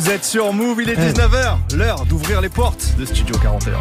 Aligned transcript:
Vous 0.00 0.10
êtes 0.10 0.24
sur 0.24 0.54
Move, 0.54 0.80
il 0.80 0.88
est 0.88 0.96
19h, 0.96 1.76
l'heure 1.76 2.06
d'ouvrir 2.06 2.40
les 2.40 2.48
portes 2.48 2.94
de 2.98 3.04
Studio 3.04 3.36
41. 3.42 3.74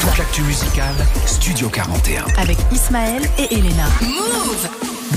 Toute 0.00 0.16
l'actu 0.18 0.40
musicale, 0.40 0.94
Studio 1.26 1.68
41. 1.68 2.24
avec 2.38 2.56
Ismaël 2.72 3.22
et 3.38 3.52
Elena. 3.52 3.84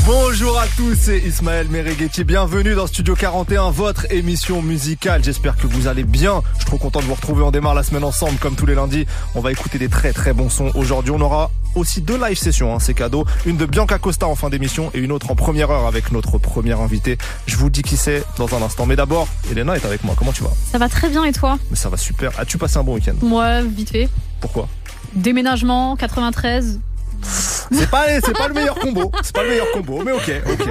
Bonjour 0.06 0.60
à 0.60 0.66
tous, 0.76 0.96
c'est 1.00 1.20
Ismaël 1.20 1.68
Mereghetti. 1.70 2.26
Bienvenue 2.26 2.76
dans 2.76 2.88
Studio 2.88 3.16
41, 3.16 3.72
votre 3.72 4.12
émission 4.12 4.62
musicale. 4.62 5.24
J'espère 5.24 5.56
que 5.56 5.68
vous 5.68 5.88
allez 5.88 6.04
bien. 6.04 6.44
Je 6.54 6.58
suis 6.58 6.66
trop 6.66 6.78
content 6.78 7.00
de 7.00 7.06
vous 7.06 7.14
retrouver. 7.14 7.44
On 7.44 7.52
démarre 7.52 7.74
la 7.74 7.84
semaine 7.84 8.04
ensemble, 8.04 8.38
comme 8.40 8.56
tous 8.56 8.66
les 8.66 8.76
lundis. 8.76 9.06
On 9.34 9.40
va 9.40 9.54
écouter 9.54 9.78
des 9.78 9.88
très 9.88 10.12
très 10.12 10.34
bons 10.34 10.50
sons. 10.50 10.72
Aujourd'hui, 10.76 11.12
on 11.12 11.22
aura 11.22 11.52
aussi 11.78 12.02
deux 12.02 12.18
live 12.18 12.38
sessions, 12.38 12.76
hein, 12.76 12.80
c'est 12.80 12.94
cadeau. 12.94 13.26
Une 13.46 13.58
de 13.58 13.66
Bianca 13.66 13.98
Costa 14.00 14.28
en 14.28 14.36
fin 14.36 14.50
d'émission 14.50 14.92
et 14.94 15.00
une 15.00 15.12
autre 15.12 15.32
en 15.32 15.36
première 15.36 15.72
heure 15.72 15.86
avec 15.86 16.12
notre 16.12 16.38
premier 16.38 16.74
invité. 16.74 17.18
Je 17.46 17.56
vous 17.56 17.70
dis 17.70 17.82
qui 17.82 17.98
c'est 17.98 18.24
dans 18.38 18.54
un 18.56 18.62
instant. 18.62 18.86
Mais 18.86 18.96
d'abord, 18.96 19.28
Elena 19.52 19.76
est 19.76 19.86
avec 19.86 20.04
moi. 20.04 20.16
Comment 20.18 20.32
tu 20.32 20.44
vas? 20.44 20.52
Ça 20.72 20.78
va 20.78 20.90
très 20.90 21.10
bien 21.10 21.24
et 21.24 21.32
toi? 21.32 21.58
Mais 21.70 21.78
ça 21.78 21.90
va 21.90 21.98
super. 21.98 22.32
As-tu 22.40 22.58
passé 22.58 22.78
un 22.78 22.84
bon 22.84 22.96
week-end? 22.96 23.14
Moi, 23.22 23.62
vite 23.62 23.92
fait. 23.92 24.10
Pourquoi? 24.40 24.68
Déménagement, 25.14 25.96
93. 25.96 26.80
C'est 27.22 27.90
pas, 27.90 28.06
c'est 28.24 28.38
pas 28.38 28.48
le 28.48 28.54
meilleur 28.54 28.76
combo. 28.76 29.12
C'est 29.22 29.36
pas 29.36 29.44
le 29.44 29.50
meilleur 29.50 29.72
combo, 29.74 30.02
mais 30.06 30.12
ok, 30.14 30.32
ok. 30.50 30.68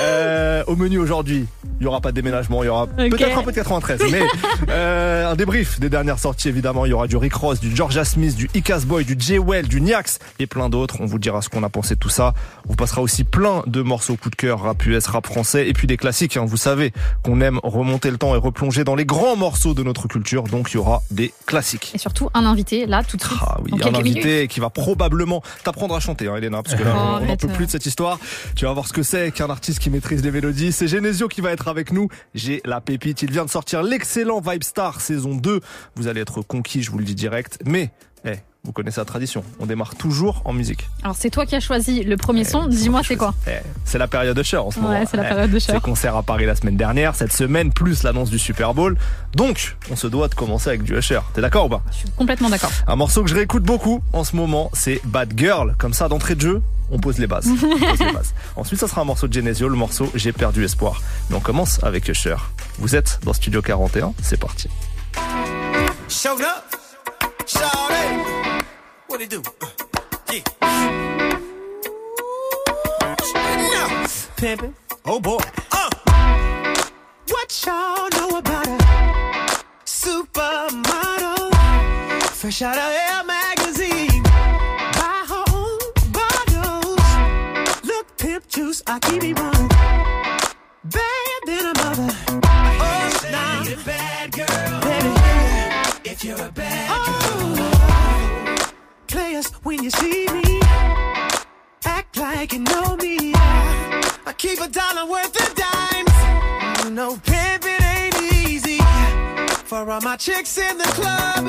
Euh, 0.00 0.62
au 0.66 0.76
menu 0.76 0.98
aujourd'hui, 0.98 1.46
il 1.80 1.84
y 1.84 1.86
aura 1.86 2.00
pas 2.00 2.10
de 2.10 2.16
déménagement, 2.16 2.62
il 2.62 2.66
y 2.66 2.68
aura 2.68 2.86
peut-être 2.86 3.38
un 3.38 3.42
peu 3.42 3.50
de 3.50 3.56
93, 3.56 4.00
mais 4.10 4.22
euh, 4.68 5.30
un 5.30 5.34
débrief 5.34 5.80
des 5.80 5.88
dernières 5.90 6.18
sorties 6.18 6.48
évidemment. 6.48 6.86
Il 6.86 6.90
y 6.90 6.92
aura 6.92 7.06
du 7.06 7.16
Rick 7.16 7.34
Ross, 7.34 7.60
du 7.60 7.74
Georgia 7.74 8.04
Smith, 8.04 8.36
du 8.36 8.48
Icas 8.54 8.80
Boy, 8.86 9.04
du 9.04 9.16
Jay 9.18 9.38
Well, 9.38 9.66
du 9.68 9.80
Niax 9.80 10.18
et 10.38 10.46
plein 10.46 10.68
d'autres. 10.68 10.96
On 11.00 11.06
vous 11.06 11.18
dira 11.18 11.42
ce 11.42 11.48
qu'on 11.48 11.62
a 11.62 11.68
pensé 11.68 11.94
de 11.94 12.00
tout 12.00 12.08
ça. 12.08 12.34
On 12.66 12.70
vous 12.70 12.76
passera 12.76 13.02
aussi 13.02 13.24
plein 13.24 13.62
de 13.66 13.82
morceaux 13.82 14.16
coup 14.16 14.30
de 14.30 14.36
cœur, 14.36 14.60
rap 14.62 14.84
US, 14.86 15.06
rap 15.06 15.26
français 15.26 15.68
et 15.68 15.72
puis 15.72 15.86
des 15.86 15.96
classiques. 15.96 16.36
hein. 16.36 16.44
Vous 16.46 16.56
savez 16.56 16.92
qu'on 17.22 17.40
aime 17.40 17.60
remonter 17.62 18.10
le 18.10 18.18
temps 18.18 18.34
et 18.34 18.38
replonger 18.38 18.84
dans 18.84 18.94
les 18.94 19.04
grands 19.04 19.36
morceaux 19.36 19.74
de 19.74 19.82
notre 19.82 20.08
culture, 20.08 20.44
donc 20.44 20.70
il 20.70 20.74
y 20.74 20.78
aura 20.78 21.02
des 21.10 21.32
classiques. 21.46 21.92
Et 21.94 21.98
surtout, 21.98 22.30
un 22.34 22.46
invité, 22.46 22.86
là, 22.86 23.02
tout 23.02 23.16
de 23.16 23.22
suite. 23.22 23.38
Ah 23.42 23.58
oui, 23.62 23.72
un 23.82 23.94
invité 23.94 24.28
minutes. 24.34 24.50
qui 24.50 24.60
va 24.60 24.70
probablement 24.70 25.42
t'apprendre 25.64 25.85
à 25.94 26.00
chanter, 26.00 26.26
hein, 26.28 26.36
Elena, 26.36 26.62
parce 26.62 26.74
que 26.76 26.82
là, 26.82 26.94
Oh, 26.96 27.18
on- 27.22 27.26
n'en 27.26 27.36
peut 27.36 27.48
plus 27.48 27.66
de 27.66 27.70
cette 27.70 27.86
histoire. 27.86 28.18
Tu 28.56 28.64
vas 28.64 28.72
voir 28.72 28.88
ce 28.88 28.92
que 28.92 29.02
c'est 29.02 29.30
qu'un 29.30 29.48
artiste 29.50 29.78
qui 29.78 29.90
maîtrise 29.90 30.22
les 30.24 30.30
mélodies. 30.30 30.72
C'est 30.72 30.88
Genesio 30.88 31.28
qui 31.28 31.40
va 31.40 31.52
être 31.52 31.68
avec 31.68 31.92
nous. 31.92 32.08
J'ai 32.34 32.60
la 32.64 32.80
pépite. 32.80 33.22
Il 33.22 33.30
vient 33.30 33.44
de 33.44 33.50
sortir 33.50 33.82
l'excellent 33.82 34.40
Vibe 34.40 34.62
Star 34.64 35.00
saison 35.00 35.34
2. 35.36 35.60
Vous 35.94 36.08
allez 36.08 36.20
être 36.20 36.42
conquis, 36.42 36.82
je 36.82 36.90
vous 36.90 36.98
le 36.98 37.04
dis 37.04 37.14
direct. 37.14 37.58
Mais, 37.64 37.90
eh, 38.26 38.38
vous 38.64 38.72
connaissez 38.72 39.00
la 39.00 39.04
tradition. 39.04 39.44
On 39.60 39.66
démarre 39.66 39.94
toujours 39.94 40.42
en 40.44 40.52
musique. 40.52 40.88
Alors, 41.04 41.14
c'est 41.16 41.30
toi 41.30 41.46
qui 41.46 41.54
as 41.54 41.60
choisi 41.60 42.02
le 42.02 42.16
premier 42.16 42.44
son. 42.44 42.66
Dis-moi, 42.66 43.02
c'est 43.06 43.16
quoi 43.16 43.32
Eh, 43.46 43.52
c'est 43.84 43.98
la 43.98 44.08
période 44.08 44.36
de 44.36 44.42
Cher 44.42 44.64
en 44.66 44.70
ce 44.72 44.80
moment. 44.80 44.92
Ouais, 44.98 45.04
c'est 45.08 45.16
la 45.16 45.24
Eh, 45.24 45.28
période 45.28 45.50
de 45.50 45.58
Cher. 45.58 45.80
Concert 45.80 46.16
à 46.16 46.22
Paris 46.22 46.46
la 46.46 46.56
semaine 46.56 46.76
dernière, 46.76 47.14
cette 47.14 47.32
semaine, 47.32 47.72
plus 47.72 48.02
l'annonce 48.02 48.30
du 48.30 48.38
Super 48.38 48.74
Bowl. 48.74 48.96
Donc, 49.34 49.76
on 49.90 49.96
se 49.96 50.06
doit 50.08 50.26
de 50.28 50.34
commencer 50.34 50.68
avec 50.70 50.82
du 50.82 50.96
Usher. 50.98 51.20
T'es 51.34 51.40
d'accord 51.40 51.66
ou 51.66 51.68
pas 51.68 51.82
Je 51.92 51.98
suis 51.98 52.10
complètement 52.16 52.50
d'accord. 52.50 52.70
un 52.86 52.96
morceau 52.96 53.22
que 53.22 53.30
je 53.30 53.34
réécoute 53.36 53.62
beaucoup 53.62 54.02
en 54.12 54.24
ce 54.24 54.34
moment, 54.34 54.70
c'est 54.74 55.00
Bad 55.04 55.32
Girl. 55.36 55.74
Comme 55.78 55.92
ça, 55.94 56.08
d'entrée 56.08 56.34
de 56.34 56.40
jeu, 56.40 56.62
on 56.90 56.98
pose 56.98 57.18
les 57.18 57.26
bases. 57.28 57.46
On 57.48 57.56
pose 57.56 58.00
les 58.00 58.12
bases. 58.12 58.34
Ensuite, 58.56 58.80
ça 58.80 58.88
sera 58.88 59.02
un 59.02 59.04
morceau 59.04 59.28
de 59.28 59.32
Genesio, 59.32 59.68
le 59.68 59.76
morceau 59.76 60.10
J'ai 60.16 60.32
perdu 60.32 60.64
espoir. 60.64 61.00
Mais 61.30 61.36
on 61.36 61.40
commence 61.40 61.82
avec 61.84 62.08
Usher. 62.08 62.36
Vous 62.78 62.96
êtes 62.96 63.20
dans 63.24 63.32
Studio 63.32 63.62
41, 63.62 64.12
c'est 64.22 64.40
parti. 64.40 64.68
Showed 66.08 66.40
up. 66.40 67.85
What 69.08 69.20
it 69.20 69.30
do? 69.30 69.42
Uh, 69.60 69.68
yeah. 70.32 70.42
Now, 73.72 74.06
pimpin'. 74.36 74.74
Oh 75.04 75.20
boy. 75.20 75.38
Uh. 75.70 75.90
What 77.28 77.62
y'all 77.64 78.08
know 78.10 78.38
about 78.38 78.66
a 78.66 78.78
supermodel? 79.84 81.52
Fresh 82.30 82.62
out 82.62 82.76
of 82.76 82.82
Air 82.82 83.24
magazine. 83.24 84.22
Buy 84.24 85.24
her 85.28 85.44
own 85.54 85.78
bottles. 86.10 87.84
Look, 87.84 88.16
pimp 88.18 88.48
juice, 88.48 88.82
I 88.86 88.98
keep 88.98 89.22
it 89.22 89.38
one. 89.38 89.68
Bad 90.84 91.40
than 91.46 91.66
a 91.66 91.74
mother. 91.78 92.10
Oh, 92.28 93.28
now. 93.30 93.62
need 93.62 93.72
a 93.72 93.76
bad 93.84 94.32
girl. 94.32 94.80
Baby, 94.80 96.10
if 96.10 96.24
you're 96.24 96.42
a 96.42 96.50
bad 96.50 96.88
girl. 96.88 97.75
Players, 99.16 99.48
when 99.62 99.82
you 99.82 99.88
see 99.88 100.26
me, 100.28 100.60
act 101.86 102.18
like 102.18 102.52
you 102.52 102.58
know 102.58 102.96
me. 102.96 103.32
I 103.34 104.34
keep 104.36 104.60
a 104.60 104.68
dollar 104.68 105.10
worth 105.10 105.34
of 105.40 105.54
dimes. 105.54 106.84
You 106.84 106.90
know, 106.90 107.16
pimping 107.24 107.82
ain't 107.82 108.20
easy. 108.44 108.78
For 109.64 109.90
all 109.90 110.02
my 110.02 110.16
chicks 110.18 110.58
in 110.58 110.76
the 110.76 110.90
club, 110.98 111.48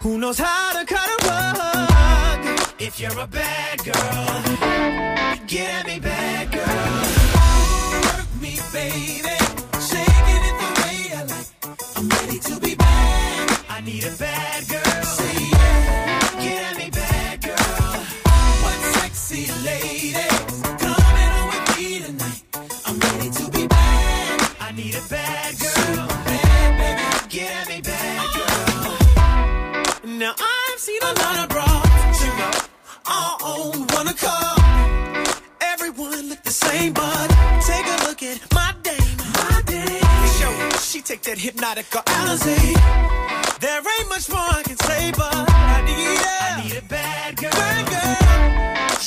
who 0.00 0.16
knows 0.16 0.38
how 0.38 0.72
to 0.72 0.86
cut 0.86 1.06
a 1.06 1.18
rug? 1.28 2.60
If 2.78 2.98
you're 2.98 3.20
a 3.20 3.26
bad 3.26 3.84
girl, 3.84 4.42
get 5.46 5.68
at 5.80 5.86
me, 5.86 6.00
bad 6.00 6.50
girl. 6.50 7.02
Work 8.06 8.40
me, 8.40 8.58
baby. 8.72 9.36
Shaking 9.88 10.42
it 10.48 10.56
the 10.62 10.68
way 10.80 10.98
I 11.14 11.24
like. 11.28 11.48
I'm 11.96 12.08
ready 12.08 12.38
to 12.38 12.58
be 12.58 12.74
bad. 12.74 13.58
I 13.68 13.82
need 13.82 14.04
a 14.04 14.16
bad 14.16 14.66
girl. 14.66 14.89
Seen 30.80 31.02
a 31.02 31.12
lot 31.22 31.38
of 31.42 31.48
bras. 31.50 32.24
You 32.24 32.32
know, 32.40 32.50
all 33.06 33.36
on 33.52 33.86
one 33.98 34.08
accord. 34.08 35.28
Everyone 35.60 36.28
look 36.30 36.42
the 36.42 36.50
same, 36.50 36.94
but 36.94 37.28
take 37.68 37.86
a 37.94 37.96
look 38.06 38.22
at 38.22 38.38
my 38.54 38.74
dame. 38.82 39.16
My 39.34 39.60
dame. 39.66 40.00
Show 40.38 40.52
she 40.88 41.02
take 41.02 41.22
that 41.28 41.38
hypnotic 41.38 41.84
Alizé. 41.90 42.56
There 43.60 43.82
ain't 43.94 44.08
much 44.08 44.26
more 44.30 44.48
I 44.58 44.62
can 44.64 44.78
say, 44.88 45.12
but 45.20 45.34
I 45.76 45.82
need 45.88 46.20
a, 46.32 46.36
I 46.48 46.62
need 46.62 46.76
a 46.82 46.86
bad 46.88 47.36
girl. 47.36 47.50
Bad 47.50 47.84
girl. 47.92 48.16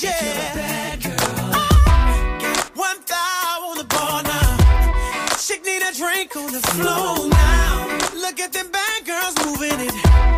Yeah. 0.03 0.53
bad 0.53 1.01
girl. 1.01 1.49
Uh, 1.57 2.39
Got 2.43 2.77
one 2.87 2.99
thigh 3.09 3.57
on 3.67 3.77
the 3.81 3.87
bar 3.95 4.21
now. 4.21 5.37
Chick 5.45 5.65
need 5.65 5.81
a 5.81 5.91
drink 6.01 6.35
on 6.35 6.51
the 6.53 6.61
floor 6.73 7.27
now. 7.29 8.21
Look 8.23 8.39
at 8.39 8.53
them 8.53 8.69
bad 8.69 8.99
girls 9.09 9.35
moving 9.43 9.87
it. 9.89 10.32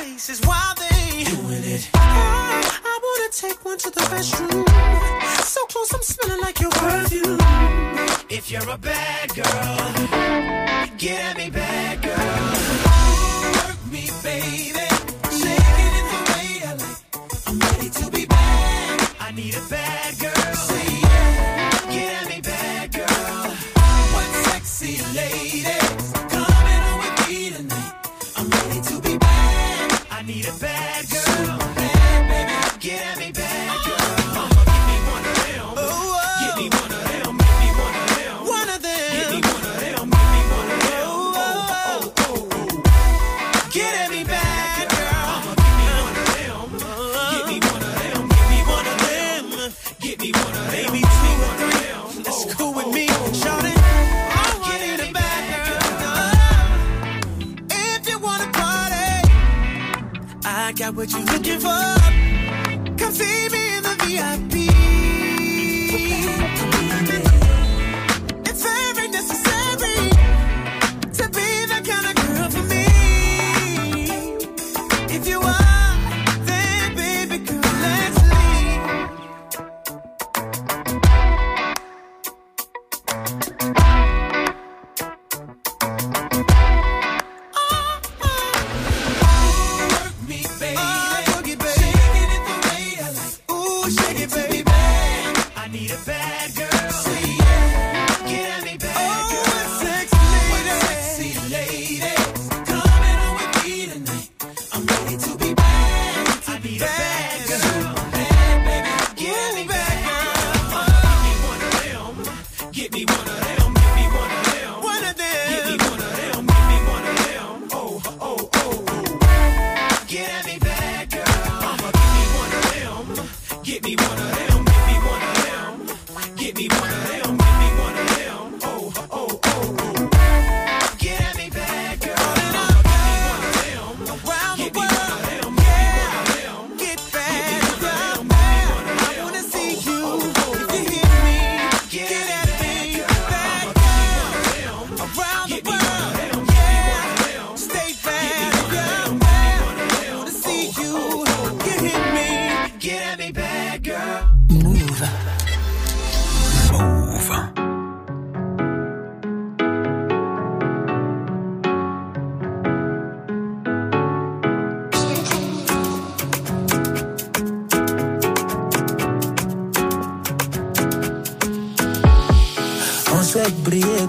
Faces 0.00 0.40
while 0.46 0.74
they 0.76 1.24
doing 1.24 1.62
it. 1.62 1.90
I, 1.92 2.80
I 2.84 3.00
wanna 3.04 3.30
take 3.32 3.62
one 3.62 3.76
to 3.76 3.90
the 3.90 4.00
restroom. 4.00 4.66
So 5.44 5.62
close, 5.66 5.92
I'm 5.92 6.02
smelling 6.02 6.40
like 6.40 6.58
your 6.58 6.70
perfume. 6.70 7.38
If 8.30 8.50
you're 8.50 8.70
a 8.70 8.78
bad 8.78 9.28
girl, 9.34 10.96
get 10.96 11.20
at 11.20 11.36
me, 11.36 11.50
bad 11.50 12.00
girl. 12.00 13.68
Work 13.68 13.92
me, 13.92 14.08
baby. 14.22 14.79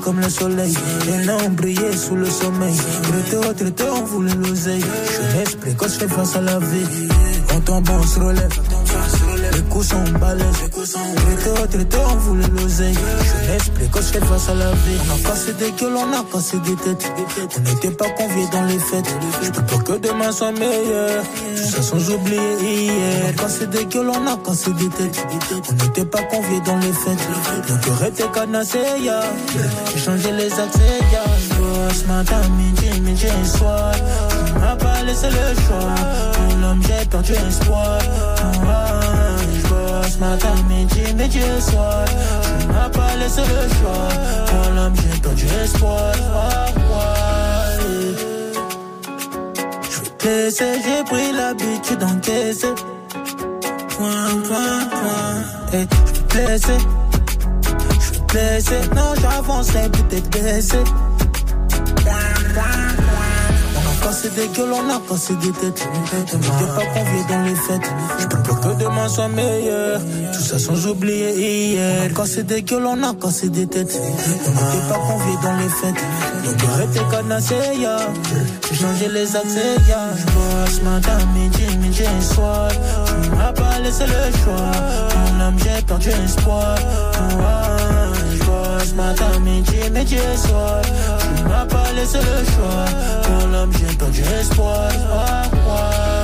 Comme 0.01 0.19
le 0.19 0.29
soleil. 0.29 0.73
Et 1.07 1.25
là, 1.25 1.37
on 1.45 1.49
brillait 1.49 1.95
sous 1.95 2.15
le 2.15 2.25
sommeil. 2.25 2.75
Traité, 3.03 3.47
retraité, 3.47 3.83
on 3.89 4.03
voulait 4.03 4.35
l'oseille. 4.35 4.81
Jeunesse 4.81 5.55
précoce, 5.55 5.97
fait 5.97 6.07
face 6.07 6.35
à 6.35 6.41
la 6.41 6.59
vie. 6.59 7.07
On 7.55 7.59
tombe, 7.61 7.89
on 7.89 8.03
se 8.03 8.19
relève. 8.19 8.49
Les 9.53 9.61
coups 9.63 9.87
sont 9.87 10.03
balèzes. 10.19 10.69
Traité, 10.71 11.61
retraité, 11.61 11.97
on 12.11 12.15
voulait 12.17 12.47
l'oseille. 12.47 12.95
Jeunesse 12.95 13.69
précoce, 13.91 14.11
fait 14.11 14.25
face 14.25 14.49
à 14.49 14.55
la 14.55 14.71
vie. 14.71 14.97
On 15.05 15.15
a 15.15 15.29
cassé 15.29 15.53
des 15.53 15.71
gueules, 15.71 15.95
on 15.95 16.13
a 16.13 16.23
cassé 16.31 16.57
des 16.59 16.75
têtes. 16.75 17.11
On 17.57 17.59
n'était 17.61 17.91
pas 17.91 18.09
conviés 18.09 18.47
dans 18.51 18.63
les 18.63 18.79
fêtes. 18.79 19.15
Je 19.43 19.49
peux 19.49 19.61
pas 19.63 19.77
que 19.77 19.97
demain 19.99 20.31
soit 20.31 20.51
meilleur. 20.51 21.23
Tout 21.55 21.63
ça 21.63 21.81
sans 21.81 22.09
oublier 22.11 22.57
hier. 22.61 23.25
On 23.25 23.29
a 23.29 23.33
cassé 23.33 23.67
des 23.67 23.85
gueules, 23.85 24.09
on 24.09 24.27
a 24.27 24.37
cassé 24.37 24.71
des 24.73 24.89
têtes. 24.89 25.25
On 25.69 25.73
n'était 25.73 26.05
pas 26.05 26.23
conviés 26.23 26.61
dans 26.65 26.77
les 26.77 26.93
fêtes. 26.93 27.27
Nos 27.69 27.77
cœurs 27.77 28.03
étaient 28.07 28.31
cadenassés, 28.33 28.79
ya. 29.03 29.21
J'ai 29.93 29.99
changé 29.99 30.31
les 30.31 30.51
accès, 30.51 30.99
ya. 31.11 31.23
J'bosse 31.39 32.05
matin, 32.07 32.41
midi, 32.57 33.01
midi 33.01 33.27
soir. 33.57 33.91
Tu 34.47 34.53
m'as 34.53 34.75
pas 34.75 35.03
laissé 35.03 35.27
le 35.27 35.61
choix. 35.61 35.95
Pour 36.33 36.57
l'homme, 36.57 36.81
j'ai 36.87 37.05
perdu 37.05 37.33
espoir. 37.33 37.99
Matin, 40.21 40.53
midi, 40.69 41.01
midi 41.15 41.39
et 41.39 41.61
soir. 41.61 42.05
Tu 42.59 42.67
m'as 42.67 42.89
pas 42.89 43.15
laissé 43.15 43.41
le 43.41 43.67
choix. 43.77 44.07
Pour 44.45 44.73
l'homme, 44.75 44.93
j'ai 44.95 45.19
perdu 45.19 45.45
espoir. 45.63 46.13
Je 49.81 49.89
suis 49.89 50.11
blessé, 50.19 50.65
j'ai 50.85 51.03
pris 51.05 51.31
l'habitude 51.31 51.97
d'encaisser. 51.97 52.73
Point, 53.97 54.33
point, 54.47 54.81
point. 54.91 55.39
Et 55.73 55.87
je 55.89 56.13
suis 56.13 56.23
blessé. 56.29 56.77
Je 57.99 58.05
suis 58.05 58.21
blessé. 58.27 58.77
Non, 58.95 59.13
j'avancerai 59.19 59.89
peut-être 59.89 60.29
blessé. 60.29 60.83
A 64.01 64.05
cassé 64.05 64.29
des 64.29 64.47
gueules, 64.47 64.73
on 64.73 64.89
a 64.89 64.99
cassé 65.07 65.35
des 65.35 65.51
têtes. 65.51 65.87
N'était 65.93 66.37
pas 66.75 66.85
conviés 66.93 67.25
dans 67.29 67.43
les 67.43 67.55
fêtes. 67.55 67.91
Je 68.19 68.25
que 68.25 68.83
demain 68.83 69.07
soit 69.07 69.27
meilleur. 69.27 70.01
Tout 70.33 70.41
ça 70.41 70.59
sans 70.59 70.87
oublier 70.87 71.31
hier. 71.35 72.01
A 72.03 72.09
cassé 72.09 72.43
des 72.43 72.63
gueules, 72.63 72.85
on 72.85 73.03
a 73.03 73.13
cassé 73.13 73.49
des 73.49 73.67
têtes. 73.67 73.93
N'était 73.93 74.87
pas 74.89 74.99
conviés 74.99 75.37
dans 75.43 75.55
les 75.57 75.69
fêtes. 75.69 76.03
Nos 76.43 76.53
cœurs 76.53 76.81
étaient 76.81 77.15
cadenassés, 77.15 77.79
ya. 77.79 77.97
J'ai 78.69 78.75
changé 78.75 79.07
les 79.09 79.35
accès, 79.35 79.75
ya. 79.87 79.99
Je 80.17 80.25
bosse 80.33 80.81
matin, 80.83 81.17
midi, 81.35 81.77
midi 81.77 82.03
soir. 82.33 82.69
Tu 83.23 83.29
m'as 83.29 83.53
pas 83.53 83.79
laissé 83.83 84.05
le 84.05 84.37
choix. 84.43 84.71
Mon 85.15 85.41
âme, 85.41 85.57
j'ai 85.59 85.81
perdu 85.83 86.09
espoir. 86.25 86.75
Bosse 88.81 88.95
matin, 88.95 89.39
midi, 89.41 89.77
midi 89.93 90.15
et 90.15 90.37
soir. 90.37 90.81
Tu 91.37 91.43
m'as 91.43 91.65
pas 91.65 91.91
laissé 91.93 92.17
le 92.17 92.45
choix. 92.51 92.85
Mon 93.29 93.53
âme, 93.53 93.71
j'ai 93.77 93.95
perdu 93.95 94.21
espoir. 94.21 94.89
Ah, 95.13 95.43
ouais. 95.53 96.20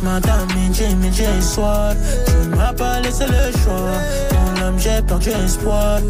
Je 0.00 0.06
bosse 0.06 0.12
matin, 0.12 0.46
midi, 0.56 0.94
midi 0.96 1.22
et 1.22 1.42
soir. 1.42 1.94
Tu 2.26 2.48
m'as 2.48 2.72
pas 2.72 3.00
laissé 3.00 3.24
le 3.26 3.52
choix. 3.58 3.90
Mon 4.32 4.62
âme, 4.62 4.78
j'ai 4.78 5.02
perdu 5.02 5.28
espoir. 5.44 6.00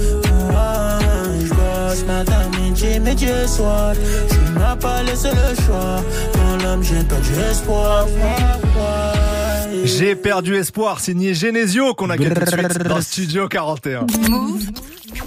Ah, 0.56 0.98
Je 1.40 1.48
bosse 1.48 2.04
matin, 2.06 2.50
midi, 2.60 3.00
midi 3.00 3.24
et 3.26 3.48
soir. 3.48 3.94
Tu 4.30 4.52
m'as 4.52 4.76
pas 4.76 5.02
laissé 5.02 5.28
le 5.30 5.54
choix. 5.64 6.02
Mon 6.38 6.64
âme, 6.66 6.82
j'ai 6.84 7.02
perdu 7.02 7.30
espoir. 7.50 8.06
Ouais. 8.06 9.86
J'ai 9.86 10.14
perdu 10.14 10.54
espoir, 10.56 11.00
signé 11.00 11.34
Genesio 11.34 11.94
qu'on 11.94 12.10
a 12.10 12.16
tout 12.16 12.24
de 12.24 12.48
suite 12.48 12.78
dans 12.84 13.00
Studio 13.00 13.48
41. 13.48 14.06
Move 14.28 14.62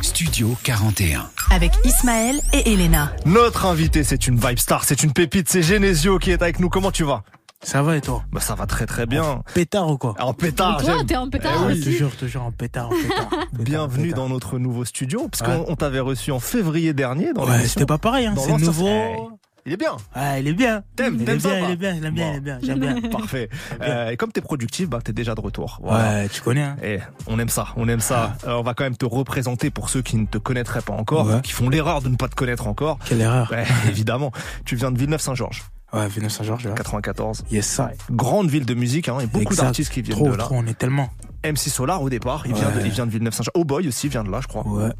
Studio 0.02 0.56
41. 0.64 1.30
avec 1.52 1.72
Ismaël 1.86 2.40
et 2.54 2.72
Elena. 2.74 3.12
Notre 3.26 3.66
invité, 3.66 4.04
c'est 4.04 4.28
une 4.28 4.38
vibe 4.38 4.60
star, 4.60 4.84
c'est 4.86 5.04
une 5.04 5.12
pépite, 5.12 5.50
c'est 5.50 5.64
Genesio 5.64 6.18
qui 6.20 6.32
est 6.32 6.42
avec 6.42 6.60
nous. 6.60 6.70
Comment 6.70 6.92
tu 6.92 7.04
vas? 7.04 7.24
Ça 7.64 7.82
va 7.82 7.96
et 7.98 8.02
toi 8.02 8.24
Bah 8.32 8.40
ça 8.42 8.56
va 8.56 8.66
très 8.66 8.86
très 8.86 9.06
bien. 9.06 9.42
Pétard 9.54 9.90
ou 9.90 9.98
quoi 9.98 10.16
En 10.20 10.34
pétard, 10.34 10.84
Toi, 10.84 10.98
t'es 11.08 11.16
un 11.16 11.30
pétard 11.30 11.54
Eh 11.64 11.66
oui. 11.68 11.72
aussi. 11.80 11.92
Toujours, 11.92 12.12
toujours 12.16 12.44
en 12.44 12.52
pétard, 12.52 12.88
en 12.88 12.90
pétard. 12.90 13.30
Pétard, 13.30 13.48
Bienvenue 13.54 14.10
pétard. 14.10 14.20
dans 14.24 14.30
notre 14.30 14.60
nouveau 14.60 14.86
studio, 14.86 15.28
parce 15.30 15.42
Ouais. 15.50 15.64
qu'on 15.66 15.72
on 15.72 15.76
t'avait 15.76 16.00
reçu 16.02 16.32
en 16.32 16.40
février 16.40 16.94
dernier 16.94 17.34
dans 17.34 17.48
Ouais, 17.48 17.66
c'était 17.66 17.86
pas 17.86 17.98
pareil, 17.98 18.26
hein. 18.28 18.34
Dans 18.34 18.42
c'est 18.44 18.58
nouveau. 18.58 18.88
Eh, 18.88 19.16
Il 19.66 19.72
est 19.74 19.78
bien. 19.78 19.96
Ouais, 20.14 20.42
il 20.42 20.48
est 20.50 20.54
bien. 20.54 20.84
T'aimes, 20.98 21.16
il 21.20 21.26
pas 21.26 21.32
il 21.32 21.38
est 21.72 21.76
bien, 21.78 21.94
il 21.94 22.06
est 22.06 22.12
bien, 22.12 22.32
il 22.32 22.36
est 22.36 22.40
bien, 22.42 22.60
j'aime 22.62 22.80
bien. 22.80 23.00
Parfait. 23.12 23.50
Euh, 23.82 24.10
et 24.10 24.18
comme 24.18 24.34
t'es 24.34 24.42
productif, 24.42 24.90
bah 24.90 25.00
t'es 25.02 25.14
déjà 25.14 25.34
de 25.36 25.40
retour. 25.42 25.80
Voilà. 25.82 26.04
Ouais, 26.24 26.30
tu 26.30 26.42
connais, 26.42 26.64
hein. 26.64 26.76
Et 26.84 27.00
on 27.28 27.40
aime 27.40 27.48
ça, 27.48 27.68
on 27.78 27.88
aime 27.88 28.02
ça. 28.02 28.36
Euh, 28.46 28.56
on 28.56 28.62
va 28.62 28.74
quand 28.74 28.84
même 28.84 28.98
te 28.98 29.06
représenter 29.06 29.70
pour 29.70 29.90
ceux 29.90 30.02
qui 30.02 30.18
ne 30.18 30.26
te 30.26 30.38
connaîtraient 30.38 30.82
pas 30.82 30.92
encore, 30.94 31.28
Ouais. 31.28 31.42
qui 31.42 31.54
font 31.54 31.70
l'erreur 31.70 32.02
de 32.02 32.10
ne 32.10 32.18
pas 32.18 32.28
te 32.28 32.36
connaître 32.36 32.68
encore. 32.68 33.00
Quelle 33.06 33.22
erreur. 33.22 33.50
Ouais, 33.52 33.64
évidemment. 33.88 34.34
Tu 34.66 34.76
viens 34.76 34.92
de 34.92 34.98
Villeneuve-Saint-Georges, 35.00 35.64
Ouais, 35.94 36.08
Venus 36.08 36.34
Saint-Georges, 36.34 36.66
là. 36.66 36.74
94. 36.74 37.44
Yes, 37.52 37.68
ça. 37.68 37.92
Grande 38.12 38.50
ville 38.50 38.66
de 38.66 38.74
musique, 38.74 39.10
hein, 39.10 39.20
et 39.20 39.28
beaucoup 39.28 39.56
d'artistes 39.56 39.92
qui 39.92 40.02
viennent 40.02 40.18
trop, 40.18 40.30
de 40.30 40.36
là. 40.36 40.44
Trop, 40.44 40.56
on 40.56 40.66
est 40.66 40.78
tellement. 40.78 41.10
MC 41.46 41.58
Solar 41.70 42.02
au 42.02 42.10
départ, 42.10 42.44
il 42.48 42.54
vient 42.54 42.72
de, 42.72 42.80
il 42.86 42.92
vient 42.92 43.06
de 43.06 43.12
Villeneuve-Saint-Georges. 43.12 43.52
Oh 43.54 43.66
Boy 43.66 43.88
aussi 43.88 44.08
vient 44.08 44.24
de 44.24 44.32
là, 44.32 44.40
je 44.42 44.48
crois. 44.48 44.66
Ouais. 44.66 44.92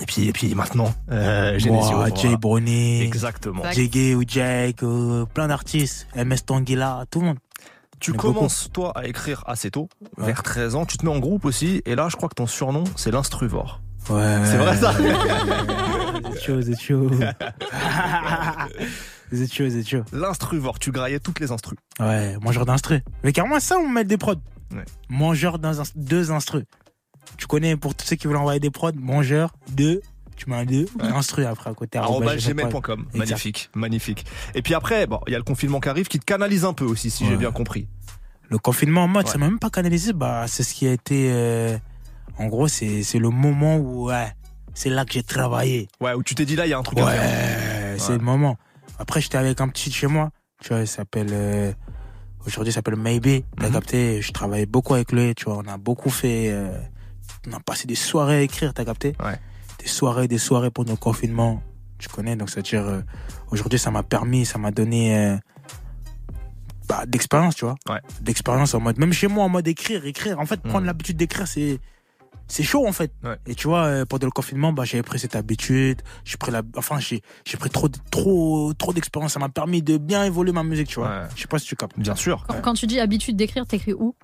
Et 0.00 0.06
puis, 0.06 0.28
et 0.28 0.32
puis 0.32 0.54
maintenant, 0.54 0.94
euh, 1.10 1.58
Genesio. 1.58 1.96
Wow, 1.96 2.06
voilà. 2.08 2.14
Jay. 2.14 3.00
Exactement. 3.04 3.60
Exact. 3.64 3.74
Jiggy 3.74 4.14
ou 4.14 4.22
Jake, 4.26 4.82
euh, 4.82 5.24
plein 5.24 5.48
d'artistes. 5.48 6.06
MS 6.14 6.44
Tanguila, 6.46 7.04
tout 7.10 7.20
le 7.20 7.26
monde. 7.26 7.38
Tu 8.00 8.12
commences, 8.12 8.70
toi, 8.72 8.92
à 8.96 9.06
écrire 9.06 9.42
assez 9.46 9.72
tôt, 9.72 9.88
Ouais. 10.18 10.26
vers 10.26 10.44
13 10.44 10.76
ans. 10.76 10.86
Tu 10.86 10.98
te 10.98 11.04
mets 11.04 11.10
en 11.10 11.18
groupe 11.18 11.44
aussi, 11.44 11.82
et 11.84 11.96
là, 11.96 12.08
je 12.08 12.14
crois 12.16 12.28
que 12.28 12.34
ton 12.36 12.46
surnom, 12.46 12.84
c'est 12.94 13.10
l'instruvore. 13.10 13.80
Ouais. 14.10 14.38
C'est 14.44 14.56
vrai, 14.56 14.76
ça 14.76 14.94
C'est 16.34 16.40
chaud, 16.44 16.62
c'est 16.62 16.80
chaud. 16.80 17.10
c'est 19.32 19.52
chaud, 19.52 19.64
c'est 19.70 19.84
chaud. 19.86 20.02
L'instruvore, 20.12 20.78
tu 20.78 20.90
graillais 20.92 21.20
toutes 21.20 21.40
les 21.40 21.50
instrus. 21.52 21.78
Ouais, 22.00 22.36
mangeur 22.40 22.64
d'instru. 22.66 23.00
Mais 23.24 23.32
carrément, 23.32 23.60
ça, 23.60 23.76
on 23.78 23.88
met 23.88 24.04
des 24.04 24.16
prods. 24.16 24.34
Ouais. 24.72 24.84
Mangeur 25.08 25.58
d'un 25.58 25.72
deux 25.96 26.30
instrus. 26.30 26.64
Tu 27.36 27.46
connais, 27.46 27.76
pour 27.76 27.94
tous 27.94 28.06
ceux 28.06 28.16
qui 28.16 28.26
veulent 28.26 28.36
envoyer 28.36 28.60
des 28.60 28.70
prods, 28.70 28.92
mangeur, 28.94 29.52
deux, 29.70 30.00
tu 30.36 30.48
mets 30.48 30.56
un 30.56 30.64
deux, 30.64 30.86
instru 31.00 31.44
après 31.44 31.70
à 31.70 31.74
côté. 31.74 31.98
gmail.com. 31.98 33.06
Magnifique, 33.14 33.70
magnifique. 33.74 34.24
Et 34.54 34.62
puis 34.62 34.74
après, 34.74 35.06
bon, 35.06 35.20
il 35.26 35.32
y 35.32 35.34
a 35.34 35.38
le 35.38 35.44
confinement 35.44 35.80
qui 35.80 35.88
arrive 35.88 36.08
qui 36.08 36.18
te 36.18 36.24
canalise 36.24 36.64
un 36.64 36.72
peu 36.72 36.84
aussi, 36.84 37.10
si 37.10 37.24
j'ai 37.24 37.32
Ouais. 37.32 37.36
bien 37.36 37.50
compris. 37.52 37.88
Le 38.50 38.58
confinement 38.58 39.04
en 39.04 39.08
mode, 39.08 39.26
Ouais. 39.26 39.30
ça 39.32 39.36
m'a 39.38 39.46
même 39.48 39.58
pas 39.58 39.68
canalisé. 39.68 40.12
Bah, 40.14 40.44
c'est 40.48 40.62
ce 40.62 40.72
qui 40.74 40.86
a 40.88 40.92
été. 40.92 41.28
euh, 41.32 41.76
en 42.38 42.46
gros, 42.46 42.68
c'est 42.68 43.02
c'est 43.02 43.18
le 43.18 43.30
moment 43.30 43.76
où, 43.76 44.08
ouais, 44.08 44.32
c'est 44.74 44.90
là 44.90 45.04
que 45.04 45.12
j'ai 45.12 45.22
travaillé. 45.22 45.88
Ouais, 46.00 46.14
où 46.14 46.22
tu 46.22 46.34
t'es 46.34 46.44
dit 46.44 46.56
là, 46.56 46.66
il 46.66 46.70
y 46.70 46.72
a 46.72 46.78
un 46.78 46.82
truc 46.82 46.98
à 47.00 47.06
faire. 47.06 47.20
Ouais, 47.20 47.98
c'est 47.98 48.12
Ouais. 48.12 48.18
le 48.18 48.24
moment. 48.24 48.56
Après, 48.98 49.20
j'étais 49.20 49.38
avec 49.38 49.60
un 49.60 49.68
petit 49.68 49.88
de 49.90 49.94
chez 49.94 50.06
moi. 50.06 50.30
Tu 50.62 50.68
vois, 50.70 50.80
il 50.80 50.86
s'appelle. 50.88 51.28
euh, 51.32 51.72
Aujourd'hui, 52.46 52.70
il 52.70 52.74
s'appelle 52.74 52.96
Maybe. 52.96 53.44
T'as 53.58 53.66
Mhm. 53.66 53.72
capté 53.72 54.22
Je 54.22 54.32
travaillais 54.32 54.66
beaucoup 54.66 54.94
avec 54.94 55.12
lui. 55.12 55.34
Tu 55.34 55.44
vois, 55.44 55.58
on 55.58 55.68
a 55.68 55.76
beaucoup 55.76 56.10
fait. 56.10 56.48
euh, 56.50 56.76
On 57.48 57.52
a 57.52 57.60
passé 57.60 57.86
des 57.86 57.94
soirées 57.94 58.38
à 58.38 58.40
écrire. 58.42 58.72
T'as 58.74 58.84
capté 58.84 59.14
Ouais. 59.22 59.38
Des 59.78 59.86
soirées, 59.86 60.28
des 60.28 60.38
soirées 60.38 60.70
pour 60.70 60.84
nos 60.84 60.96
confinements. 60.96 61.62
Tu 61.98 62.08
connais 62.08 62.36
Donc, 62.36 62.48
c'est-à-dire. 62.50 62.84
euh, 62.86 63.00
Aujourd'hui, 63.50 63.78
ça 63.78 63.90
m'a 63.90 64.02
permis, 64.02 64.44
ça 64.46 64.58
m'a 64.58 64.70
donné. 64.70 65.38
bah, 66.88 67.04
d'expérience, 67.06 67.54
tu 67.54 67.64
vois. 67.66 67.74
Ouais. 67.88 68.00
D'expérience 68.22 68.74
en 68.74 68.80
mode. 68.80 68.98
Même 68.98 69.12
chez 69.12 69.26
moi, 69.28 69.44
en 69.44 69.48
mode 69.50 69.68
écrire, 69.68 70.06
écrire. 70.06 70.38
En 70.40 70.46
fait, 70.46 70.60
prendre 70.60 70.80
Mhm. 70.80 70.86
l'habitude 70.86 71.16
d'écrire, 71.16 71.46
c'est. 71.46 71.78
C'est 72.48 72.62
chaud 72.62 72.86
en 72.86 72.92
fait. 72.92 73.12
Ouais. 73.22 73.36
Et 73.46 73.54
tu 73.54 73.68
vois, 73.68 73.84
euh, 73.84 74.04
pendant 74.04 74.26
le 74.26 74.30
confinement, 74.32 74.72
bah, 74.72 74.84
j'avais 74.84 75.02
pris 75.02 75.18
cette 75.18 75.36
habitude. 75.36 76.02
J'ai 76.24 76.36
pris 76.36 76.50
la, 76.50 76.62
enfin, 76.76 76.98
j'ai, 76.98 77.22
j'ai 77.44 77.56
pris 77.56 77.70
trop, 77.70 77.88
trop, 78.10 78.72
trop 78.74 78.92
d'expérience. 78.92 79.32
Ça 79.34 79.38
m'a 79.38 79.48
permis 79.48 79.82
de 79.82 79.98
bien 79.98 80.24
évoluer 80.24 80.52
ma 80.52 80.62
musique, 80.64 80.88
tu 80.88 80.98
vois. 81.00 81.08
Ouais. 81.08 81.26
Je 81.36 81.42
sais 81.42 81.48
pas 81.48 81.58
si 81.58 81.66
tu 81.66 81.76
captes. 81.76 81.98
Bien 81.98 82.16
sûr. 82.16 82.44
Quand, 82.48 82.60
quand 82.60 82.74
tu 82.74 82.86
dis 82.86 82.98
habitude 83.00 83.36
d'écrire, 83.36 83.66
t'écris 83.66 83.92
où? 83.92 84.14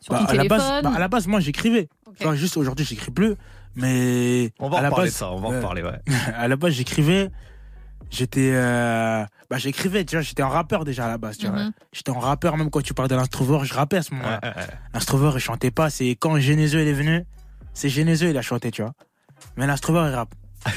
Sur 0.00 0.14
Bah, 0.14 0.20
ton 0.20 0.26
à 0.26 0.34
la 0.34 0.44
base, 0.44 0.82
bah, 0.82 0.92
à 0.94 0.98
la 0.98 1.08
base, 1.08 1.26
moi, 1.26 1.40
j'écrivais. 1.40 1.88
Enfin, 2.20 2.34
juste 2.34 2.56
aujourd'hui, 2.56 2.84
j'écris 2.84 3.10
plus. 3.10 3.34
Mais 3.76 4.50
On 4.58 4.68
va 4.68 4.78
à 4.78 4.80
en 4.80 4.82
la 4.82 4.90
parler 4.90 5.04
base, 5.06 5.12
de 5.14 5.18
ça, 5.18 5.30
on 5.30 5.40
va 5.40 5.48
en 5.48 5.52
ouais. 5.52 5.60
parler, 5.60 5.82
ouais. 5.82 6.00
à 6.36 6.48
la 6.48 6.56
base, 6.56 6.72
j'écrivais. 6.72 7.30
J'étais, 8.10 8.52
euh, 8.54 9.24
bah, 9.50 9.58
j'écrivais. 9.58 10.04
Tu 10.04 10.16
vois, 10.16 10.22
j'étais 10.22 10.42
un 10.42 10.48
rappeur 10.48 10.84
déjà 10.84 11.04
à 11.04 11.08
la 11.08 11.18
base. 11.18 11.36
Tu 11.38 11.46
vois. 11.46 11.64
Mhm. 11.64 11.72
J'étais 11.92 12.10
un 12.10 12.18
rappeur 12.18 12.56
même 12.56 12.70
quand 12.70 12.80
tu 12.82 12.94
parles 12.94 13.08
de 13.08 13.14
l'instruveur, 13.14 13.64
je 13.64 13.74
rappais 13.74 13.98
à 13.98 14.02
ce 14.02 14.14
moment-là. 14.14 14.40
Ouais, 14.42 14.48
ouais, 14.48 14.56
ouais. 14.56 14.68
L'instruveur, 14.94 15.36
il 15.36 15.40
chantait 15.40 15.70
pas. 15.70 15.90
C'est 15.90 16.10
quand 16.18 16.38
Genesio 16.38 16.80
il 16.80 16.88
est 16.88 16.92
venu, 16.92 17.24
c'est 17.78 17.88
Genesio 17.88 18.28
il 18.28 18.36
a 18.36 18.42
chanté, 18.42 18.70
tu 18.70 18.82
vois. 18.82 18.92
Mais 19.56 19.66
l'instruveur, 19.66 20.08
il 20.08 20.14
rappe. 20.14 20.34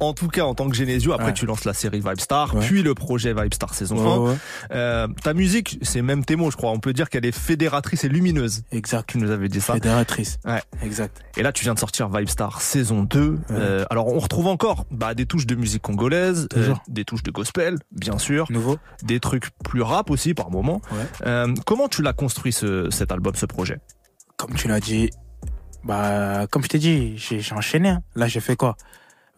En 0.00 0.14
tout 0.14 0.28
cas, 0.28 0.42
en 0.44 0.54
tant 0.54 0.68
que 0.68 0.74
Genesio, 0.74 1.12
après 1.12 1.26
Ouais. 1.28 1.32
tu 1.34 1.44
lances 1.46 1.64
la 1.64 1.74
série 1.74 2.00
Vibe 2.00 2.20
Star, 2.20 2.54
Ouais. 2.54 2.66
puis 2.66 2.82
le 2.82 2.94
projet 2.94 3.34
Vibe 3.34 3.52
Star 3.52 3.74
saison 3.74 3.98
1. 3.98 4.18
Ouais, 4.18 4.30
ouais. 4.30 4.36
Euh, 4.72 5.08
ta 5.22 5.34
musique, 5.34 5.78
c'est 5.82 6.00
même 6.00 6.24
tes 6.24 6.36
mots, 6.36 6.50
je 6.50 6.56
crois. 6.56 6.70
On 6.70 6.78
peut 6.80 6.92
dire 6.94 7.08
qu'elle 7.10 7.26
est 7.26 7.32
fédératrice 7.36 8.04
et 8.04 8.08
lumineuse. 8.08 8.62
Exact. 8.72 9.08
Tu 9.10 9.18
nous 9.18 9.30
avais 9.30 9.48
dit 9.48 9.60
ça. 9.60 9.74
Fédératrice. 9.74 10.38
Ouais. 10.46 10.62
Exact. 10.82 11.22
Et 11.36 11.42
là, 11.42 11.52
tu 11.52 11.64
viens 11.64 11.74
de 11.74 11.78
sortir 11.78 12.08
Vibe 12.08 12.28
Star 12.28 12.60
saison 12.62 13.02
2. 13.02 13.38
Euh, 13.50 13.84
alors, 13.90 14.06
on 14.08 14.18
retrouve 14.18 14.46
encore 14.46 14.86
bah, 14.90 15.14
des 15.14 15.26
touches 15.26 15.46
de 15.46 15.54
musique 15.54 15.82
congolaise, 15.82 16.48
euh, 16.56 16.74
des 16.88 17.04
touches 17.04 17.22
de 17.22 17.30
gospel, 17.30 17.76
bien 17.92 18.18
sûr, 18.18 18.46
Nouveau. 18.50 18.78
des 19.02 19.20
trucs 19.20 19.50
plus 19.64 19.82
rap 19.82 20.10
aussi 20.10 20.32
par 20.34 20.50
moment. 20.50 20.80
Ouais. 20.92 21.44
Comment 21.66 21.88
tu 21.88 22.02
l'as 22.02 22.12
construit 22.14 22.52
ce, 22.52 22.88
cet 22.90 23.12
album, 23.12 23.34
ce 23.34 23.46
projet? 23.46 23.78
Comme 24.36 24.54
tu 24.54 24.68
l'as 24.68 24.80
dit, 24.80 25.10
bah, 25.84 26.46
comme 26.50 26.62
je 26.62 26.68
t'ai 26.68 26.78
dit, 26.78 27.16
j'ai 27.16 27.40
j'ai 27.40 27.54
enchaîné. 27.54 27.88
hein. 27.90 28.02
Là, 28.14 28.26
j'ai 28.28 28.40
fait 28.40 28.56
quoi? 28.56 28.76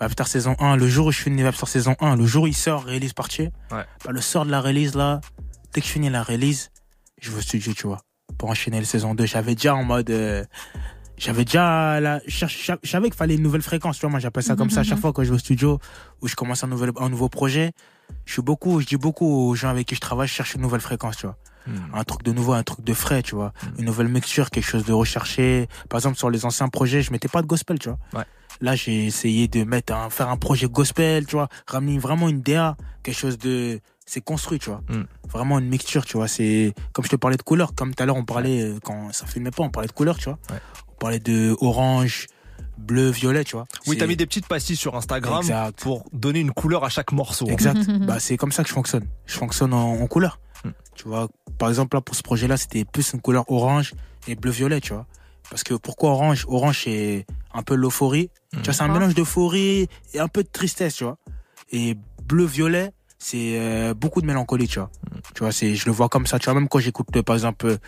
Vapstar 0.00 0.26
saison 0.26 0.56
1, 0.58 0.76
le 0.76 0.88
jour 0.88 1.06
où 1.06 1.12
je 1.12 1.20
finis 1.20 1.42
Vapstar 1.42 1.68
saison 1.68 1.94
1, 2.00 2.16
le 2.16 2.26
jour 2.26 2.44
où 2.44 2.46
il 2.49 2.56
sort, 2.56 2.84
release 2.84 3.12
partie. 3.12 3.42
Ouais. 3.70 3.84
Bah, 4.04 4.11
le 4.11 4.20
sort 4.20 4.44
de 4.44 4.50
la 4.50 4.61
release, 4.61 4.94
là, 4.94 5.20
dès 5.72 5.80
que 5.80 5.87
je 5.87 5.92
finis 5.92 6.11
la 6.11 6.22
release, 6.25 6.70
je 7.20 7.30
vais 7.30 7.38
au 7.38 7.40
studio, 7.40 7.72
tu 7.72 7.87
vois, 7.87 8.00
pour 8.37 8.50
enchaîner 8.50 8.78
le 8.80 8.84
saison 8.84 9.14
2. 9.14 9.25
J'avais 9.26 9.54
déjà 9.54 9.75
en 9.76 9.84
mode. 9.84 10.11
euh, 10.11 10.44
j'avais 11.18 11.44
déjà 11.44 12.00
la, 12.00 12.20
je 12.26 12.46
savais 12.82 13.08
qu'il 13.11 13.16
fallait 13.16 13.37
une 13.37 13.42
nouvelle 13.42 13.62
fréquence, 13.62 13.96
tu 13.96 14.00
vois. 14.00 14.11
Moi, 14.11 14.18
j'appelle 14.18 14.42
ça 14.42 14.56
comme 14.56 14.70
ça 14.70 14.80
à 14.80 14.82
chaque 14.82 14.99
fois 14.99 15.12
quand 15.12 15.22
je 15.22 15.28
vais 15.28 15.37
au 15.37 15.38
studio 15.38 15.78
où 16.20 16.26
je 16.26 16.34
commence 16.34 16.64
un 16.64 16.66
nouvel, 16.66 16.90
un 16.99 17.08
nouveau 17.08 17.28
projet. 17.28 17.70
Je 18.25 18.32
suis 18.32 18.42
beaucoup, 18.42 18.80
je 18.80 18.87
dis 18.87 18.96
beaucoup 18.96 19.26
aux 19.26 19.54
gens 19.54 19.68
avec 19.68 19.87
qui 19.87 19.94
je 19.94 20.00
travaille, 20.00 20.26
je 20.26 20.32
cherche 20.32 20.54
une 20.56 20.62
nouvelle 20.62 20.80
fréquence, 20.80 21.16
tu 21.18 21.26
vois 21.26 21.37
un 21.92 22.04
truc 22.04 22.23
de 22.23 22.33
nouveau, 22.33 22.52
un 22.52 22.62
truc 22.62 22.85
de 22.85 22.95
frais, 22.95 23.23
tu 23.23 23.35
vois. 23.35 23.52
Une 23.78 23.87
nouvelle 23.87 24.09
mixture, 24.09 24.50
quelque 24.50 24.64
chose 24.64 24.85
de 24.85 24.92
recherché. 24.92 25.69
Par 25.88 25.99
exemple, 25.99 26.19
sur 26.19 26.31
les 26.31 26.45
anciens 26.45 26.69
projets, 26.69 27.02
je 27.02 27.12
mettais 27.12 27.28
pas 27.28 27.42
de 27.42 27.47
gospel, 27.47 27.78
tu 27.78 27.88
vois. 27.88 27.99
Ouais. 28.14 28.25
Là, 28.61 28.76
j'ai 28.76 29.07
essayé 29.07 29.49
de 29.49 29.64
mettre 29.64 29.92
un, 29.92 30.11
faire 30.11 30.28
un 30.28 30.37
projet 30.37 30.69
gospel, 30.69 31.26
tu 31.26 31.37
vois. 31.37 31.49
Ramener 31.66 31.99
vraiment 31.99 32.28
une 32.28 32.42
DA, 32.42 32.76
quelque 33.02 33.19
chose 33.19 33.38
de, 33.38 33.81
c'est 34.07 34.21
construit, 34.21 34.59
tu 34.59 34.71
vois. 34.71 34.83
Mm. 34.88 35.04
Vraiment 35.28 35.59
une 35.59 35.69
mixture, 35.69 36.04
tu 36.04 36.16
vois. 36.16 36.28
C'est, 36.28 36.75
comme 36.92 37.04
je 37.04 37.11
te 37.11 37.16
parlais 37.16 37.37
de 37.37 37.42
couleurs, 37.42 37.75
comme 37.75 37.95
tout 37.95 38.02
à 38.02 38.07
l'heure, 38.07 38.16
on 38.16 38.25
parlait, 38.25 38.62
euh, 38.62 38.78
quand 38.83 39.12
ça 39.12 39.26
filmait 39.26 39.50
pas, 39.50 39.62
on 39.62 39.71
parlait 39.71 39.88
de 39.88 39.92
couleurs, 39.92 40.19
tu 40.19 40.25
vois. 40.25 40.38
Ouais. 40.50 40.61
On 40.90 40.95
parlait 40.99 41.19
de 41.19 41.57
orange, 41.61 42.28
bleu, 42.78 43.11
violet, 43.11 43.45
tu 43.45 43.57
vois. 43.57 43.64
Oui, 43.87 43.97
t'as 43.97 44.07
mis 44.07 44.16
des 44.16 44.26
petites 44.26 44.47
pastilles 44.47 44.76
sur 44.76 44.97
Instagram 44.97 45.40
Exact. 45.40 45.81
pour 45.81 46.04
donner 46.12 46.40
une 46.40 46.52
couleur 46.52 46.85
à 46.85 46.88
chaque 46.88 47.12
morceau. 47.12 47.47
Exact. 47.47 47.90
bah, 48.07 48.21
c'est 48.21 48.37
comme 48.37 48.52
ça 48.52 48.62
que 48.62 48.69
je 48.69 48.75
fonctionne. 48.75 49.07
Je 49.26 49.35
fonctionne 49.35 49.73
en, 49.73 49.95
en 49.95 50.07
couleur. 50.07 50.38
Hmm. 50.64 50.71
Tu 50.95 51.09
vois, 51.09 51.28
par 51.59 51.69
exemple, 51.69 51.97
là, 51.97 52.00
pour 52.00 52.14
ce 52.14 52.23
projet-là, 52.23 52.57
c'était 52.57 52.85
plus 52.85 53.12
une 53.12 53.21
couleur 53.21 53.50
orange 53.50 53.95
et 54.28 54.35
bleu-violet, 54.35 54.81
tu 54.81 54.92
vois. 54.92 55.07
Parce 55.50 55.64
que 55.64 55.75
pourquoi 55.75 56.11
orange? 56.11 56.45
Orange, 56.49 56.83
c'est 56.85 57.26
un 57.52 57.62
peu 57.62 57.75
l'euphorie. 57.75 58.31
Tu 58.52 58.59
vois, 58.62 58.73
c'est 58.75 58.83
un 58.83 58.90
Ah. 58.90 58.99
mélange 58.99 59.14
d'euphorie 59.14 59.88
et 60.14 60.19
un 60.21 60.28
peu 60.28 60.42
de 60.42 60.49
tristesse, 60.49 60.95
tu 60.97 61.04
vois. 61.04 61.19
Et 61.73 61.97
bleu-violet, 62.25 62.92
c'est 63.19 63.59
euh, 63.59 63.95
beaucoup 63.95 64.21
de 64.21 64.26
mélancolie, 64.26 64.69
tu 64.69 64.78
vois. 64.78 64.90
Tu 65.35 65.40
vois, 65.42 65.52
c'est, 65.52 65.75
je 65.75 65.87
le 65.87 65.92
vois 65.92 66.09
comme 66.09 66.26
ça, 66.26 66.38
tu 66.38 66.45
vois, 66.45 66.54
même 66.54 66.69
quand 66.69 66.78
j'écoute, 66.78 67.07
par 67.23 67.35
exemple, 67.35 67.78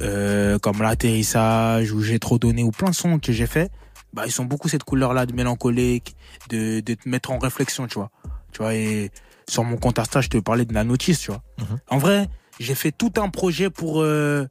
euh, 0.00 0.58
comme 0.58 0.80
l'atterrissage 0.82 1.92
ou 1.92 2.02
j'ai 2.02 2.18
trop 2.18 2.38
donné 2.38 2.62
ou 2.62 2.70
plein 2.70 2.90
de 2.90 2.94
sons 2.94 3.18
que 3.18 3.32
j'ai 3.32 3.46
fait, 3.46 3.70
bah, 4.12 4.22
ils 4.26 4.32
sont 4.32 4.44
beaucoup 4.44 4.68
cette 4.68 4.84
couleur-là 4.84 5.26
de 5.26 5.32
mélancolique, 5.32 6.16
de, 6.50 6.80
de 6.80 6.94
te 6.94 7.08
mettre 7.08 7.30
en 7.30 7.38
réflexion, 7.38 7.86
tu 7.86 7.94
vois. 7.98 8.10
Tu 8.52 8.58
vois, 8.58 8.74
et 8.74 9.10
sur 9.48 9.64
mon 9.64 9.76
compte 9.76 9.98
Insta, 9.98 10.20
je 10.20 10.28
te 10.28 10.38
parlais 10.38 10.64
de 10.64 10.74
la 10.74 10.84
notice, 10.84 11.20
tu 11.20 11.30
vois. 11.30 11.42
Mhm. 11.58 11.78
En 11.88 11.98
vrai, 11.98 12.28
j'ai 12.60 12.74
fait 12.74 12.92
tout 12.92 13.12
un 13.16 13.28
projet 13.28 13.70
pour, 13.70 14.02
euh, 14.02 14.46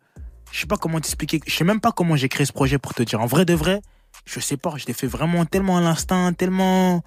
je 0.52 0.60
sais 0.60 0.68
pas 0.68 0.78
comment 0.78 1.00
t'expliquer, 1.00 1.40
je 1.46 1.56
sais 1.56 1.64
même 1.64 1.80
pas 1.80 1.92
comment 1.92 2.16
j'ai 2.16 2.30
créé 2.30 2.46
ce 2.46 2.54
projet 2.54 2.78
pour 2.78 2.94
te 2.94 3.04
dire. 3.04 3.22
En 3.22 3.26
vrai 3.28 3.46
de 3.46 3.54
vrai, 3.54 3.82
je 4.26 4.40
sais 4.40 4.58
pas, 4.58 4.74
je 4.78 4.86
l'ai 4.86 4.94
fait 4.94 5.08
vraiment 5.08 5.46
tellement 5.46 5.78
à 5.78 5.82
l'instinct, 5.82 6.34
tellement, 6.34 7.04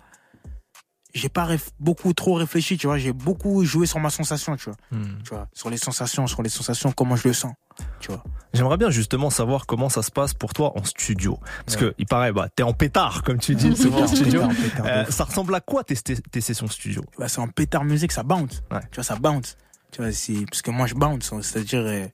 j'ai 1.15 1.29
pas 1.29 1.49
beaucoup 1.79 2.13
trop 2.13 2.35
réfléchi, 2.35 2.77
tu 2.79 2.87
vois. 2.87 2.99
J'ai 2.99 3.13
beaucoup 3.13 3.65
joué 3.65 3.87
sur 3.87 3.99
ma 4.01 4.11
sensation, 4.11 4.57
tu 4.57 4.67
vois. 4.67 4.77
Hmm. 4.93 5.19
Tu 5.25 5.31
vois, 5.31 5.49
sur 5.53 5.71
les 5.71 5.77
sensations, 5.77 6.27
sur 6.27 6.43
les 6.43 6.49
sensations, 6.49 6.93
comment 6.93 7.17
je 7.17 7.29
le 7.29 7.35
sens, 7.35 7.53
tu 8.01 8.09
vois. 8.13 8.23
J'aimerais 8.53 8.77
bien 8.77 8.91
justement 8.91 9.31
savoir 9.31 9.67
comment 9.67 9.89
ça 9.89 10.03
se 10.03 10.11
passe 10.11 10.35
pour 10.35 10.53
toi 10.53 10.73
en 10.79 10.85
studio. 10.85 11.39
Parce 11.67 11.77
Ouais. 11.81 11.91
que 11.91 11.95
il 11.99 12.07
paraît, 12.07 12.33
bah, 12.33 12.49
t'es 12.55 12.63
en 12.63 12.73
pétard, 12.73 13.23
comme 13.23 13.39
tu 13.39 13.55
dis 13.55 13.77
souvent 13.77 14.03
en 14.03 14.07
studio. 14.07 14.43
pétard, 14.49 14.87
Euh, 14.87 15.05
ça 15.09 15.25
ressemble 15.25 15.55
à 15.55 15.61
quoi 15.61 15.85
tes, 15.85 15.95
tes, 15.97 16.41
sessions 16.41 16.67
studio? 16.69 17.03
Bah, 17.19 17.29
c'est 17.29 17.41
en 17.41 17.49
pétard 17.49 17.85
musique, 17.85 18.13
ça 18.13 18.23
bounce. 18.23 18.63
Ouais. 18.71 18.81
Tu 18.91 18.97
vois, 18.97 19.05
ça 19.05 19.17
bounce. 19.17 19.57
Tu 19.93 20.03
vois, 20.03 20.11
parce 20.49 20.63
que 20.63 20.71
moi, 20.71 20.87
je 20.87 20.95
bounce. 20.95 21.33
C'est-à-dire, 21.43 21.81
euh, 21.81 22.07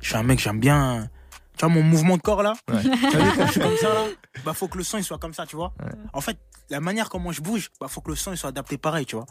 je 0.00 0.08
suis 0.08 0.16
un 0.16 0.22
mec, 0.22 0.38
j'aime 0.38 0.60
bien, 0.60 1.08
tu 1.60 1.66
vois, 1.66 1.74
mon 1.74 1.82
mouvement 1.82 2.16
de 2.16 2.22
corps, 2.22 2.42
là. 2.42 2.54
Ouais. 2.72 2.80
Tu 3.10 3.16
vois, 3.18 3.32
quand 3.36 3.46
je 3.46 3.52
suis 3.52 3.60
comme 3.60 3.76
ça, 3.76 3.92
là, 3.92 4.06
bah, 4.46 4.54
faut 4.54 4.66
que 4.66 4.78
le 4.78 4.84
son, 4.84 4.96
il 4.96 5.04
soit 5.04 5.18
comme 5.18 5.34
ça, 5.34 5.44
tu 5.44 5.56
vois. 5.56 5.74
Ouais. 5.78 5.92
En 6.14 6.22
fait, 6.22 6.38
la 6.70 6.80
manière 6.80 7.10
comment 7.10 7.32
je 7.32 7.42
bouge, 7.42 7.70
bah, 7.78 7.86
faut 7.86 8.00
que 8.00 8.08
le 8.08 8.16
son, 8.16 8.32
il 8.32 8.38
soit 8.38 8.48
adapté 8.48 8.78
pareil, 8.78 9.04
tu 9.04 9.14
vois. 9.14 9.26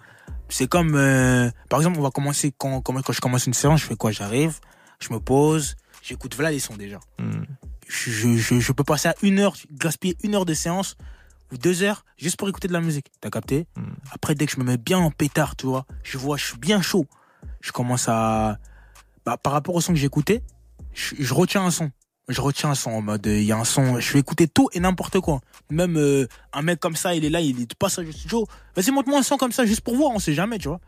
C'est 0.48 0.68
comme, 0.68 0.94
euh, 0.94 1.50
par 1.70 1.80
exemple, 1.80 1.98
on 1.98 2.04
va 2.04 2.12
commencer, 2.12 2.54
quand, 2.56 2.82
quand, 2.82 3.02
quand 3.02 3.14
je 3.14 3.20
commence 3.20 3.48
une 3.48 3.56
séance, 3.56 3.82
je 3.82 3.88
fais 3.88 3.96
quoi? 3.96 4.12
J'arrive, 4.12 4.60
je 5.00 5.12
me 5.12 5.20
pose, 5.20 5.76
j'écoute, 6.04 6.36
voilà 6.36 6.52
les 6.52 6.60
sons 6.60 6.76
déjà. 6.76 7.00
Hmm. 7.18 7.46
Je, 7.88 8.12
je, 8.12 8.38
je, 8.38 8.60
je 8.60 8.72
peux 8.74 8.84
passer 8.84 9.08
à 9.08 9.16
une 9.24 9.40
heure, 9.40 9.56
gaspiller 9.72 10.16
une 10.22 10.36
heure 10.36 10.46
de 10.46 10.54
séance 10.54 10.98
ou 11.52 11.58
deux 11.58 11.82
heures 11.82 12.06
juste 12.16 12.38
pour 12.38 12.48
écouter 12.48 12.68
de 12.68 12.74
la 12.74 12.82
musique. 12.82 13.08
T'as 13.22 13.32
capté? 13.32 13.66
Mm. 13.76 13.82
Après, 14.12 14.36
dès 14.36 14.46
que 14.46 14.52
je 14.52 14.60
me 14.60 14.66
mets 14.66 14.78
bien 14.78 15.00
en 15.00 15.10
pétard, 15.10 15.56
tu 15.56 15.66
vois, 15.66 15.88
je 16.04 16.20
vois, 16.20 16.38
je 16.38 16.46
suis 16.46 16.60
bien 16.60 16.84
chaud. 16.84 17.08
Je 17.62 17.72
commence 17.72 18.08
à... 18.08 18.60
Bah, 19.26 19.38
par 19.38 19.54
rapport 19.54 19.74
au 19.74 19.82
son 19.82 19.94
que 19.94 20.00
j'écoutais, 20.00 20.44
je, 20.94 21.16
je 21.18 21.34
retiens 21.34 21.66
un 21.66 21.72
son. 21.72 21.90
Je 22.30 22.42
retiens 22.42 22.70
un 22.70 22.76
son 22.76 22.92
en 22.92 23.02
mode, 23.02 23.26
il 23.26 23.44
y 23.44 23.52
a 23.52 23.58
un 23.58 23.66
son, 23.66 24.00
je 24.00 24.14
vais 24.14 24.20
écouter 24.20 24.48
tout 24.48 24.70
et 24.74 24.80
n'importe 24.80 25.20
quoi. 25.20 25.42
Même 25.72 25.98
euh, 25.98 26.28
un 26.54 26.62
mec 26.62 26.80
comme 26.80 26.96
ça, 26.96 27.16
il 27.16 27.26
est 27.26 27.30
là, 27.30 27.42
il 27.42 27.60
est 27.60 27.74
passage 27.74 28.08
au 28.08 28.12
studio. 28.12 28.48
Vas-y, 28.76 28.92
montre-moi 28.92 29.20
un 29.20 29.24
son 29.24 29.38
comme 29.38 29.52
ça, 29.52 29.66
juste 29.66 29.82
pour 29.82 29.96
voir, 29.96 30.12
on 30.12 30.20
sait 30.20 30.36
jamais, 30.36 30.60
tu 30.60 30.68
vois. 30.68 30.80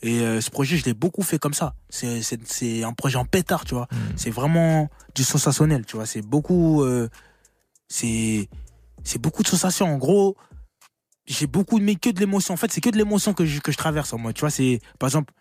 Et 0.00 0.20
euh, 0.20 0.40
ce 0.40 0.50
projet, 0.50 0.78
je 0.78 0.84
l'ai 0.86 0.94
beaucoup 0.94 1.22
fait 1.22 1.38
comme 1.38 1.52
ça. 1.52 1.74
C'est, 1.90 2.22
c'est, 2.22 2.40
c'est 2.48 2.84
un 2.84 2.94
projet 2.94 3.18
en 3.18 3.26
pétard, 3.26 3.66
tu 3.66 3.74
vois. 3.74 3.88
C'est 4.16 4.30
vraiment 4.30 4.88
du 5.14 5.24
sensationnel, 5.24 5.84
tu 5.84 5.96
vois. 5.96 6.06
C'est 6.06 6.22
beaucoup, 6.22 6.82
euh, 6.82 7.08
c'est, 7.88 8.48
c'est 9.04 9.20
beaucoup 9.20 9.42
de 9.42 9.48
sensations. 9.48 9.92
En 9.92 9.98
gros, 9.98 10.36
j'ai 11.26 11.46
beaucoup 11.46 11.78
de, 11.78 11.84
mais 11.84 11.96
que 11.96 12.08
de 12.08 12.20
l'émotion. 12.20 12.54
En 12.54 12.56
fait, 12.56 12.72
c'est 12.72 12.80
que 12.80 12.90
de 12.90 12.96
l'émotion 12.96 13.34
que 13.34 13.44
je, 13.44 13.60
que 13.60 13.72
je 13.72 13.76
traverse 13.76 14.12
en 14.14 14.18
moi. 14.18 14.32
Tu 14.32 14.40
vois, 14.40 14.50
c'est, 14.50 14.80
par 14.98 15.08
exemple, 15.08 15.34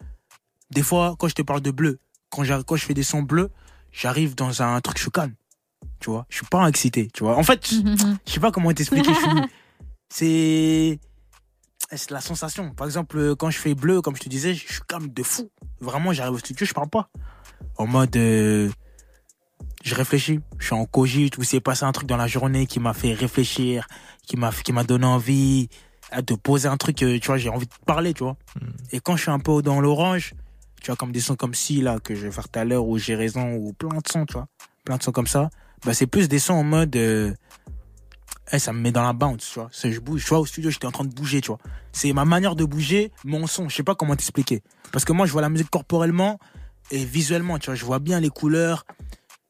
des 0.72 0.84
fois, 0.84 1.16
quand 1.18 1.30
je 1.30 1.36
te 1.36 1.42
parle 1.42 1.62
de 1.62 1.72
bleu, 1.72 2.00
quand, 2.30 2.44
quand 2.66 2.76
je 2.76 2.86
fais 2.86 2.94
des 2.94 3.04
sons 3.04 3.22
bleus, 3.22 3.50
j'arrive 3.98 4.36
dans 4.36 4.62
un 4.62 4.80
truc, 4.82 4.98
je 4.98 5.04
suis 5.04 5.12
calme. 5.12 5.34
Tu 6.00 6.12
vois, 6.12 6.26
je 6.30 6.38
suis 6.38 6.46
pas 6.46 6.68
excité, 6.68 7.10
tu 7.14 7.24
vois. 7.24 7.38
En 7.38 7.44
fait, 7.44 7.68
je 7.68 8.16
sais 8.32 8.40
pas 8.40 8.52
comment 8.52 8.72
t'expliquer. 8.72 9.12
C'est, 10.10 11.00
c'est 11.92 12.12
la 12.12 12.22
sensation. 12.22 12.72
Par 12.72 12.86
exemple, 12.86 13.36
quand 13.36 13.50
je 13.50 13.58
fais 13.58 13.74
bleu, 13.74 14.02
comme 14.02 14.16
je 14.16 14.22
te 14.22 14.30
disais, 14.30 14.54
je 14.54 14.72
suis 14.72 14.82
calme 14.88 15.10
de 15.10 15.24
fou. 15.24 15.50
Vraiment, 15.82 16.14
j'arrive 16.14 16.36
au 16.36 16.38
studio, 16.38 16.66
je 16.66 16.74
parle 16.74 16.90
pas. 16.90 17.10
En 17.78 17.88
mode, 17.88 18.16
euh, 18.16 18.70
je 19.84 19.96
réfléchis. 19.96 20.40
Je 20.60 20.66
suis 20.66 20.76
en 20.76 20.86
cogite 20.86 21.38
ou 21.40 21.44
c'est 21.44 21.60
passé 21.60 21.84
un 21.84 21.92
truc 21.92 22.08
dans 22.08 22.18
la 22.18 22.28
journée 22.28 22.68
qui 22.68 22.80
m'a 22.80 22.94
fait 22.94 23.14
réfléchir, 23.14 23.88
qui 24.28 24.38
m'a, 24.38 24.52
qui 24.52 24.72
m'a 24.72 24.84
donné 24.84 25.06
envie 25.06 25.70
de 26.16 26.36
poser 26.36 26.68
un 26.70 26.78
truc, 26.78 27.02
euh, 27.04 27.20
tu 27.20 27.28
vois, 27.28 27.38
j'ai 27.38 27.50
envie 27.50 27.66
de 27.66 27.74
parler, 27.86 28.14
tu 28.14 28.24
vois. 28.24 28.38
Et 28.92 29.00
quand 29.00 29.18
je 29.18 29.24
suis 29.24 29.32
un 29.32 29.40
peu 29.40 29.62
dans 29.62 29.82
l'orange, 29.82 30.36
tu 30.82 30.88
vois, 30.88 30.96
comme 30.96 31.12
des 31.12 31.20
sons 31.20 31.36
comme 31.36 31.54
si, 31.54 31.82
là, 31.82 32.00
que 32.00 32.16
je 32.16 32.26
vais 32.26 32.32
faire 32.32 32.48
tout 32.50 32.60
à 32.60 32.66
l'heure, 32.66 32.86
ou 32.86 32.98
j'ai 32.98 33.16
raison, 33.16 33.56
ou 33.56 33.74
plein 33.74 33.90
de 33.90 34.08
sons, 34.08 34.26
tu 34.26 34.34
vois. 34.34 34.48
Plein 34.86 34.98
de 34.98 35.04
sons 35.04 35.12
comme 35.12 35.28
ça. 35.28 35.50
Bah, 35.86 35.94
c'est 35.94 36.08
plus 36.08 36.28
des 36.28 36.40
sons 36.40 36.54
en 36.54 36.64
mode, 36.64 36.96
euh, 36.96 37.34
eh, 38.52 38.60
ça 38.60 38.72
me 38.72 38.80
met 38.80 38.92
dans 38.92 39.04
la 39.04 39.14
bounce, 39.14 39.50
tu 39.52 39.60
vois. 39.60 39.70
Je 39.72 40.00
bouge, 40.00 40.24
tu 40.24 40.30
vois, 40.30 40.40
au 40.40 40.46
studio, 40.46 40.70
j'étais 40.70 40.88
en 40.88 40.92
train 40.92 41.04
de 41.04 41.14
bouger, 41.14 41.42
tu 41.42 41.48
vois. 41.48 41.60
C'est 41.92 42.14
ma 42.14 42.26
manière 42.26 42.56
de 42.56 42.64
bouger, 42.64 43.12
mon 43.26 43.48
son. 43.48 43.70
Je 43.70 43.76
sais 43.76 43.84
pas 43.84 43.96
comment 43.96 44.16
t'expliquer. 44.16 44.62
Parce 44.92 45.04
que 45.04 45.12
moi, 45.12 45.26
je 45.26 45.32
vois 45.32 45.42
la 45.42 45.50
musique 45.50 45.70
corporellement 45.70 46.40
et 46.92 47.04
visuellement, 47.04 47.60
tu 47.60 47.68
vois. 47.68 47.76
Je 47.76 47.86
vois 47.86 48.00
bien 48.00 48.20
les 48.20 48.30
couleurs 48.30 48.86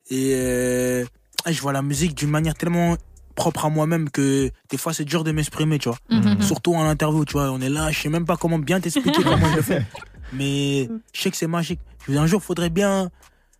et 0.09 0.33
euh, 0.35 1.05
je 1.45 1.61
vois 1.61 1.73
la 1.73 1.81
musique 1.81 2.15
d'une 2.15 2.29
manière 2.29 2.55
tellement 2.55 2.97
propre 3.35 3.65
à 3.65 3.69
moi-même 3.69 4.09
que 4.09 4.49
des 4.69 4.77
fois, 4.77 4.93
c'est 4.93 5.05
dur 5.05 5.23
de 5.23 5.31
m'exprimer, 5.31 5.77
tu 5.77 5.89
vois. 5.89 5.97
Mhm. 6.09 6.41
Surtout 6.41 6.73
en 6.73 6.83
interview, 6.85 7.23
tu 7.23 7.33
vois. 7.33 7.51
On 7.51 7.61
est 7.61 7.69
là, 7.69 7.91
je 7.91 8.01
sais 8.01 8.09
même 8.09 8.25
pas 8.25 8.35
comment 8.35 8.57
bien 8.57 8.79
t'expliquer 8.79 9.21
comment 9.23 9.49
je 9.51 9.55
le 9.57 9.61
fais. 9.61 9.85
Mais 10.33 10.89
je 11.13 11.21
sais 11.21 11.31
que 11.31 11.37
c'est 11.37 11.47
magique. 11.47 11.79
Je 12.01 12.07
vous 12.07 12.11
dis, 12.13 12.17
un 12.19 12.27
jour, 12.27 12.41
faudrait 12.43 12.69
bien 12.69 13.09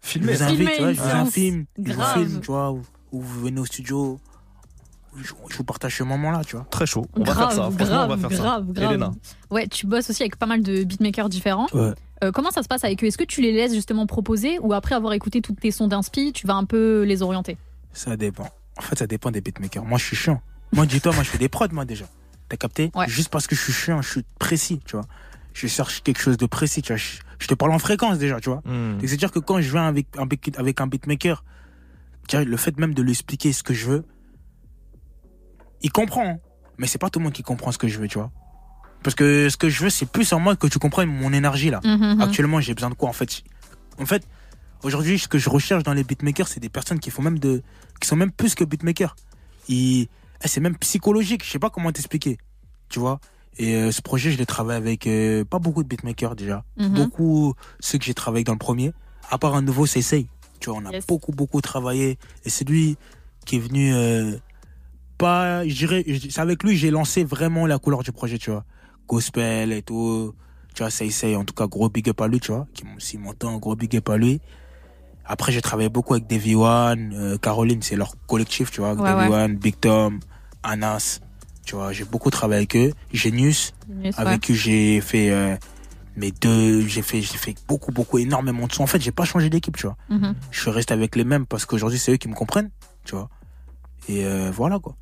je 0.04 0.10
Filmer 0.10 0.34
vous 0.34 0.38
ça. 0.40 0.46
invite, 0.48 0.58
Filmer 0.58 0.72
tu 0.76 0.80
vois, 0.82 0.90
une 0.92 0.96
je 0.96 1.02
vous 1.02 1.08
séance. 1.10 1.28
un 1.28 1.32
film, 1.32 1.66
je 1.84 1.94
vous 1.94 2.04
filme, 2.04 2.40
tu 2.42 2.48
vois. 2.48 2.72
ou- 2.72 2.82
ou 3.12 3.22
vous 3.22 3.42
venez 3.42 3.60
au 3.60 3.66
studio, 3.66 4.20
je, 5.18 5.32
je 5.50 5.58
vous 5.58 5.64
partage 5.64 5.98
ce 5.98 6.04
moment-là, 6.04 6.44
tu 6.46 6.56
vois. 6.56 6.66
Très 6.70 6.86
chaud. 6.86 7.06
On 7.16 7.20
va 7.24 7.26
grave, 7.34 7.38
faire 7.38 7.52
ça. 7.52 7.72
Franchement, 7.72 7.86
grave, 7.86 8.10
on 8.12 8.16
va 8.16 8.30
faire 8.30 8.38
grave, 8.40 8.66
ça. 8.68 8.74
grave. 8.74 8.92
Elena. 8.94 9.12
Ouais, 9.50 9.68
tu 9.68 9.88
bosses 9.88 10.10
aussi 10.10 10.24
avec 10.24 10.36
pas 10.38 10.46
mal 10.46 10.62
de 10.62 10.84
beatmakers 10.84 11.30
différents. 11.30 11.68
Ouais. 11.74 11.92
Euh, 12.24 12.32
comment 12.32 12.52
ça 12.52 12.64
se 12.64 12.68
passe 12.68 12.84
avec 12.84 13.04
eux? 13.04 13.08
Est-ce 13.08 13.18
que 13.18 13.24
tu 13.24 13.42
les 13.42 13.52
laisses 13.52 13.74
justement 13.74 14.06
proposer 14.08 14.60
ou 14.60 14.74
après 14.74 14.96
avoir 14.96 15.14
écouté 15.14 15.42
toutes 15.42 15.60
tes 15.60 15.72
sons 15.72 15.88
d'inspi, 15.88 16.34
tu 16.34 16.46
vas 16.48 16.56
un 16.56 16.66
peu 16.66 17.04
les 17.04 17.22
orienter? 17.22 17.58
Ça 17.94 18.16
dépend. 18.18 18.50
En 18.78 18.82
fait, 18.82 18.98
ça 19.00 19.08
dépend 19.08 19.32
des 19.32 19.42
beatmakers. 19.42 19.86
Moi, 19.86 19.98
je 19.98 20.06
suis 20.06 20.16
chiant. 20.16 20.42
Moi, 20.74 20.86
dis-toi, 20.86 21.14
moi, 21.14 21.24
je 21.24 21.30
fais 21.30 21.38
des 21.38 21.50
prods, 21.50 21.68
moi, 21.72 21.86
déjà. 21.86 22.06
T'as 22.50 22.58
capté? 22.58 22.92
Ouais. 22.96 23.08
Juste 23.08 23.30
parce 23.30 23.48
que 23.48 23.56
je 23.56 23.62
suis 23.62 23.74
chiant, 23.74 24.02
je 24.02 24.10
suis 24.10 24.24
précis, 24.40 24.80
tu 24.86 24.96
vois. 24.96 25.06
Je 25.60 25.66
cherche 25.68 26.04
quelque 26.04 26.20
chose 26.22 26.38
de 26.38 26.46
précis, 26.46 26.82
tu 26.84 26.94
vois. 26.94 26.98
Je, 26.98 27.18
je 27.40 27.48
te 27.48 27.56
parle 27.56 27.72
en 27.72 27.80
fréquence, 27.80 28.20
déjà, 28.20 28.40
tu 28.40 28.50
vois. 28.50 28.62
Hmm. 28.66 29.00
C'est-à-dire 29.02 29.32
que 29.32 29.40
quand 29.40 29.60
je 29.60 29.72
viens 29.72 29.88
avec 29.88 30.06
un, 30.18 30.26
beat- 30.28 30.58
avec 30.60 30.80
un 30.82 30.88
beatmaker, 30.88 31.44
tu 32.28 32.36
vois, 32.36 32.46
le 32.46 32.58
fait 32.58 32.78
même 32.78 32.94
de 32.94 33.02
lui 33.02 33.12
expliquer 33.12 33.52
ce 33.54 33.64
que 33.64 33.74
je 33.74 33.88
veux, 33.88 34.06
il 35.82 35.92
comprend. 35.92 36.26
hein. 36.28 36.38
Mais 36.78 36.88
c'est 36.88 36.98
pas 37.00 37.10
tout 37.10 37.20
le 37.20 37.24
monde 37.24 37.34
qui 37.34 37.44
comprend 37.44 37.72
ce 37.72 37.78
que 37.78 37.88
je 37.88 37.98
veux, 38.00 38.08
tu 38.08 38.18
vois. 38.20 38.32
Parce 39.04 39.16
que 39.16 39.50
ce 39.50 39.58
que 39.58 39.70
je 39.70 39.84
veux, 39.84 39.90
c'est 39.90 40.06
plus 40.08 40.32
en 40.34 40.40
moi 40.40 40.56
que 40.56 40.68
tu 40.68 40.80
comprennes 40.80 41.10
mon 41.10 41.34
énergie, 41.34 41.70
là. 41.70 41.80
Mhm, 41.84 42.22
Actuellement, 42.22 42.60
j'ai 42.62 42.74
besoin 42.74 42.90
de 42.90 42.96
quoi 42.96 43.10
en 43.10 43.14
fait? 43.14 43.44
En 44.00 44.06
fait, 44.06 44.28
aujourd'hui, 44.84 45.18
ce 45.18 45.28
que 45.28 45.38
je 45.40 45.50
recherche 45.50 45.84
dans 45.84 45.94
les 45.94 46.04
beatmakers, 46.04 46.48
c'est 46.48 46.60
des 46.60 46.70
personnes 46.70 47.00
qui 47.00 47.10
font 47.10 47.22
même 47.24 47.40
de, 47.40 47.64
qui 48.00 48.08
sont 48.08 48.16
même 48.16 48.32
plus 48.32 48.54
que 48.56 48.64
beatmakers. 48.64 49.16
Ils- 49.70 50.08
eh, 50.44 50.48
c'est 50.48 50.60
même 50.62 50.78
psychologique. 50.78 51.44
Je 51.44 51.50
sais 51.50 51.60
pas 51.60 51.70
comment 51.72 51.92
t'expliquer. 51.92 52.38
Tu 52.90 53.00
vois? 53.00 53.20
Et 53.60 53.76
euh, 53.76 53.92
ce 53.92 54.02
projet, 54.02 54.32
je 54.32 54.38
l'ai 54.38 54.46
travaillé 54.46 54.78
avec 54.78 55.08
euh, 55.08 55.44
pas 55.44 55.60
beaucoup 55.60 55.82
de 55.84 55.88
beatmakers 55.88 56.36
déjà. 56.36 56.64
Mhm. 56.78 56.94
Beaucoup 56.94 57.54
ceux 57.80 57.98
que 57.98 58.06
j'ai 58.06 58.14
travaillé 58.14 58.44
dans 58.44 58.54
le 58.54 58.60
premier. 58.60 58.94
À 59.30 59.38
part 59.38 59.56
un 59.56 59.62
nouveau, 59.62 59.86
c'est 59.86 60.02
Say. 60.02 60.28
Tu 60.60 60.70
vois, 60.70 60.80
on 60.82 60.86
a 60.86 60.92
Yes. 60.92 61.06
beaucoup 61.08 61.32
beaucoup 61.32 61.60
travaillé. 61.62 62.18
Et 62.46 62.50
c'est 62.50 62.68
lui 62.68 62.98
qui 63.46 63.56
est 63.58 63.60
venu. 63.60 63.94
euh, 63.94 64.38
pas, 65.18 65.68
je 65.68 65.74
dirais, 65.74 66.04
je- 66.06 66.30
c'est 66.30 66.42
avec 66.42 66.62
lui 66.64 66.74
que 66.74 66.78
j'ai 66.78 66.92
lancé 66.92 67.24
vraiment 67.24 67.66
la 67.66 67.80
couleur 67.80 68.04
du 68.04 68.12
projet, 68.12 68.38
tu 68.38 68.52
vois. 68.52 68.64
Gospel 69.08 69.72
et 69.72 69.82
tout. 69.82 70.34
Tu 70.76 70.84
vois, 70.84 70.92
Say 70.92 71.10
Say, 71.10 71.36
en 71.36 71.44
tout 71.44 71.56
cas, 71.56 71.66
gros 71.66 71.90
big 71.90 72.08
up 72.10 72.22
à 72.22 72.28
lui, 72.28 72.40
tu 72.40 72.52
vois. 72.52 72.68
Qui 72.76 72.84
s'il 73.00 73.20
m'entend, 73.22 73.58
gros 73.58 73.76
big 73.76 73.96
up 73.98 74.10
à 74.10 74.18
lui. 74.18 74.40
Après, 75.26 75.52
j'ai 75.52 75.62
travaillé 75.62 75.90
beaucoup 75.90 76.14
avec 76.14 76.28
Davy 76.28 76.54
One, 76.56 77.14
euh, 77.16 77.38
Caroline, 77.38 77.82
c'est 77.82 77.96
leur 77.96 78.14
collectif, 78.28 78.70
tu 78.72 78.82
vois. 78.82 78.94
Ouais, 78.94 79.04
Davy 79.04 79.28
ouais. 79.30 79.36
One, 79.44 79.56
Big 79.56 79.80
Tom, 79.80 80.20
Anas. 80.64 81.20
Tu 81.68 81.76
vois, 81.76 81.92
j'ai 81.92 82.06
beaucoup 82.06 82.32
travaillé 82.32 82.60
avec 82.60 82.76
eux. 82.78 82.94
Genius, 83.12 83.74
ouais. 83.90 84.12
avec 84.16 84.40
qui 84.40 84.56
j'ai 84.56 85.02
fait 85.02 85.32
euh, 85.32 85.54
mes 86.16 86.32
deux, 86.32 86.88
j'ai 86.88 87.02
fait, 87.02 87.22
j'ai 87.22 87.38
fait 87.38 87.56
beaucoup, 87.68 87.92
beaucoup, 87.92 88.20
énormément 88.20 88.68
de 88.68 88.72
sons. 88.72 88.84
En 88.84 88.88
fait, 88.88 89.02
j'ai 89.02 89.12
pas 89.12 89.26
changé 89.26 89.50
d'équipe, 89.50 89.76
tu 89.76 89.86
vois. 89.86 89.98
Mhm. 90.10 90.34
Je 90.50 90.62
suis 90.62 90.72
resté 90.72 90.94
avec 90.94 91.18
les 91.18 91.26
mêmes 91.26 91.46
parce 91.46 91.66
qu'aujourd'hui, 91.66 92.00
c'est 92.00 92.14
eux 92.14 92.18
qui 92.18 92.30
me 92.30 92.36
comprennent, 92.36 92.70
tu 93.04 93.16
vois. 93.16 93.30
Et 94.08 94.26
euh, 94.26 94.50
voilà, 94.50 94.80
quoi. 94.80 94.96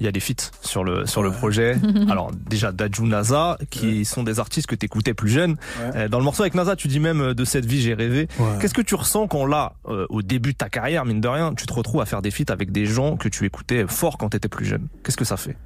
Il 0.00 0.06
y 0.06 0.08
a 0.08 0.12
des 0.12 0.20
feats 0.20 0.50
sur 0.62 0.84
le, 0.84 1.06
sur 1.06 1.22
le 1.22 1.30
projet. 1.30 1.76
Alors, 2.10 2.30
déjà, 2.32 2.70
Daju 2.72 3.04
Naza, 3.04 3.58
qui 3.70 4.04
sont 4.04 4.22
des 4.22 4.38
artistes 4.38 4.66
que 4.68 4.74
t'écoutais 4.74 5.14
plus 5.14 5.28
jeune. 5.28 5.52
Ouais. 5.52 5.96
Euh, 5.96 6.08
Dans 6.08 6.18
le 6.18 6.24
morceau 6.24 6.42
avec 6.42 6.54
Naza, 6.54 6.76
tu 6.76 6.86
dis 6.88 7.00
même 7.00 7.20
euh, 7.20 7.34
de 7.34 7.44
cette 7.44 7.66
vie, 7.66 7.80
j'ai 7.80 7.94
rêvé. 7.94 8.28
Qu'est-ce 8.60 8.74
que 8.74 8.82
tu 8.82 8.94
ressens 8.94 9.26
quand 9.26 9.46
là, 9.46 9.74
euh, 9.88 10.06
au 10.08 10.22
début 10.22 10.52
de 10.52 10.58
ta 10.58 10.68
carrière, 10.68 11.04
mine 11.04 11.20
de 11.20 11.28
rien, 11.28 11.54
tu 11.54 11.66
te 11.66 11.72
retrouves 11.72 12.00
à 12.00 12.06
faire 12.06 12.22
des 12.22 12.30
feats 12.30 12.52
avec 12.52 12.70
des 12.70 12.86
gens 12.86 13.16
que 13.16 13.28
tu 13.28 13.44
écoutais 13.44 13.86
fort 13.88 14.18
quand 14.18 14.28
t'étais 14.30 14.48
plus 14.48 14.66
jeune? 14.66 14.86
Qu'est-ce 15.02 15.16
que 15.16 15.24
ça 15.24 15.36
fait? 15.36 15.56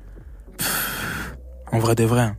En 1.70 1.78
vrai 1.78 1.94
de 1.94 2.04
vrai. 2.04 2.32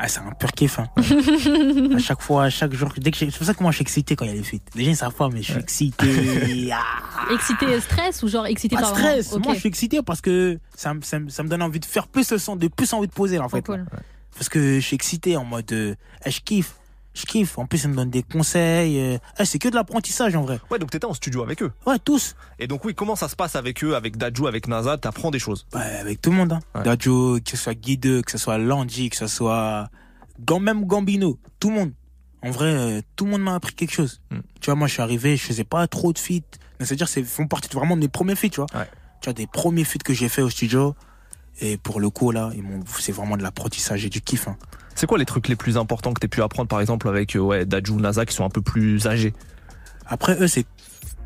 Ah, 0.00 0.06
c'est 0.06 0.20
un 0.20 0.30
pur 0.30 0.52
kiff. 0.52 0.78
Hein. 0.78 0.86
à 1.94 1.98
chaque 1.98 2.20
fois, 2.22 2.44
à 2.44 2.50
chaque 2.50 2.72
jour. 2.72 2.92
Dès 2.96 3.10
que 3.10 3.16
c'est 3.16 3.26
pour 3.36 3.44
ça 3.46 3.52
que 3.54 3.62
moi 3.62 3.72
je 3.72 3.76
suis 3.76 3.82
excité 3.82 4.14
quand 4.16 4.24
il 4.24 4.28
y 4.28 4.34
a 4.34 4.36
les 4.36 4.42
feats. 4.44 4.58
Les 4.76 4.84
gens 4.84 4.90
ils 4.90 4.96
savent 4.96 5.14
pas, 5.14 5.28
mais 5.28 5.42
je 5.42 5.52
suis 5.52 5.60
excité. 5.60 6.70
Ah, 6.72 7.32
Excité 7.34 7.80
stress 7.80 8.22
ou 8.22 8.28
genre 8.28 8.46
excité 8.46 8.76
pas 8.76 8.82
par 8.82 8.90
stress. 8.96 9.32
Moi 9.36 9.54
je 9.54 9.58
suis 9.60 9.68
excité 9.68 10.00
parce 10.02 10.20
que 10.20 10.58
ça, 10.76 10.94
me- 10.94 11.02
ça, 11.02 11.18
ça 11.28 11.42
me 11.42 11.48
donne 11.48 11.62
envie 11.62 11.80
de 11.80 11.84
faire 11.84 12.06
plus 12.06 12.30
le 12.30 12.38
son, 12.38 12.54
de 12.56 12.68
plus 12.68 12.92
envie 12.92 13.08
de 13.08 13.12
poser 13.12 13.38
en 13.38 13.48
fait. 13.48 13.62
cool. 13.62 13.84
Parce 14.34 14.48
que 14.48 14.76
je 14.76 14.86
suis 14.86 14.94
excité 14.94 15.36
en 15.36 15.44
mode. 15.44 15.70
euh, 15.72 15.94
je 16.26 16.38
kiffe. 16.40 16.74
Je 17.18 17.26
kiffe. 17.26 17.58
En 17.58 17.66
plus, 17.66 17.84
ils 17.84 17.90
me 17.90 17.96
donnent 17.96 18.10
des 18.10 18.22
conseils. 18.22 18.98
euh, 19.00 19.18
eh, 19.38 19.44
c'est 19.44 19.58
que 19.58 19.68
de 19.68 19.74
l'apprentissage 19.74 20.36
en 20.36 20.42
vrai. 20.42 20.60
Ouais, 20.70 20.78
donc 20.78 20.90
t'étais 20.90 21.06
en 21.06 21.14
studio 21.14 21.42
avec 21.42 21.62
eux. 21.62 21.72
Ouais, 21.86 21.98
tous. 21.98 22.36
Et 22.58 22.66
donc 22.68 22.84
oui, 22.84 22.94
comment 22.94 23.16
ça 23.16 23.28
se 23.28 23.34
passe 23.34 23.56
avec 23.56 23.82
eux, 23.82 23.96
avec 23.96 24.16
Daju, 24.16 24.46
avec 24.46 24.68
Naza? 24.68 24.98
T'apprends 24.98 25.30
des 25.30 25.38
choses. 25.40 25.66
Ouais, 25.74 25.80
avec 25.80 26.20
tout 26.22 26.30
le 26.30 26.36
monde. 26.36 26.52
Hein. 26.52 26.60
Ouais. 26.74 26.96
Que 26.96 27.50
ce 27.50 27.56
soit 27.56 27.74
Guide, 27.74 28.22
que 28.22 28.30
ce 28.30 28.38
soit 28.38 28.58
Landy, 28.58 29.10
que 29.10 29.16
ce 29.16 29.26
soit 29.26 29.88
même 30.60 30.84
Gambino, 30.84 31.38
tout 31.58 31.70
le 31.70 31.74
monde. 31.74 31.92
En 32.42 32.50
vrai, 32.50 32.66
euh, 32.66 33.00
tout 33.16 33.24
le 33.24 33.32
monde 33.32 33.42
m'a 33.42 33.56
appris 33.56 33.74
quelque 33.74 33.92
chose. 33.92 34.20
Mm. 34.30 34.38
Tu 34.60 34.66
vois, 34.66 34.74
moi, 34.76 34.86
je 34.86 34.92
suis 34.92 35.02
arrivé, 35.02 35.36
je 35.36 35.42
faisais 35.42 35.64
pas 35.64 35.86
trop 35.88 36.12
de 36.12 36.18
feats. 36.18 36.58
C'est-à-dire, 36.80 37.08
c'est 37.08 37.24
font 37.24 37.48
partie 37.48 37.68
vraiment 37.74 37.96
de 37.96 38.00
mes 38.02 38.08
premiers 38.08 38.36
feats, 38.36 38.50
tu 38.50 38.60
vois. 38.60 38.66
Ouais. 38.74 38.88
Tu 39.20 39.24
vois, 39.26 39.32
des 39.32 39.48
premiers 39.48 39.84
feats 39.84 39.98
que 40.04 40.14
j'ai 40.14 40.28
fait 40.28 40.42
au 40.42 40.50
studio. 40.50 40.94
Et 41.60 41.76
pour 41.76 41.98
le 41.98 42.10
coup, 42.10 42.30
là, 42.30 42.52
c'est 43.00 43.10
vraiment 43.10 43.36
de 43.36 43.42
l'apprentissage 43.42 44.04
et 44.04 44.08
du 44.08 44.20
kiff. 44.20 44.46
Hein. 44.46 44.56
C'est 44.98 45.06
quoi 45.06 45.16
les 45.16 45.26
trucs 45.26 45.46
les 45.46 45.54
plus 45.54 45.76
importants 45.78 46.12
que 46.12 46.18
t'aies 46.18 46.26
pu 46.26 46.42
apprendre, 46.42 46.66
par 46.68 46.80
exemple, 46.80 47.06
avec 47.08 47.36
euh, 47.36 47.38
ouais, 47.38 47.64
Daju, 47.64 47.94
Naza, 47.94 48.26
qui 48.26 48.34
sont 48.34 48.44
un 48.44 48.48
peu 48.50 48.62
plus 48.62 49.06
âgés? 49.06 49.32
Après, 50.06 50.36
eux, 50.42 50.48
c'est 50.48 50.66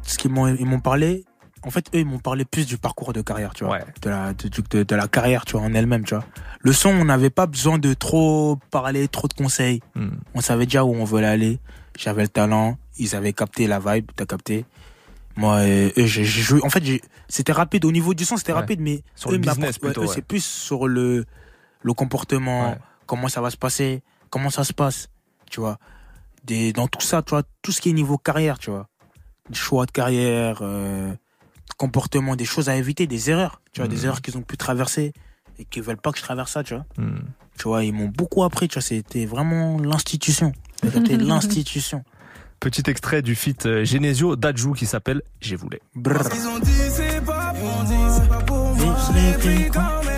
ce 0.03 0.19
qu'ils 0.19 0.31
m'ont 0.31 0.47
ils 0.47 0.67
m'ont 0.67 0.79
parlé. 0.81 1.25
En 1.63 1.71
fait, 1.71 1.87
eux, 1.95 2.01
ils 2.01 2.05
m'ont 2.07 2.19
parlé 2.19 2.45
plus 2.45 2.67
du 2.67 2.77
parcours 2.77 3.15
de 3.15 3.23
carrière, 3.23 3.55
tu 3.55 3.65
vois. 3.65 3.77
Ouais. 3.79 3.85
De, 4.03 4.11
la, 4.11 4.35
de, 4.35 4.51
de- 4.71 4.83
de 4.83 4.95
la 4.95 5.09
carrière, 5.09 5.47
tu 5.47 5.53
vois, 5.57 5.63
en 5.63 5.73
elle-même, 5.73 6.05
tu 6.05 6.15
vois. 6.15 6.25
Le 6.61 6.73
son, 6.75 6.91
on 6.91 7.07
n'avait 7.07 7.31
pas 7.31 7.47
besoin 7.47 7.79
de 7.79 7.95
trop 7.95 8.59
parler, 8.71 9.09
trop 9.09 9.27
de 9.27 9.33
conseils. 9.33 9.81
Hmm. 9.95 10.11
On 10.35 10.43
savait 10.43 10.67
déjà 10.67 10.85
où 10.85 10.93
on 10.95 11.05
voulait 11.05 11.27
aller. 11.27 11.59
J'avais 11.97 12.23
le 12.25 12.29
talent. 12.29 12.77
Ils 12.99 13.17
avaient 13.17 13.33
capté 13.33 13.67
la 13.67 13.79
vibe, 13.79 14.11
t'as 14.15 14.27
capté. 14.27 14.67
Moi, 15.37 15.55
euh, 15.61 15.89
eux, 15.97 16.05
j'ai 16.05 16.25
joué. 16.25 16.61
En 16.63 16.69
fait, 16.69 16.83
c'était 17.27 17.53
rapide. 17.53 17.87
Au 17.87 17.93
niveau 17.93 18.13
du 18.13 18.27
son, 18.27 18.37
c'était 18.37 18.53
Ouais. 18.53 18.59
rapide, 18.59 18.81
mais 18.83 19.03
Sur 19.15 19.31
eux 19.31 19.35
le 19.35 19.39
business 19.39 19.79
plutôt, 19.79 20.03
eux, 20.03 20.07
c'est 20.09 20.21
plus 20.21 20.45
sur 20.45 20.87
le, 20.89 21.25
le 21.83 21.93
comportement. 21.95 22.77
Comment 23.13 23.29
ça 23.29 23.43
va 23.43 23.51
se 23.51 23.59
passer, 23.59 24.03
comment 24.31 24.49
ça 24.49 24.65
se 24.65 24.73
passe, 24.73 25.11
tu 25.51 25.61
vois. 25.61 25.77
Des, 26.45 26.73
dans 26.73 26.89
tout 26.89 27.03
ça, 27.03 27.21
tu 27.21 27.29
vois, 27.29 27.43
tout 27.61 27.71
ce 27.71 27.83
qui 27.83 27.91
est 27.91 27.93
niveau 27.93 28.17
carrière, 28.17 28.59
tu 28.59 28.71
vois. 28.71 28.89
Des 29.51 29.55
choix 29.55 29.85
de 29.85 29.91
carrière, 29.91 30.61
euh, 30.63 31.13
comportement, 31.77 32.37
des 32.37 32.47
choses 32.47 32.71
à 32.71 32.77
éviter, 32.77 33.07
des 33.07 33.29
erreurs, 33.29 33.61
tu 33.75 33.83
vois, 33.83 33.89
des 33.89 34.07
erreurs 34.07 34.23
qu'ils 34.23 34.39
ont 34.39 34.43
pu 34.43 34.57
traverser 34.57 35.13
et 35.59 35.67
qui 35.67 35.81
veulent 35.81 35.99
pas 35.99 36.11
que 36.11 36.17
je 36.17 36.23
traverse 36.23 36.53
ça, 36.53 36.65
tu 36.65 36.73
vois. 36.73 36.87
Hmm. 36.97 37.19
Tu 37.59 37.65
vois, 37.65 37.85
ils 37.85 37.93
m'ont 37.93 38.09
beaucoup 38.09 38.45
appris, 38.45 38.67
tu 38.67 38.77
vois, 38.77 38.83
c'était 38.83 39.27
vraiment 39.27 39.79
l'institution. 39.79 40.53
C'était 40.83 41.17
l'institution. 41.19 42.05
Petit 42.61 42.89
extrait 42.89 43.21
du 43.21 43.35
feat 43.35 43.67
euh, 43.67 43.85
Genesio 43.85 44.37
Daju 44.37 44.73
qui 44.73 44.87
s'appelle 44.87 45.21
J'ai 45.43 45.57
voulu. 45.57 45.81
Brrr. 45.95 46.31
Ils 46.35 46.49
ont 46.49 46.59
dit 46.61 46.71
c'est 46.89 47.23
pas 47.23 47.53
pour 47.53 47.85
moi, 47.85 48.11
c'est 48.11 48.29
pas 48.29 48.43
pour 48.43 48.75
moi. 48.75 50.12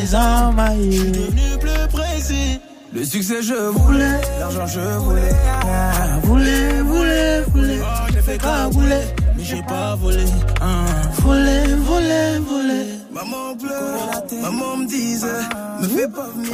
Les 0.00 0.14
à 0.14 0.52
Je 0.78 0.90
suis 0.90 1.10
devenu 1.10 1.58
plus 1.60 1.88
précis. 1.92 2.60
Le 2.94 3.04
succès 3.04 3.42
je 3.42 3.54
voulais, 3.54 4.20
l'argent 4.38 4.66
je 4.66 4.80
voulais. 4.98 5.30
Ah, 5.62 6.18
voulez, 6.22 6.80
voulez, 6.82 7.40
voulez. 7.52 7.78
Oh, 7.82 8.10
j'ai 8.12 8.20
fait 8.22 8.38
qu'à 8.38 8.68
voler, 8.68 9.02
mais 9.36 9.44
j'ai 9.44 9.62
pas 9.62 9.94
volé. 9.96 10.24
Hein. 10.62 10.84
Voulez, 11.18 11.74
voulez, 11.74 12.38
voulez. 12.46 12.86
Maman 13.12 13.56
pleure, 13.58 14.22
maman 14.42 14.76
me 14.78 14.86
disait. 14.86 15.26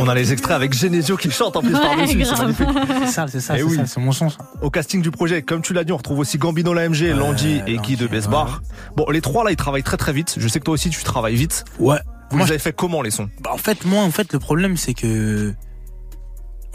On 0.01 0.09
a 0.09 0.15
les 0.15 0.33
extraits 0.33 0.57
avec 0.57 0.73
Genesio 0.73 1.17
qui 1.17 1.31
chante 1.31 1.57
en 1.57 1.61
plus 1.61 1.75
Ouais, 1.75 1.81
par-dessus. 1.81 2.25
C'est 2.25 2.39
magnifique. 2.39 2.67
C'est 3.07 3.13
ça, 3.13 3.27
c'est 3.29 3.41
ça, 3.41 3.55
Eh 3.57 3.59
c'est 3.59 3.65
oui. 3.65 3.79
mon 3.99 4.13
ça. 4.13 4.27
Au 4.63 4.71
casting 4.71 5.01
du 5.03 5.11
projet, 5.11 5.43
comme 5.43 5.63
tu 5.63 5.73
l'as 5.75 5.85
dit, 5.85 5.93
on 5.93 5.97
retrouve 5.97 6.19
aussi 6.21 6.39
Gambino 6.39 6.73
l'AMG, 6.75 7.15
Landy 7.17 7.61
et 7.67 7.77
Guy 7.79 7.97
de 7.97 8.07
Besbar. 8.07 8.63
Bon, 8.97 9.05
les 9.11 9.21
trois 9.21 9.45
là, 9.45 9.51
ils 9.51 9.57
travaillent 9.57 9.83
très 9.85 9.97
très 9.97 10.13
vite. 10.13 10.37
Je 10.39 10.49
sais 10.49 10.59
que 10.59 10.65
toi 10.65 10.75
aussi, 10.75 10.91
tu 10.91 11.03
travailles 11.05 11.37
vite. 11.37 11.65
Ouais. 11.79 11.99
Vous 12.33 12.39
Moi, 12.39 12.47
les 12.47 12.53
avez 12.53 12.59
fait 12.59 12.73
comment 12.73 13.03
les 13.03 13.11
sons? 13.11 13.29
Bah, 13.43 13.51
en 13.53 13.59
fait, 13.59 13.85
moi, 13.85 14.03
en 14.03 14.11
fait, 14.11 14.33
le 14.33 14.39
problème, 14.39 14.79
c'est 14.79 14.95
que 14.95 15.55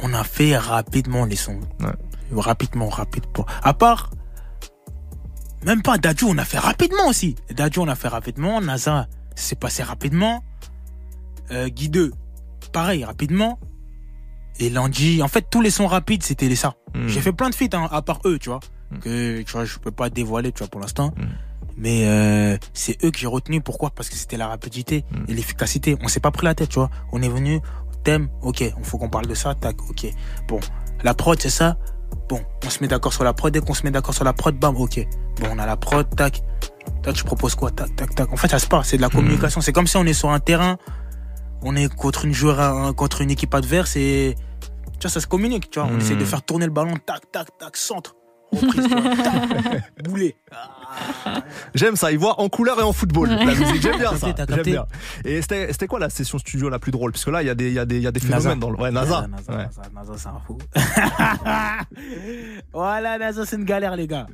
on 0.03 0.13
a 0.13 0.23
fait 0.23 0.55
rapidement 0.55 1.25
les 1.25 1.35
sons. 1.35 1.59
Ouais. 1.79 1.89
Rapidement, 2.31 2.89
rapidement. 2.89 3.43
À 3.63 3.73
part, 3.73 4.11
même 5.65 5.81
pas 5.81 5.97
Dadju, 5.97 6.25
on 6.29 6.37
a 6.37 6.45
fait 6.45 6.59
rapidement 6.59 7.07
aussi. 7.07 7.35
Dadju, 7.49 7.79
on 7.79 7.87
a 7.87 7.95
fait 7.95 8.07
rapidement. 8.07 8.61
NASA, 8.61 9.07
c'est 9.33 9.57
passé 9.59 9.81
rapidement. 9.81 10.43
Euh, 11.49 11.69
Guy 11.69 11.89
2, 11.89 12.11
pareil, 12.71 13.03
rapidement. 13.03 13.59
Et 14.59 14.69
Landy, 14.69 15.23
en 15.23 15.27
fait, 15.27 15.47
tous 15.49 15.61
les 15.61 15.71
sons 15.71 15.87
rapides, 15.87 16.21
c'était 16.21 16.53
ça. 16.55 16.75
Hmm. 16.93 17.07
J'ai 17.07 17.21
fait 17.21 17.33
plein 17.33 17.49
de 17.49 17.55
feats, 17.55 17.73
hein, 17.73 17.87
à 17.91 18.03
part 18.03 18.19
eux, 18.25 18.37
tu 18.37 18.49
vois. 18.49 18.59
Mm. 18.91 18.99
Que, 18.99 19.41
tu 19.41 19.51
vois, 19.51 19.65
je 19.65 19.79
peux 19.79 19.91
pas 19.91 20.09
dévoiler, 20.09 20.51
tu 20.51 20.59
vois, 20.59 20.67
pour 20.67 20.81
l'instant. 20.81 21.13
Mm. 21.17 21.25
Mais 21.77 22.05
euh, 22.07 22.57
c'est 22.73 23.03
eux 23.05 23.11
que 23.11 23.17
j'ai 23.19 23.27
retenu. 23.27 23.61
Pourquoi? 23.61 23.91
Parce 23.91 24.09
que 24.09 24.15
c'était 24.15 24.37
la 24.37 24.47
rapidité 24.47 25.05
Mm. 25.11 25.25
et 25.29 25.33
l'efficacité. 25.33 25.97
On 26.01 26.07
s'est 26.07 26.19
pas 26.19 26.31
pris 26.31 26.45
la 26.45 26.55
tête, 26.55 26.69
tu 26.69 26.79
vois. 26.79 26.89
On 27.11 27.21
est 27.21 27.29
venu, 27.29 27.61
thème, 28.03 28.29
ok, 28.41 28.61
il 28.61 28.73
faut 28.83 28.97
qu'on 28.97 29.09
parle 29.09 29.27
de 29.27 29.35
ça, 29.35 29.53
tac, 29.55 29.77
ok. 29.89 30.07
Bon, 30.47 30.59
la 31.03 31.13
prod, 31.13 31.39
c'est 31.39 31.49
ça? 31.49 31.77
Bon, 32.29 32.41
on 32.65 32.69
se 32.69 32.79
met 32.81 32.87
d'accord 32.87 33.13
sur 33.13 33.23
la 33.23 33.33
prod. 33.33 33.53
Dès 33.53 33.59
qu'on 33.59 33.73
se 33.73 33.83
met 33.83 33.91
d'accord 33.91 34.13
sur 34.15 34.23
la 34.23 34.33
prod, 34.33 34.55
bam, 34.57 34.75
ok. 34.75 35.07
Bon, 35.39 35.47
on 35.51 35.59
a 35.59 35.65
la 35.65 35.77
prod, 35.77 36.07
tac. 36.15 36.41
Toi, 37.03 37.13
tu 37.13 37.23
proposes 37.23 37.53
quoi? 37.55 37.69
Tac, 37.71 37.95
tac, 37.95 38.15
tac. 38.15 38.31
En 38.33 38.37
fait, 38.37 38.47
ça 38.47 38.59
se 38.59 38.67
passe. 38.67 38.87
C'est 38.89 38.97
de 38.97 39.01
la 39.01 39.09
communication. 39.09 39.61
C'est 39.61 39.73
comme 39.73 39.87
si 39.87 39.97
on 39.97 40.05
est 40.05 40.13
sur 40.13 40.29
un 40.29 40.39
terrain. 40.39 40.77
On 41.61 41.75
est 41.75 41.93
contre 41.93 42.25
une 42.25 42.33
joueur, 42.33 42.59
à- 42.59 42.93
contre 42.93 43.21
une 43.21 43.29
équipe 43.31 43.53
adverse 43.53 43.95
et 43.97 44.35
tu 44.99 45.01
vois, 45.01 45.09
ça 45.11 45.19
se 45.21 45.27
communique. 45.27 45.69
Tu 45.69 45.79
vois, 45.79 45.87
on 45.89 45.93
Mm. 45.95 45.99
essaie 45.99 46.15
de 46.15 46.25
faire 46.25 46.41
tourner 46.43 46.65
le 46.65 46.71
ballon, 46.71 46.93
tac, 47.05 47.29
tac, 47.31 47.55
tac, 47.57 47.75
centre. 47.77 48.15
Reprise, 48.51 48.87
tu 48.87 48.95
vois, 48.95 49.15
tac, 49.23 50.03
boulet. 50.03 50.35
Ah, 50.51 50.69
J'aime 51.75 51.95
ça, 51.95 52.11
il 52.11 52.17
voit 52.17 52.39
en 52.39 52.49
couleur 52.49 52.79
et 52.79 52.83
en 52.83 52.93
football 52.93 53.29
la 53.29 53.45
musique. 53.45 53.81
J'aime 53.81 53.97
bien 53.97 54.15
ça. 54.15 54.33
J'aime 54.49 54.61
bien. 54.63 54.85
Et 55.25 55.41
c'était 55.41 55.87
quoi 55.87 55.99
la 55.99 56.09
session 56.09 56.37
studio 56.39 56.69
la 56.69 56.79
plus 56.79 56.91
drôle? 56.91 57.11
Parce 57.11 57.25
que 57.25 57.31
là, 57.31 57.41
il 57.43 57.47
y 57.47 57.49
a 57.49 57.55
des, 57.55 57.71
y 57.71 57.79
a 57.79 57.85
des, 57.85 57.97
il 57.97 58.03
y 58.03 58.07
a 58.07 58.11
des 58.11 58.19
NASA. 58.21 58.37
phénomènes 58.37 58.59
dans 58.59 58.69
le. 58.71 58.77
Ouais, 58.79 58.91
NASA. 58.91 59.27
NASA, 59.27 59.51
Ouais. 59.51 59.65
NASA, 59.65 59.81
NASA, 59.93 60.13
c'est 60.17 60.27
un 60.27 60.39
fou. 60.45 60.57
voilà, 62.73 63.17
NASA, 63.17 63.45
c'est 63.45 63.55
une 63.55 63.65
galère, 63.65 63.95
les 63.95 64.07
gars. 64.07 64.27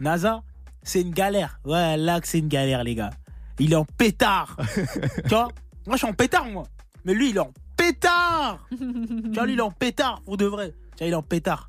NASA, 0.00 0.42
c'est 0.82 1.00
une 1.02 1.12
galère. 1.12 1.60
Ouais, 1.64 1.96
là, 1.96 2.20
que 2.20 2.28
c'est 2.28 2.38
une 2.38 2.48
galère, 2.48 2.84
les 2.84 2.94
gars. 2.94 3.10
Il 3.58 3.72
est 3.72 3.76
en 3.76 3.84
pétard. 3.84 4.56
tu 5.22 5.28
vois? 5.28 5.48
Moi, 5.86 5.92
je 5.94 5.98
suis 5.98 6.06
en 6.08 6.12
pétard, 6.14 6.46
moi. 6.46 6.64
Mais 7.04 7.14
lui, 7.14 7.30
il 7.30 7.36
est 7.36 7.40
en 7.40 7.52
pétard. 7.76 8.66
tu 8.70 8.84
vois, 9.32 9.46
lui, 9.46 9.52
il 9.54 9.58
est 9.58 9.62
en 9.62 9.70
pétard, 9.70 10.20
pour 10.22 10.36
de 10.36 10.46
vrai. 10.46 10.70
Tu 10.96 10.98
vois, 10.98 11.06
il 11.08 11.12
est 11.12 11.16
en 11.16 11.22
pétard. 11.22 11.68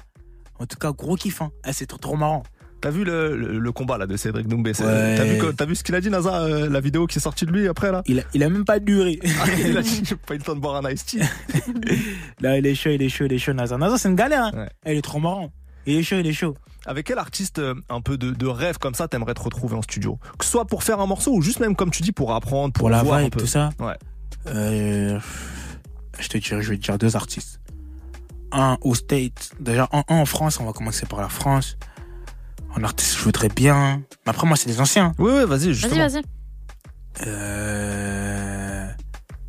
En 0.60 0.66
tout 0.66 0.78
cas, 0.78 0.92
gros 0.92 1.16
kiff. 1.16 1.42
Hein. 1.42 1.52
Eh, 1.68 1.74
c'est 1.74 1.86
trop, 1.86 1.98
trop 1.98 2.16
marrant. 2.16 2.44
T'as 2.86 2.92
vu 2.92 3.04
le, 3.04 3.36
le, 3.36 3.58
le 3.58 3.72
combat 3.72 3.98
là 3.98 4.06
de 4.06 4.16
Cédric 4.16 4.48
Doumbé 4.48 4.70
Ouais. 4.80 5.16
T'as 5.18 5.66
vu, 5.66 5.70
vu 5.72 5.76
ce 5.76 5.84
qu'il 5.84 5.96
a 5.96 6.02
dit, 6.02 6.12
NASA 6.12 6.42
euh, 6.44 6.70
La 6.70 6.80
vidéo 6.82 7.08
qui 7.08 7.18
est 7.18 7.22
sortie 7.22 7.48
de 7.48 7.52
lui 7.52 7.68
après 7.68 7.92
là? 7.92 8.04
Il 8.06 8.20
a, 8.20 8.24
il 8.36 8.44
a 8.44 8.50
même 8.50 8.64
pas 8.64 8.78
duré. 8.78 9.18
Il 9.58 9.76
a 9.76 9.82
dit 9.82 10.04
pas 10.28 10.36
eu 10.36 10.38
le 10.38 10.44
temps 10.44 10.54
de 10.54 10.60
boire 10.60 10.76
un 10.86 10.92
iced 10.92 11.04
tea. 11.08 11.20
là, 12.42 12.60
il 12.60 12.68
est 12.68 12.76
chaud, 12.76 12.92
il 12.92 13.02
est 13.02 13.10
chaud, 13.10 13.26
il 13.26 13.34
est 13.34 13.40
chaud, 13.40 13.54
NASA. 13.54 13.76
NASA, 13.80 13.98
c'est 13.98 14.08
une 14.08 14.14
galère. 14.16 14.44
Hein. 14.44 14.52
Ouais. 14.54 14.70
Eh, 14.86 14.92
Il 14.92 14.98
est 15.00 15.02
trop 15.02 15.18
marrant. 15.20 15.52
Il 15.88 15.96
est 15.96 16.04
chaud, 16.04 16.18
il 16.20 16.28
est 16.28 16.34
chaud. 16.34 16.54
Avec 16.86 17.08
quel 17.08 17.18
artiste 17.18 17.58
euh, 17.58 17.74
un 17.90 18.02
peu 18.02 18.20
de, 18.20 18.30
de 18.30 18.46
rêve 18.46 18.78
comme 18.78 18.94
ça 18.94 19.08
t'aimerais 19.08 19.34
te 19.34 19.42
retrouver 19.42 19.76
en 19.76 19.82
studio? 19.82 20.20
Que 20.38 20.46
ce 20.46 20.52
soit 20.52 20.66
pour 20.66 20.84
faire 20.84 21.00
un 21.00 21.08
morceau 21.08 21.34
ou 21.34 21.42
juste 21.42 21.62
même 21.62 21.76
comme 21.76 21.90
tu 21.90 22.04
dis 22.04 22.12
pour 22.12 22.36
apprendre, 22.36 22.72
pour, 22.72 22.82
Pour 22.82 22.90
la 22.92 23.02
voir 23.02 23.18
un 23.18 23.24
vibe, 23.24 23.34
peu. 23.34 23.40
tout 23.40 23.48
ça. 23.48 23.72
Ouais. 23.80 23.96
Euh, 24.46 25.20
je 26.20 26.28
te 26.28 26.38
dirais, 26.38 26.62
je 26.62 26.70
vais 26.70 26.78
te 26.78 26.84
dire 26.84 27.00
deux 27.00 27.16
artistes. 27.16 27.60
Un 28.52 28.78
au 28.82 28.94
States. 28.94 29.54
Déjà, 29.60 29.90
un, 29.92 30.04
un 30.08 30.18
en 30.18 30.26
France. 30.28 30.60
On 30.60 30.66
va 30.66 30.72
commencer 30.74 31.08
par 31.08 31.20
la 31.20 31.30
France. 31.30 31.78
Un 32.76 32.84
artiste 32.84 33.18
je 33.18 33.24
voudrais 33.24 33.50
bien. 33.50 34.02
Mais 34.26 34.30
après, 34.32 34.46
moi, 34.48 34.58
c'est 34.58 34.68
des 34.70 34.82
anciens. 34.82 35.14
Oui, 35.20 35.32
oui, 35.34 35.46
vas-y, 35.46 35.48
Vas-y, 35.48 35.74
justement. 35.74 36.08
vas-y. 36.08 36.22
Euh, 37.26 38.88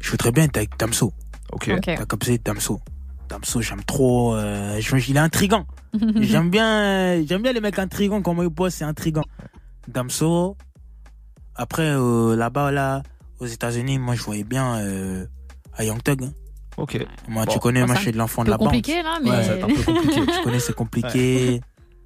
je 0.00 0.10
voudrais 0.10 0.32
bien 0.32 0.44
être 0.44 0.56
avec 0.56 0.76
Damso. 0.78 1.12
Ok. 1.52 1.70
Ok. 1.76 1.82
T'as 1.84 2.04
comme 2.06 2.22
ça, 2.22 2.32
Damso. 2.44 2.80
Damso, 3.28 3.60
j'aime 3.60 3.82
trop. 3.84 4.34
euh, 4.34 4.78
je- 4.80 4.96
il 5.10 5.16
est 5.16 5.20
intrigant. 5.20 5.66
j'aime 6.20 6.50
bien, 6.50 6.68
euh, 6.68 7.24
j'aime 7.28 7.42
bien 7.42 7.52
les 7.52 7.60
mecs 7.60 7.78
intrigants. 7.78 8.22
Comment 8.22 8.42
ils 8.42 8.48
bossent, 8.48 8.76
c'est 8.76 8.84
intrigant. 8.84 9.24
Damso. 9.88 10.56
Après, 11.56 11.88
euh, 11.90 12.36
là-bas, 12.36 12.70
là, 12.70 13.02
aux 13.40 13.46
États-Unis, 13.46 13.98
moi, 13.98 14.14
je 14.14 14.22
voyais 14.22 14.44
bien 14.44 14.76
euh, 14.76 15.26
à 15.74 15.84
Young 15.84 16.02
Thug. 16.02 16.22
hein. 16.24 16.32
Ok. 16.76 16.98
Moi, 17.28 17.46
Bon. 17.46 17.52
tu 17.52 17.58
connais, 17.58 17.80
Bon, 17.80 17.86
moi, 17.86 17.94
c'est 17.96 18.00
je 18.00 18.04
suis 18.04 18.12
de 18.12 18.18
l'enfant 18.18 18.44
de 18.44 18.50
la 18.50 18.58
bande. 18.58 18.68
compliqué 18.68 19.02
là, 19.02 19.18
mais. 19.24 19.30
Ouais, 19.30 19.42
c'est 19.44 19.62
un 19.62 19.66
peu 19.66 19.82
compliqué. 19.82 20.20
Tu 20.20 20.42
connais, 20.44 20.60
c'est 20.60 20.74
compliqué. 20.74 21.60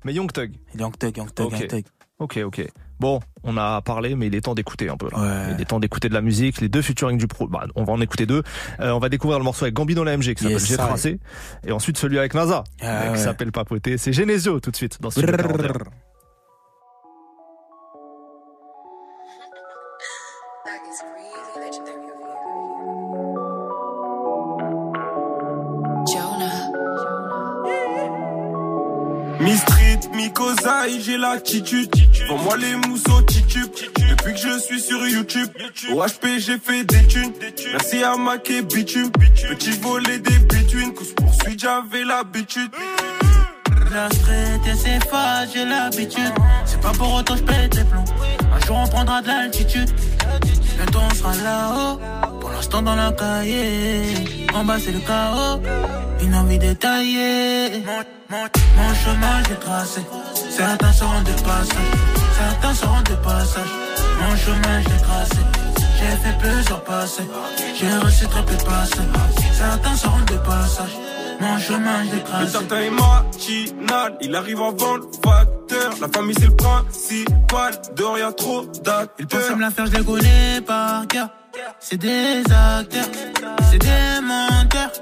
Mais 0.05 0.13
Young 0.15 0.31
Thug. 0.33 0.53
Young 0.79 0.97
Thug, 0.97 1.17
Young 1.17 1.33
Thug, 1.33 1.47
Ok. 1.47 1.59
Young 1.61 1.69
Thug. 1.69 1.85
Ok, 2.19 2.39
ok. 2.45 2.67
Bon, 2.99 3.19
on 3.45 3.57
a 3.57 3.81
parlé, 3.81 4.15
mais 4.15 4.27
il 4.27 4.35
est 4.35 4.43
temps 4.43 4.55
d'écouter 4.55 4.91
un 4.91 4.97
peu. 4.99 5.09
Là. 5.11 5.19
Ouais. 5.19 5.55
Il 5.55 5.61
est 5.63 5.65
temps 5.65 5.81
d'écouter 5.81 6.11
de 6.11 6.15
la 6.15 6.21
musique. 6.21 6.61
Les 6.61 6.69
deux 6.69 6.83
featuring 6.83 7.17
du 7.17 7.27
pro, 7.27 7.47
bah, 7.49 7.65
on 7.77 7.85
va 7.85 7.95
en 7.95 8.01
écouter 8.03 8.27
deux. 8.27 8.43
Euh, 8.81 8.91
on 8.91 8.99
va 8.99 9.09
découvrir 9.09 9.39
le 9.39 9.45
morceau 9.45 9.65
avec 9.65 9.75
Gambino 9.75 10.05
la 10.05 10.17
MG 10.19 10.35
qui 10.35 10.43
s'appelle 10.43 10.51
Yes, 10.53 10.67
J'ai 10.67 10.77
tracé. 10.77 11.19
Et 11.67 11.73
ensuite 11.73 11.97
celui 11.97 12.19
avec 12.19 12.35
NASA 12.35 12.63
Ah, 12.83 13.05
qui 13.07 13.11
ouais. 13.13 13.17
s'appelle 13.17 13.53
Papoter. 13.53 13.97
C'est 13.97 14.13
Genesio 14.13 14.61
tout 14.61 14.71
de 14.71 14.77
suite 14.77 15.01
dans 15.01 15.11
ce 15.11 15.21
Mi 29.41 29.57
street, 30.21 30.29
mi 30.29 30.33
cosaille, 30.33 31.01
j'ai 31.01 31.17
l'attitude. 31.17 31.91
Pour 32.29 32.39
moi 32.39 32.57
les 32.57 32.77
mousseaux 32.77 33.23
titubes. 33.23 33.71
Depuis 34.11 34.33
que 34.33 34.39
je 34.39 34.59
suis 34.59 34.81
sur 34.81 35.07
YouTube, 35.07 35.49
au 35.93 36.03
HP 36.03 36.39
j'ai 36.39 36.59
fait 36.59 36.85
des 36.85 37.07
thunes. 37.07 37.33
Merci 37.73 38.03
à 38.03 38.17
Mac 38.17 38.49
et 38.51 38.63
Bitume. 38.63 39.11
Petit 39.11 39.71
volet 39.73 40.19
des 40.19 40.39
bituines, 40.39 40.93
course 40.95 41.13
poursuite, 41.13 41.61
j'avais 41.61 42.05
l'habitude. 42.05 42.71
La 43.93 44.09
street 44.11 44.61
et 44.67 45.09
fast, 45.09 45.53
j'ai 45.55 45.65
l'habitude. 45.65 46.33
C'est 46.65 46.81
pas 46.81 46.93
pour 46.93 47.15
autant 47.15 47.37
je 47.37 47.43
pète 47.43 47.75
les 47.75 47.85
plombs. 47.85 48.05
Un 48.55 48.67
jour 48.67 48.77
on 48.77 48.89
prendra 48.89 49.23
de 49.23 49.29
l'altitude. 49.29 49.91
Bientôt 50.81 51.01
on 51.11 51.15
sera 51.15 51.35
là-haut. 51.45 52.01
Pour 52.41 52.51
l'instant 52.51 52.81
dans 52.81 52.95
la 52.95 53.13
cahier. 53.13 54.15
En 54.55 54.65
bas 54.65 54.79
c'est 54.83 54.93
le 54.93 55.01
chaos. 55.01 55.61
Une 56.23 56.35
envie 56.35 56.59
détaillée. 56.59 57.85
Mon, 58.31 58.95
chemin 59.03 59.37
j'ai 59.47 59.57
tracé. 59.57 60.01
Certains 60.35 60.93
seront 60.93 61.21
de 61.21 61.33
passage. 61.49 61.91
Certains 62.39 62.75
seront 62.75 63.03
de 63.03 63.17
passage. 63.29 63.73
Mon 64.21 64.37
chemin 64.37 64.77
j'ai 64.87 65.03
tracé. 65.09 65.43
J'ai 65.99 66.17
fait 66.23 66.37
plusieurs 66.39 66.83
passés. 66.85 67.29
J'ai 67.79 67.99
reçu 67.99 68.27
trop 68.29 68.41
de 68.41 68.57
passages. 68.65 69.05
Certains 69.53 69.97
seront 69.97 70.25
de 70.33 70.39
passage. 70.39 71.10
Mon 71.41 71.59
chemin 71.59 72.05
j'ai 72.05 72.45
Le 72.45 72.53
tartin 72.53 72.81
est 72.81 72.91
matinal, 72.91 74.19
il 74.21 74.35
arrive 74.35 74.61
avant 74.61 74.97
le 74.97 75.05
facteur. 75.25 75.95
La 76.01 76.09
famille 76.09 76.35
c'est 76.39 76.47
le 76.47 76.57
principal, 76.57 77.73
dehors 77.97 78.19
y 78.19 78.23
a 78.23 78.33
trop 78.33 78.65
Ils 78.75 78.83
d'acteurs. 78.83 79.27
pensent 79.29 79.57
me 79.57 79.61
la 79.61 79.71
faire, 79.71 79.87
je 79.87 79.93
les 79.93 80.05
connais 80.05 80.61
par 80.67 81.07
cœur. 81.07 81.29
C'est 81.81 81.97
des 81.97 82.43
acteurs, 82.43 83.09
c'est 83.71 83.79
des 83.79 84.21
menteurs, 84.23 84.93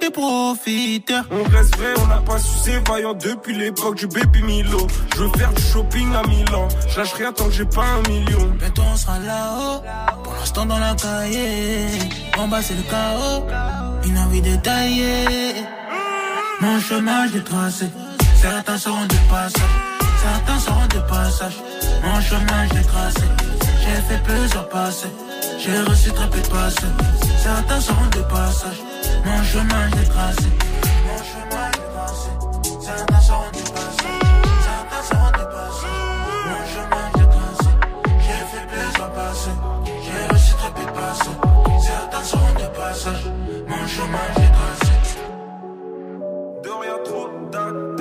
des 0.00 0.10
profiteurs. 0.10 1.24
On 1.30 1.44
reste 1.44 1.76
vrai, 1.76 1.94
on 2.02 2.06
n'a 2.08 2.18
pas 2.18 2.38
su 2.38 2.58
c'est 2.64 2.88
vaillant 2.88 3.14
depuis 3.14 3.56
l'époque 3.56 3.96
du 3.96 4.06
baby 4.08 4.42
Milo. 4.42 4.86
Je 5.14 5.22
veux 5.22 5.30
faire 5.38 5.52
du 5.52 5.62
shopping 5.62 6.12
à 6.14 6.26
Milan, 6.26 6.68
je 6.88 6.98
lâche 6.98 7.12
rien 7.14 7.32
tant 7.32 7.46
que 7.46 7.52
j'ai 7.52 7.64
pas 7.64 7.84
un 7.84 8.08
million. 8.08 8.50
Bientôt 8.58 8.82
on 8.92 8.96
sera 8.96 9.18
là-haut, 9.20 9.82
pour 10.24 10.34
l'instant 10.34 10.66
dans 10.66 10.78
la 10.78 10.94
cahier. 10.94 11.86
En 12.36 12.48
bas 12.48 12.62
c'est 12.62 12.74
le 12.74 12.82
chaos, 12.82 13.44
une 14.04 14.18
envie 14.18 14.42
détaillée. 14.42 15.54
Mon 16.60 16.80
chemin 16.80 17.26
je 17.28 17.34
l'ai 17.34 17.44
tracé, 17.44 17.90
certains 18.40 18.78
seront 18.78 19.06
de 19.06 19.14
passage, 19.28 19.62
certains 20.22 20.58
seront 20.58 20.86
de 20.86 20.98
passage. 21.08 21.56
Mon 22.02 22.20
chemin 22.20 22.66
je 22.68 22.74
l'ai 22.74 22.84
tracé, 22.84 23.22
j'ai 23.80 24.00
fait 24.08 24.22
plusieurs 24.22 24.68
passés, 24.68 25.12
j'ai 25.58 25.80
reçu 25.80 26.10
très 26.12 26.28
peu 26.30 26.40
de 26.40 26.46
passes. 26.48 26.76
Certains 27.42 27.80
seront 27.80 28.06
de 28.06 28.22
passage, 28.22 28.80
mon 29.24 29.42
chemin 29.42 29.88
je 29.90 29.96
l'ai 29.96 30.08
tracé. 30.08 30.48
Mon 31.06 31.18
chemin 31.30 31.70
je 31.72 31.78
l'ai 31.80 31.88
tracé, 31.94 32.30
certains 32.80 33.20
seront 33.20 33.50
de 33.52 33.70
passage, 33.70 34.20
certains 34.64 35.02
seront 35.08 35.30
de 35.30 35.44
passage. 35.54 36.00
Mon 36.46 36.62
chemin 36.72 37.04
je 37.14 37.18
l'ai 37.20 37.28
tracé, 37.36 37.70
j'ai 38.20 38.42
fait 38.50 38.66
plusieurs 38.72 39.12
passes, 39.12 39.48
j'ai 40.04 40.34
reçu 40.34 40.52
très 40.54 40.72
de. 40.92 41.30
Certains 41.82 42.24
seront 42.24 42.54
de 42.54 42.66
passage, 42.76 43.24
mon 43.68 43.86
chemin 43.86 44.26
je 44.34 44.40
l'ai 44.40 44.48
tracé. 44.48 44.83
Dehors 46.74 46.84
y 46.84 46.88
a 46.88 46.98
trop 47.04 47.28
d'acteurs. 47.52 47.93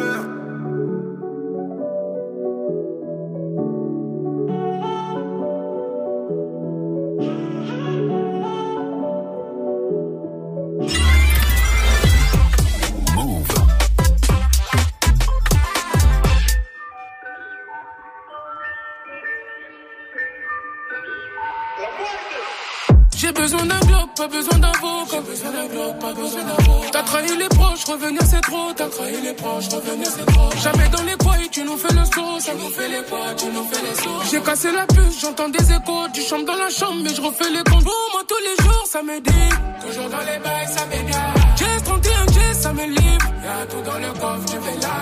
Pas 24.16 24.28
besoin 24.28 24.60
d'un 24.60 24.70
avocat. 24.70 25.22
besoin 25.22 25.52
d'un 25.52 25.94
pas 26.00 26.14
besoin 26.14 26.42
d'un 26.44 26.50
avocat. 26.52 26.90
T'as 26.92 27.04
trahi 27.04 27.38
les 27.38 27.50
proches, 27.50 27.86
revenir 27.86 28.22
c'est 28.26 28.42
trop. 28.42 28.74
T'as 28.76 28.88
trahi 28.90 29.22
les 29.22 29.34
proches, 29.34 29.70
revenir 29.70 30.08
c'est 30.08 30.26
trop. 30.26 30.50
Jamais 30.62 30.90
dans 30.90 31.04
les 31.04 31.18
coins, 31.18 31.38
tu 31.52 31.64
nous 31.64 31.78
fais 31.78 31.94
le 31.94 32.06
saut. 32.06 32.40
Ça 32.40 32.54
nous 32.54 32.70
fait 32.70 32.90
les 32.90 33.04
poids, 33.04 33.34
tu 33.38 33.46
nous 33.48 33.64
fais 33.66 33.82
les 33.82 33.96
sauts. 33.96 34.22
J'ai 34.32 34.42
cassé 34.42 34.72
la 34.72 34.86
puce, 34.86 35.20
j'entends 35.22 35.50
des 35.50 35.72
échos. 35.72 36.08
Tu 36.14 36.22
chantes 36.22 36.46
dans 36.46 36.56
la 36.56 36.70
chambre, 36.70 37.02
mais 37.04 37.14
je 37.14 37.22
refais 37.22 37.50
les 37.50 37.64
combos. 37.64 38.04
Moi 38.14 38.24
tous 38.28 38.42
les 38.48 38.64
jours, 38.64 38.86
ça 38.88 39.02
me 39.02 39.20
dit. 39.20 39.50
Toujours 39.86 40.10
dans 40.10 40.20
les 40.20 40.40
bails, 40.40 40.68
ça 40.68 40.86
m'égare. 40.86 41.34
Jazz 41.58 41.84
31, 41.84 42.26
jazz, 42.34 42.60
ça 42.62 42.74
me 42.74 42.86
livre. 42.86 43.28
Y'a 43.44 43.66
tout 43.66 43.82
dans 43.82 44.00
le 44.00 44.12
coffre, 44.20 44.46
tu 44.46 44.58
fais 44.66 44.80
là. 44.82 44.94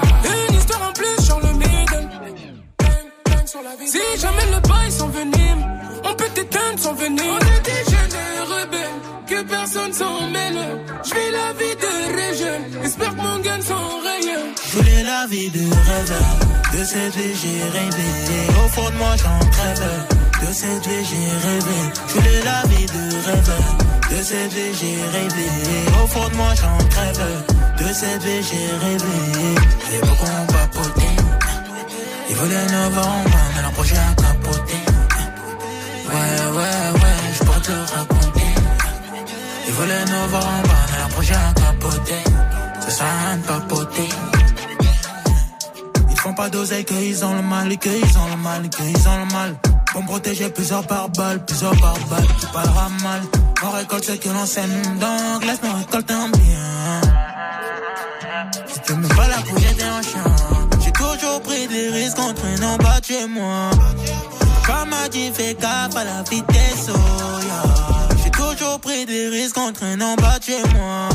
Une 0.50 0.56
histoire 0.56 0.89
en 0.89 0.93
plus 0.93 1.26
sur 1.26 1.39
le 1.39 1.54
middle. 1.54 2.10
Sur 3.45 3.62
la 3.63 3.76
vie. 3.76 3.88
Si 3.88 4.00
jamais 4.17 4.45
le 4.54 4.60
bail 4.67 4.91
s'envenime, 4.91 5.81
on 6.12 6.15
peut 6.15 6.30
t'éteindre 6.34 6.80
sans 6.80 6.93
venir. 6.93 7.24
On 7.26 7.39
est 7.39 7.63
des 7.69 7.84
jeunes 7.91 8.17
rebelles, 8.54 9.00
que 9.28 9.41
personne 9.43 9.93
s'en 9.93 10.30
mêle. 10.30 10.60
Je 11.04 11.13
vis 11.15 11.32
la 11.39 11.50
vie 11.60 11.76
de 11.84 11.93
régène, 12.21 12.63
j'espère 12.84 13.15
que 13.15 13.21
mon 13.21 13.39
gain 13.39 13.62
s'en 13.62 13.86
rien. 14.10 14.41
Je 14.65 14.78
voulais 14.78 15.04
la 15.04 15.28
vie 15.28 15.50
de 15.50 15.63
rêve, 15.88 16.15
de 16.74 16.84
cette 16.84 17.15
vie 17.15 17.36
j'ai 17.41 17.63
rêvé. 17.78 18.10
Au 18.63 18.67
fond 18.69 18.89
de 18.89 18.97
moi 18.97 19.13
j'en 19.21 19.39
crève, 19.56 19.89
de 20.41 20.54
cette 20.54 20.86
vie 20.88 21.06
j'ai 21.10 21.30
rêvé. 21.47 21.80
Je 22.08 22.13
voulais 22.13 22.41
la 22.43 22.62
vie 22.69 22.86
de 22.86 23.04
rêve, 23.28 23.54
de 24.12 24.24
cette 24.24 24.54
vie 24.54 24.74
j'ai 24.80 24.97
rêvé. 25.15 25.47
Au 26.04 26.08
fond 26.08 26.28
de 26.30 26.36
moi 26.36 26.54
j'en 26.60 26.78
crève, 26.89 27.26
de 27.80 27.93
cette 27.93 28.24
vie 28.24 28.43
j'ai 28.50 28.67
rêvé. 28.86 29.17
J'ai 29.89 30.00
beaucoup 30.02 30.54
papoté, 30.54 31.10
ils 32.30 32.36
voulaient 32.36 32.67
novembre, 32.71 33.38
mais 33.56 33.62
leur 33.62 33.71
projet 33.71 33.95
a 33.95 34.21
capoté 34.21 34.61
ouais, 36.21 36.57
ouais, 36.57 37.01
ouais, 37.01 37.34
je 37.34 37.43
pourrais 37.43 37.62
te 37.62 37.71
raconter. 37.71 38.49
Ils 39.67 39.73
voulaient 39.73 40.05
nous 40.05 40.27
vendre 40.29 40.75
un 41.05 41.10
projet 41.10 41.34
à 41.34 41.53
capoter. 41.53 42.23
Ça 42.81 42.89
sert 42.89 43.05
à 43.05 43.27
rien 43.27 43.38
de 43.38 43.43
papoter. 43.43 44.10
Ils 46.10 46.19
font 46.19 46.34
pas 46.34 46.49
d'oseille 46.49 46.86
qu'ils 46.86 47.25
ont 47.25 47.36
le 47.36 47.41
mal, 47.41 47.77
qu'ils 47.77 48.17
ont 48.17 48.29
le 48.29 48.38
mal, 48.38 48.69
qu'ils 48.69 49.07
ont 49.07 49.25
le 49.25 49.34
mal. 49.34 49.55
Pour 49.91 50.01
me 50.03 50.07
protéger 50.07 50.49
plusieurs 50.49 50.86
par 50.88 51.10
balles, 51.10 51.43
plusieurs 51.45 51.75
par 51.77 51.97
balles, 52.10 52.27
tu 52.39 52.45
parleras 52.47 52.89
mal. 53.03 53.21
On 53.63 53.69
récolte 53.71 54.05
ce 54.05 54.13
que 54.13 54.29
l'on 54.29 54.45
sème, 54.45 54.71
donc 54.99 55.45
laisse-moi 55.45 55.73
récolter 55.73 56.13
un 56.13 56.29
bien. 56.29 57.01
Si 58.67 58.79
tu 58.86 58.93
me 58.93 59.07
pas 59.10 59.27
la 59.27 59.38
bouche, 59.38 59.62
j'étais 59.62 59.84
un 59.84 60.01
chien. 60.01 60.23
J'ai 60.84 60.91
toujours 60.91 61.41
pris 61.41 61.67
des 61.67 61.89
risques 61.89 62.19
en 62.19 62.34
traînant 62.34 62.77
bas 62.77 62.99
chez 63.03 63.27
moi. 63.27 63.69
Comme 64.71 64.89
m'a 64.89 65.10
dit, 65.10 65.31
fais 65.34 65.53
gaffe 65.53 65.95
à 65.97 66.03
la 66.05 66.23
vitesse, 66.23 66.88
oh 66.89 67.43
yeah. 67.43 68.17
J'ai 68.23 68.31
toujours 68.31 68.79
pris 68.79 69.05
des 69.05 69.27
risques 69.27 69.57
en 69.57 69.73
traînant 69.73 70.15
bas 70.15 70.39
chez 70.41 70.62
moi. 70.73 71.10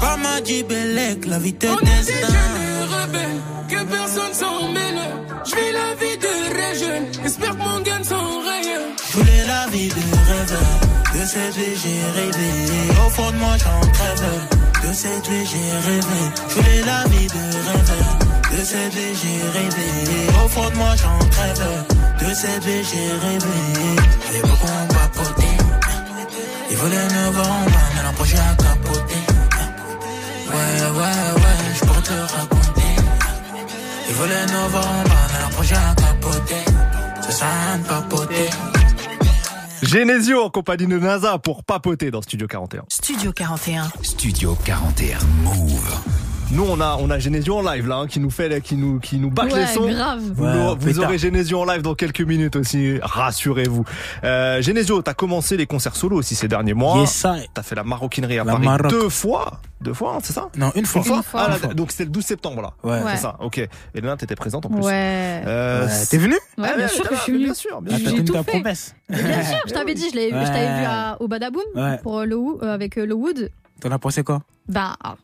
Comme 0.00 0.22
m'a 0.22 0.40
Bellec, 0.40 1.26
la 1.26 1.38
vitesse 1.38 1.70
On 1.70 1.78
est 1.78 2.06
des 2.06 2.12
jeunes 2.12 2.88
rebelles, 2.94 3.40
que 3.68 3.84
personne 3.84 4.34
s'en 4.34 4.68
mêle. 4.72 5.00
Je 5.44 5.54
vis 5.54 5.72
la 5.72 5.94
vie 6.00 6.18
de 6.18 6.56
rêve 6.56 6.66
espère 7.24 7.56
que 7.56 7.62
mon 7.62 7.80
gain 7.80 8.02
s'en 8.04 8.40
raye. 8.46 8.76
Je 9.10 9.16
voulais 9.16 9.44
la 9.46 9.66
vie 9.70 9.88
de 9.88 9.94
rêve, 10.28 10.58
de 11.14 11.26
cette 11.26 11.54
vie 11.54 11.76
j'ai 11.82 12.20
rêvé. 12.20 12.50
Au 13.06 13.10
fond 13.10 13.30
de 13.30 13.36
moi 13.36 13.56
j'en 13.62 13.80
crève, 13.96 14.88
de 14.88 14.92
cette 14.92 15.26
vie 15.28 15.46
j'ai 15.46 15.70
rêvé. 15.88 16.20
Je 16.48 16.54
voulais 16.54 16.82
la 16.84 17.04
vie 17.08 17.26
de 17.26 17.44
rêve, 17.68 18.58
de 18.58 18.64
cette 18.64 18.94
vie 18.94 19.14
j'ai 19.20 19.58
rêvé. 19.58 19.88
Au 20.44 20.48
fond 20.48 20.68
de 20.70 20.76
moi 20.76 20.94
j'en 20.96 21.18
crève, 21.30 21.68
de 22.20 22.34
cette 22.34 22.64
vie 22.64 22.84
j'ai 22.90 23.08
rêvé. 23.26 23.58
Et 24.34 24.40
beaucoup 24.42 24.94
papoté, 24.94 25.46
ils 26.70 26.76
voulaient 26.76 26.96
me 26.96 27.30
voir 27.32 27.46
en 27.46 27.64
bas, 27.64 27.88
mais 27.94 28.02
l'an 28.02 28.12
prochain 28.12 28.38
à. 28.38 28.65
Ouais, 30.86 30.92
ouais, 30.92 30.98
ouais, 30.98 31.74
je 31.74 31.84
pourrais 31.84 32.02
te 32.02 32.12
raconter. 32.12 32.82
Ils 34.08 34.14
voulaient 34.14 34.46
nous 34.46 34.68
mais 34.72 35.42
l'an 35.42 35.50
prochain 35.50 35.80
à 35.90 35.94
capoter. 35.94 36.64
Ça 37.22 37.30
sert 37.32 37.48
à 37.48 37.66
rien 37.66 37.78
de 37.78 37.86
papoter. 37.88 38.50
Genesio 39.82 40.42
en 40.44 40.50
compagnie 40.50 40.86
de 40.86 40.98
NASA 40.98 41.38
pour 41.38 41.64
papoter 41.64 42.12
dans 42.12 42.22
Studio 42.22 42.46
41. 42.46 42.84
Studio 42.88 43.32
41. 43.32 43.90
Studio 44.02 44.56
41. 44.64 45.18
Move. 45.42 46.25
Nous, 46.52 46.62
on 46.64 46.80
a, 46.80 46.96
on 47.00 47.10
a 47.10 47.18
Genesio 47.18 47.56
en 47.58 47.62
live 47.62 47.88
là, 47.88 47.96
hein, 47.96 48.06
qui 48.06 48.20
nous 48.20 48.30
fait, 48.30 48.60
qui 48.62 48.76
nous, 48.76 49.00
qui 49.00 49.18
nous 49.18 49.30
batte 49.30 49.52
Ouais, 49.52 49.60
les 49.60 49.66
sons. 49.66 49.88
grave. 49.90 50.20
Vous, 50.32 50.44
Ouais, 50.44 50.74
vous 50.78 51.00
aurez 51.00 51.18
Genesio 51.18 51.60
en 51.60 51.64
live 51.64 51.82
dans 51.82 51.96
quelques 51.96 52.20
minutes 52.20 52.54
aussi, 52.54 52.98
rassurez-vous. 53.02 53.84
Euh, 54.22 54.62
Genesio, 54.62 55.02
t'as 55.02 55.12
commencé 55.12 55.56
les 55.56 55.66
concerts 55.66 55.96
solo 55.96 56.16
aussi 56.16 56.36
ces 56.36 56.46
derniers 56.46 56.72
mois. 56.72 56.98
Yes, 57.00 57.10
ça. 57.12 57.34
T'as 57.52 57.62
fait 57.64 57.74
la 57.74 57.82
maroquinerie 57.82 58.38
à 58.38 58.44
La 58.44 58.52
Paris 58.52 58.64
Maroc. 58.64 58.90
deux 58.90 59.08
fois. 59.08 59.60
Deux 59.80 59.92
fois, 59.92 60.14
hein, 60.14 60.18
c'est 60.22 60.32
ça 60.32 60.48
Non, 60.56 60.70
une 60.76 60.86
fois. 60.86 61.02
Une 61.04 61.22
fois. 61.24 61.40
Ah, 61.44 61.48
là, 61.48 61.54
Une 61.56 61.60
fois. 61.62 61.74
Donc 61.74 61.90
c'était 61.90 62.04
le 62.04 62.10
12 62.10 62.24
septembre 62.24 62.62
là. 62.62 62.72
Ouais. 62.84 63.02
Ouais. 63.04 63.10
C'est 63.16 63.22
ça, 63.22 63.36
ok. 63.40 63.58
Et 63.58 64.00
là, 64.00 64.16
t'étais 64.16 64.36
présente 64.36 64.64
en 64.66 64.68
plus. 64.70 64.82
Ouais. 64.82 65.42
Euh, 65.46 65.86
Ouais, 65.86 65.92
T'es 66.08 66.16
venu 66.16 66.34
Ouais, 66.58 66.68
ah 66.72 66.76
bien 66.76 66.86
ouais, 66.86 66.88
sûr 66.88 67.08
que 67.08 67.16
je 67.16 67.20
suis 67.22 67.32
venue. 67.32 67.44
Bien 67.46 67.54
sûr, 67.54 67.82
bien 67.82 67.92
Ah, 67.96 67.98
J'ai 67.98 68.04
T'as 68.04 68.10
tenu 68.12 68.24
tout 68.24 68.32
ta 68.32 68.44
fait. 68.44 68.50
promesse. 68.52 68.94
Bien 69.10 69.42
sûr, 69.42 69.58
je 69.66 69.72
t'avais 69.74 69.94
dit, 69.94 70.08
je 70.12 70.16
l'avais 70.16 70.30
je 70.46 70.52
t'avais 70.52 70.78
vu 70.80 70.84
à- 70.86 71.16
au 71.20 71.26
Badaboom 71.28 71.62
Ouais. 71.74 71.98
pour 72.04 72.20
le, 72.22 72.36
euh, 72.36 72.72
avec 72.72 72.96
euh, 72.98 73.04
le 73.04 73.14
Wood. 73.14 73.50
T'en 73.80 73.90
as 73.90 73.98
pensé 73.98 74.22
quoi 74.22 74.40
Bah, 74.68 74.96
alors, 75.02 75.18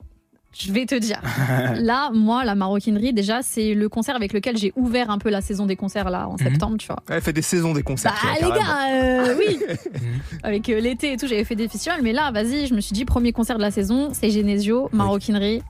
je 0.59 0.73
vais 0.73 0.85
te 0.87 0.95
dire. 0.95 1.21
là, 1.77 2.11
moi, 2.13 2.45
la 2.45 2.55
maroquinerie, 2.55 3.13
déjà, 3.13 3.41
c'est 3.43 3.75
le 3.75 3.89
concert 3.89 4.15
avec 4.17 4.33
lequel 4.33 4.57
j'ai 4.57 4.73
ouvert 4.77 5.11
un 5.11 5.19
peu 5.19 5.31
la 5.31 5.41
saison 5.41 5.67
des 5.67 5.77
concerts 5.77 6.11
là 6.11 6.29
en 6.29 6.33
Mhm. 6.33 6.39
septembre, 6.39 6.77
tu 6.79 6.87
vois. 6.87 6.97
Elle 7.09 7.21
fait 7.23 7.33
des 7.33 7.43
saisons 7.43 7.73
des 7.73 7.83
concerts. 7.83 8.13
Bah, 8.23 8.29
vois, 8.41 8.55
les 8.57 8.61
gars, 8.61 8.87
euh, 8.91 9.35
oui. 9.39 9.59
Avec 10.43 10.69
euh, 10.69 10.81
l'été 10.81 11.13
et 11.13 11.17
tout, 11.17 11.27
j'avais 11.27 11.45
fait 11.45 11.57
des 11.57 11.69
festivals, 11.69 12.01
mais 12.03 12.13
là, 12.13 12.31
vas-y, 12.33 12.67
je 12.67 12.75
me 12.75 12.81
suis 12.81 12.93
dit, 12.93 13.05
premier 13.05 13.33
concert 13.33 13.57
de 13.57 13.63
la 13.63 13.71
saison, 13.71 14.11
c'est 14.13 14.31
Genesio, 14.31 14.89
maroquinerie. 14.93 15.63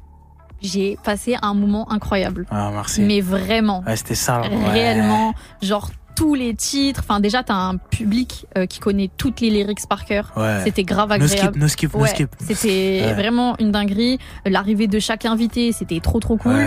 J'ai 0.60 0.96
passé 1.02 1.34
un 1.42 1.54
moment 1.54 1.90
incroyable. 1.90 2.46
Ah, 2.48 2.70
merci. 2.72 3.00
Mais 3.02 3.20
vraiment, 3.20 3.82
Ouais, 3.84 3.96
c'était 3.96 4.14
ça. 4.14 4.42
ouais. 4.42 4.48
réellement, 4.70 5.34
genre 5.60 5.90
tous 6.14 6.34
les 6.34 6.54
titres. 6.54 7.00
Enfin, 7.02 7.20
déjà, 7.20 7.42
t'as 7.42 7.54
un 7.54 7.76
public 7.76 8.46
euh, 8.56 8.66
qui 8.66 8.78
connaît 8.80 9.10
toutes 9.16 9.40
les 9.40 9.50
lyrics 9.50 9.86
par 9.88 10.04
cœur. 10.04 10.32
Ouais. 10.36 10.60
C'était 10.64 10.84
grave 10.84 11.08
No 11.08 11.14
agréable. 11.14 11.38
skip, 11.38 11.56
no 11.56 11.68
skip, 11.68 11.94
no 11.94 12.00
Ouais, 12.00 12.08
skip. 12.08 12.30
c'était 12.40 13.02
Ouais. 13.06 13.14
vraiment 13.14 13.56
une 13.58 13.72
dinguerie. 13.72 14.18
L'arrivée 14.46 14.86
de 14.86 14.98
chaque 14.98 15.24
invité, 15.24 15.72
c'était 15.72 16.00
trop 16.00 16.20
trop 16.20 16.36
cool. 16.36 16.66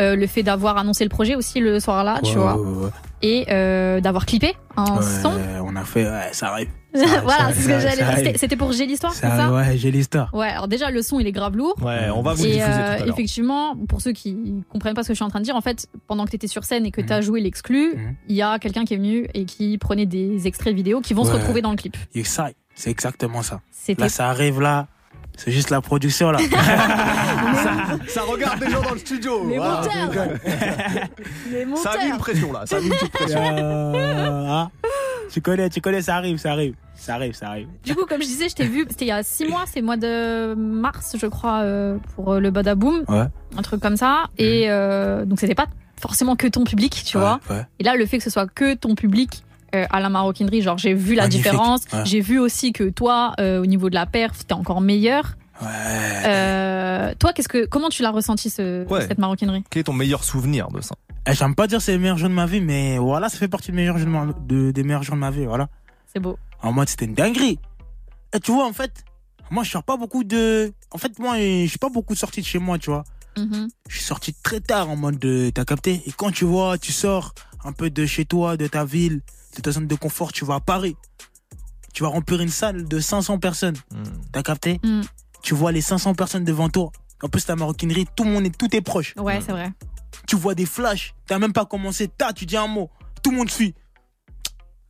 Euh, 0.00 0.14
le 0.16 0.26
fait 0.26 0.42
d'avoir 0.42 0.76
annoncé 0.76 1.04
le 1.04 1.08
projet 1.10 1.34
aussi 1.34 1.58
le 1.60 1.80
soir-là, 1.80 2.20
tu 2.22 2.34
vois, 2.36 2.58
et 3.22 3.46
euh, 3.50 4.00
d'avoir 4.00 4.26
clippé 4.26 4.54
un 4.76 4.96
Ouais, 4.96 5.02
son. 5.22 5.32
On 5.64 5.74
a 5.74 5.84
fait, 5.84 6.04
ouais, 6.04 6.28
ça 6.32 6.48
arrive. 6.52 6.68
Ça- 6.96 7.20
voilà, 7.22 7.52
c'est 7.52 7.60
ce 7.62 7.68
que 7.68 7.78
j'allais. 7.80 8.36
C'était- 8.38 8.56
pour 8.56 8.72
J'ai 8.72 8.86
l'histoire, 8.86 9.12
c'est 9.12 9.26
Ça, 9.28 9.36
ça 9.36 9.52
ouais, 9.52 9.76
j'ai 9.76 9.90
l'histoire. 9.90 10.32
Ouais, 10.34 10.48
alors 10.48 10.66
déjà 10.66 10.90
le 10.90 11.02
son 11.02 11.20
il 11.20 11.26
est 11.26 11.32
grave 11.32 11.54
lourd. 11.56 11.74
Ouais, 11.82 12.08
on 12.14 12.22
va 12.22 12.32
vous 12.34 12.44
Et 12.44 12.52
diffuser 12.52 12.62
euh, 12.62 12.66
tout 12.96 13.02
à 13.02 13.06
l'heure. 13.06 13.08
effectivement, 13.14 13.76
pour 13.88 14.00
ceux 14.00 14.12
qui 14.12 14.36
comprennent 14.70 14.94
pas 14.94 15.02
ce 15.02 15.08
que 15.08 15.14
je 15.14 15.16
suis 15.16 15.24
en 15.24 15.28
train 15.28 15.40
de 15.40 15.44
dire, 15.44 15.56
en 15.56 15.60
fait, 15.60 15.86
pendant 16.06 16.24
que 16.24 16.30
tu 16.30 16.36
étais 16.36 16.46
sur 16.46 16.64
scène 16.64 16.86
et 16.86 16.90
que 16.90 17.00
tu 17.02 17.12
as 17.12 17.18
Mhm. 17.18 17.22
joué 17.22 17.40
l'exclu, 17.42 17.94
il 18.28 18.34
Mhm. 18.34 18.36
y 18.38 18.42
a 18.42 18.58
quelqu'un 18.58 18.84
qui 18.84 18.94
est 18.94 18.98
venu 18.98 19.28
et 19.34 19.44
qui 19.44 19.76
prenait 19.78 20.06
des 20.06 20.46
extraits 20.46 20.74
vidéo 20.74 21.00
qui 21.02 21.12
vont 21.14 21.24
se 21.24 21.32
retrouver 21.32 21.60
dans 21.62 21.70
le 21.70 21.76
clip. 21.76 21.96
Ça, 22.24 22.48
c'est 22.74 22.90
exactement 22.90 23.42
ça. 23.42 23.60
Là, 23.98 24.08
ça 24.08 24.28
arrive 24.28 24.60
là. 24.60 24.88
C'est 25.36 25.52
juste 25.52 25.70
la 25.70 25.80
production 25.80 26.30
là. 26.30 26.38
Ça 28.08 28.22
regarde 28.22 28.58
des 28.60 28.70
gens 28.70 28.82
dans 28.82 28.92
le 28.92 28.98
studio. 28.98 29.48
les 29.48 29.56
voilà. 29.58 29.80
monteurs. 30.06 30.28
les 31.50 31.66
Ça 31.76 31.90
a 31.90 31.96
mis 31.98 32.04
une 32.04 32.10
monteurs. 32.10 32.18
pression 32.18 32.52
là, 32.52 32.62
ça 32.66 32.76
a 32.76 32.80
mis 32.80 32.86
une 32.86 32.92
petite 32.94 33.12
pression. 33.12 33.40
Euh, 33.42 34.46
ah. 34.48 34.68
Tu 35.30 35.40
connais, 35.40 35.68
tu 35.70 35.80
connais, 35.80 36.02
ça 36.02 36.16
arrive, 36.16 36.38
ça 36.38 36.52
arrive. 36.52 36.74
Ça 36.94 37.14
arrive, 37.14 37.34
ça 37.34 37.48
arrive. 37.50 37.68
Du 37.84 37.94
coup, 37.94 38.06
comme 38.06 38.22
je 38.22 38.26
disais, 38.26 38.48
je 38.48 38.54
t'ai 38.54 38.66
vu, 38.66 38.86
c'était 38.88 39.04
il 39.04 39.08
y 39.08 39.12
a 39.12 39.22
six 39.22 39.46
mois, 39.46 39.64
c'est 39.66 39.80
le 39.80 39.86
mois 39.86 39.96
de 39.98 40.54
mars, 40.54 41.16
je 41.20 41.26
crois, 41.26 41.60
euh, 41.60 41.98
pour 42.14 42.34
euh, 42.34 42.40
le 42.40 42.50
Badaboom, 42.50 43.04
Ouais. 43.08 43.26
un 43.58 43.62
truc 43.62 43.80
comme 43.82 43.96
ça. 43.96 44.24
Et 44.38 44.70
euh, 44.70 45.24
donc, 45.26 45.38
c'était 45.40 45.54
pas 45.54 45.66
forcément 46.00 46.36
que 46.36 46.46
ton 46.46 46.64
public, 46.64 47.02
tu 47.04 47.16
Ouais, 47.18 47.22
vois. 47.22 47.40
ouais. 47.50 47.66
Et 47.80 47.84
là, 47.84 47.96
le 47.96 48.06
fait 48.06 48.18
que 48.18 48.24
ce 48.24 48.30
soit 48.30 48.46
que 48.50 48.74
ton 48.74 48.94
public 48.94 49.42
euh, 49.42 49.45
à 49.90 50.00
la 50.00 50.08
maroquinerie, 50.08 50.62
genre, 50.62 50.78
j'ai 50.78 50.94
vu 50.94 51.14
la 51.14 51.22
Magnifique. 51.24 51.42
différence. 51.44 51.82
Ouais. 51.92 52.04
J'ai 52.04 52.20
vu 52.20 52.38
aussi 52.38 52.72
que 52.72 52.88
toi, 52.90 53.34
euh, 53.40 53.60
au 53.62 53.66
niveau 53.66 53.90
de 53.90 53.94
la 53.94 54.06
perf, 54.06 54.46
t'es 54.46 54.54
encore 54.54 54.80
meilleur. 54.80 55.36
Ouais. 55.62 55.68
Euh, 56.26 57.14
toi, 57.18 57.32
qu'est-ce 57.32 57.48
que, 57.48 57.66
comment 57.66 57.88
tu 57.88 58.02
l'as 58.02 58.10
ressenti 58.10 58.50
ce, 58.50 58.86
Ouais. 58.88 59.06
cette 59.06 59.18
maroquinerie? 59.18 59.64
Quel 59.70 59.80
est 59.80 59.84
ton 59.84 59.92
meilleur 59.92 60.24
souvenir 60.24 60.68
de 60.68 60.80
ça? 60.80 60.94
Eh, 61.28 61.34
J'aime 61.34 61.54
pas 61.54 61.66
dire 61.66 61.80
c'est 61.80 61.92
les 61.92 61.98
meilleurs 61.98 62.18
jours 62.18 62.28
de 62.28 62.34
ma 62.34 62.46
vie, 62.46 62.60
mais 62.60 62.98
voilà, 62.98 63.28
ça 63.28 63.38
fait 63.38 63.48
partie 63.48 63.70
des 63.70 63.76
meilleurs 63.76 63.98
jours 63.98 64.06
de, 64.06 64.12
ma- 64.12 64.32
de- 64.46 64.70
des 64.70 64.82
meilleurs 64.82 65.02
jours 65.02 65.14
de 65.16 65.20
ma 65.20 65.30
vie, 65.30 65.44
voilà. 65.46 65.68
C'est 66.12 66.20
beau. 66.20 66.38
En 66.62 66.72
mode, 66.72 66.88
c'était 66.88 67.04
une 67.06 67.14
dinguerie. 67.14 67.58
Et 68.34 68.40
tu 68.40 68.52
vois, 68.52 68.66
en 68.66 68.72
fait, 68.72 68.92
moi, 69.50 69.62
je 69.64 69.70
sors 69.70 69.82
pas 69.82 69.96
beaucoup 69.96 70.24
de. 70.24 70.72
En 70.90 70.98
fait, 70.98 71.18
moi, 71.18 71.36
je 71.38 71.66
suis 71.66 71.78
pas 71.78 71.88
beaucoup 71.88 72.14
sorti 72.14 72.40
de 72.40 72.46
chez 72.46 72.58
moi, 72.58 72.78
tu 72.78 72.90
vois. 72.90 73.04
Mhm. 73.38 73.68
Je 73.88 73.94
suis 73.96 74.04
sorti 74.04 74.34
très 74.42 74.60
tard 74.60 74.88
en 74.90 74.96
mode 74.96 75.18
de. 75.18 75.50
T'as 75.54 75.64
capté? 75.64 76.02
Et 76.06 76.12
quand 76.12 76.30
tu 76.32 76.44
vois, 76.44 76.78
tu 76.78 76.92
sors 76.92 77.32
un 77.64 77.72
peu 77.72 77.90
de 77.90 78.06
chez 78.06 78.24
toi, 78.24 78.56
de 78.56 78.66
ta 78.66 78.84
ville, 78.84 79.20
de 79.56 79.62
ta 79.62 79.70
zone 79.72 79.86
de 79.86 79.94
confort, 79.94 80.32
tu 80.32 80.44
vas 80.44 80.56
à 80.56 80.60
Paris. 80.60 80.96
Tu 81.92 82.02
vas 82.02 82.08
remplir 82.10 82.40
une 82.40 82.50
salle 82.50 82.86
de 82.86 83.00
500 83.00 83.38
personnes. 83.38 83.76
Hmm. 83.90 84.02
T'as 84.32 84.42
capté 84.42 84.80
Mm. 84.82 85.00
Tu 85.42 85.54
vois 85.54 85.72
les 85.72 85.80
500 85.80 86.14
personnes 86.14 86.44
devant 86.44 86.68
toi. 86.68 86.90
En 87.22 87.28
plus, 87.28 87.44
ta 87.46 87.56
maroquinerie, 87.56 88.06
tout 88.16 88.24
le 88.24 88.30
monde 88.30 88.46
est, 88.46 88.56
tout 88.56 88.74
est 88.74 88.80
proche. 88.80 89.14
Ouais, 89.16 89.40
c'est 89.40 89.52
vrai. 89.52 89.72
Tu 90.26 90.36
vois 90.36 90.54
des 90.54 90.66
flashs. 90.66 91.14
T'as 91.26 91.38
même 91.38 91.52
pas 91.52 91.64
commencé. 91.64 92.08
Ta, 92.08 92.32
tu 92.32 92.46
dis 92.46 92.56
un 92.56 92.66
mot. 92.66 92.90
Tout 93.22 93.30
le 93.30 93.38
monde 93.38 93.50
suit. 93.50 93.74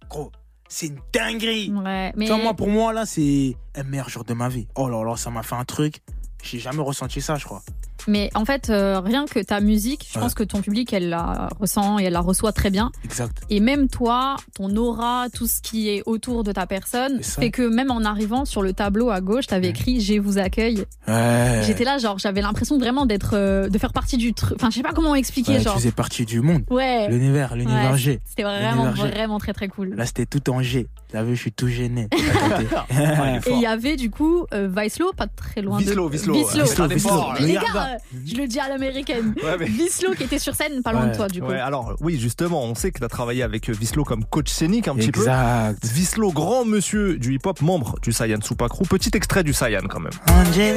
Gros, 0.08 0.32
c'est 0.68 0.86
une 0.86 0.98
dinguerie. 1.12 1.70
Ouais, 1.70 2.12
mais 2.16 2.24
Tu 2.24 2.32
vois, 2.32 2.42
moi, 2.42 2.54
pour 2.54 2.68
moi, 2.68 2.92
là, 2.92 3.06
c'est 3.06 3.56
un 3.74 3.82
meilleur 3.84 4.08
jour 4.08 4.24
de 4.24 4.34
ma 4.34 4.48
vie. 4.48 4.66
Oh 4.74 4.88
là 4.88 5.04
là, 5.04 5.16
ça 5.16 5.30
m'a 5.30 5.42
fait 5.42 5.54
un 5.56 5.64
truc. 5.64 6.00
J'ai 6.42 6.58
jamais 6.58 6.82
ressenti 6.82 7.20
ça, 7.20 7.36
je 7.36 7.44
crois. 7.44 7.62
Mais 8.08 8.30
en 8.34 8.44
fait, 8.44 8.70
euh, 8.70 9.00
rien 9.00 9.24
que 9.26 9.40
ta 9.40 9.60
musique, 9.60 10.06
je 10.10 10.18
Ouais. 10.18 10.22
pense 10.22 10.34
que 10.34 10.44
ton 10.44 10.60
public, 10.60 10.92
elle 10.92 11.08
la 11.08 11.48
ressent 11.60 11.98
et 11.98 12.04
elle 12.04 12.12
la 12.12 12.20
reçoit 12.20 12.52
très 12.52 12.70
bien. 12.70 12.90
Exact. 13.04 13.42
Et 13.50 13.60
même 13.60 13.88
toi, 13.88 14.36
ton 14.56 14.74
aura, 14.76 15.26
tout 15.32 15.46
ce 15.46 15.60
qui 15.60 15.88
est 15.88 16.02
autour 16.06 16.44
de 16.44 16.52
ta 16.52 16.66
personne, 16.66 17.22
fait 17.22 17.50
que 17.50 17.62
même 17.62 17.90
en 17.90 18.04
arrivant 18.04 18.44
sur 18.44 18.62
le 18.62 18.72
tableau 18.72 19.10
à 19.10 19.20
gauche, 19.20 19.46
t'avais 19.46 19.68
écrit 19.68 20.00
"Je 20.00 20.18
vous 20.20 20.38
accueille". 20.38 20.84
Ouais. 21.08 21.62
J'étais 21.66 21.84
là, 21.84 21.98
genre, 21.98 22.18
j'avais 22.18 22.40
l'impression 22.42 22.78
vraiment 22.78 23.06
d'être, 23.06 23.30
euh, 23.34 23.68
de 23.68 23.78
faire 23.78 23.92
partie 23.92 24.16
du 24.16 24.32
truc. 24.34 24.56
Enfin, 24.60 24.70
je 24.70 24.76
sais 24.76 24.82
pas 24.82 24.92
comment 24.92 25.14
expliquer, 25.14 25.52
Ouais, 25.52 25.58
tu 25.58 25.64
genre. 25.64 25.74
faisais 25.76 25.92
partie 25.92 26.24
du 26.24 26.40
monde. 26.40 26.62
Ouais. 26.70 27.08
L'univers, 27.08 27.54
l'univers 27.56 27.96
G. 27.96 28.20
C'était 28.24 28.42
vraiment, 28.44 28.90
vraiment 28.92 29.38
très 29.38 29.52
très 29.52 29.68
cool. 29.68 29.94
Là, 29.96 30.06
c'était 30.06 30.26
tout 30.26 30.48
en 30.50 30.62
G. 30.62 30.86
T'as 31.16 31.22
vu, 31.22 31.34
je 31.34 31.40
suis 31.40 31.52
tout 31.52 31.66
gêné. 31.68 32.08
T'as 32.70 32.84
Ah, 32.90 33.38
Et 33.46 33.50
il 33.52 33.60
y 33.60 33.64
avait 33.64 33.96
du 33.96 34.10
coup 34.10 34.44
euh, 34.52 34.68
Vislo, 34.70 35.12
pas 35.16 35.26
très 35.26 35.62
loin 35.62 35.78
Vislo, 35.78 36.10
de. 36.10 36.12
Vislo. 36.12 36.34
Vislo. 36.34 36.86
Vislo, 36.88 37.22
les 37.40 37.54
gars, 37.54 37.62
euh, 37.94 37.98
je 38.26 38.34
le 38.36 38.46
dis 38.46 38.60
à 38.60 38.68
l'américaine. 38.68 39.34
Ouais, 39.42 39.56
mais- 39.58 39.64
Vislo 39.64 40.12
qui 40.12 40.24
était 40.24 40.38
sur 40.38 40.54
scène, 40.54 40.82
pas 40.82 40.92
loin 40.92 41.04
Ouais. 41.06 41.12
de 41.12 41.16
toi, 41.16 41.28
du 41.28 41.40
coup. 41.40 41.46
Ouais, 41.48 41.58
alors 41.58 41.94
oui, 42.02 42.18
justement, 42.20 42.62
on 42.64 42.74
sait 42.74 42.90
que 42.90 42.98
tu 42.98 43.04
as 43.06 43.08
travaillé 43.08 43.42
avec 43.42 43.70
euh, 43.70 43.72
Vislo 43.72 44.04
comme 44.04 44.26
coach 44.26 44.50
scénique 44.50 44.88
un 44.88 44.94
petit 44.94 45.10
peu. 45.10 45.20
Exact. 45.20 45.82
Vislo, 45.86 46.32
grand 46.32 46.66
monsieur 46.66 47.16
du 47.16 47.32
hip-hop, 47.36 47.62
membre 47.62 47.94
du 48.02 48.12
Saiyan 48.12 48.42
Super 48.42 48.68
Crew. 48.68 48.82
Petit 48.86 49.08
extrait 49.14 49.42
du 49.42 49.54
Saiyan 49.54 49.86
quand 49.88 50.00
même. 50.00 50.12
Angel. 50.28 50.76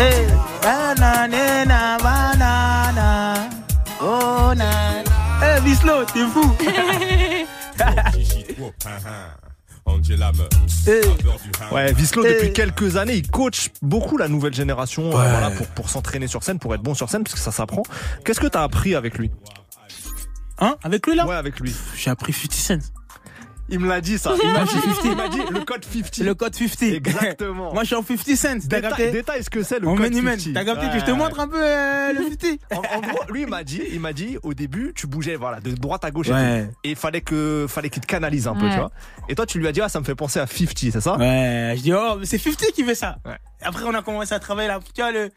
Hey, 0.00 0.26
banana, 0.62 1.98
banana. 2.02 3.34
Oh, 4.00 4.54
na. 4.56 4.70
Hey, 5.42 5.60
Bislo, 5.60 6.02
t'es 6.14 6.20
fou. 6.32 6.50
Angela. 9.84 10.30
Ouais, 11.72 11.92
Vislo, 11.92 12.24
Et- 12.24 12.34
depuis 12.34 12.52
quelques 12.52 12.96
années, 12.96 13.14
il 13.16 13.28
coach 13.30 13.70
beaucoup 13.82 14.16
la 14.16 14.28
nouvelle 14.28 14.54
génération 14.54 15.06
euh, 15.06 15.10
voilà, 15.10 15.50
pour, 15.50 15.66
pour 15.68 15.90
s'entraîner 15.90 16.28
sur 16.28 16.42
scène, 16.44 16.58
pour 16.58 16.74
être 16.74 16.82
bon 16.82 16.94
sur 16.94 17.08
scène, 17.08 17.24
parce 17.24 17.34
que 17.34 17.40
ça 17.40 17.50
s'apprend. 17.52 17.82
Qu'est-ce 18.24 18.40
que 18.40 18.46
t'as 18.46 18.62
appris 18.62 18.94
avec 18.94 19.18
lui? 19.18 19.30
Hein, 20.58 20.76
avec 20.84 21.06
lui 21.06 21.16
là? 21.16 21.26
Ouais, 21.26 21.34
avec 21.34 21.58
lui. 21.58 21.74
J'ai 21.96 22.10
appris 22.10 22.32
50 22.32 22.52
cents. 22.52 22.78
Il 23.72 23.80
me 23.80 23.88
l'a 23.88 24.00
dit 24.00 24.18
ça. 24.18 24.34
Il 24.40 24.52
m'a 24.52 24.64
dit 24.64 24.70
50. 24.84 25.04
Il 25.04 25.16
m'a 25.16 25.28
dit 25.28 25.38
le 25.50 25.60
code 25.64 25.84
50. 25.84 26.08
C'est 26.12 26.22
le 26.24 26.34
code 26.34 26.54
50. 26.54 26.82
Exactement. 26.82 27.72
Moi, 27.72 27.82
je 27.82 27.86
suis 27.88 27.96
en 27.96 28.02
50 28.04 28.36
cents. 28.36 28.48
T'as 28.68 28.76
Détail, 28.76 28.82
capté 28.82 29.10
détail 29.10 29.42
ce 29.44 29.50
que 29.50 29.62
c'est 29.62 29.78
le 29.80 29.88
On 29.88 29.96
code 29.96 30.02
many 30.12 30.20
men. 30.20 30.38
50. 30.38 30.54
T'as 30.54 30.64
capté 30.64 30.86
que 30.90 31.00
je 31.00 31.04
te 31.04 31.10
Ouais. 31.10 31.16
montre 31.16 31.40
un 31.40 31.48
peu 31.48 31.56
euh, 31.60 32.12
le 32.12 32.20
50 32.40 32.58
En, 32.72 32.76
en 32.98 33.00
gros, 33.00 33.24
lui, 33.32 33.42
il 33.42 33.48
m'a 33.48 33.64
dit, 33.64 33.82
il 33.90 33.98
m'a 34.00 34.12
dit, 34.12 34.36
au 34.42 34.54
début, 34.54 34.92
tu 34.94 35.06
bougeais, 35.06 35.36
voilà, 35.36 35.60
de 35.60 35.72
droite 35.72 36.04
à 36.04 36.10
gauche 36.10 36.28
et 36.28 36.32
Ouais. 36.32 36.64
tout. 36.66 36.74
Et 36.84 36.90
il 36.90 36.96
fallait 36.96 37.22
que, 37.22 37.66
fallait 37.68 37.88
qu'il 37.90 38.02
te 38.02 38.06
canalise 38.06 38.46
un 38.46 38.54
peu, 38.54 38.66
Ouais. 38.66 38.72
tu 38.72 38.78
vois. 38.78 38.90
Et 39.28 39.34
toi, 39.34 39.46
tu 39.46 39.58
lui 39.58 39.66
as 39.66 39.72
dit, 39.72 39.80
ah, 39.80 39.88
ça 39.88 39.98
me 40.00 40.04
fait 40.04 40.14
penser 40.14 40.38
à 40.38 40.46
50, 40.46 40.90
c'est 40.92 41.00
ça? 41.00 41.16
Ouais, 41.16 41.74
je 41.76 41.82
dis, 41.82 41.92
oh, 41.94 42.16
mais 42.20 42.26
c'est 42.26 42.38
50 42.38 42.72
qui 42.74 42.84
fait 42.84 42.94
ça. 42.94 43.16
Ouais. 43.24 43.36
Après, 43.62 43.84
on 43.86 43.94
a 43.94 44.02
commencé 44.02 44.34
à 44.34 44.38
travailler 44.40 44.68
là. 44.68 44.80
Tu 44.94 45.00
vois, 45.00 45.12
le. 45.12 45.30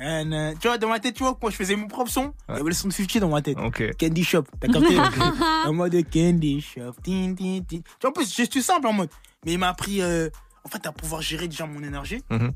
And, 0.00 0.32
euh, 0.32 0.52
tu 0.60 0.68
vois, 0.68 0.78
dans 0.78 0.88
ma 0.88 0.98
tête, 1.00 1.14
tu 1.14 1.22
vois, 1.22 1.36
quand 1.40 1.50
je 1.50 1.56
faisais 1.56 1.76
mon 1.76 1.86
propre 1.86 2.10
son, 2.10 2.32
il 2.48 2.56
y 2.56 2.60
avait 2.60 2.68
le 2.70 2.74
son 2.74 2.88
de 2.88 2.92
50 2.92 3.18
dans 3.18 3.28
ma 3.28 3.42
tête. 3.42 3.56
Candy 3.98 4.24
Shop, 4.24 4.44
t'as 4.58 4.68
capté? 4.68 4.96
En 5.66 5.72
mode 5.72 5.94
Candy 6.12 6.60
Shop. 6.60 6.92
tin, 7.04 7.34
tin, 7.36 7.60
tin. 7.68 7.78
Tu 7.78 7.82
vois, 8.02 8.10
en 8.10 8.12
plus, 8.12 8.34
je 8.34 8.44
suis 8.44 8.62
simple 8.62 8.86
en 8.86 8.92
mode. 8.92 9.10
Mais 9.44 9.52
il 9.52 9.58
m'a 9.58 9.68
appris, 9.68 10.00
euh, 10.02 10.28
en 10.64 10.68
fait, 10.68 10.86
à 10.86 10.92
pouvoir 10.92 11.22
gérer 11.22 11.48
déjà 11.48 11.66
mon 11.66 11.82
énergie 11.82 12.22
Mhm. 12.30 12.52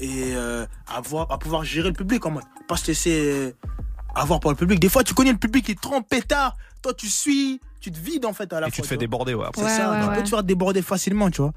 et 0.00 0.34
euh, 0.34 0.66
à, 0.88 1.00
voir, 1.00 1.30
à 1.30 1.38
pouvoir 1.38 1.64
gérer 1.64 1.88
le 1.88 1.94
public 1.94 2.24
en 2.26 2.30
mode. 2.30 2.44
Pas 2.68 2.76
se 2.76 2.86
laisser 2.88 3.20
euh, 3.24 3.52
avoir 4.14 4.40
par 4.40 4.50
le 4.52 4.56
public. 4.56 4.80
Des 4.80 4.88
fois, 4.88 5.04
tu 5.04 5.14
connais 5.14 5.32
le 5.32 5.38
public 5.38 5.64
qui 5.66 5.72
est 5.72 5.80
trop 5.80 6.00
pétard. 6.02 6.56
Toi, 6.82 6.94
tu 6.94 7.08
suis, 7.08 7.60
tu 7.80 7.90
te 7.92 7.98
vides 7.98 8.24
en 8.26 8.32
fait 8.32 8.52
à 8.52 8.60
la 8.60 8.68
Et 8.68 8.70
fois. 8.70 8.76
tu 8.76 8.82
te 8.82 8.86
fais 8.86 8.96
déborder, 8.96 9.34
ouais, 9.34 9.46
après. 9.46 9.62
C'est 9.62 9.68
Ouais, 9.68 9.76
ça, 9.76 9.90
ouais, 9.92 10.02
tu 10.02 10.08
ouais. 10.08 10.16
peux 10.16 10.22
te 10.22 10.28
faire 10.28 10.42
déborder 10.44 10.82
facilement, 10.82 11.30
tu 11.30 11.42
vois. 11.42 11.52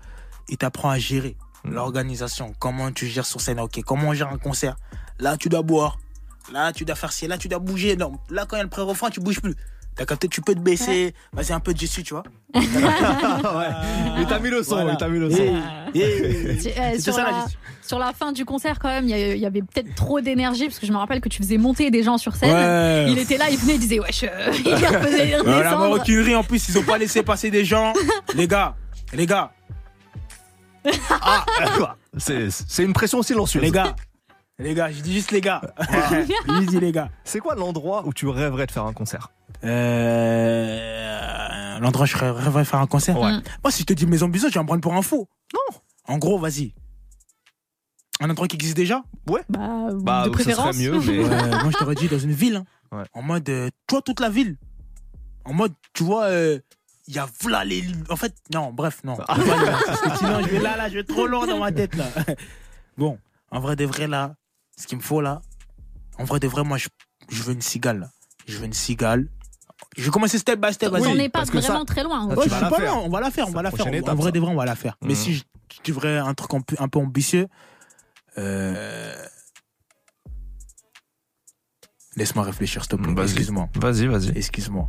Et 0.50 0.58
t'apprends 0.58 0.90
à 0.90 0.98
gérer 1.00 1.36
Mhm. 1.66 1.74
l'organisation, 1.74 2.54
comment 2.60 2.92
tu 2.92 3.08
gères 3.08 3.26
sur 3.26 3.42
scène, 3.42 3.60
ok, 3.60 3.82
comment 3.86 4.10
on 4.10 4.14
gère 4.14 4.30
un 4.30 4.38
concert. 4.38 4.76
Là, 5.20 5.36
tu 5.38 5.50
dois 5.50 5.62
boire. 5.62 5.98
Là, 6.54 6.72
tu 6.74 6.86
dois 6.86 6.96
faire 6.96 7.12
ci, 7.12 7.28
là, 7.28 7.38
tu 7.38 7.48
dois 7.48 7.60
bouger. 7.60 7.96
Non, 7.96 8.14
là, 8.30 8.46
quand 8.48 8.56
il 8.56 8.60
y 8.60 8.62
a 8.62 8.64
le 8.64 8.70
pré-refrain, 8.70 9.10
tu 9.10 9.20
bouges 9.20 9.42
plus. 9.42 9.56
T'as 9.96 10.06
capté, 10.06 10.30
tu 10.30 10.40
peux 10.42 10.56
te 10.56 10.60
baisser. 10.60 11.14
Vas-y, 11.34 11.52
un 11.52 11.60
peu 11.60 11.74
de 11.74 11.80
Jessie, 11.80 12.04
tu 12.04 12.14
vois. 12.14 12.24
ouais. 12.56 12.62
Il 14.20 14.26
t'a 14.28 14.40
mis 14.40 14.50
le 14.50 14.64
son, 14.64 14.76
Voilà. 14.76 14.94
il 14.94 14.98
t'a 14.98 15.10
mis 15.10 15.20
le 15.20 15.30
son. 15.30 15.38
et- 15.38 15.52
Tu- 15.92 16.00
euh, 16.02 16.56
C'était 16.60 17.00
sur, 17.00 17.14
ça, 17.14 17.24
la 17.24 17.46
sur 17.86 18.00
la 18.00 18.14
fin 18.14 18.32
du 18.32 18.46
concert, 18.46 18.80
quand 18.80 18.88
même, 18.88 19.08
il 19.10 19.38
y, 19.38 19.46
avait 19.46 19.62
peut-être 19.62 19.94
trop 19.96 20.22
d'énergie 20.22 20.66
parce 20.68 20.80
que 20.80 20.86
je 20.88 20.92
me 20.94 20.98
rappelle 20.98 21.20
que 21.22 21.28
tu 21.30 21.42
faisais 21.44 21.58
monter 21.58 21.92
des 21.92 22.04
gens 22.04 22.18
sur 22.18 22.36
scène. 22.36 22.52
Ouais. 22.54 23.12
Il 23.12 23.18
était 23.20 23.38
là, 23.38 23.50
il 23.50 23.58
venait, 23.58 23.76
il 23.76 23.80
disait 23.80 24.00
wesh, 24.00 24.24
euh, 24.24 24.28
il 24.66 24.74
refaisait 24.74 25.34
Euh, 25.36 25.44
la 25.44 25.54
redescendre. 25.58 25.80
maroquinerie, 25.80 26.36
en 26.36 26.44
plus, 26.44 26.70
ils 26.70 26.78
ont 26.78 26.84
pas 26.84 26.98
laissé 26.98 27.22
passer 27.24 27.52
des 27.52 27.66
gens. 27.66 27.92
les 28.36 28.48
gars, 28.48 28.76
les 29.14 29.26
gars, 29.26 29.52
Ah, 31.22 31.46
c'est, 32.18 32.50
c'est 32.52 32.84
une 32.84 32.94
pression 32.94 33.22
silencieuse. 33.22 33.62
les 33.64 33.72
gars. 33.72 33.96
Les 34.58 34.74
gars, 34.74 34.92
je 34.92 35.00
dis 35.02 35.14
juste 35.14 35.32
les 35.32 35.40
gars. 35.42 35.62
je 35.80 36.66
dis 36.68 36.80
les 36.80 36.92
gars. 36.92 37.10
C'est 37.24 37.40
quoi 37.40 37.56
l'endroit 37.56 38.06
où 38.06 38.14
tu 38.14 38.28
rêverais 38.28 38.66
de 38.68 38.72
faire 38.72 38.86
un 38.86 38.94
concert? 38.94 39.30
Euh, 40.50 41.80
L'endroit 41.80 42.04
où 42.04 42.08
je 42.08 42.18
rêverais 42.18 42.66
faire 42.66 42.80
un 42.80 42.88
concert? 42.88 43.18
Ouais. 43.20 43.32
Moi, 43.64 43.72
si 43.72 43.82
je 43.82 43.86
te 43.86 43.94
dis 43.94 44.06
maison 44.06 44.28
Bison, 44.28 44.48
tu 44.50 44.56
vas 44.56 44.62
me 44.64 44.68
prendre 44.68 44.82
pour 44.82 44.94
un 44.94 45.02
fou. 45.02 45.28
Non. 45.54 45.78
En 46.08 46.18
gros, 46.18 46.38
vas-y. 46.40 46.74
Un 48.20 48.30
endroit 48.30 48.48
qui 48.50 48.58
existe 48.58 48.76
déjà? 48.76 49.02
Bah, 49.26 49.40
Bah, 49.94 50.24
de 50.26 50.30
préférence. 50.30 50.76
mieux, 50.78 51.00
mais. 51.00 51.20
Ouais, 51.24 51.30
Moi, 51.30 51.70
je 51.72 51.78
t'aurais 51.78 51.96
dit 51.96 52.10
dans 52.10 52.20
une 52.20 52.34
ville. 52.34 52.58
hein. 52.58 52.66
Ouais. 52.92 53.04
En 53.14 53.22
mode, 53.22 53.48
euh, 53.50 53.70
tu 53.88 53.96
vois, 53.96 54.02
toute 54.02 54.20
la 54.20 54.30
ville. 54.30 54.58
En 55.46 55.54
mode, 55.54 55.74
tu 55.94 56.04
vois, 56.04 56.26
euh, 56.26 56.60
il 57.10 57.16
y 57.16 57.20
a 57.20 57.28
voilà 57.42 57.66
les. 57.66 57.84
En 58.10 58.16
fait, 58.16 58.36
non, 58.54 58.72
bref, 58.72 59.02
non. 59.04 59.18
Ah. 59.28 59.36
Sinon, 60.20 60.42
je 60.44 60.48
vais 60.50 60.60
là, 60.60 60.78
là, 60.78 60.90
je 60.90 60.94
vais 60.94 61.04
trop 61.04 61.26
loin 61.26 61.48
dans 61.48 61.58
ma 61.60 61.72
tête, 61.72 61.96
là. 61.96 62.06
Bon, 62.98 63.18
en 63.52 63.60
vrai 63.60 63.76
de 63.76 63.84
vrai, 63.86 64.08
là, 64.08 64.36
ce 64.78 64.86
qu'il 64.86 64.98
me 65.00 65.04
faut, 65.04 65.20
là, 65.22 65.42
en 66.20 66.24
vrai 66.26 66.40
de 66.40 66.48
vrai, 66.48 66.64
moi, 66.64 66.78
je, 66.78 66.88
je 67.30 67.42
veux 67.44 67.54
une 67.54 67.62
cigale, 67.62 68.00
là. 68.02 68.10
Je 68.48 68.58
veux 68.60 68.66
une 68.66 68.74
cigale. 68.74 69.28
Je 69.98 70.04
vais 70.04 70.12
commencer 70.12 70.38
step 70.38 70.60
by 70.60 70.72
step, 70.74 70.92
vas-y. 70.92 71.08
On 71.08 71.12
Oui, 71.14 71.18
n'est 71.18 71.30
pas 71.30 71.40
parce 71.40 71.50
que 71.50 71.62
ça- 71.62 71.70
vraiment 71.70 71.86
très 71.86 72.04
loin. 72.04 72.28
Ouais, 72.28 72.44
tu 72.44 72.50
je 72.50 72.56
suis 72.56 72.66
pas 72.70 72.78
loin, 72.80 72.98
on 73.04 73.10
va 73.10 73.22
la 73.22 73.32
faire, 73.32 73.48
on 73.48 73.52
va 73.52 73.62
la 73.64 73.72
faire. 73.72 73.88
En 73.88 73.92
étape, 73.92 74.18
vrai 74.18 74.32
de 74.32 74.40
vrai, 74.40 74.52
on 74.52 74.56
va 74.56 74.66
la 74.66 74.76
faire. 74.76 74.98
Mais 75.02 75.10
Mhm. 75.10 75.16
si 75.16 75.34
je, 75.36 75.44
je 75.74 75.92
devrais 75.92 76.18
un 76.20 76.34
truc 76.36 76.54
un 76.54 76.62
peu, 76.62 76.76
un 76.78 76.88
peu 76.90 77.00
ambitieux, 77.00 77.48
euh... 78.38 79.16
laisse-moi 82.18 82.44
réfléchir, 82.44 82.84
s'il 82.84 82.90
te 82.90 82.96
plaît. 82.98 83.24
Excuse-moi. 83.24 83.70
Vas-y, 83.76 84.06
vas-y. 84.08 84.30
Excuse-moi. 84.38 84.88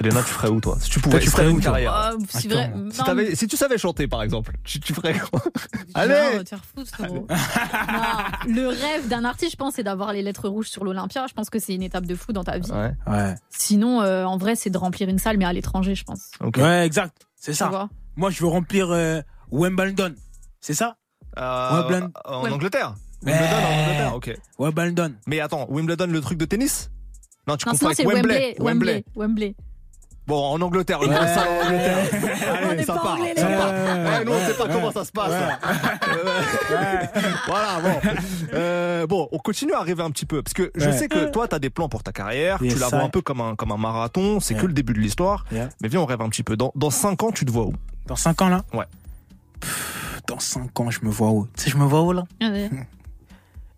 Elena, 0.00 0.22
tu 0.22 0.30
ferais 0.32 0.48
où, 0.48 0.60
toi? 0.60 0.76
Si 0.80 0.88
tu 0.90 0.98
pouvais, 1.00 1.20
tu 1.20 1.28
ferais 1.30 1.46
où, 1.48 1.60
carrière. 1.60 1.92
Ah, 1.94 2.12
vrai. 2.14 3.34
Si, 3.34 3.46
tu 3.46 3.56
savais 3.56 3.76
chanter, 3.78 4.08
par 4.08 4.22
exemple, 4.22 4.52
tu, 4.64 4.80
tu 4.80 4.94
ferais 4.94 5.18
quoi? 5.18 5.42
Allez 5.94 6.14
Allez 6.14 6.44
te 6.44 6.48
faire 6.48 6.64
foutre, 6.64 6.90
frérot. 6.90 7.26
Non, 8.48 8.54
Le 8.54 8.68
rêve 8.68 9.08
d'un 9.08 9.24
artiste, 9.24 9.52
je 9.52 9.56
pense, 9.56 9.74
c'est 9.74 9.82
d'avoir 9.82 10.12
les 10.12 10.22
lettres 10.22 10.48
rouges 10.48 10.68
sur 10.68 10.84
l'Olympia. 10.84 11.26
Je 11.28 11.34
pense 11.34 11.50
que 11.50 11.58
c'est 11.58 11.74
une 11.74 11.82
étape 11.82 12.06
de 12.06 12.14
fou 12.14 12.32
dans 12.32 12.44
ta 12.44 12.58
vie. 12.58 12.70
Ouais, 12.70 12.92
Ouais. 13.06 13.34
Sinon, 13.50 14.00
euh, 14.00 14.24
en 14.24 14.36
vrai, 14.38 14.56
c'est 14.56 14.70
de 14.70 14.78
remplir 14.78 15.08
une 15.08 15.18
salle, 15.18 15.36
mais 15.36 15.44
à 15.44 15.52
l'étranger, 15.52 15.94
je 15.94 16.04
pense. 16.04 16.30
Ouais, 16.56 16.86
exact. 16.86 17.16
C'est 17.36 17.52
ça. 17.54 17.68
vois? 17.68 17.88
Moi, 18.16 18.30
je 18.30 18.40
veux 18.40 18.48
remplir 18.48 18.90
euh, 18.90 19.20
Wimbledon. 19.50 20.14
C'est 20.60 20.74
ça? 20.74 20.96
Euh, 21.38 21.82
Wimbledon. 21.82 22.10
En 22.24 22.42
Ouais. 22.44 22.50
Angleterre. 22.50 22.94
Wimbledon 23.22 23.56
en 23.56 23.82
Angleterre, 23.82 24.14
ok. 24.14 24.38
Wimbledon. 24.58 25.12
Mais 25.26 25.40
attends, 25.40 25.66
Wimbledon, 25.70 26.06
le 26.06 26.20
truc 26.22 26.38
de 26.38 26.46
tennis? 26.46 26.90
Non, 27.46 27.56
tu 27.56 27.66
Non, 27.66 27.72
confonds 27.72 27.92
sinon, 27.94 28.10
avec 28.10 28.22
c'est 28.22 28.28
Wembley. 28.28 28.54
Wembley. 28.58 28.64
Wembley. 28.64 29.04
Wembley. 29.16 29.56
Bon, 30.30 30.52
en 30.52 30.60
Angleterre, 30.60 31.00
le 31.00 31.08
Ouais. 31.08 31.14
grand 31.16 31.26
salon 31.26 31.50
en 31.60 31.66
Angleterre. 31.66 31.98
On 32.64 32.68
Allez, 32.70 32.84
ça 32.84 32.94
part, 32.94 33.14
anglais, 33.14 33.34
ça 33.36 33.46
part. 33.48 33.72
Ouais, 33.72 34.24
nous, 34.24 34.32
on 34.32 34.46
sait 34.46 34.54
pas 34.54 34.64
Ouais. 34.66 34.70
comment 34.72 34.92
ça 34.92 35.04
se 35.04 35.10
passe. 35.10 35.32
voilà, 37.46 37.80
bon. 37.82 38.00
Euh, 38.54 39.06
bon, 39.06 39.28
on 39.32 39.38
continue 39.38 39.72
à 39.72 39.80
rêver 39.80 40.02
un 40.02 40.10
petit 40.10 40.26
peu. 40.26 40.42
Parce 40.42 40.54
que 40.54 40.70
je 40.74 40.90
sais 40.92 41.08
que 41.08 41.30
toi, 41.30 41.48
tu 41.48 41.54
as 41.54 41.58
des 41.58 41.70
plans 41.70 41.88
pour 41.88 42.02
ta 42.02 42.12
carrière. 42.12 42.62
Yes, 42.62 42.74
tu 42.74 42.78
la 42.80 42.88
ça. 42.88 42.96
vois 42.98 43.06
un 43.06 43.10
peu 43.10 43.22
comme 43.22 43.40
un, 43.40 43.56
comme 43.56 43.72
un 43.72 43.76
marathon. 43.76 44.38
C'est 44.40 44.54
Yeah. 44.54 44.62
que 44.62 44.66
le 44.68 44.72
début 44.72 44.92
de 44.92 45.00
l'histoire. 45.00 45.44
Yeah. 45.52 45.68
Mais 45.82 45.88
viens, 45.88 46.00
on 46.00 46.06
rêve 46.06 46.20
un 46.22 46.28
petit 46.28 46.42
peu. 46.44 46.56
Dans, 46.56 46.70
dans 46.74 46.90
5 46.90 47.22
ans, 47.24 47.32
tu 47.32 47.44
te 47.44 47.50
vois 47.50 47.64
où? 47.64 47.72
Dans 48.06 48.16
5 48.16 48.40
ans, 48.42 48.48
là? 48.48 48.62
Ouais. 48.72 48.86
Pff, 49.60 50.20
Dans 50.28 50.38
5 50.38 50.78
ans, 50.80 50.90
je 50.90 51.00
me 51.02 51.10
vois 51.10 51.30
où? 51.30 51.48
Tu 51.56 51.64
sais, 51.64 51.70
je 51.70 51.76
me 51.76 51.84
vois 51.84 52.02
où, 52.02 52.12
là? 52.12 52.22
Allez. 52.40 52.70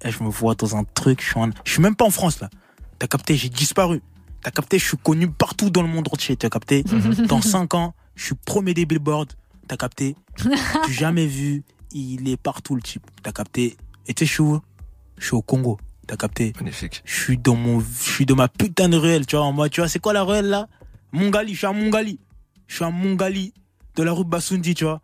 Eh, 0.05 0.11
Je 0.11 0.23
me 0.23 0.29
vois 0.29 0.55
dans 0.55 0.77
un 0.77 0.85
truc. 0.85 1.23
Je 1.23 1.29
suis, 1.31 1.41
en- 1.41 1.51
je 1.65 1.73
suis 1.73 1.81
même 1.83 1.95
pas 1.97 2.05
en 2.05 2.11
France, 2.11 2.41
là. 2.41 2.51
T'as 2.99 3.07
capté, 3.07 3.37
j'ai 3.37 3.49
disparu. 3.49 4.03
T'as 4.43 4.51
capté, 4.51 4.79
je 4.79 4.85
suis 4.87 4.97
connu 4.97 5.29
partout 5.31 5.71
dans 5.71 5.83
le 5.83 5.89
monde 5.89 6.09
entier. 6.13 6.37
T'as 6.37 6.49
capté 6.49 6.85
Dans 7.29 7.41
5 7.41 7.75
ans, 7.75 7.95
je 8.17 8.25
suis 8.27 8.35
premier 8.35 8.75
des 8.75 8.87
billboards. 8.87 9.27
T'as 9.69 9.77
capté 9.77 10.17
Tu 10.85 10.93
jamais 10.93 11.27
vu. 11.27 11.63
Il 11.93 12.29
est 12.29 12.37
partout, 12.37 12.75
le 12.75 12.83
type. 12.83 13.07
T'as 13.23 13.33
capté 13.33 13.77
Et 14.09 14.15
tu 14.15 14.25
sais, 14.25 14.29
je 14.29 14.33
suis 14.33 14.43
où? 14.43 14.61
Je 15.19 15.27
suis 15.27 15.35
au 15.37 15.43
Congo. 15.43 15.79
T'as 16.07 16.17
capté 16.17 16.53
Magnifique. 16.57 17.03
je 17.05 17.15
suis 17.21 17.39
dans 17.39 17.55
mon 17.55 17.79
je 17.81 18.11
suis 18.11 18.27
dans 18.27 18.35
ma 18.35 18.49
putain 18.49 18.89
de 18.89 18.97
ruelle 18.97 19.25
tu 19.25 19.37
vois 19.37 19.45
en 19.45 19.53
mode 19.53 19.71
tu 19.71 19.81
vois 19.81 19.87
c'est 19.89 20.01
quoi 20.01 20.13
la 20.13 20.25
ruelle 20.25 20.47
là? 20.47 20.67
Mongali 21.13 21.53
je 21.53 21.59
suis 21.59 21.67
à 21.67 21.73
Mongali 21.73 22.19
je 22.67 22.75
suis 22.75 22.85
à 22.85 22.91
Mongali 22.91 23.55
de 23.95 24.03
la 24.03 24.13
rue 24.13 24.25
Basundi 24.25 24.75
tu 24.75 24.83
vois 24.83 25.01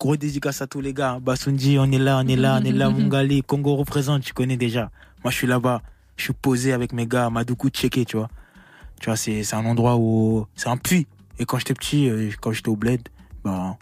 gros 0.00 0.16
dédicace 0.16 0.62
à 0.62 0.66
tous 0.66 0.80
les 0.80 0.94
gars 0.94 1.18
Basundi 1.20 1.76
on 1.78 1.92
est 1.92 1.98
là 1.98 2.18
on 2.24 2.26
est 2.26 2.34
là 2.36 2.58
on 2.60 2.64
est 2.64 2.72
là 2.72 2.88
Mongali 2.90 3.42
Congo 3.42 3.76
représente 3.76 4.22
tu 4.22 4.32
connais 4.32 4.56
déjà 4.56 4.90
moi 5.22 5.30
je 5.30 5.36
suis 5.36 5.46
là-bas 5.46 5.82
je 6.20 6.24
suis 6.26 6.32
posé 6.32 6.72
avec 6.72 6.92
mes 6.92 7.06
gars 7.06 7.30
Madoukou 7.30 7.68
checké 7.70 8.04
tu 8.04 8.16
vois 8.16 8.28
tu 9.00 9.06
vois 9.06 9.16
c'est 9.16 9.54
un 9.54 9.64
endroit 9.64 9.96
où 9.96 10.46
c'est 10.54 10.68
un 10.68 10.76
puits 10.76 11.06
et 11.38 11.44
quand 11.46 11.58
j'étais 11.58 11.74
petit 11.74 12.08
euh, 12.08 12.30
quand 12.40 12.52
j'étais 12.52 12.68
au 12.68 12.76
bled 12.76 13.00
bah 13.44 13.76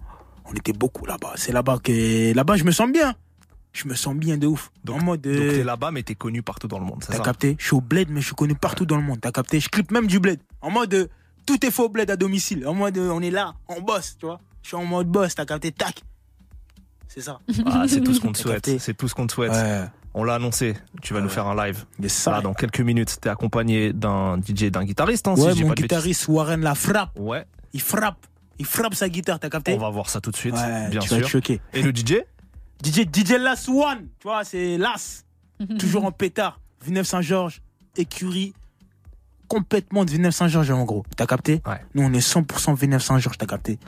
on 0.44 0.52
était 0.54 0.72
beaucoup 0.72 1.04
là-bas 1.04 1.32
c'est 1.36 1.52
là-bas 1.52 1.78
que 1.82 2.32
là-bas 2.34 2.56
je 2.56 2.64
me 2.64 2.70
sens 2.70 2.90
bien 2.90 3.14
je 3.72 3.86
me 3.86 3.94
sens 3.94 4.14
bien 4.14 4.38
de 4.38 4.46
ouf 4.46 4.72
mode 4.86 5.20
Donc 5.20 5.32
euh, 5.34 5.50
t'es 5.50 5.64
là-bas, 5.64 5.90
mais 5.90 6.02
t'es 6.02 6.14
connu 6.14 6.42
partout 6.42 6.68
dans 6.68 6.78
le 6.78 6.84
monde, 6.84 7.02
c'est 7.02 7.12
T'as 7.12 7.18
ça? 7.18 7.22
capté? 7.22 7.56
Je 7.58 7.64
suis 7.66 7.76
au 7.76 7.80
bled, 7.80 8.08
mais 8.10 8.20
je 8.20 8.26
suis 8.26 8.34
connu 8.34 8.54
partout 8.54 8.86
dans 8.86 8.96
le 8.96 9.02
monde. 9.02 9.20
T'as 9.20 9.30
capté? 9.30 9.60
Je 9.60 9.68
clip 9.68 9.90
même 9.90 10.06
du 10.06 10.18
bled. 10.18 10.40
En 10.60 10.70
mode, 10.70 10.94
euh, 10.94 11.06
tout 11.46 11.64
est 11.64 11.70
faux 11.70 11.88
bled 11.88 12.10
à 12.10 12.16
domicile. 12.16 12.66
En 12.66 12.74
mode, 12.74 12.98
euh, 12.98 13.10
on 13.12 13.20
est 13.20 13.30
là, 13.30 13.54
on 13.68 13.80
bosse, 13.80 14.16
tu 14.18 14.26
vois. 14.26 14.40
Je 14.62 14.68
suis 14.68 14.76
en 14.76 14.84
mode 14.84 15.08
boss, 15.08 15.34
t'as 15.34 15.44
capté? 15.44 15.70
Tac. 15.72 16.02
C'est 17.08 17.20
ça. 17.20 17.40
Ah, 17.66 17.84
C'est 17.88 18.00
tout 18.00 18.14
ce 18.14 18.20
qu'on 18.20 18.32
te 18.32 18.38
souhaite. 18.38 18.78
C'est 18.78 18.94
tout 18.94 19.08
ce 19.08 19.14
qu'on 19.14 19.26
te 19.26 19.32
souhaite. 19.32 19.52
Ouais. 19.52 19.84
On 20.20 20.24
l'a 20.24 20.34
annoncé. 20.34 20.74
Tu 21.00 21.14
vas 21.14 21.20
nous 21.20 21.26
Ouais. 21.28 21.32
faire 21.32 21.46
un 21.46 21.54
live. 21.66 21.84
Mais 22.00 22.08
ça. 22.08 22.32
Là, 22.32 22.40
dans 22.40 22.52
quelques 22.54 22.80
minutes, 22.80 23.18
t'es 23.20 23.28
accompagné 23.28 23.92
d'un 23.92 24.36
DJ, 24.40 24.64
d'un 24.70 24.84
guitariste, 24.84 25.28
hein, 25.28 25.34
ouais, 25.34 25.38
mon 25.38 25.44
pas 25.46 25.52
de 25.54 25.58
bêtises. 25.68 25.82
guitariste 25.84 26.26
Warren 26.28 26.60
la 26.60 26.74
frappe. 26.74 27.10
Ouais, 27.18 27.44
Il 27.72 27.80
frappe. 27.80 28.26
Il 28.58 28.66
frappe 28.66 28.94
sa 28.94 29.08
guitare, 29.08 29.38
t'as 29.38 29.48
capté 29.50 29.72
on 29.74 29.78
va 29.78 29.88
voir 29.90 30.08
ça 30.10 30.20
tout 30.20 30.32
de 30.32 30.36
suite, 30.36 30.54
Ouais, 30.56 30.88
bien 30.90 30.98
tu 30.98 31.08
vas 31.10 31.16
être 31.18 31.22
sûr. 31.26 31.38
choqué. 31.38 31.60
Et 31.72 31.82
le 31.82 31.92
DJ 31.94 32.24
DJ, 32.84 33.02
DJ 33.12 33.32
Last 33.38 33.68
One. 33.68 34.08
Tu 34.18 34.26
vois, 34.26 34.42
c'est 34.42 34.76
Las. 34.76 35.24
Toujours 35.78 36.04
en 36.04 36.10
pétard. 36.10 36.58
Villeneuve 36.84 37.06
Saint-Georges, 37.06 37.60
écurie. 37.96 38.54
Complètement 39.46 40.04
de 40.04 40.10
Villeneuve 40.10 40.32
Saint-Georges, 40.32 40.70
en 40.72 40.84
gros. 40.84 41.04
T'as 41.16 41.26
capté 41.26 41.62
Ouais. 41.66 41.80
Nous, 41.94 42.02
on 42.02 42.12
est 42.12 42.18
100% 42.20 42.74
Villeneuve 42.76 43.00
Saint-Georges, 43.02 43.38
t'as 43.38 43.46
capté 43.46 43.78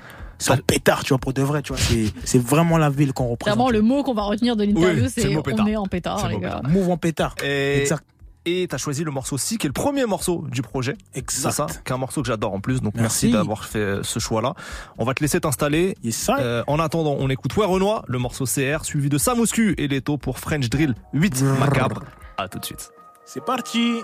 C'est 0.41 0.51
un 0.53 0.57
pétard, 0.57 1.05
tu 1.05 1.11
vois, 1.11 1.19
pour 1.19 1.33
de 1.33 1.43
vrai, 1.43 1.63
tu 1.63 1.73
vois. 1.73 1.81
C'est, 1.81 2.07
c'est 2.25 2.43
vraiment 2.43 2.79
la 2.79 2.91
ville 2.91 3.13
qu'on 3.13 3.29
représente. 3.29 3.57
Clairement, 3.57 3.71
le 3.71 3.83
mot 3.83 4.03
qu'on 4.03 4.15
va 4.15 4.23
retenir 4.23 4.57
de 4.57 4.65
l'interview, 4.65 5.05
Oui, 5.05 5.11
c'est 5.15 5.27
on 5.29 5.31
est 5.31 5.77
en 5.77 5.87
pétard, 5.87 6.29
les 6.29 6.39
gars. 6.39 6.61
en 6.91 6.97
pétard. 6.97 7.35
Et, 7.45 7.81
Exact. 7.83 8.03
et 8.47 8.67
t'as 8.69 8.79
choisi 8.79 9.05
le 9.05 9.11
morceau 9.11 9.37
Si, 9.39 9.59
qui 9.59 9.67
est 9.67 9.69
le 9.69 9.73
premier 9.75 10.07
morceau 10.07 10.47
du 10.51 10.63
projet. 10.63 10.97
Exact. 11.15 11.51
C'est 11.51 11.57
ça, 11.57 11.67
qui 11.85 11.93
est 11.93 11.95
un 11.95 11.99
morceau 11.99 12.23
que 12.23 12.29
j'adore 12.29 12.55
en 12.55 12.61
plus. 12.61 12.81
Donc 12.81 12.95
merci, 12.97 13.27
Merci. 13.27 13.33
d'avoir 13.33 13.65
fait 13.67 13.79
euh, 13.79 14.03
ce 14.03 14.19
choix-là. 14.19 14.55
On 14.99 15.05
va 15.05 15.13
te 15.15 15.23
laisser 15.23 15.41
t'installer. 15.41 15.95
Yes. 16.03 16.31
Euh, 16.31 16.65
en 16.67 16.79
attendant, 16.79 17.17
on 17.19 17.29
écoute 17.29 17.55
Ouais 17.57 17.67
Renoir, 17.67 18.03
le 18.09 18.19
morceau 18.19 18.47
CR, 18.47 18.85
suivi 18.85 19.09
de 19.11 19.19
Samuscu 19.19 19.75
et 19.79 19.89
Leto 19.89 20.17
pour 20.19 20.39
French 20.39 20.69
Drill 20.71 20.95
8 21.13 21.43
macabre. 21.61 22.03
À 22.39 22.49
tout 22.49 22.59
de 22.59 22.65
suite. 22.65 22.91
C'est 23.27 23.45
parti. 23.45 23.99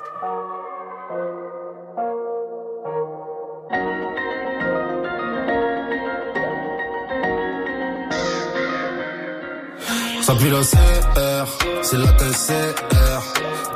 Ça 10.27 10.35
pue 10.35 10.51
la 10.51 10.59
CR, 10.59 11.47
c'est 11.83 11.99
la 11.99 12.09
TCR. 12.09 13.23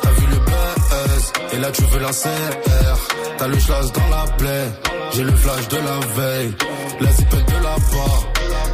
T'as 0.03 0.11
vu 0.11 0.27
le 0.27 0.39
buzz, 0.39 1.33
et 1.53 1.59
là 1.59 1.71
tu 1.71 1.83
veux 1.85 2.01
la 2.01 2.11
CR. 2.11 2.99
T'as 3.39 3.47
le 3.47 3.57
schlass 3.57 3.93
dans 3.93 4.09
la 4.09 4.25
plaie, 4.33 4.67
j'ai 5.13 5.23
le 5.23 5.31
flash 5.31 5.69
de 5.69 5.77
la 5.77 6.01
veille. 6.17 6.53
La 7.01 7.13
zipette 7.13 7.47
de 7.47 7.63
la 7.63 7.77
part, 7.93 8.25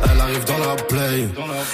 elle 0.04 0.20
arrive 0.22 0.44
dans 0.46 0.58
la 0.58 0.74
play. 0.84 1.28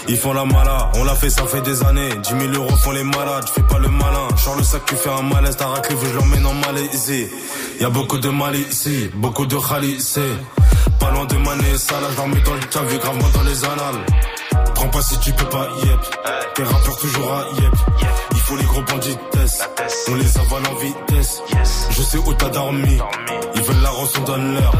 Ils 0.09 0.17
font 0.17 0.33
la 0.33 0.45
mala, 0.45 0.91
on 0.97 1.05
l'a 1.05 1.15
fait, 1.15 1.31
ça 1.31 1.45
fait 1.45 1.61
des 1.61 1.85
années. 1.85 2.11
10 2.21 2.31
000 2.51 2.53
euros 2.55 2.77
font 2.79 2.91
les 2.91 3.05
malades, 3.05 3.49
fais 3.49 3.63
pas 3.63 3.79
le 3.79 3.89
malin. 3.89 4.27
Genre 4.45 4.57
le 4.57 4.65
sac, 4.65 4.83
tu 4.87 4.97
fais 4.97 5.09
un 5.09 5.23
malaise, 5.23 5.57
t'as 5.57 5.69
raclé, 5.69 5.95
je 6.03 6.19
l'emmène 6.19 6.47
en 6.47 6.55
Malaisie. 6.55 7.29
Y 7.81 7.85
a 7.85 7.91
beaucoup 7.91 8.19
de 8.19 8.29
mal 8.29 8.57
ici, 8.57 9.09
beaucoup 9.15 9.47
de 9.47 9.57
khalissés. 9.57 10.35
Pas 10.99 11.13
loin 11.13 11.27
de 11.27 11.37
Mané, 11.37 11.79
ça 11.79 12.01
là, 12.01 12.09
je 12.11 12.23
mets 12.23 12.41
dans 12.41 12.55
le 12.55 12.89
vu 12.89 12.99
gravement 12.99 13.29
dans 13.35 13.43
les 13.43 13.65
annales. 13.65 14.05
Prends 14.83 14.91
pas 14.91 15.03
si 15.03 15.17
tu 15.21 15.33
peux 15.35 15.49
pas, 15.49 15.69
yep. 15.85 16.01
Tes 16.57 16.65
rappeurs 16.65 16.97
toujours 16.97 17.33
à 17.33 17.45
yep. 17.61 17.73
Il 18.33 18.41
faut 18.41 18.57
les 18.57 18.65
gros 18.65 18.83
bandits. 18.83 19.17
On 20.09 20.15
les 20.17 20.39
avale 20.39 20.63
en 20.73 20.75
vitesse. 20.75 21.41
Je 21.91 22.03
sais 22.03 22.19
où 22.19 22.35
t'as 22.35 22.49
dormi. 22.49 22.99
Ils 23.55 23.63
veulent 23.63 23.81
la 23.81 23.91
rose, 23.91 24.13
on 24.19 24.25
donne 24.25 24.55
l'heure. 24.55 24.73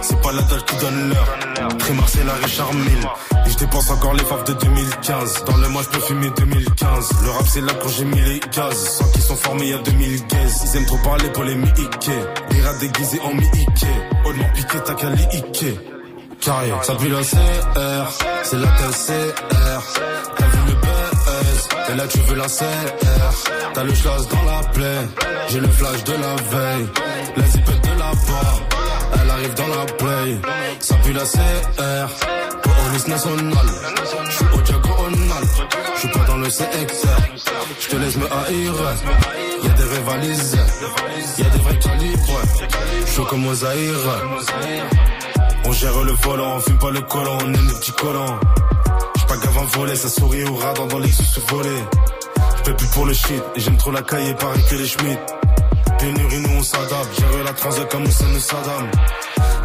C'est 0.00 0.18
pas 0.22 0.32
la 0.32 0.40
dalle 0.40 0.64
qui 0.64 0.76
donne 0.76 1.10
l'heure. 1.10 1.76
Très 1.78 1.92
Marcel, 1.92 2.26
Richard 2.42 2.72
Mille. 2.72 3.08
Et 3.44 3.50
je 3.50 3.58
dépense 3.58 3.90
encore 3.90 4.14
les 4.14 4.24
faves 4.24 4.44
de 4.44 4.54
2015. 4.54 5.44
Dans 5.44 5.56
le 5.58 5.68
mois, 5.68 5.82
je 5.82 5.88
peux 5.90 6.06
fumer 6.06 6.30
2015. 6.38 7.10
Le 7.22 7.30
rap, 7.30 7.46
c'est 7.46 7.60
là 7.60 7.72
quand 7.82 7.88
j'ai 7.90 8.06
mis 8.06 8.20
les 8.22 8.40
gaz. 8.40 8.74
Sans 8.74 9.10
qu'ils 9.10 9.22
sont 9.22 9.36
formés 9.36 9.68
y 9.68 9.74
a 9.74 9.78
2015. 9.78 10.62
Ils 10.64 10.76
aiment 10.78 10.86
trop 10.86 10.98
parler 11.04 11.28
pour 11.34 11.44
les 11.44 11.54
mi-Ike. 11.54 12.10
Les 12.50 12.62
rats 12.62 12.78
déguisés 12.80 13.20
en 13.20 13.34
mi-Ike. 13.34 13.86
Hautement 14.24 14.50
piqué, 14.54 14.78
t'as 14.86 14.94
qu'à 14.94 15.10
les. 15.10 15.99
Carré, 16.40 16.72
ça 16.82 16.94
pue 16.94 17.08
la 17.08 17.20
CR, 17.20 18.08
c'est 18.44 18.58
la 18.58 18.66
TCR. 18.68 19.82
T'as 20.36 20.46
vu 20.46 20.58
le 20.68 20.74
buzz, 20.74 21.68
et 21.90 21.96
là 21.96 22.06
tu 22.08 22.18
veux 22.20 22.36
la 22.36 22.46
CR. 22.46 23.72
T'as 23.74 23.84
le 23.84 23.94
schlass 23.94 24.28
dans 24.28 24.42
la 24.44 24.68
plaie, 24.70 25.08
j'ai 25.48 25.60
le 25.60 25.68
flash 25.68 26.04
de 26.04 26.12
la 26.12 26.34
veille. 26.36 26.88
La 27.36 27.44
zipette 27.44 27.82
de 27.82 27.98
la 27.98 28.10
part, 28.10 28.60
elle 29.22 29.30
arrive 29.30 29.54
dans 29.54 29.68
la 29.68 29.84
play. 29.84 30.40
Ça 30.80 30.94
pue 30.96 31.12
la 31.12 31.24
CR, 31.24 32.08
police 32.62 33.06
nationale. 33.06 33.66
J'suis 34.30 34.46
au 34.54 34.60
diagonal, 34.62 35.44
j'suis 35.96 36.08
pas 36.08 36.24
dans 36.26 36.38
le 36.38 36.48
CXR. 36.48 37.20
J'te 37.80 37.94
laisse 37.98 38.16
me 38.16 38.26
haïr, 38.26 38.72
y'a 39.62 39.70
des 39.70 39.84
rivalisés, 39.84 40.58
y'a 41.38 41.44
des 41.44 41.58
vrais 41.58 41.78
calibres. 41.78 42.40
J'suis 43.06 43.24
comme 43.24 43.46
aux 43.46 43.64
on 45.64 45.72
gère 45.72 46.02
le 46.02 46.12
volant, 46.12 46.56
on 46.56 46.60
fume 46.60 46.78
pas 46.78 46.90
le 46.90 47.00
collant, 47.02 47.38
on 47.42 47.54
aime 47.54 47.66
les 47.68 47.74
petits 47.74 47.92
collants. 47.92 48.38
J'suis 49.16 49.26
pas 49.26 49.34
à 49.34 49.76
voler, 49.76 49.96
ça 49.96 50.08
sourit 50.08 50.44
au 50.44 50.54
radar 50.54 50.86
dans 50.86 50.98
les 50.98 51.12
sous 51.12 51.40
volé. 51.48 51.84
J'paie 52.58 52.74
plus 52.74 52.86
pour 52.88 53.06
le 53.06 53.12
shit, 53.12 53.42
et 53.56 53.60
j'aime 53.60 53.76
trop 53.76 53.90
la 53.90 54.02
caille, 54.02 54.34
pareil 54.36 54.64
que 54.68 54.74
les 54.76 54.86
Schmitt. 54.86 55.18
Pénurie, 55.98 56.40
nous 56.40 56.58
on 56.58 56.62
s'adapte, 56.62 57.20
gère 57.20 57.44
la 57.44 57.52
transe 57.52 57.80
comme 57.90 58.04
Hussein 58.04 58.34
et 58.34 58.40
Saddam. 58.40 58.90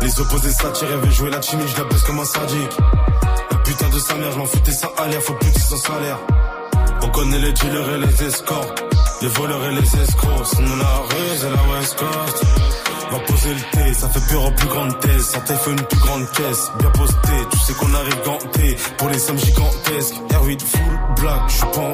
Les 0.01 0.19
opposés 0.19 0.51
s'attirent, 0.51 0.97
veulent 0.97 1.11
jouer 1.11 1.29
la 1.29 1.39
timide, 1.39 1.67
je 1.67 1.77
la 1.77 1.83
baisse 1.85 2.01
comme 2.03 2.19
un 2.19 2.25
sadique. 2.25 2.77
La 3.51 3.57
putain 3.57 3.89
de 3.89 3.99
sa 3.99 4.15
mère, 4.15 4.31
je 4.31 4.37
m'en 4.37 4.45
foutais 4.45 4.71
ça 4.71 4.89
l'air, 5.09 5.21
faut 5.21 5.33
plus 5.33 5.51
de 5.51 5.59
son 5.59 5.77
salaire. 5.77 6.19
On 7.01 7.07
connaît 7.09 7.39
les 7.39 7.53
dealers 7.53 7.89
et 7.89 7.97
les 7.99 8.23
escorts, 8.23 8.75
les 9.21 9.27
voleurs 9.29 9.65
et 9.65 9.75
les 9.75 10.01
escrocs. 10.01 10.59
Nous 10.59 10.77
la 10.77 10.95
rue, 11.09 11.37
c'est 11.37 11.49
la 11.49 11.73
West 11.73 11.95
Coast. 11.97 12.45
Va 13.11 13.19
poser 13.19 13.53
le 13.53 13.61
thé, 13.71 13.93
ça 13.93 14.09
fait 14.09 14.33
peur 14.33 14.45
en 14.45 14.51
plus 14.51 14.67
grande 14.67 14.99
thèse. 14.99 15.25
Santé 15.25 15.53
fait 15.55 15.71
une 15.71 15.83
plus 15.83 15.99
grande 15.99 16.31
caisse, 16.31 16.71
bien 16.79 16.89
posté. 16.91 17.33
Tu 17.51 17.59
sais 17.59 17.73
qu'on 17.73 17.93
arrive 17.93 18.23
ganté 18.25 18.77
pour 18.97 19.09
les 19.09 19.19
sommes 19.19 19.37
gigantesques. 19.37 20.15
R8 20.29 20.59
full 20.59 20.99
black, 21.21 21.41
je 21.47 21.53
suis 21.53 21.65
pas. 21.65 21.85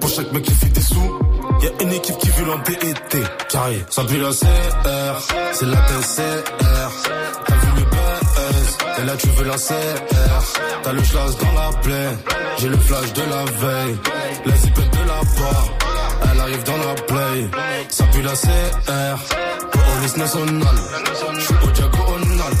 Pour 0.00 0.10
chaque 0.10 0.32
mec 0.32 0.42
qui 0.42 0.54
fait 0.54 0.68
des 0.68 0.80
sous, 0.80 1.20
y 1.60 1.66
a 1.66 1.82
une 1.82 1.92
équipe 1.92 2.18
qui 2.18 2.28
veut 2.30 2.44
l'embêter. 2.44 3.22
Carré, 3.48 3.84
ça 3.88 4.04
pue 4.04 4.18
la 4.18 4.30
CR, 4.30 5.34
c'est 5.52 5.66
la 5.66 5.76
TCR. 5.76 6.90
T'as 7.46 7.54
vu 7.54 7.68
le 7.76 7.84
buzz, 7.84 8.78
et 8.98 9.04
là 9.04 9.16
tu 9.16 9.28
veux 9.28 9.44
la 9.44 9.56
CR. 9.56 10.02
T'as 10.82 10.92
le 10.92 11.02
schlass 11.04 11.36
dans 11.38 11.52
la 11.52 11.70
plaie, 11.78 12.18
j'ai 12.58 12.68
le 12.68 12.78
flash 12.78 13.12
de 13.12 13.22
la 13.22 13.44
veille. 13.44 13.96
La 14.46 14.56
zipette 14.56 14.90
de 14.90 15.06
la 15.06 15.20
part, 15.40 15.68
elle 16.32 16.40
arrive 16.40 16.62
dans 16.64 16.76
la 16.76 16.94
play. 16.94 17.48
Ça 17.88 18.04
pue 18.04 18.22
la 18.22 18.32
CR 18.32 19.18
police 20.02 20.16
nationale. 20.16 20.76
J'suis 21.38 21.54
au 21.62 21.70
diagonal, 21.70 22.52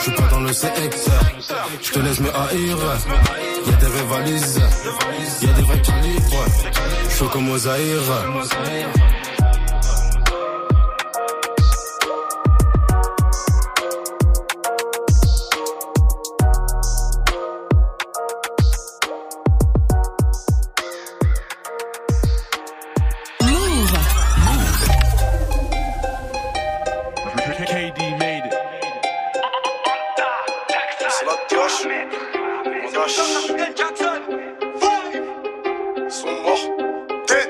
j'suis 0.00 0.12
pas 0.12 0.28
dans 0.30 0.40
le 0.40 0.52
CXR. 0.52 1.24
J'te 1.82 1.98
laisse 1.98 2.20
me 2.20 2.28
haïr, 2.28 2.78
y'a 3.66 3.72
des 3.72 3.86
rivalisés, 3.86 4.60
y'a 5.42 5.52
des 5.52 5.62
vrais 5.62 5.82
calibres. 5.82 6.44
J'suis 7.10 7.28
comme 7.28 7.50
aux 7.50 7.68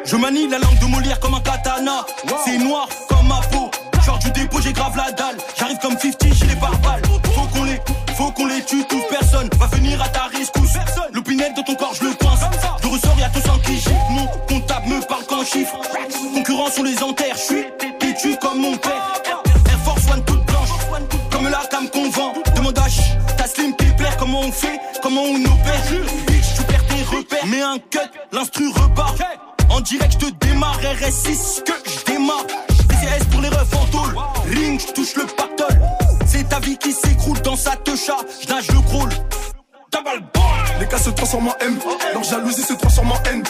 Je 0.07 0.15
manie 0.15 0.49
la 0.49 0.59
langue 0.59 0.79
de 0.79 0.87
Molière 0.87 1.19
comme 1.19 1.35
un 1.35 1.41
katana. 1.41 2.07
C'est 2.45 2.59
noir 2.59 2.89
comme 3.09 3.27
ma 3.27 3.41
peau. 3.51 3.71
Genre 4.05 4.19
du 4.21 4.31
dépôt, 4.31 4.61
j'ai 4.61 4.73
grave 4.73 4.97
la 4.97 5.11
dalle. 5.11 5.37
J'arrive 5.59 5.79
comme 5.79 5.99
50, 5.99 6.33
j'ai 6.33 6.47
les 6.47 6.55
barbales. 6.55 7.03
Faut 7.35 7.47
qu'on 7.53 7.65
les, 7.65 7.81
faut 8.15 8.31
qu'on 8.31 8.47
les 8.47 8.63
tue 8.65 8.85
tous. 8.89 9.03
Personne 9.11 9.51
va 9.59 9.67
venir 9.67 10.01
à 10.01 10.09
ta 10.09 10.27
rescousse. 10.27 10.75
L'opinel 11.13 11.53
de 11.55 11.63
ton 11.63 11.75
corps, 11.75 11.95
je 12.01 12.05
le 12.05 12.15
coince. 12.15 12.39
Je 12.83 12.89
ressors, 12.89 13.19
y'a 13.19 13.29
tout 13.31 13.41
sang 13.41 13.59
qui 13.65 13.75
gifle. 13.75 13.95
Mon 14.11 14.27
comptable 14.49 14.89
me 14.89 15.01
parle 15.09 15.25
qu'en 15.25 15.45
chiffres. 15.45 15.77
Concurrents 16.35 16.71
sur 16.71 16.85
les 16.85 17.03
enterres. 17.03 17.37
Je 17.37 17.55
suis 17.55 17.65
têtu 17.99 18.37
comme 18.41 18.61
mon 18.61 18.77
père. 18.77 19.13
Air 19.69 19.79
Force 19.85 20.09
One 20.13 20.25
toute 20.25 20.45
blanche. 20.47 20.69
Comme 21.33 21.49
la 21.49 21.67
cam 21.69 21.89
qu'on 21.91 22.11
vend. 22.11 22.33
Demande 22.55 22.79
à 22.79 22.89
Ch, 22.89 23.17
ta 23.37 23.49
slim 23.49 23.75
Pepler. 23.75 24.11
Comment 24.21 24.41
on 24.43 24.53
fait, 24.53 24.79
comment 25.03 25.23
on 25.23 25.45
opère? 25.45 25.83
Bitch, 26.29 26.55
tu 26.57 26.63
perds 26.63 26.87
tes 26.87 27.17
repères. 27.17 27.47
Mets 27.47 27.63
un 27.63 27.79
cut, 27.91 27.99
l'instru 28.31 28.69
repart. 28.69 29.17
En 29.77 29.81
direct, 29.83 30.12
je 30.14 30.27
te 30.27 30.47
démarre. 30.47 30.81
RS6 30.81 31.62
que 31.62 31.72
je 31.85 32.11
démarre. 32.11 32.47
BCS 32.89 33.24
pour 33.31 33.43
les 33.43 33.51
refs 33.51 33.74
en 33.74 33.85
tôle. 33.87 34.16
Ring, 34.49 34.81
je 34.81 34.91
touche 34.95 35.14
le 35.16 35.27
pactole. 35.27 35.79
C'est 36.27 36.49
ta 36.49 36.61
vie 36.61 36.79
qui 36.79 36.93
s'écroule 36.93 37.39
dans 37.43 37.57
sa 37.57 37.77
techa. 37.77 38.16
Je 38.41 38.49
nage 38.49 38.70
le 38.70 38.81
crawl. 38.81 39.11
Les 40.81 40.87
cas 40.87 40.99
se 40.99 41.11
transforment 41.11 41.49
en 41.49 41.55
M. 41.61 41.79
Leur 42.14 42.22
jalousie 42.22 42.62
se 42.62 42.72
transforme 42.72 43.12
en 43.12 43.22
haine. 43.24 43.43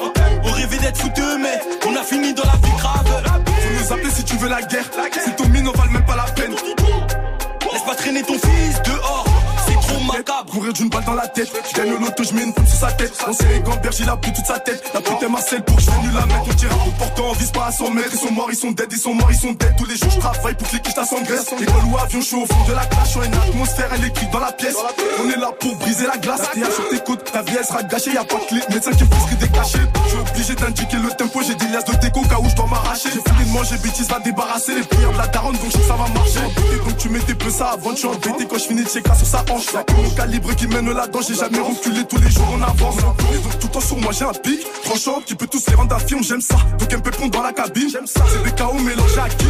Dans 11.07 11.15
la 11.15 11.29
tête. 11.29 11.49
Je 11.71 11.77
gagne 11.77 11.93
au 11.93 11.99
loto, 11.99 12.23
je 12.25 12.35
mets 12.35 12.43
une 12.43 12.53
poule 12.53 12.67
sur 12.67 12.79
sa 12.79 12.93
tête. 12.93 13.13
On 13.27 13.33
sait 13.33 13.47
les 13.49 13.61
gants, 13.61 13.79
il 13.99 14.09
a 14.09 14.17
pris 14.17 14.33
toute 14.33 14.45
sa 14.45 14.59
tête. 14.59 14.83
La 14.93 15.01
pute 15.01 15.23
est 15.23 15.29
Marcel 15.29 15.63
pour 15.63 15.77
que 15.77 15.83
je 15.83 15.89
la 15.89 16.27
mettre. 16.27 16.45
On 16.51 16.55
tire 16.55 16.71
un 16.73 16.91
portant, 16.99 17.31
on 17.31 17.33
vise 17.33 17.51
pas 17.51 17.67
à 17.67 17.73
100 17.73 17.91
mètres. 17.91 18.11
Ils 18.13 18.19
sont 18.19 18.33
morts, 18.33 18.49
ils 18.51 18.57
sont 18.57 18.73
dead, 18.73 18.89
ils 18.91 18.99
sont 18.99 19.15
morts, 19.15 19.31
ils 19.31 19.39
sont 19.39 19.53
dead. 19.53 19.75
Tous 19.79 19.87
les 19.87 19.97
jours, 19.97 20.11
je 20.11 20.19
travaille 20.19 20.55
pour 20.55 20.69
que 20.69 20.75
les 20.75 20.81
quiches 20.81 20.95
s'engraissent. 20.95 21.53
École 21.61 21.85
ou 21.91 21.99
avion, 21.99 22.21
je 22.21 22.27
suis 22.27 22.37
au 22.37 22.47
fond 22.47 22.65
de 22.69 22.75
la 22.75 22.85
classe. 22.87 23.11
Suis 23.11 23.21
une 23.21 23.35
atmosphère 23.35 23.95
électrique 23.95 24.31
dans 24.31 24.41
la 24.41 24.53
pièce. 24.53 24.77
On 25.25 25.31
est 25.31 25.37
là 25.37 25.53
pour 25.59 25.77
briser 25.77 26.07
la 26.07 26.19
glace. 26.19 26.43
T'es 26.53 26.61
sur 26.61 26.89
tes 26.89 27.01
côtes, 27.01 27.33
ta 27.33 27.43
vie 27.43 27.57
elle 27.59 27.65
sera 27.65 27.83
gâchée. 27.83 28.13
Y'a 28.13 28.25
pas 28.25 28.37
de 28.37 28.47
clé, 28.49 28.61
médecin 28.71 28.93
qui 28.93 29.05
prescrit 29.05 29.37
des 29.37 29.49
cachets. 29.49 29.79
Je 30.05 30.11
suis 30.11 30.19
obligé 30.19 30.55
d'indiquer 30.55 30.97
le 30.97 31.11
tempo. 31.11 31.41
J'ai 31.47 31.55
des 31.55 31.69
liasses 31.69 31.85
de 31.85 31.95
déco, 31.97 32.21
cas 32.23 32.39
où 32.41 32.49
je 32.49 32.57
dois 32.57 32.67
m'arracher. 32.67 33.09
J'ai 33.13 33.21
fait 33.21 33.45
de 33.45 33.53
manger, 33.53 33.77
bêtise 33.79 34.09
va 34.09 34.19
débarrasser 34.19 34.75
les 34.75 34.83
prières 34.83 35.13
de 35.13 35.19
la 35.19 35.27
daronne, 35.29 35.57
donc 35.57 35.71
je 35.71 35.79
que 35.79 35.85
ça 35.85 35.95
va 35.95 36.09
marcher. 36.09 36.41
Et 36.75 36.79
donc 36.89 36.97
tu 36.99 37.09
mettais 37.09 37.35
peu 37.35 37.51
ça 37.51 37.71
avant, 37.75 37.95
suis 37.95 38.07
embêté 38.07 38.47
quand 38.49 38.59
je 38.59 38.65
finis 38.65 38.83
de 38.83 38.89
checker 38.89 39.15
sur 39.17 39.27
sa 39.27 39.45
hanche. 39.51 39.73
Y'a 39.73 39.85
que 39.85 39.93
mon 39.93 40.11
calibre 40.11 40.55
qui 40.57 40.67
mène 40.67 40.95
là-dedans, 40.97 41.20
j'ai 41.26 41.34
jamais 41.34 41.61
reculé 41.61 42.05
tous 42.05 42.18
les 42.18 42.30
jours 42.30 42.49
en 42.53 42.62
avance. 42.62 42.97
Et 42.99 43.38
donc 43.38 43.59
tout 43.59 43.66
le 43.66 43.72
temps 43.72 43.80
sur 43.80 43.97
moi 43.99 44.12
j'ai 44.12 44.24
un 44.24 44.32
pic, 44.32 44.61
tranchant, 44.84 45.20
qui 45.24 45.34
peut 45.34 45.47
tous 45.47 45.64
les 45.68 45.74
rendre 45.74 45.94
affirme, 45.94 46.22
j'aime 46.22 46.40
ça. 46.40 46.57
Donc 46.78 46.92
un 46.92 47.01
peu 47.01 47.11
pont 47.11 47.28
dans 47.28 47.42
la 47.42 47.53
cabine, 47.53 47.88
j'aime 47.90 48.07
ça. 48.07 48.24
C'est 48.32 48.42
des 48.42 48.53
chaos 48.53 48.72
mélangés 48.74 49.20
à 49.20 49.28
qui? 49.28 49.47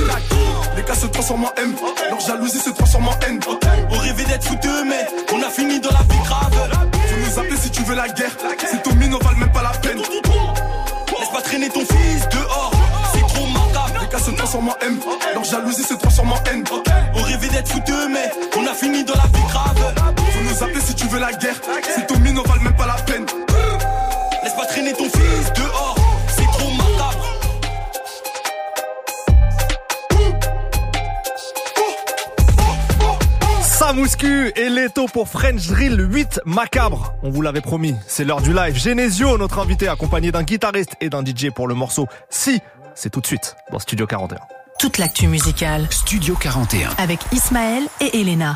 Les 0.77 0.83
cas 0.83 0.95
se 0.95 1.07
transforment 1.07 1.45
en 1.45 1.53
M, 1.57 1.75
leur 2.11 2.21
jalousie 2.21 2.59
se 2.59 2.71
transforme 2.71 3.09
en 3.09 3.19
haine. 3.27 3.41
On 3.91 3.99
rêvait 3.99 4.25
d'être 4.25 4.45
fouteux, 4.45 4.85
mais 4.85 5.07
on 5.33 5.43
a 5.43 5.49
fini 5.51 5.81
dans 5.81 5.91
la 5.91 6.03
vie 6.03 6.23
grave. 6.25 6.53
Faut 6.93 7.31
nous 7.31 7.39
appeler 7.39 7.57
si 7.57 7.71
tu 7.71 7.83
veux 7.85 7.95
la 7.95 8.09
guerre, 8.09 8.37
c'est 8.59 8.83
ton 8.83 8.95
mine, 8.97 9.15
on 9.15 9.25
valent 9.25 9.39
même 9.39 9.53
pas 9.53 9.63
la 9.63 9.71
peine. 9.71 9.99
Laisse 9.99 11.31
pas 11.31 11.41
traîner 11.41 11.71
ton 11.71 11.81
fils 11.81 12.29
dehors, 12.31 12.73
c'est 13.15 13.21
trop 13.21 13.47
macabre. 13.47 14.01
Les 14.03 14.09
cas 14.09 14.19
se 14.19 14.31
transforment 14.33 14.69
en 14.69 14.77
M, 14.83 14.99
leur 15.33 15.45
jalousie 15.45 15.83
se 15.83 15.95
transforme 15.95 16.33
en 16.33 16.43
haine. 16.51 16.65
On 17.15 17.23
rêvait 17.23 17.49
d'être 17.49 17.69
fouteux, 17.69 18.09
mais 18.09 18.31
on 18.59 18.67
a 18.67 18.75
fini 18.75 19.05
dans 19.05 19.15
la 19.15 19.27
vie 19.27 19.47
grave. 19.49 19.76
La 21.31 21.37
guerre, 21.37 21.61
mine, 22.21 22.39
on 22.39 22.43
valent 22.43 22.63
même 22.63 22.77
pas 22.77 22.87
la 22.87 22.95
peine. 22.95 23.27
Laisse 24.43 24.55
pas 24.55 24.67
traîner 24.67 24.93
ton 24.93 25.05
fils 25.05 25.53
dehors, 25.57 25.97
c'est 26.29 26.45
trop 26.45 26.71
macabre. 26.71 27.27
Samouscu 33.63 34.53
et 34.55 34.69
Leto 34.69 35.07
pour 35.07 35.29
French 35.29 35.67
Drill 35.67 36.01
8 36.11 36.41
macabre. 36.45 37.15
On 37.23 37.31
vous 37.31 37.43
l'avait 37.43 37.61
promis, 37.61 37.95
c'est 38.07 38.25
l'heure 38.25 38.41
du 38.41 38.53
live. 38.53 38.77
Genesio, 38.77 39.37
notre 39.39 39.59
invité, 39.59 39.89
accompagné 39.89 40.33
d'un 40.33 40.43
guitariste 40.43 40.93
et 41.01 41.11
d'un 41.11 41.25
DJ 41.25 41.51
pour 41.55 41.67
le 41.67 41.75
morceau 41.75 42.07
Si. 42.31 42.61
C'est 42.95 43.11
tout 43.11 43.21
de 43.21 43.27
suite 43.27 43.57
dans 43.73 43.79
Studio 43.79 44.07
41. 44.07 44.39
Toute 44.79 44.99
l'actu 44.99 45.27
musicale 45.27 45.87
Studio 45.91 46.35
41. 46.35 46.91
avec 46.99 47.21
Ismaël 47.33 47.83
et 48.01 48.21
Elena. 48.21 48.55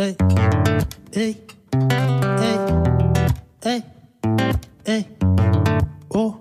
Hey, 0.00 0.14
oh. 6.14 6.36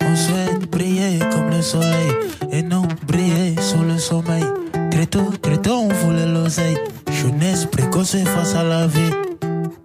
On 0.00 0.14
souhaite 0.14 0.70
briller 0.70 1.18
comme 1.32 1.50
le 1.50 1.60
soleil 1.60 2.12
et 2.52 2.62
non 2.62 2.86
briller 3.08 3.60
sur 3.60 3.82
le 3.82 3.98
sommeil. 3.98 4.44
Très 4.92 5.06
tôt, 5.06 5.32
très 5.42 5.58
tôt, 5.58 5.74
on 5.74 5.88
voulait 5.88 6.28
l'oseille. 6.28 6.76
Jeunesse 7.10 7.66
précoce 7.66 8.14
face 8.24 8.54
à 8.54 8.62
la 8.62 8.86
vie. 8.86 9.10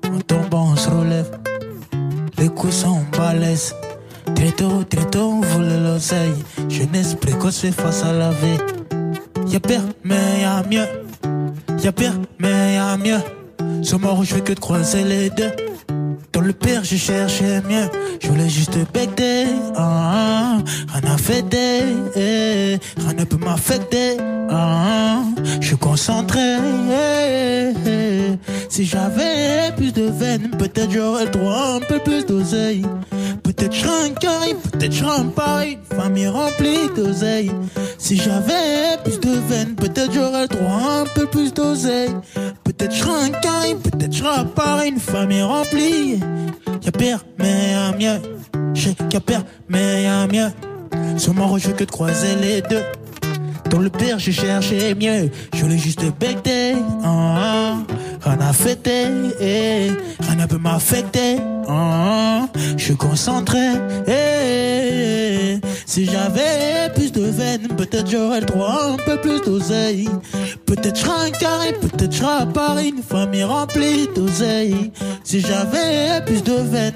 En 0.03 0.19
tombant, 0.19 0.73
on 0.73 0.75
se 0.75 0.91
relève. 0.91 1.39
Les 2.37 2.49
coups 2.49 2.75
sont 2.75 3.01
balèzes. 3.17 3.73
Très 4.35 4.51
tôt, 4.51 4.83
très 4.83 5.05
tôt, 5.05 5.39
on 5.39 5.41
voulait 5.41 5.79
l'oseille. 5.79 6.35
Jeunesse 6.69 7.15
précoce 7.15 7.65
face 7.71 8.03
à 8.03 8.13
la 8.13 8.29
vie. 8.29 8.59
Y'a 9.47 9.59
pire, 9.59 9.81
mais 10.03 10.41
y'a 10.41 10.61
mieux. 10.69 11.06
Y'a 11.83 11.91
pire, 11.91 12.13
mais 12.39 12.75
y'a 12.75 12.97
mieux. 12.97 13.19
Ce 13.83 13.95
mort, 13.95 14.23
je 14.23 14.33
fais 14.35 14.41
que 14.41 14.53
de 14.53 14.59
croiser 14.59 15.03
les 15.03 15.29
deux. 15.29 15.51
Dans 16.33 16.41
le 16.41 16.53
pire, 16.53 16.83
je 16.83 16.95
cherchais 16.97 17.61
mieux. 17.67 17.89
Je 18.21 18.27
voulais 18.27 18.49
juste 18.49 18.77
becter. 18.93 19.45
Ah, 19.75 20.57
ah, 20.57 20.99
rien 20.99 21.13
à 21.13 21.17
fêter. 21.17 21.81
eh, 22.15 22.77
rien 22.97 23.13
ne 23.17 23.23
peut 23.23 23.37
m'affecter. 23.37 24.17
Ah, 24.49 25.21
je 25.59 25.67
suis 25.67 25.77
concentré. 25.77 26.57
eh, 26.91 27.73
eh. 27.85 28.37
Si 28.69 28.85
j'avais 28.85 29.71
plus 29.75 29.91
de 29.91 30.03
veine, 30.03 30.51
peut-être 30.57 30.91
j'aurais 30.91 31.25
le 31.25 31.31
droit 31.31 31.75
un 31.75 31.79
peu 31.79 31.99
plus 31.99 32.25
d'oseille. 32.25 32.83
Peut-être 33.43 33.73
je 33.73 33.87
un 33.87 34.09
carré, 34.09 34.55
peut-être 34.71 34.93
je 34.93 35.03
un 35.05 35.25
pareil. 35.25 35.79
Famille 35.95 36.27
remplie 36.27 36.87
d'oseille. 36.95 37.51
Si 37.97 38.17
j'avais 38.17 38.97
plus 39.03 39.19
de 39.19 39.31
veine, 39.49 39.73
peut-être 39.75 40.13
j'aurais 40.13 40.43
le 40.43 40.47
droit 40.47 41.01
un 41.01 41.05
peu 41.15 41.25
plus 41.25 41.53
d'oseille. 41.53 42.13
Peut-être 42.63 42.93
je 42.93 43.03
un 43.03 43.29
carré, 43.29 43.75
peut-être 43.75 44.13
je 44.13 44.43
pareil. 44.53 44.91
Une 44.91 44.99
famille 44.99 45.41
remplie. 45.41 46.16
Y'a 46.83 46.91
pire, 46.91 47.25
mais 47.37 47.71
y'a 47.71 47.91
mieux. 47.91 48.21
Je 48.73 48.89
sais 48.89 48.95
qu'il 48.95 49.17
a 49.17 49.21
pire, 49.21 49.43
mais 49.69 50.03
y'a 50.03 50.27
mieux. 50.27 50.49
Sur 51.17 51.33
mon 51.33 51.57
je 51.57 51.71
que 51.71 51.83
de 51.83 51.91
croiser 51.91 52.35
les 52.35 52.61
deux. 52.61 52.83
Dans 53.69 53.79
le 53.79 53.89
pire, 53.89 54.17
je 54.19 54.31
cherchais 54.31 54.95
mieux. 54.95 55.29
Je 55.53 55.61
voulais 55.63 55.77
juste 55.77 56.01
becter. 56.19 56.73
Ah, 57.03 57.77
rien 58.21 58.39
à 58.39 58.53
fêter. 58.53 59.07
eh, 59.41 59.89
rien 60.21 60.35
ne 60.35 60.45
peut 60.45 60.57
m'affecter. 60.57 61.37
Ah, 61.67 62.47
je 62.77 62.83
suis 62.83 62.95
concentré. 62.95 63.59
eh, 64.07 65.59
si 65.85 66.05
j'avais 66.05 66.89
plus 66.95 67.11
de 67.11 67.23
veine, 67.23 67.67
peut-être 67.75 68.09
j'aurais 68.09 68.39
le 68.41 68.45
droit 68.45 68.93
un 68.93 68.97
peu 68.97 69.17
plus 69.19 69.41
d'oseille. 69.41 70.07
Peut-être 70.65 70.95
je 70.95 71.01
serais 71.01 71.27
un 71.27 71.31
carré, 71.31 71.73
peut-être 71.73 72.11
je 72.11 72.17
serais 72.17 72.41
à 72.41 72.45
Paris, 72.45 72.93
une 72.95 73.03
famille 73.03 73.43
remplie 73.43 74.07
d'oseille. 74.15 74.91
Si 75.23 75.41
j'avais 75.41 76.23
plus 76.25 76.43
de 76.43 76.53
veine, 76.53 76.93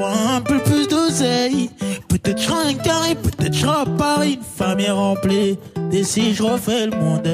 un 0.00 0.40
peu 0.40 0.58
plus 0.58 0.88
d'oseille. 0.88 1.70
Peut-être 2.08 2.40
je 2.40 2.50
un 2.50 2.74
carré, 2.74 3.14
peut-être 3.14 3.54
je 3.54 3.66
à 3.66 3.84
Paris, 3.98 4.38
une 4.40 4.64
famille 4.66 4.90
remplie. 4.90 5.58
Et 5.92 6.04
si 6.04 6.34
je 6.34 6.42
refais 6.42 6.86
le 6.86 6.96
monde, 6.96 7.28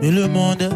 mais 0.00 0.10
le 0.10 0.28
monde, 0.28 0.68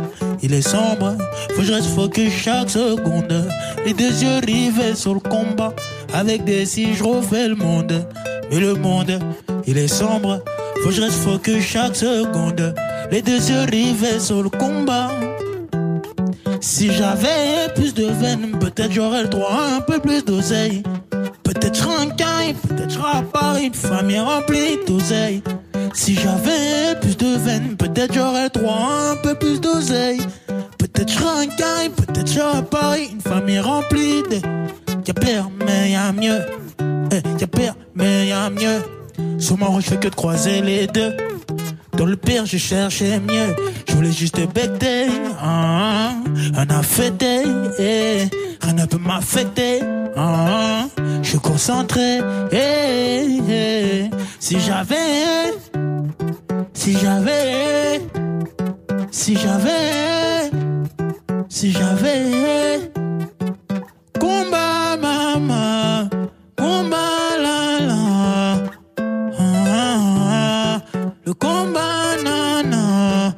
il 0.42 0.54
est 0.54 0.62
sombre. 0.62 1.16
Faut 1.50 1.60
que 1.60 1.62
je 1.62 1.72
reste 1.72 1.88
focus 1.88 2.32
chaque 2.32 2.70
seconde. 2.70 3.46
Les 3.84 3.92
deux 3.92 4.22
yeux 4.22 4.40
rivés 4.46 4.94
sur 4.94 5.14
le 5.14 5.20
combat. 5.20 5.74
Avec 6.14 6.44
des 6.44 6.64
si 6.64 6.94
je 6.94 7.04
refais 7.04 7.48
le 7.48 7.56
monde, 7.56 8.06
mais 8.50 8.60
le 8.60 8.74
monde, 8.74 9.18
il 9.66 9.76
est 9.76 9.88
sombre. 9.88 10.42
Faut 10.82 10.88
que 10.88 10.94
je 10.94 11.02
reste 11.02 11.18
focus 11.18 11.62
chaque 11.62 11.96
seconde. 11.96 12.74
Les 13.10 13.22
deux 13.22 13.50
yeux 13.50 13.64
rivés 13.70 14.20
sur 14.20 14.42
le 14.42 14.48
combat. 14.48 15.10
Si 16.60 16.90
j'avais 16.92 17.72
plus 17.74 17.92
de 17.94 18.06
veine, 18.06 18.58
peut-être 18.58 18.92
j'aurais 18.92 19.22
le 19.22 19.28
droit 19.28 19.52
à 19.52 19.76
un 19.76 19.80
peu 19.80 19.98
plus 19.98 20.24
d'oseille. 20.24 20.82
Peut-être 21.58 21.88
un 21.88 22.10
carré, 22.10 22.54
peut-être 22.68 23.02
à 23.02 23.22
Paris, 23.22 23.68
une 23.68 23.74
famille 23.74 24.18
remplie 24.20 24.76
d'oseille. 24.86 25.42
Si 25.94 26.14
j'avais 26.14 27.00
plus 27.00 27.16
de 27.16 27.34
veine, 27.38 27.76
peut-être 27.78 28.12
j'aurais 28.12 28.50
droit 28.50 28.90
à 28.90 29.12
un 29.12 29.16
peu 29.16 29.34
plus 29.34 29.58
d'oseille. 29.58 30.20
Peut-être 30.76 31.10
je 31.10 31.18
un 31.18 31.88
peut-être 31.88 32.30
je 32.30 32.40
à 32.40 32.60
Paris, 32.60 33.08
une 33.10 33.22
famille 33.22 33.58
remplie 33.58 34.22
de. 34.30 34.36
Y'a 35.06 35.14
pire, 35.14 35.48
mais 35.64 35.92
y'a 35.92 36.12
mieux. 36.12 36.40
Eh, 37.10 37.40
y'a 37.40 37.46
pire, 37.46 37.74
mais 37.94 38.26
y'a 38.26 38.50
mieux. 38.50 38.82
Sur 39.38 39.56
mon 39.56 39.80
je 39.80 39.86
fais 39.88 39.96
que 39.96 40.08
de 40.08 40.14
croiser 40.14 40.60
les 40.60 40.86
deux. 40.86 41.16
Dans 41.96 42.04
le 42.04 42.16
pire, 42.16 42.44
je 42.44 42.58
cherchais 42.58 43.18
mieux. 43.18 43.56
Je 43.88 43.94
voulais 43.94 44.12
juste 44.12 44.38
becter. 44.52 45.06
Ah, 45.42 46.12
rien 46.36 46.66
à 46.68 46.82
fêter. 46.82 47.44
eh, 47.78 48.28
rien 48.66 48.74
ne 48.74 48.86
peut 48.86 48.98
m'affecter. 48.98 49.80
Ah, 50.16 50.86
je 51.22 51.28
suis 51.28 51.38
concentré. 51.38 52.18
eh, 52.52 53.38
eh. 53.48 54.10
Si 54.40 54.58
j'avais. 54.60 55.54
Si 56.74 56.96
j'avais. 56.98 58.00
Si 59.10 59.36
j'avais. 59.36 60.50
Si 61.48 61.72
j'avais. 61.72 62.90
Combat, 64.20 64.96
maman. 65.00 66.08
Combat, 66.56 67.38
la. 67.42 68.56
Ah, 69.38 70.80
le 71.24 71.34
combat, 71.34 72.16
nana. 72.24 73.34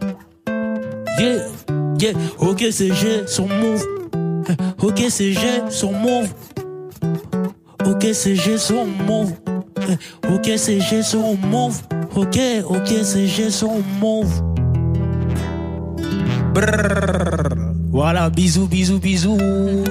Yeah, 1.19 1.47
yeah. 1.99 2.13
Ok, 2.39 2.65
c'est 2.71 2.93
G, 2.95 3.25
son 3.27 3.49
move. 3.49 3.98
Ok, 4.83 5.03
c'est 5.11 5.33
G, 5.33 5.41
son 5.71 5.93
move. 5.93 6.29
Ok, 7.87 8.07
c'est 8.13 8.35
G, 8.35 8.59
son 8.59 8.87
move. 8.87 9.33
Ok, 10.31 10.51
c'est 10.57 10.81
G, 10.81 11.03
son 11.03 11.37
move. 11.37 11.81
Ok, 12.15 12.39
ok, 12.69 12.89
c'est 13.03 13.27
G, 13.27 13.51
son 13.51 13.83
move. 14.01 14.43
Brrr. 16.55 17.49
Voilà, 17.91 18.31
bisous, 18.31 18.67
bisous, 18.67 18.99
bisous. 18.99 19.39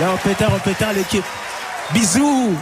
On 0.00 0.16
pétard, 0.18 0.52
on 0.54 0.58
pétard 0.60 0.92
l'équipe. 0.92 1.24
Bisous. 1.92 2.54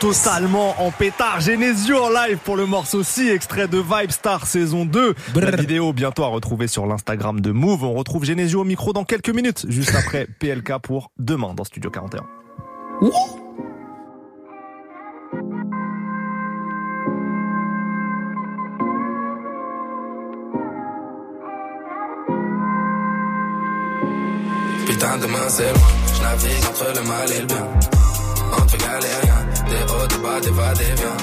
Totalement 0.00 0.80
en 0.80 0.92
pétard. 0.92 1.40
Genesio 1.40 1.96
en 1.98 2.10
live 2.10 2.38
pour 2.44 2.56
le 2.56 2.66
morceau 2.66 3.02
Si, 3.02 3.28
extrait 3.28 3.66
de 3.66 3.78
Vibe 3.78 4.12
Star 4.12 4.46
saison 4.46 4.84
2. 4.84 5.14
La 5.34 5.50
vidéo 5.50 5.92
bientôt 5.92 6.22
à 6.22 6.28
retrouver 6.28 6.68
sur 6.68 6.86
l'Instagram 6.86 7.40
de 7.40 7.50
Move. 7.50 7.82
On 7.82 7.94
retrouve 7.94 8.24
Genesio 8.24 8.60
au 8.60 8.64
micro 8.64 8.92
dans 8.92 9.04
quelques 9.04 9.30
minutes, 9.30 9.66
juste 9.68 9.94
après 9.96 10.28
PLK 10.38 10.78
pour 10.80 11.10
demain 11.18 11.52
dans 11.54 11.64
Studio 11.64 11.90
41. 11.90 12.20
Putain, 24.86 24.86
Putain, 24.86 25.18
demain 25.18 25.48
c'est 25.48 25.72
loin. 25.72 25.88
Je 26.14 26.22
navigue 26.22 26.64
entre 26.68 26.86
le 26.94 27.08
mal 27.08 27.32
et 27.32 27.40
le 27.40 27.46
bien. 27.46 27.97
Entre 28.52 28.76
galériens, 28.76 29.46
des 29.68 29.92
hauts, 29.92 30.06
des 30.06 30.18
bas, 30.18 30.40
des 30.40 30.50
va, 30.50 30.74
des 30.74 30.84
viens. 30.84 31.16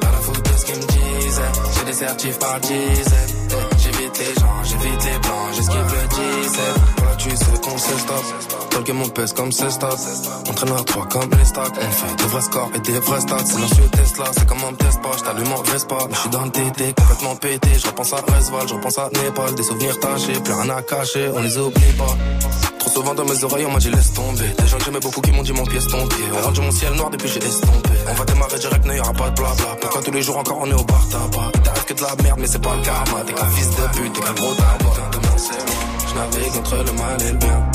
Pas 0.00 0.10
la 0.12 0.18
faute 0.18 0.42
de 0.42 0.58
ce 0.58 0.64
qu'ils 0.64 0.76
me 0.76 0.86
disaient. 0.86 1.52
J'ai 1.78 1.84
des 1.84 1.92
certifs 1.92 2.38
par 2.38 2.60
J'évite 3.78 4.18
les 4.18 4.40
gens, 4.40 4.64
j'évite 4.64 5.04
les 5.04 5.18
blancs, 5.18 5.54
j'esquive 5.54 5.94
le 5.94 6.42
17. 6.42 6.95
Qu'on 7.26 7.78
se 7.78 7.98
stop. 7.98 8.24
Tel 8.70 8.84
que 8.84 8.92
mon 8.92 9.08
pèse 9.08 9.32
comme 9.32 9.50
ce 9.50 9.68
stop. 9.68 9.98
On 10.48 10.52
traîne 10.52 10.72
à 10.72 10.84
trois 10.84 11.06
comme 11.06 11.28
les 11.36 11.44
stocks. 11.44 11.72
On 11.76 11.90
fait 11.90 12.14
des 12.14 12.24
vrais 12.24 12.40
scores 12.42 12.70
et 12.74 12.78
des 12.78 13.00
vrais 13.00 13.20
stats. 13.20 13.44
C'est 13.44 13.58
monsieur 13.58 13.88
Tesla, 13.88 14.24
c'est 14.32 14.46
comme 14.46 14.62
on 14.62 14.70
me 14.70 14.76
teste 14.76 15.02
pas. 15.02 15.10
J't'allume 15.18 15.52
en 15.52 15.62
Vespa. 15.62 15.96
Mais 16.08 16.14
j'suis 16.14 16.30
dans 16.30 16.44
le 16.44 16.50
TT, 16.50 16.94
complètement 16.94 17.36
pété. 17.36 17.68
Je 17.74 17.86
à 17.88 17.90
Resval, 17.90 18.68
je 18.68 19.00
à 19.00 19.24
Népal. 19.24 19.54
Des 19.56 19.62
souvenirs 19.64 19.98
tachés, 19.98 20.40
plus 20.44 20.52
rien 20.52 20.70
à 20.70 20.82
cacher, 20.82 21.28
on 21.34 21.42
les 21.42 21.58
oublie 21.58 21.92
pas. 21.98 22.16
Trop 22.78 22.90
souvent 22.90 23.14
dans 23.14 23.24
mes 23.24 23.42
oreilles, 23.42 23.66
on 23.66 23.72
m'a 23.72 23.78
dit 23.80 23.90
laisse 23.90 24.12
tomber. 24.12 24.48
Des 24.58 24.66
gens 24.68 24.78
que 24.78 24.84
j'aimais 24.84 25.00
beaucoup 25.00 25.20
qui 25.20 25.32
m'ont 25.32 25.42
dit 25.42 25.52
mon 25.52 25.64
pied 25.64 25.78
est 25.78 25.90
tombé. 25.90 26.14
On 26.32 26.44
rendu 26.44 26.60
mon 26.60 26.70
ciel 26.70 26.92
noir 26.94 27.10
depuis 27.10 27.28
j'ai 27.28 27.44
estompé. 27.44 27.90
On 28.08 28.14
va 28.14 28.24
démarrer 28.24 28.58
direct, 28.60 28.86
aura 28.86 29.12
pas 29.12 29.30
de 29.30 29.34
blabla. 29.34 29.76
Pourquoi 29.80 30.02
tous 30.02 30.12
les 30.12 30.22
jours 30.22 30.36
encore 30.36 30.58
on 30.60 30.70
est 30.70 30.74
au 30.74 30.84
bar 30.84 31.04
tabac? 31.10 31.50
Il 31.54 31.60
t'arrive 31.62 31.84
que 31.84 31.94
de 31.94 32.02
la 32.02 32.22
merde, 32.22 32.38
mais 32.40 32.46
c'est 32.46 32.62
pas 32.62 32.76
le 32.76 32.82
karma. 32.82 33.24
T'es 33.26 33.32
qu'un 33.32 33.50
fils 33.50 33.70
de 33.70 33.98
pute, 33.98 34.12
t'es 34.12 34.20
qu'un 34.20 34.34
gros 34.34 34.54
tabac. 34.54 34.76
Je 36.16 36.20
navigue 36.20 36.56
entre 36.56 36.76
le 36.76 36.92
mal 36.92 37.22
et 37.22 37.32
le 37.32 37.36
bien. 37.36 37.70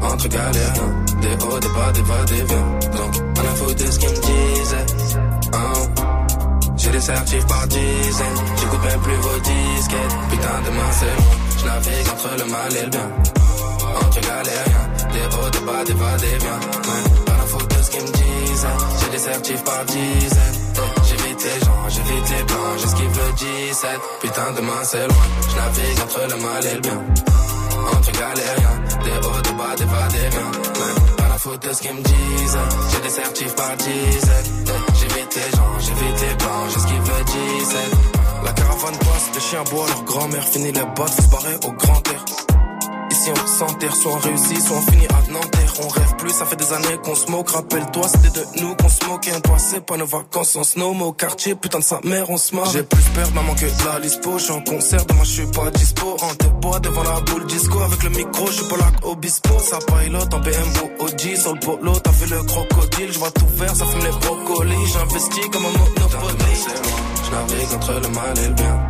Entre 0.00 0.28
galériens, 0.28 1.04
des 1.20 1.44
hauts, 1.44 1.58
des 1.60 1.68
bas, 1.68 1.92
des 1.92 2.02
va, 2.02 2.24
des 2.24 2.42
viens. 2.44 2.68
Donc, 2.96 3.14
on 3.36 3.40
a 3.40 3.54
foutu 3.54 3.84
de 3.84 3.90
ce 3.90 3.98
qu'ils 3.98 4.08
me 4.08 4.14
disaient. 4.16 4.86
J'ai 6.78 6.90
des 6.90 7.00
certifs 7.00 7.46
par 7.46 7.66
dizaines. 7.66 8.38
J'écoute 8.58 8.82
même 8.82 9.00
plus 9.00 9.16
vos 9.16 9.38
disquettes. 9.40 10.16
Putain, 10.30 10.60
demain 10.64 10.90
c'est 10.92 11.04
loin. 11.04 11.36
Je 11.58 11.64
navigue 11.66 12.08
entre 12.12 12.28
le 12.38 12.50
mal 12.50 12.76
et 12.76 12.82
le 12.82 12.90
bien. 12.90 13.10
Entre 14.00 14.20
galériens, 14.20 14.88
des 15.12 15.36
hauts, 15.36 15.50
des 15.50 15.60
bas, 15.66 15.84
des 15.84 15.92
va, 15.92 16.16
des 16.16 16.38
viens. 16.38 16.60
Ouais, 16.86 17.24
pas 17.26 17.36
la 17.36 17.44
faute 17.44 17.76
de 17.76 17.82
ce 17.82 17.90
qu'ils 17.90 18.02
me 18.02 18.06
disaient. 18.06 18.78
J'ai 19.00 19.10
des 19.10 19.18
certifs 19.18 19.64
par 19.64 19.84
dizaines. 19.84 20.58
J'évite 21.04 21.44
les 21.44 21.60
gens, 21.64 21.88
j'évite 21.88 22.28
les 22.30 22.44
blancs, 22.44 22.78
j'esquive 22.78 23.20
le 23.20 23.32
17. 23.68 23.90
Putain, 24.22 24.52
demain 24.56 24.82
c'est 24.82 25.06
loin. 25.06 25.26
Je 25.50 25.56
navigue 25.56 26.00
entre 26.02 26.20
le 26.34 26.42
mal 26.42 26.64
et 26.64 26.74
le 26.74 26.80
bien. 26.80 27.02
Entre 27.94 28.12
galériens, 28.12 28.78
des 29.04 29.26
hauts, 29.26 29.42
des 29.42 29.52
bas, 29.52 29.74
des 29.76 29.84
va, 29.84 30.08
des 30.08 30.28
viens. 30.30 30.50
Ouais, 30.50 31.14
pas 31.16 31.28
la 31.28 31.38
faute 31.38 31.62
de 31.66 31.72
ce 31.72 31.80
qu'ils 31.82 31.94
me 31.94 32.02
disent. 32.02 32.58
J'ai 32.92 33.00
des 33.00 33.10
certifs 33.10 33.54
par 33.54 33.76
dizaines. 33.76 34.64
Eh, 34.66 34.92
J'évite 34.98 35.34
les 35.34 35.56
gens, 35.56 35.72
j'évite 35.80 36.20
les 36.20 36.34
blancs, 36.36 36.68
j'esquive 36.74 37.10
le 37.18 37.24
17. 37.24 37.78
La 38.44 38.52
caravane 38.52 38.98
passe, 38.98 39.30
les 39.34 39.40
chiens 39.40 39.64
boivent, 39.70 39.88
leur 39.88 40.02
grand-mère 40.04 40.44
finit 40.44 40.72
les 40.72 40.84
bottes, 40.96 41.10
faut 41.10 41.40
se 41.40 41.66
au 41.66 41.72
grand 41.72 42.08
air. 42.08 42.35
Ici 43.16 43.30
on 43.30 43.46
s'enterre, 43.46 43.96
soit 43.96 44.12
on 44.12 44.18
réussit, 44.18 44.60
soit 44.60 44.76
on 44.76 44.82
finit 44.82 45.06
à 45.06 45.32
Nanterre. 45.32 45.72
On 45.82 45.88
rêve 45.88 46.16
plus, 46.18 46.30
ça 46.30 46.44
fait 46.44 46.56
des 46.56 46.70
années 46.70 46.98
qu'on 47.02 47.14
se 47.14 47.30
moque. 47.30 47.48
Rappelle-toi, 47.48 48.08
c'était 48.08 48.40
de 48.40 48.60
nous 48.60 48.74
qu'on 48.76 48.88
se 48.90 49.04
moquait. 49.06 49.32
On 49.34 49.40
passait 49.40 49.80
pas 49.80 49.96
nos 49.96 50.04
vacances 50.04 50.54
en 50.56 50.64
snow, 50.64 50.92
mais 50.92 51.04
au 51.04 51.12
quartier, 51.12 51.54
putain 51.54 51.78
de 51.78 51.84
sa 51.84 51.98
mère, 52.04 52.28
on 52.28 52.36
se 52.36 52.54
marre. 52.54 52.70
J'ai 52.72 52.82
plus 52.82 53.02
peur, 53.14 53.32
maman, 53.32 53.54
que 53.54 53.64
de 53.64 53.86
la 53.86 53.98
lispo. 54.00 54.36
Je 54.36 54.44
suis 54.44 54.52
en 54.52 54.60
concert, 54.60 55.06
demain 55.06 55.24
je 55.24 55.30
suis 55.30 55.46
pas 55.46 55.70
dispo. 55.70 56.16
En 56.20 56.34
te 56.34 56.46
bois 56.60 56.78
devant 56.80 57.04
la 57.04 57.20
boule 57.20 57.46
disco. 57.46 57.80
Avec 57.80 58.02
le 58.02 58.10
micro, 58.10 58.46
je 58.48 58.52
suis 58.52 58.66
pas 58.66 58.76
là 58.76 58.92
obispo. 59.04 59.58
Ça 59.60 59.78
pilote 59.78 60.34
en 60.34 60.40
BMW 60.40 61.00
OG 61.00 61.36
sur 61.36 61.54
le 61.54 61.60
polo. 61.60 61.98
T'as 61.98 62.12
fait 62.12 62.26
le 62.26 62.42
crocodile, 62.42 63.12
je 63.12 63.18
vois 63.18 63.30
tout 63.30 63.48
vert, 63.54 63.74
ça 63.74 63.86
fume 63.86 64.04
les 64.04 64.26
brocolis. 64.26 64.86
J'investis 64.92 65.48
comme 65.50 65.64
un 65.64 65.70
monopoly. 65.70 66.54
Je 67.24 67.30
navigue 67.30 67.74
entre 67.74 67.92
le 67.92 68.08
mal 68.08 68.38
et 68.44 68.48
le 68.48 68.54
bien. 68.54 68.88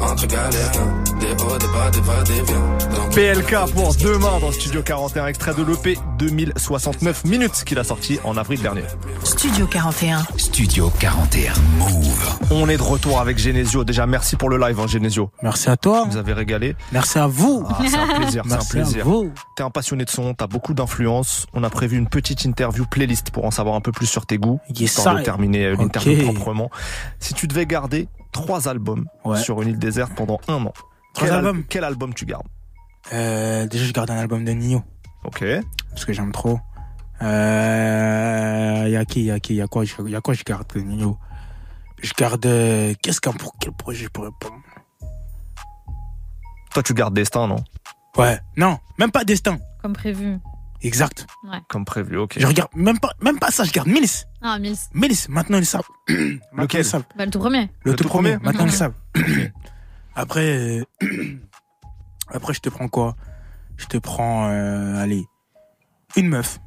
Entre 0.00 0.26
galériens, 0.28 0.94
des 1.18 1.32
hauts, 1.44 1.58
des 1.58 1.66
bas, 1.66 1.90
des 1.90 2.00
va, 2.00 2.22
des 2.22 2.42
viens. 2.42 2.96
Donc, 2.96 3.14
PLK 3.14 3.72
pour 3.74 3.94
demain 3.96 4.38
dans 4.40 4.52
Studio 4.52 4.82
41, 4.82 5.26
extrait 5.26 5.54
de 5.54 5.62
l'EP 5.62 5.98
2069 6.18 7.24
minutes 7.24 7.64
qu'il 7.64 7.78
a 7.78 7.84
sorti 7.84 8.18
en 8.24 8.36
avril 8.36 8.60
dernier. 8.62 8.82
Studio 9.24 9.66
41. 9.66 10.24
Studio 10.36 10.90
41 10.98 11.52
Move. 11.78 12.38
On 12.50 12.68
est 12.68 12.76
de 12.76 12.82
retour 12.82 13.20
avec 13.20 13.38
Genesio. 13.38 13.84
Déjà, 13.84 14.06
merci 14.06 14.36
pour 14.36 14.48
le 14.48 14.58
live, 14.58 14.78
hein, 14.80 14.86
Genesio. 14.86 15.30
Merci 15.42 15.68
à 15.70 15.76
toi. 15.76 16.04
Vous 16.10 16.16
avez 16.16 16.32
régalé. 16.32 16.76
Merci 16.92 17.18
à 17.18 17.26
vous. 17.26 17.64
Ah, 17.68 17.78
c'est 17.86 17.96
un 17.96 18.18
plaisir, 18.20 18.42
c'est 18.46 18.54
un 18.54 18.58
plaisir. 18.64 19.04
vous. 19.04 19.32
T'es 19.56 19.62
un 19.62 19.70
passionné 19.70 20.04
de 20.04 20.10
son, 20.10 20.34
t'as 20.34 20.46
beaucoup 20.46 20.74
d'influence. 20.74 21.46
On 21.54 21.64
a 21.64 21.70
prévu 21.70 21.96
une 21.98 22.08
petite 22.08 22.44
interview 22.44 22.84
playlist 22.86 23.30
pour 23.30 23.44
en 23.44 23.50
savoir 23.50 23.74
un 23.74 23.80
peu 23.80 23.92
plus 23.92 24.06
sur 24.06 24.26
tes 24.26 24.38
goûts. 24.38 24.60
Yes, 24.70 24.96
histoire 24.96 25.16
de 25.16 25.22
terminer 25.22 25.66
euh, 25.66 25.76
l'interview 25.76 26.32
proprement. 26.32 26.70
Si 27.18 27.34
tu 27.34 27.46
devais 27.46 27.66
garder 27.66 28.08
trois 28.32 28.68
albums 28.68 29.06
Ouais. 29.24 29.38
sur 29.40 29.60
une 29.62 29.70
île 29.70 29.78
déserte 29.78 30.12
pendant 30.14 30.38
un 30.48 30.64
an, 30.66 30.72
Trois 31.18 31.28
quel, 31.28 31.36
al- 31.38 31.46
albums 31.46 31.64
quel 31.68 31.84
album 31.84 32.14
tu 32.14 32.24
gardes 32.26 32.46
Euh, 33.12 33.66
déjà, 33.66 33.84
je 33.84 33.92
garde 33.92 34.10
un 34.10 34.16
album 34.18 34.44
de 34.44 34.52
Nino. 34.52 34.82
Ok. 35.24 35.44
Parce 35.90 36.04
que 36.04 36.12
j'aime 36.12 36.32
trop. 36.32 36.58
Euh, 37.22 38.86
y 38.88 38.96
a 38.96 39.04
qui, 39.04 39.22
y 39.24 39.30
a 39.30 39.40
qui, 39.40 39.54
y 39.56 39.60
a 39.62 39.66
quoi, 39.66 39.84
je- 39.84 40.02
y 40.08 40.14
a 40.16 40.20
quoi 40.20 40.34
je 40.34 40.44
garde 40.44 40.66
de 40.74 40.80
Nino? 40.80 41.18
Je 42.02 42.12
garde, 42.16 42.46
euh, 42.46 42.94
qu'est-ce 43.02 43.20
qu'un, 43.20 43.32
pour 43.32 43.54
quel 43.60 43.72
projet 43.72 44.04
je 44.04 44.08
pourrais 44.08 44.30
prendre? 44.40 44.62
Toi, 46.72 46.82
tu 46.82 46.94
gardes 46.94 47.14
Destin, 47.14 47.48
non? 47.48 47.64
Ouais. 48.16 48.38
Non, 48.56 48.78
même 48.98 49.10
pas 49.10 49.24
Destin. 49.24 49.58
Comme 49.82 49.94
prévu. 49.94 50.38
Exact. 50.82 51.26
Comme 51.68 51.84
prévu, 51.84 52.16
ok. 52.18 52.36
Je 52.38 52.46
regarde, 52.46 52.70
même 52.76 53.00
pas, 53.00 53.10
même 53.20 53.38
pas 53.40 53.50
ça, 53.50 53.64
je 53.64 53.72
garde 53.72 53.88
Mills. 53.88 54.06
Ah, 54.42 54.58
Mills. 54.60 54.76
Mills, 54.94 55.16
maintenant 55.28 55.58
ils 55.58 55.66
savent. 55.66 55.82
Maintenant, 56.08 56.38
Lequel? 56.62 56.82
ils 56.82 56.84
savent. 56.84 57.02
Bah, 57.16 57.24
le 57.24 57.30
tout 57.32 57.40
premier. 57.40 57.68
Le, 57.82 57.96
tout, 57.96 58.04
tout 58.04 58.08
premier, 58.08 58.34
premier 58.36 58.44
maintenant 58.44 58.66
ils 58.66 58.72
savent. 58.72 58.94
Après, 60.18 60.80
euh, 60.80 60.84
après, 62.28 62.52
je 62.52 62.58
te 62.58 62.68
prends 62.68 62.88
quoi? 62.88 63.14
Je 63.76 63.86
te 63.86 63.98
prends, 63.98 64.48
euh, 64.50 64.96
allez, 65.00 65.24
une 66.16 66.26
meuf. 66.26 66.58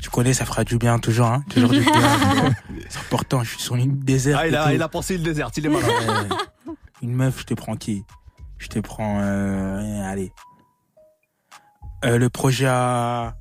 Tu 0.00 0.08
connais, 0.08 0.32
ça 0.32 0.46
fera 0.46 0.64
du 0.64 0.78
bien 0.78 0.98
toujours, 0.98 1.26
hein 1.26 1.44
Toujours 1.50 1.68
du 1.68 1.82
bien. 1.82 1.92
C'est 2.88 2.98
important, 2.98 3.44
je 3.44 3.50
suis 3.50 3.60
sur 3.60 3.76
une 3.76 3.82
île 3.82 3.98
déserte. 3.98 4.40
Ah, 4.42 4.48
il 4.48 4.56
a, 4.56 4.72
il 4.72 4.80
a 4.82 4.88
pensé 4.88 5.18
le 5.18 5.22
désert, 5.22 5.50
il 5.54 5.66
est 5.66 5.68
malin. 5.68 6.28
Une 7.02 7.14
meuf, 7.14 7.40
je 7.40 7.44
te 7.44 7.52
prends 7.52 7.76
qui? 7.76 8.02
Je 8.56 8.68
te 8.68 8.78
prends, 8.78 9.20
euh, 9.20 10.10
allez. 10.10 10.32
Euh, 12.06 12.16
le 12.16 12.30
projet 12.30 12.68
à... 12.68 13.36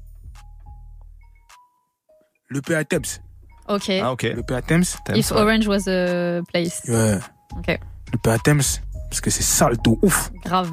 Le 2.50 2.62
P 2.62 2.76
à 2.76 2.84
Thames. 2.84 3.02
Ok. 3.70 3.90
Ah, 3.90 4.12
ok. 4.12 4.24
Le 4.24 4.44
P 4.44 4.54
à 4.54 4.62
Thames. 4.62 4.84
If 5.16 5.32
Orange 5.32 5.68
was 5.68 5.88
a 5.88 6.42
place. 6.52 6.82
Ouais. 6.90 7.18
Ok. 7.58 7.80
À 8.28 8.38
Thames. 8.40 8.62
Parce 9.10 9.22
que 9.22 9.30
c'est 9.30 9.44
sale 9.44 9.78
de 9.78 9.92
ouf. 10.02 10.32
Grave. 10.46 10.70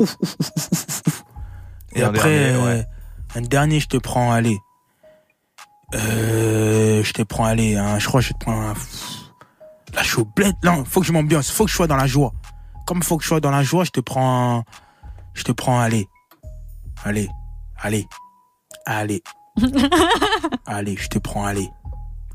Et, 1.95 2.01
Et 2.01 2.05
un 2.05 2.09
après, 2.09 2.39
dernier, 2.53 2.65
ouais. 2.65 2.87
un 3.35 3.41
dernier, 3.41 3.81
je 3.81 3.89
te 3.89 3.97
prends, 3.97 4.31
allez. 4.31 4.57
Euh, 5.95 7.03
je 7.03 7.13
te 7.13 7.23
prends, 7.23 7.45
allez, 7.47 7.77
un, 7.77 7.99
je 7.99 8.07
crois 8.07 8.21
que 8.21 8.27
je 8.27 8.33
te 8.33 8.39
prends 8.39 8.61
un, 8.61 8.75
la 9.95 10.03
bled. 10.37 10.55
Non, 10.63 10.85
faut 10.85 11.01
que 11.01 11.07
je 11.07 11.13
m'ambiance, 11.13 11.51
faut 11.51 11.65
que 11.65 11.71
je 11.71 11.77
sois 11.77 11.87
dans 11.87 11.97
la 11.97 12.07
joie. 12.07 12.33
Comme 12.87 13.03
faut 13.03 13.17
que 13.17 13.23
je 13.25 13.29
sois 13.29 13.41
dans 13.41 13.51
la 13.51 13.63
joie, 13.63 13.85
je 13.85 13.91
te 13.91 14.01
prends, 14.01 14.59
un- 14.59 14.65
je 15.35 15.43
te 15.45 15.53
prends, 15.53 15.81
allez, 15.81 16.07
allez, 17.05 17.29
allez, 17.81 18.07
allez, 18.87 19.23
allez, 20.67 20.97
je 20.97 21.09
te 21.09 21.19
prends, 21.19 21.45
allez, 21.45 21.69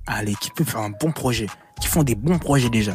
allez, 0.08 0.36
qui 0.36 0.50
peut 0.52 0.64
faire 0.64 0.82
un 0.82 0.90
bon 0.90 1.12
projet, 1.12 1.48
qui 1.80 1.88
font 1.88 2.04
des 2.04 2.16
bons 2.16 2.40
projets 2.40 2.70
déjà. 2.70 2.94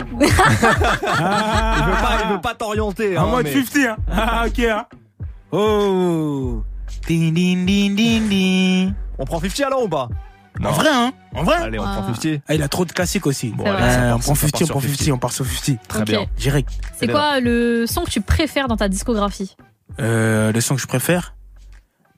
Il 0.00 0.26
veut 0.26 2.02
pas, 2.02 2.18
il 2.24 2.32
veut 2.32 2.40
pas 2.40 2.54
t'orienter. 2.54 3.16
En 3.18 3.24
hein, 3.24 3.30
mode 3.30 3.44
mais- 3.44 3.62
50, 3.64 3.76
hein. 3.86 3.96
Ah, 4.10 4.44
ok, 4.46 4.58
hein. 4.60 4.86
Oh. 5.52 6.62
Ding, 7.06 7.32
ding, 7.34 7.66
ding, 7.66 7.96
ding, 7.96 8.28
ding. 8.28 8.92
On 9.18 9.24
prend 9.24 9.40
50 9.40 9.60
alors 9.66 9.82
ou 9.84 9.88
pas? 9.88 10.08
En 10.62 10.72
vrai, 10.72 10.88
hein. 10.92 11.12
En 11.34 11.42
vrai. 11.44 11.56
Allez, 11.56 11.78
on 11.78 11.84
Ah. 11.84 12.02
prend 12.02 12.14
50. 12.14 12.42
Ah, 12.48 12.54
il 12.54 12.62
a 12.62 12.68
trop 12.68 12.84
de 12.84 12.92
classiques 12.92 13.26
aussi. 13.26 13.48
Bon, 13.50 13.64
allez, 13.64 13.82
Euh, 13.82 14.14
on 14.14 14.18
prend 14.18 14.34
ça 14.34 14.48
part 14.48 14.58
50, 14.60 14.62
on 14.62 14.66
prend 14.66 14.80
50, 14.80 15.12
on 15.12 15.18
part 15.18 15.32
sur 15.32 15.46
50. 15.46 15.78
Très 15.88 16.04
bien. 16.04 16.26
Direct. 16.36 16.68
C'est 16.96 17.08
quoi 17.08 17.40
le 17.40 17.86
son 17.86 18.02
que 18.04 18.10
tu 18.10 18.20
préfères 18.20 18.68
dans 18.68 18.76
ta 18.76 18.88
discographie? 18.88 19.56
Euh, 20.00 20.52
le 20.52 20.60
son 20.60 20.74
que 20.76 20.80
je 20.82 20.86
préfère? 20.86 21.34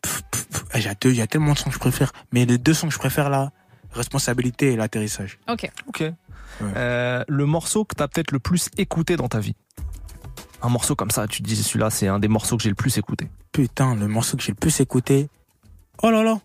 Pff, 0.03 0.23
pff, 0.31 0.47
pff, 0.49 0.65
Il 0.75 0.83
y 0.85 0.89
a 0.89 0.95
deux, 0.95 1.11
il 1.11 1.17
y 1.17 1.23
a 1.23 1.27
tellement 1.27 1.53
de 1.53 1.59
sons 1.59 1.69
que 1.69 1.75
je 1.75 1.79
préfère. 1.79 2.13
Mais 2.33 2.45
les 2.45 2.59
deux 2.59 2.75
sons 2.75 2.89
que 2.89 2.95
je 2.95 2.99
préfère 2.99 3.31
là, 3.31 3.51
responsabilité 3.93 4.73
et 4.73 4.77
l'atterrissage. 4.77 5.39
Ok. 5.49 5.71
Ok. 5.87 6.03
Euh, 6.61 7.25
le 7.29 7.47
morceau 7.47 7.85
que 7.85 7.95
t'as 7.95 8.09
peut-être 8.09 8.31
le 8.31 8.39
plus 8.39 8.69
écouté 8.77 9.17
dans 9.17 9.29
ta 9.29 9.41
vie. 9.41 9.57
Un 10.63 10.69
morceau 10.69 10.95
comme 10.95 11.11
ça, 11.11 11.27
tu 11.27 11.43
te 11.43 11.49
dis 11.49 11.57
celui-là, 11.57 11.91
c'est 11.91 12.07
un 12.07 12.19
des 12.19 12.29
morceaux 12.29 12.57
que 12.57 12.63
j'ai 12.63 12.69
le 12.69 12.75
plus 12.75 12.99
écouté. 12.99 13.29
Putain, 13.51 13.97
le 13.97 14.07
morceau 14.07 14.37
que 14.37 14.43
j'ai 14.43 14.53
le 14.53 14.57
plus 14.57 14.81
écouté. 14.81 15.29
Oh 16.03 16.11
là 16.11 16.23
là. 16.23 16.41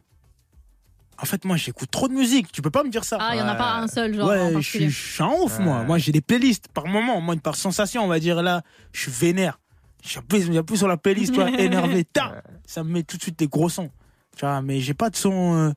En 1.19 1.25
fait, 1.25 1.45
moi, 1.45 1.55
j'écoute 1.57 1.89
trop 1.89 2.07
de 2.07 2.13
musique. 2.13 2.51
Tu 2.51 2.61
peux 2.61 2.69
pas 2.69 2.83
me 2.83 2.89
dire 2.89 3.03
ça. 3.03 3.17
Ah, 3.19 3.35
il 3.35 3.39
y 3.39 3.41
en 3.41 3.47
a 3.47 3.55
pas 3.55 3.77
un 3.77 3.87
seul, 3.87 4.15
genre. 4.15 4.27
en 4.27 4.29
ouais, 4.29 4.53
je 4.61 4.69
suis, 4.69 4.89
je 4.89 5.13
suis 5.13 5.23
un 5.23 5.31
ouf, 5.41 5.59
moi. 5.59 5.83
Moi, 5.83 5.97
j'ai 5.97 6.11
des 6.11 6.21
playlists 6.21 6.67
par 6.67 6.85
moment. 6.85 7.21
Moi, 7.21 7.35
par 7.37 7.55
sensation, 7.55 8.03
on 8.03 8.07
va 8.07 8.19
dire 8.19 8.41
là, 8.43 8.61
je 8.91 9.01
suis 9.01 9.11
vénère. 9.11 9.59
J'appuie 10.03 10.41
j'appuie 10.53 10.77
sur 10.77 10.87
la 10.87 10.97
playlist, 10.97 11.33
tu 11.33 11.39
vois, 11.39 11.49
énervé. 11.59 12.05
Ta 12.05 12.43
ça 12.65 12.83
me 12.83 12.91
met 12.91 13.03
tout 13.03 13.17
de 13.17 13.21
suite 13.23 13.39
des 13.39 13.47
gros 13.47 13.69
sons. 13.69 13.89
Tu 14.35 14.45
vois, 14.45 14.61
mais 14.61 14.79
j'ai 14.79 14.93
pas 14.93 15.09
de 15.09 15.15
son 15.15 15.55
euh, 15.55 15.71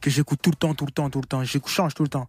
que 0.00 0.10
j'écoute 0.10 0.40
tout 0.42 0.50
le 0.50 0.56
temps, 0.56 0.74
tout 0.74 0.84
le 0.84 0.92
temps, 0.92 1.08
tout 1.08 1.20
le 1.20 1.26
temps. 1.26 1.42
J'écoute, 1.44 1.72
change 1.72 1.94
tout 1.94 2.02
le 2.02 2.08
temps. 2.08 2.28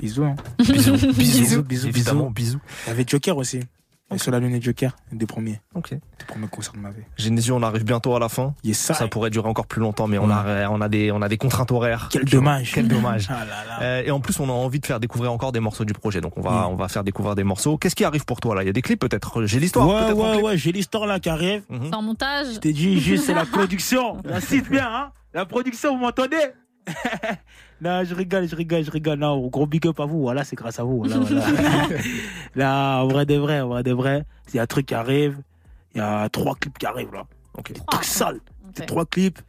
Bisous. 0.00 0.24
Hein. 0.24 0.36
Bisous, 0.58 0.92
bisous, 0.92 1.12
bisous, 1.12 1.62
bisous, 1.62 1.88
évidemment, 1.88 2.30
bisous. 2.30 2.60
Il 2.86 2.88
y 2.88 2.92
avait 2.92 3.04
Joker 3.06 3.36
aussi. 3.36 3.60
Et 4.12 4.18
Solalune 4.18 4.52
et 4.56 4.60
Joker, 4.60 4.96
deux 5.12 5.26
premiers. 5.26 5.60
Ok. 5.76 5.92
Les 5.92 5.98
premiers 6.26 6.48
concerts 6.48 6.72
de 6.74 6.80
ma 6.80 6.90
vie. 6.90 7.02
Genesio, 7.16 7.54
on 7.54 7.62
arrive 7.62 7.84
bientôt 7.84 8.16
à 8.16 8.18
la 8.18 8.28
fin. 8.28 8.56
Yes, 8.64 8.76
ça. 8.76 8.94
Ça 8.94 9.06
pourrait 9.06 9.30
durer 9.30 9.48
encore 9.48 9.68
plus 9.68 9.80
longtemps, 9.80 10.08
mais 10.08 10.18
on 10.18 10.28
a, 10.30 10.68
on 10.68 10.80
a 10.80 10.88
des, 10.88 11.12
on 11.12 11.22
a 11.22 11.28
des 11.28 11.36
contraintes 11.36 11.70
horaires. 11.70 12.08
Quel 12.10 12.24
dommage. 12.24 12.72
Quel 12.74 12.88
dommage. 12.88 13.28
Ah 13.30 13.44
là 13.44 13.64
là. 13.68 13.82
Euh, 13.82 14.02
et 14.04 14.10
en 14.10 14.18
plus, 14.18 14.40
on 14.40 14.48
a 14.48 14.52
envie 14.52 14.80
de 14.80 14.86
faire 14.86 14.98
découvrir 14.98 15.30
encore 15.32 15.52
des 15.52 15.60
morceaux 15.60 15.84
du 15.84 15.92
projet. 15.92 16.20
Donc, 16.20 16.36
on 16.36 16.40
va, 16.40 16.66
on 16.68 16.74
va 16.74 16.88
faire 16.88 17.04
découvrir 17.04 17.36
des 17.36 17.44
morceaux. 17.44 17.78
Qu'est-ce 17.78 17.94
qui 17.94 18.04
arrive 18.04 18.24
pour 18.24 18.40
toi 18.40 18.56
là? 18.56 18.64
Il 18.64 18.66
y 18.66 18.70
a 18.70 18.72
des 18.72 18.82
clips 18.82 18.98
peut-être? 18.98 19.44
J'ai 19.44 19.60
l'histoire. 19.60 19.86
Ouais, 19.86 20.12
ouais, 20.12 20.42
ouais, 20.42 20.56
j'ai 20.58 20.72
l'histoire 20.72 21.06
là 21.06 21.20
qui 21.20 21.28
arrive. 21.28 21.62
Mhm. 21.68 21.94
En 21.94 22.02
montage. 22.02 22.54
Je 22.54 22.58
t'ai 22.58 22.72
dit 22.72 22.98
juste, 22.98 23.26
c'est 23.26 23.34
la 23.34 23.44
production. 23.52 24.20
La 24.24 24.40
cite 24.40 24.68
bien, 24.68 24.88
hein 24.92 25.12
La 25.34 25.44
production, 25.46 25.94
vous 25.96 26.00
m'entendez? 26.02 26.36
Non, 27.82 28.04
je 28.04 28.14
rigole, 28.14 28.46
je 28.48 28.54
rigole, 28.56 28.84
je 28.84 28.90
rigole. 28.90 29.18
Non, 29.18 29.46
gros 29.48 29.66
big 29.66 29.86
up 29.86 29.98
à 30.00 30.04
vous. 30.04 30.20
Voilà, 30.20 30.44
c'est 30.44 30.56
grâce 30.56 30.78
à 30.78 30.84
vous. 30.84 30.98
Voilà, 30.98 31.16
voilà. 31.18 31.86
là, 32.56 32.98
en 33.02 33.08
vrai 33.08 33.24
de 33.26 33.36
vrai, 33.36 33.60
en 33.60 33.68
vrai 33.68 33.82
de 33.82 33.92
vrai, 33.92 34.24
il 34.52 34.56
y 34.56 34.58
a 34.58 34.62
un 34.62 34.66
truc 34.66 34.86
qui 34.86 34.94
arrive. 34.94 35.38
Il 35.94 35.98
y 35.98 36.00
a 36.00 36.28
trois 36.28 36.54
clips 36.54 36.78
qui 36.78 36.86
arrivent 36.86 37.12
là. 37.12 37.24
Ok. 37.56 37.72
Des 37.72 37.80
trucs 37.80 38.04
sales. 38.04 38.40
Ok. 38.68 38.76
Des 38.76 38.86
trois 38.86 39.06
clips. 39.06 39.40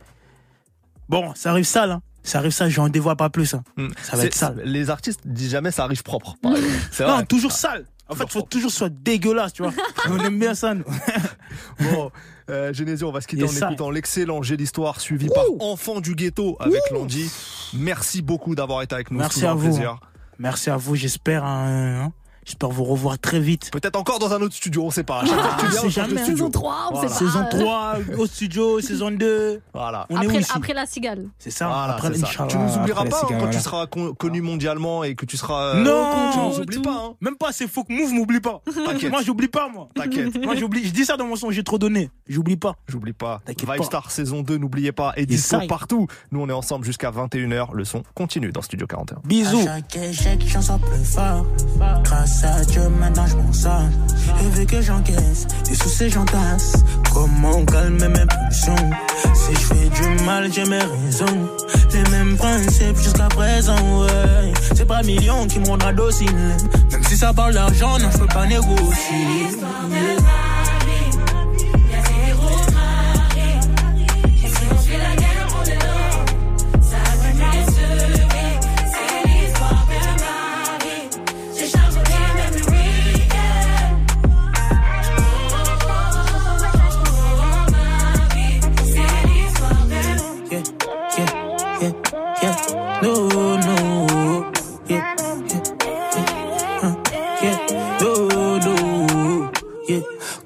Bon, 1.09 1.33
ça 1.35 1.51
arrive 1.51 1.65
sale, 1.65 1.91
hein. 1.91 2.01
Ça 2.23 2.37
arrive 2.37 2.51
sale, 2.51 2.69
j'en 2.69 2.87
dévoile 2.87 3.17
pas 3.17 3.29
plus. 3.29 3.53
Hein. 3.53 3.63
Hmm. 3.77 3.87
Ça 4.01 4.15
va 4.15 4.25
être 4.25 4.33
sale. 4.33 4.61
Les 4.63 4.89
artistes 4.89 5.21
disent 5.25 5.51
jamais 5.51 5.71
ça 5.71 5.83
arrive 5.83 6.03
propre. 6.03 6.35
par. 6.41 6.53
C'est 6.91 7.05
Non, 7.05 7.23
toujours 7.23 7.51
sale. 7.51 7.85
En 8.11 8.15
fait, 8.15 8.25
il 8.25 8.29
faut 8.31 8.41
toujours 8.41 8.71
soit 8.71 8.89
dégueulasse, 8.89 9.53
tu 9.53 9.63
vois. 9.63 9.71
On 10.09 10.19
aime 10.19 10.37
bien 10.37 10.53
ça, 10.53 10.73
nous. 10.73 10.83
Bon, 11.79 12.11
euh, 12.49 12.71
Genesio, 12.73 13.09
on 13.09 13.11
va 13.11 13.21
se 13.21 13.27
quitter 13.27 13.43
Yes, 13.43 13.61
en 13.63 13.67
écoutant 13.69 13.89
l'excellent 13.89 14.41
J'ai 14.41 14.55
l'histoire 14.57 14.99
suivi 15.01 15.27
par 15.29 15.43
Enfant 15.59 15.99
du 15.99 16.15
ghetto 16.15 16.55
avec 16.59 16.79
Landy. 16.91 17.29
Merci 17.73 18.21
beaucoup 18.21 18.55
d'avoir 18.55 18.81
été 18.81 18.93
avec 18.95 19.11
nous. 19.11 19.17
Merci 19.19 19.45
à 19.45 19.53
vous. 19.53 19.67
plaisir. 19.67 19.99
Merci 20.39 20.69
à 20.69 20.77
vous, 20.77 20.95
j'espère. 20.95 21.43
hein, 21.45 22.11
j'espère 22.45 22.69
vous 22.69 22.83
revoir 22.83 23.17
très 23.19 23.39
vite. 23.39 23.69
Peut-être 23.71 23.95
encore 23.97 24.19
dans 24.19 24.33
un 24.33 24.41
autre 24.41 24.55
studio, 24.55 24.83
on 24.85 24.91
sait 24.91 25.03
pas. 25.03 25.21
À 25.21 25.25
chaque 25.25 25.39
fois 25.39 25.49
que 25.55 25.59
tu 25.61 25.65
Ah, 25.65 25.69
viens, 25.71 25.79
c'est 25.81 25.85
on 25.87 25.89
jamais. 25.89 26.07
studio. 26.23 26.35
Saison 26.37 26.49
3, 26.49 26.75
on 26.89 26.93
Voilà. 26.93 27.09
sait 27.09 27.25
pas. 27.25 27.31
Saison 27.31 27.45
3, 27.49 27.93
au 28.17 28.25
studio, 28.25 28.81
saison 28.81 29.11
2. 29.11 29.61
Voilà. 29.73 30.05
On 30.09 30.21
est 30.21 30.27
où 30.27 30.41
Après, 30.55 30.73
la 30.73 30.85
cigale. 30.85 31.25
C'est 31.39 31.51
ça, 31.51 31.67
Voilà, 31.67 31.93
après 31.93 32.13
c'est 32.13 32.19
ça. 32.25 32.45
Tu 32.47 32.57
nous 32.57 32.75
oublieras 32.77 33.05
pas 33.05 33.17
hein, 33.17 33.25
quand 33.27 33.37
voilà. 33.37 33.53
tu 33.53 33.59
seras 33.59 33.87
con- 33.87 34.13
connu 34.13 34.41
mondialement 34.41 35.03
et 35.03 35.15
que 35.15 35.25
tu 35.25 35.37
seras. 35.37 35.75
euh, 35.75 35.83
Non 35.83 36.31
Tu 36.33 36.37
nous 36.39 36.63
oublies 36.63 36.79
pas, 36.79 37.03
hein. 37.09 37.13
Même 37.21 37.35
pas, 37.35 37.51
c'est 37.51 37.67
faux 37.67 37.83
que 37.83 37.93
Move 37.93 38.13
m'oublie 38.13 38.39
pas. 38.39 38.61
T'inquiète. 38.65 39.11
Moi, 39.11 39.21
j'oublie 39.23 39.47
pas, 39.47 39.69
moi. 39.69 39.89
T'inquiète. 39.95 40.43
Moi, 40.43 40.55
j'oublie. 40.55 40.85
Je 40.85 40.91
dis 40.91 41.05
ça 41.05 41.17
dans 41.17 41.25
mon 41.25 41.35
son, 41.35 41.51
j'ai 41.51 41.63
trop 41.63 41.77
donné. 41.77 42.09
J'oublie 42.27 42.57
pas. 42.57 42.75
J'oublie 42.87 43.13
pas. 43.13 43.41
T'inquiète 43.45 43.69
Vibe 43.69 43.77
pas. 43.79 43.83
Star 43.83 44.11
saison 44.11 44.41
2, 44.41 44.57
n'oubliez 44.57 44.91
pas. 44.91 45.13
Et 45.17 45.25
dispo 45.25 45.59
partout. 45.67 46.07
Nous, 46.31 46.41
on 46.41 46.49
est 46.49 46.53
ensemble 46.53 46.85
jusqu'à 46.85 47.11
21h. 47.11 47.73
Le 47.73 47.85
son 47.85 48.03
continue 48.15 48.51
dans 48.51 48.61
Studio 48.61 48.87
41. 48.87 49.21
Bisous. 49.25 49.65
Grâce 52.31 52.43
à 52.43 52.63
Dieu, 52.65 52.87
maintenant 52.87 53.25
je 53.27 53.35
m'en 53.35 53.53
sors. 53.53 53.89
Et 54.41 54.49
vu 54.57 54.65
que 54.65 54.81
j'encaisse, 54.81 55.47
des 55.65 55.75
soucis 55.75 56.09
j'entasse. 56.09 56.73
Comment 57.13 57.63
calmer 57.65 58.07
mes 58.07 58.25
pulsions? 58.25 58.89
Si 59.33 59.53
je 59.53 59.59
fais 59.59 59.89
du 59.89 60.23
mal, 60.23 60.51
j'ai 60.51 60.63
mes 60.65 60.79
raisons. 60.79 61.49
Les 61.93 62.09
mêmes 62.09 62.37
principes 62.37 62.97
jusqu'à 62.97 63.27
présent, 63.27 63.75
ouais. 64.01 64.53
C'est 64.75 64.85
pas 64.85 65.03
millions 65.03 65.45
qui 65.47 65.59
me 65.59 65.67
rendra 65.67 65.91
docile. 65.91 66.31
Même 66.91 67.03
si 67.03 67.17
ça 67.17 67.33
parle 67.33 67.53
d'argent, 67.53 67.99
non, 67.99 68.09
je 68.11 68.17
peux 68.19 68.27
pas 68.27 68.45
négocier. 68.45 69.47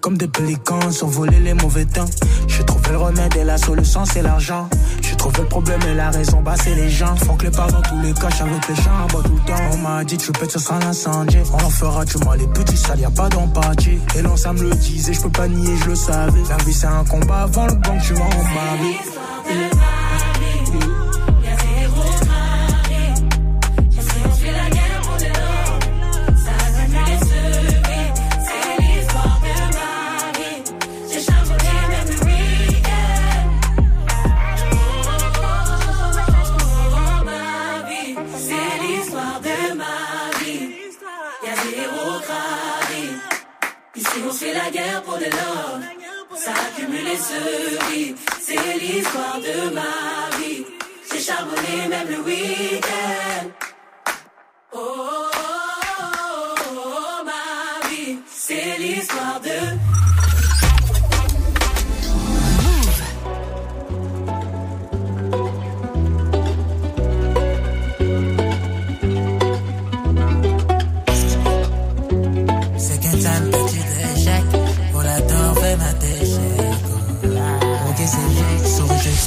Comme 0.06 0.20
des 0.20 0.28
pélicans, 0.28 0.92
s'envoler 0.92 1.40
les 1.40 1.56
mauvais 1.56 1.86
temps. 1.86 2.06
J'ai 2.48 2.64
trouvé 2.64 2.92
le 2.92 2.98
remède 2.98 3.36
et 3.38 3.44
la 3.44 3.58
solution, 3.58 4.06
c'est 4.06 4.22
l'argent. 4.22 4.70
J'ai 5.02 5.16
trouvé 5.16 5.40
le 5.40 5.48
problème 5.48 5.80
et 5.90 5.96
la 5.96 6.12
raison, 6.12 6.44
bah 6.44 6.54
c'est 6.64 6.76
les 6.76 6.92
gens. 6.92 7.16
Faut 7.16 7.34
que 7.34 7.46
les 7.46 7.50
parents, 7.50 7.82
tous 7.82 8.00
les 8.04 8.14
caches 8.14 8.40
avec 8.40 8.68
les 8.70 8.76
gens, 8.76 9.08
bah 9.12 9.22
tout 9.26 9.34
le 9.34 9.40
temps. 9.48 9.64
On 9.74 9.78
m'a 9.78 10.04
dit, 10.04 10.18
tu 10.18 10.32
pètes, 10.32 10.52
ce 10.52 10.60
sera 10.60 10.78
l'incendie. 10.78 11.40
On 11.52 11.58
leur 11.58 11.72
fera 11.72 12.06
du 12.06 12.18
mal, 12.18 12.38
les 12.38 12.46
petits 12.46 12.78
sales, 12.78 13.00
y 13.00 13.06
a 13.06 13.10
pas 13.10 13.30
d'empathie. 13.30 13.98
Et 14.16 14.22
non, 14.22 14.38
ça 14.38 14.54
me 14.54 14.62
le 14.62 14.76
disait, 14.76 15.12
je 15.12 15.22
peux 15.22 15.32
pas 15.32 15.48
nier, 15.48 15.76
je 15.76 15.90
le 15.90 15.96
savais. 15.96 16.44
La 16.50 16.58
vie, 16.58 16.74
c'est 16.74 16.86
un 16.86 17.04
combat 17.06 17.42
avant 17.42 17.66
le 17.66 17.74
banc, 17.74 17.98
tu 18.06 18.14
m'en 18.14 18.30
la 44.66 44.72
guerre 44.72 45.02
pour 45.04 45.18
de 45.18 45.26
l'or. 45.26 45.80
Ça 46.36 46.52
accumule 46.52 47.08
et 47.08 47.18
se 47.18 47.42
vit. 47.92 48.16
C'est 48.42 48.78
l'histoire 48.80 49.40
de 49.40 49.70
ma 49.70 50.38
vie. 50.38 50.66
J'ai 51.12 51.20
charbonné 51.20 51.88
même 51.90 52.10
le 52.10 52.20
week-end. 52.22 53.48
Oh, 54.74 54.80
oh, 54.80 55.30
oh, 56.00 56.56
oh, 56.78 57.26
ma 57.26 57.90
vie. 57.90 58.18
C'est 58.28 58.78
l'histoire 58.80 59.40
de. 59.42 59.60
Qu'un 73.02 73.20
sale 73.20 73.52
petit 73.52 73.76
échec. 73.76 74.15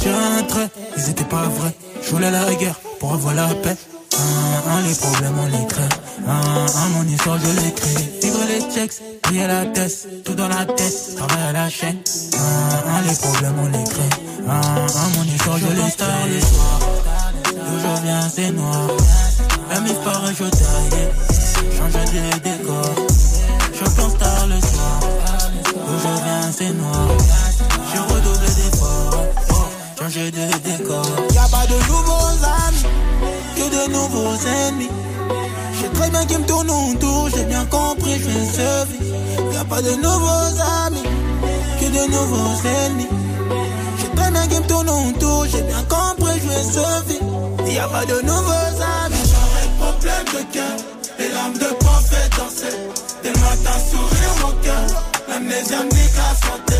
J'ai 0.01 0.11
entre 0.11 0.69
ils 0.97 1.09
étaient 1.09 1.23
pas 1.25 1.43
vrais. 1.43 1.75
Je 2.01 2.09
voulais 2.11 2.31
la 2.31 2.53
guerre 2.55 2.75
pour 2.99 3.13
avoir 3.13 3.33
la 3.33 3.47
paix. 3.47 3.75
Un, 4.17 4.71
un, 4.71 4.81
les 4.81 4.95
problèmes, 4.95 5.37
on 5.39 5.45
les 5.47 5.67
crée. 5.67 5.89
Un, 6.27 6.31
un, 6.31 6.89
mon 6.89 7.03
histoire, 7.03 7.37
je 7.37 7.47
l'écris. 7.61 8.09
Vivre 8.21 8.39
les 8.47 8.61
checks, 8.73 8.93
payer 9.23 9.47
la 9.47 9.65
tête. 9.65 10.07
Tout 10.25 10.33
dans 10.35 10.47
la 10.47 10.65
tête, 10.65 11.15
travail 11.15 11.43
à 11.49 11.51
la 11.51 11.69
chaîne. 11.69 11.97
Un, 12.33 12.89
un, 12.95 13.01
les 13.01 13.15
problèmes, 13.15 13.59
on 13.59 13.67
les 13.67 13.83
crée. 13.83 14.09
Un, 14.47 14.51
un, 14.53 15.09
mon 15.17 15.23
histoire, 15.23 15.57
je 15.57 15.67
l'écris. 15.67 16.33
le 16.33 16.39
soir. 16.41 16.79
D'où 17.45 17.79
je 17.79 18.01
viens, 18.03 18.29
c'est 18.33 18.51
noir. 18.51 18.87
La 19.69 19.79
mif 19.81 19.99
paraît, 20.03 20.33
je 20.33 20.43
taille. 20.45 21.09
Change 21.77 21.93
de 21.93 22.39
décor. 22.39 22.95
Je 23.73 23.83
pense 23.83 24.13
le 24.47 24.59
soir. 24.61 24.99
D'où 25.63 25.97
je 26.03 26.23
viens, 26.23 26.51
c'est 26.57 26.73
noir. 26.73 27.07
Je 27.93 27.99
redouble 27.99 28.38
changer 30.09 30.31
de 30.31 30.47
décor. 30.63 31.05
Y'a 31.33 31.47
pas 31.49 31.65
de 31.67 31.75
nouveaux 31.87 32.45
amis, 32.65 32.85
que 33.55 33.65
de 33.75 33.91
nouveaux 33.91 34.47
ennemis. 34.47 34.89
J'ai 35.79 35.89
très 35.89 36.09
bien 36.09 36.25
qu'ils 36.25 36.39
me 36.39 36.45
tournent 36.45 36.69
autour, 36.69 37.29
j'ai 37.29 37.43
bien 37.43 37.65
compris, 37.65 38.15
je 38.19 38.25
vais 38.25 38.45
survivre. 38.45 39.53
Y'a 39.53 39.65
pas 39.65 39.81
de 39.81 39.91
nouveaux 39.91 40.61
amis, 40.85 41.03
que 41.79 41.85
de 41.85 42.11
nouveaux 42.11 42.67
ennemis. 42.85 43.07
J'ai 43.99 44.09
très 44.15 44.31
bien 44.31 44.47
qu'ils 44.47 44.61
me 44.61 44.67
tournent 44.67 44.89
autour, 44.89 45.45
j'ai 45.45 45.61
bien 45.61 45.83
compris, 45.83 46.39
je 46.41 46.47
vais 46.49 46.63
survivre. 46.63 47.71
Y'a 47.71 47.87
pas 47.87 48.05
de 48.05 48.21
nouveaux 48.21 48.75
amis. 49.05 49.23
J'aurais 49.31 49.69
problème 49.79 50.25
de 50.33 50.53
cœur, 50.53 50.77
les 51.19 51.29
larmes 51.29 51.53
de 51.53 51.69
pan 51.83 51.99
fait 52.09 52.29
danser. 52.35 52.77
Des 53.23 53.29
matins 53.29 53.79
sourire 53.91 54.35
mon 54.41 54.53
cœur, 54.63 55.03
l'amnésie 55.27 55.75
me 55.75 55.83
nique 55.83 56.17
la 56.17 56.47
santé. 56.47 56.77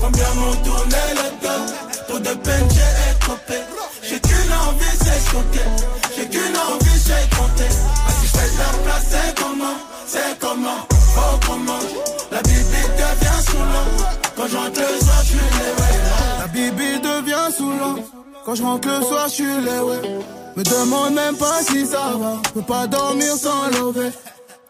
Combien 0.00 0.32
m'ont 0.34 0.56
tourné 0.62 1.02
le 1.18 1.28
dos, 1.42 1.64
trop 2.08 2.18
de 2.18 2.34
peine 2.42 2.68
j'ai 2.70 3.12
écopé. 3.12 3.58
J'ai 4.02 4.18
choqué. 5.30 5.64
J'ai 6.16 6.26
qu'une 6.28 6.56
envie, 6.56 6.98
c'est 6.98 7.36
compter. 7.36 7.70
Ah, 8.06 8.10
si 8.20 8.26
je 8.26 8.32
fais 8.32 8.50
la 8.58 8.70
place, 8.84 9.06
c'est 9.10 9.42
comment, 9.42 9.76
c'est 10.06 10.38
comment, 10.40 10.80
oh 11.16 11.38
comment? 11.46 11.78
La 12.32 12.42
bibi 12.42 12.82
devient 13.00 13.40
saoulant. 13.46 13.88
Quand 14.36 14.48
j'entre 14.48 14.80
le 14.80 15.04
soir, 15.04 15.22
je 15.22 15.28
suis 15.28 15.38
les 15.38 16.40
La 16.40 16.46
bibi 16.46 17.00
devient 17.00 17.52
saoulant. 17.56 17.96
Quand 18.44 18.54
je 18.54 18.62
rentre 18.62 18.88
le 18.88 19.04
soir, 19.04 19.28
je 19.28 19.34
suis 19.34 19.44
les 19.44 19.80
ouais. 19.80 20.02
Me 20.56 20.62
demande 20.64 21.14
même 21.14 21.36
pas 21.36 21.60
si 21.62 21.86
ça 21.86 22.12
va. 22.18 22.40
Peux 22.54 22.62
pas 22.62 22.86
dormir 22.86 23.34
sans 23.36 23.66
lever. 23.68 24.10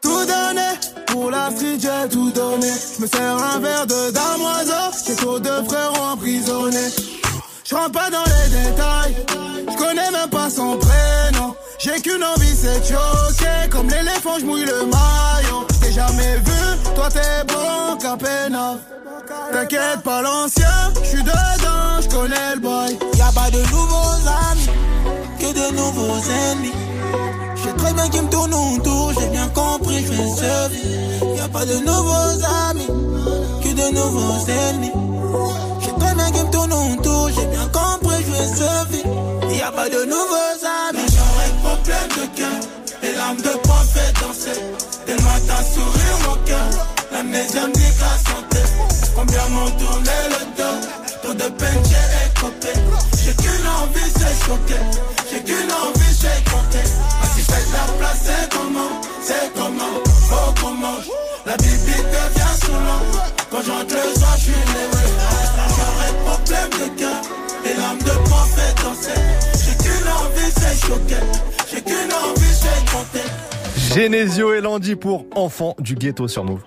Tout 0.01 0.25
donné, 0.25 0.69
pour 1.07 1.31
la 1.31 1.51
street 1.51 1.79
j'ai 1.81 2.09
tout 2.09 2.31
donné. 2.31 2.73
Je 2.97 3.03
me 3.03 3.07
sers 3.07 3.37
un 3.55 3.59
verre 3.59 3.87
de 3.87 4.11
damoiseau, 4.11 4.97
j'ai 5.07 5.17
trop 5.17 5.39
de 5.39 5.51
frères 5.69 6.03
emprisonnés. 6.03 6.91
Je 7.71 7.75
rentre 7.75 7.93
pas 7.93 8.09
dans 8.09 8.25
les 8.25 8.49
détails, 8.49 9.27
je 9.71 9.77
connais 9.77 10.11
même 10.11 10.31
pas 10.31 10.49
son 10.49 10.79
prénom. 10.79 11.55
J'ai 11.79 12.01
qu'une 12.01 12.25
envie, 12.25 12.57
c'est 12.57 12.83
choquer. 12.83 13.69
Comme 13.71 13.91
l'éléphant, 13.91 14.39
je 14.41 14.47
mouille 14.47 14.65
le 14.65 14.87
maillot. 14.87 15.67
T'ai 15.83 15.93
jamais 15.93 16.37
vu, 16.37 16.95
toi 16.95 17.11
t'es 17.11 17.45
bon 17.47 17.99
qu'à. 17.99 18.17
T'inquiète 19.53 20.03
pas 20.03 20.23
l'ancien, 20.23 20.93
je 21.03 21.09
suis 21.09 21.23
dedans, 21.23 22.01
je 22.01 22.09
connais 22.09 22.55
le 22.55 22.61
boy. 22.61 22.99
Y'a 23.19 23.33
pas 23.33 23.51
de 23.51 23.61
nouveaux 23.71 24.29
amis, 24.51 24.71
que 25.39 25.53
de 25.53 25.77
nouveaux 25.77 26.23
ennemis. 26.51 26.73
J'ai 27.63 27.73
très 27.75 27.93
bien 27.93 28.09
qui 28.09 28.21
me 28.23 28.31
tourne 28.31 28.55
autour, 28.55 29.13
j'ai 29.21 29.29
bien 29.29 29.49
compris, 29.49 30.07
je 30.07 30.13
fais 30.13 30.29
ce 30.37 30.69
vie. 30.71 31.37
Y 31.37 31.41
a 31.41 31.49
pas 31.49 31.67
de 31.67 31.75
nouveaux 31.85 32.45
amis, 32.71 32.87
que 33.63 33.69
de 33.69 33.95
nouveaux 33.95 34.47
ennemis. 34.49 34.93
Tourne 36.53 36.73
autour, 36.73 37.29
j'ai 37.29 37.47
bien 37.47 37.67
compris, 37.69 38.25
je 38.27 38.33
ce 38.57 38.93
vie. 38.93 39.57
Y 39.57 39.63
a 39.63 39.73
pas 39.73 39.89
de 39.89 40.05
nouveaux 40.05 40.59
amis. 40.89 41.09
J'aurais 41.15 41.53
problème 41.63 42.09
de 42.17 42.37
cœur, 42.37 42.59
les 43.03 43.13
larmes 43.15 43.37
de 43.37 43.55
poing 43.63 43.85
danser. 44.21 44.61
Dès 45.07 45.17
sourire 45.17 46.19
mon 46.27 46.37
cœur, 46.45 46.69
l'amnésie 47.13 47.57
me 47.57 47.73
dit 47.73 47.93
la 48.01 48.15
santé. 48.31 48.63
Combien 49.15 49.49
m'ont 49.49 49.71
tourné 49.71 50.19
le 50.31 50.43
dos, 50.57 50.79
trop 51.23 51.35
de 51.35 51.49
peine 51.55 51.83
j'ai 51.89 52.07
écopé. 52.27 52.73
J'ai 53.25 53.35
qu'une 53.35 53.67
envie, 53.67 54.11
c'est 54.19 54.47
choquer. 54.47 54.83
J'ai 55.31 55.43
qu'une 55.43 55.73
envie, 55.73 56.15
c'est 56.21 56.45
compter. 56.51 56.89
Ah, 57.23 57.27
si 57.35 57.41
je 57.41 57.47
fais 57.47 57.65
de 57.67 57.73
la 57.73 57.85
place, 57.99 58.21
c'est 58.25 58.49
comment, 58.51 58.93
c'est 59.23 59.53
comment, 59.55 59.95
oh 60.33 60.55
comment? 60.61 60.99
La 61.47 61.57
bibi 61.57 61.97
devient 61.97 62.55
saoulant. 62.61 63.03
Quand 63.51 63.63
j'entre 63.67 63.95
le 63.95 64.19
soir, 64.19 64.37
je 64.37 64.43
suis 64.43 64.98
Genesio 73.95 74.55
et 74.55 74.61
Landy 74.61 74.97
pour 74.97 75.27
Enfants 75.35 75.75
du 75.79 75.95
ghetto 75.95 76.29
sur 76.29 76.45
Move. 76.45 76.63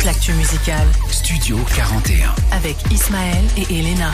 Toute 0.00 0.06
l'actu 0.06 0.32
musicale 0.32 0.88
Studio 1.10 1.58
41. 1.76 2.34
avec 2.52 2.76
Ismaël 2.90 3.44
et 3.58 3.66
Elena. 3.70 4.10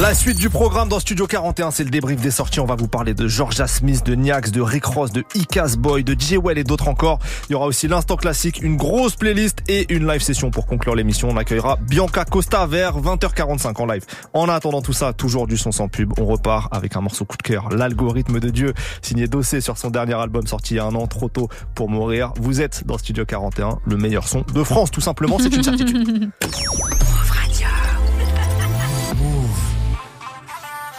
La 0.00 0.12
suite 0.12 0.38
du 0.38 0.50
programme 0.50 0.88
dans 0.88 0.98
Studio 0.98 1.28
41, 1.28 1.70
c'est 1.70 1.84
le 1.84 1.90
débrief 1.90 2.20
des 2.20 2.32
sorties. 2.32 2.58
On 2.58 2.64
va 2.64 2.74
vous 2.74 2.88
parler 2.88 3.14
de 3.14 3.28
Georgia 3.28 3.68
Smith, 3.68 4.04
de 4.04 4.16
Niax, 4.16 4.50
de 4.50 4.60
Rick 4.60 4.86
Ross, 4.86 5.12
de 5.12 5.22
Icas 5.36 5.76
Boy, 5.78 6.02
de 6.02 6.16
J. 6.18 6.36
Well 6.36 6.58
et 6.58 6.64
d'autres 6.64 6.88
encore. 6.88 7.20
Il 7.48 7.52
y 7.52 7.54
aura 7.54 7.66
aussi 7.66 7.86
l'instant 7.86 8.16
classique, 8.16 8.60
une 8.60 8.76
grosse 8.76 9.14
playlist 9.14 9.58
et 9.68 9.94
une 9.94 10.04
live 10.04 10.20
session 10.20 10.50
pour 10.50 10.66
conclure 10.66 10.96
l'émission. 10.96 11.28
On 11.30 11.36
accueillera 11.36 11.76
Bianca 11.80 12.24
Costa 12.24 12.66
vers 12.66 12.98
20h45 13.00 13.80
en 13.80 13.86
live. 13.86 14.04
En 14.34 14.48
attendant 14.48 14.82
tout 14.82 14.92
ça, 14.92 15.12
toujours 15.12 15.46
du 15.46 15.56
son 15.56 15.70
sans 15.70 15.86
pub. 15.86 16.12
On 16.18 16.26
repart 16.26 16.74
avec 16.74 16.96
un 16.96 17.02
morceau 17.02 17.24
coup 17.24 17.36
de 17.36 17.42
cœur, 17.44 17.68
l'algorithme 17.70 18.40
de 18.40 18.50
Dieu, 18.50 18.74
signé 19.00 19.28
Dossé 19.28 19.60
sur 19.60 19.78
son 19.78 19.90
dernier 19.90 20.14
album 20.14 20.48
sorti 20.48 20.74
il 20.74 20.76
y 20.78 20.80
a 20.80 20.86
un 20.86 20.94
an, 20.96 21.06
trop 21.06 21.28
tôt 21.28 21.48
pour 21.76 21.88
mourir. 21.88 22.32
Vous 22.40 22.60
êtes 22.60 22.84
dans 22.84 22.98
Studio 22.98 23.24
41, 23.24 23.78
le 23.86 23.96
meilleur 23.96 24.26
son 24.26 24.44
de 24.52 24.64
France, 24.64 24.90
tout 24.90 25.00
simplement. 25.00 25.19
C'est 25.20 25.54
une 25.54 25.62
certitude. 25.62 26.30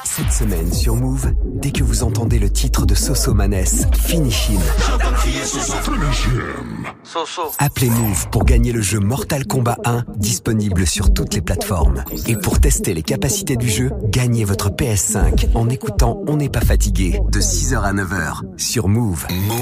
Cette 0.04 0.32
semaine 0.34 0.72
sur 0.74 0.96
Move, 0.96 1.32
dès 1.56 1.72
que 1.72 1.84
vous 1.84 2.04
entendez 2.04 2.38
le 2.38 2.50
titre 2.52 2.86
de 2.86 2.94
Soso 2.94 3.34
Manes, 3.34 3.66
Finishin, 3.98 4.60
appelez 7.58 7.90
Move 7.90 8.30
pour 8.30 8.44
gagner 8.44 8.74
le 8.74 8.82
jeu 8.82 9.00
Mortal 9.00 9.48
Kombat 9.48 9.78
1, 9.86 10.04
disponible 10.18 10.86
sur 10.86 11.14
toutes 11.14 11.34
les 11.34 11.42
plateformes. 11.42 12.04
Et 12.28 12.36
pour 12.36 12.60
tester 12.60 12.94
les 12.94 13.04
capacités 13.04 13.56
du 13.56 13.70
jeu, 13.70 13.92
gagnez 14.10 14.44
votre 14.44 14.70
PS5 14.70 15.56
en 15.56 15.70
écoutant 15.70 16.22
On 16.28 16.36
n'est 16.38 16.50
pas 16.50 16.62
fatigué 16.62 17.20
de 17.32 17.40
6h 17.40 17.82
à 17.82 17.94
9h 17.94 18.42
sur 18.58 18.90
Move. 18.90 19.26
Moi 19.48 19.56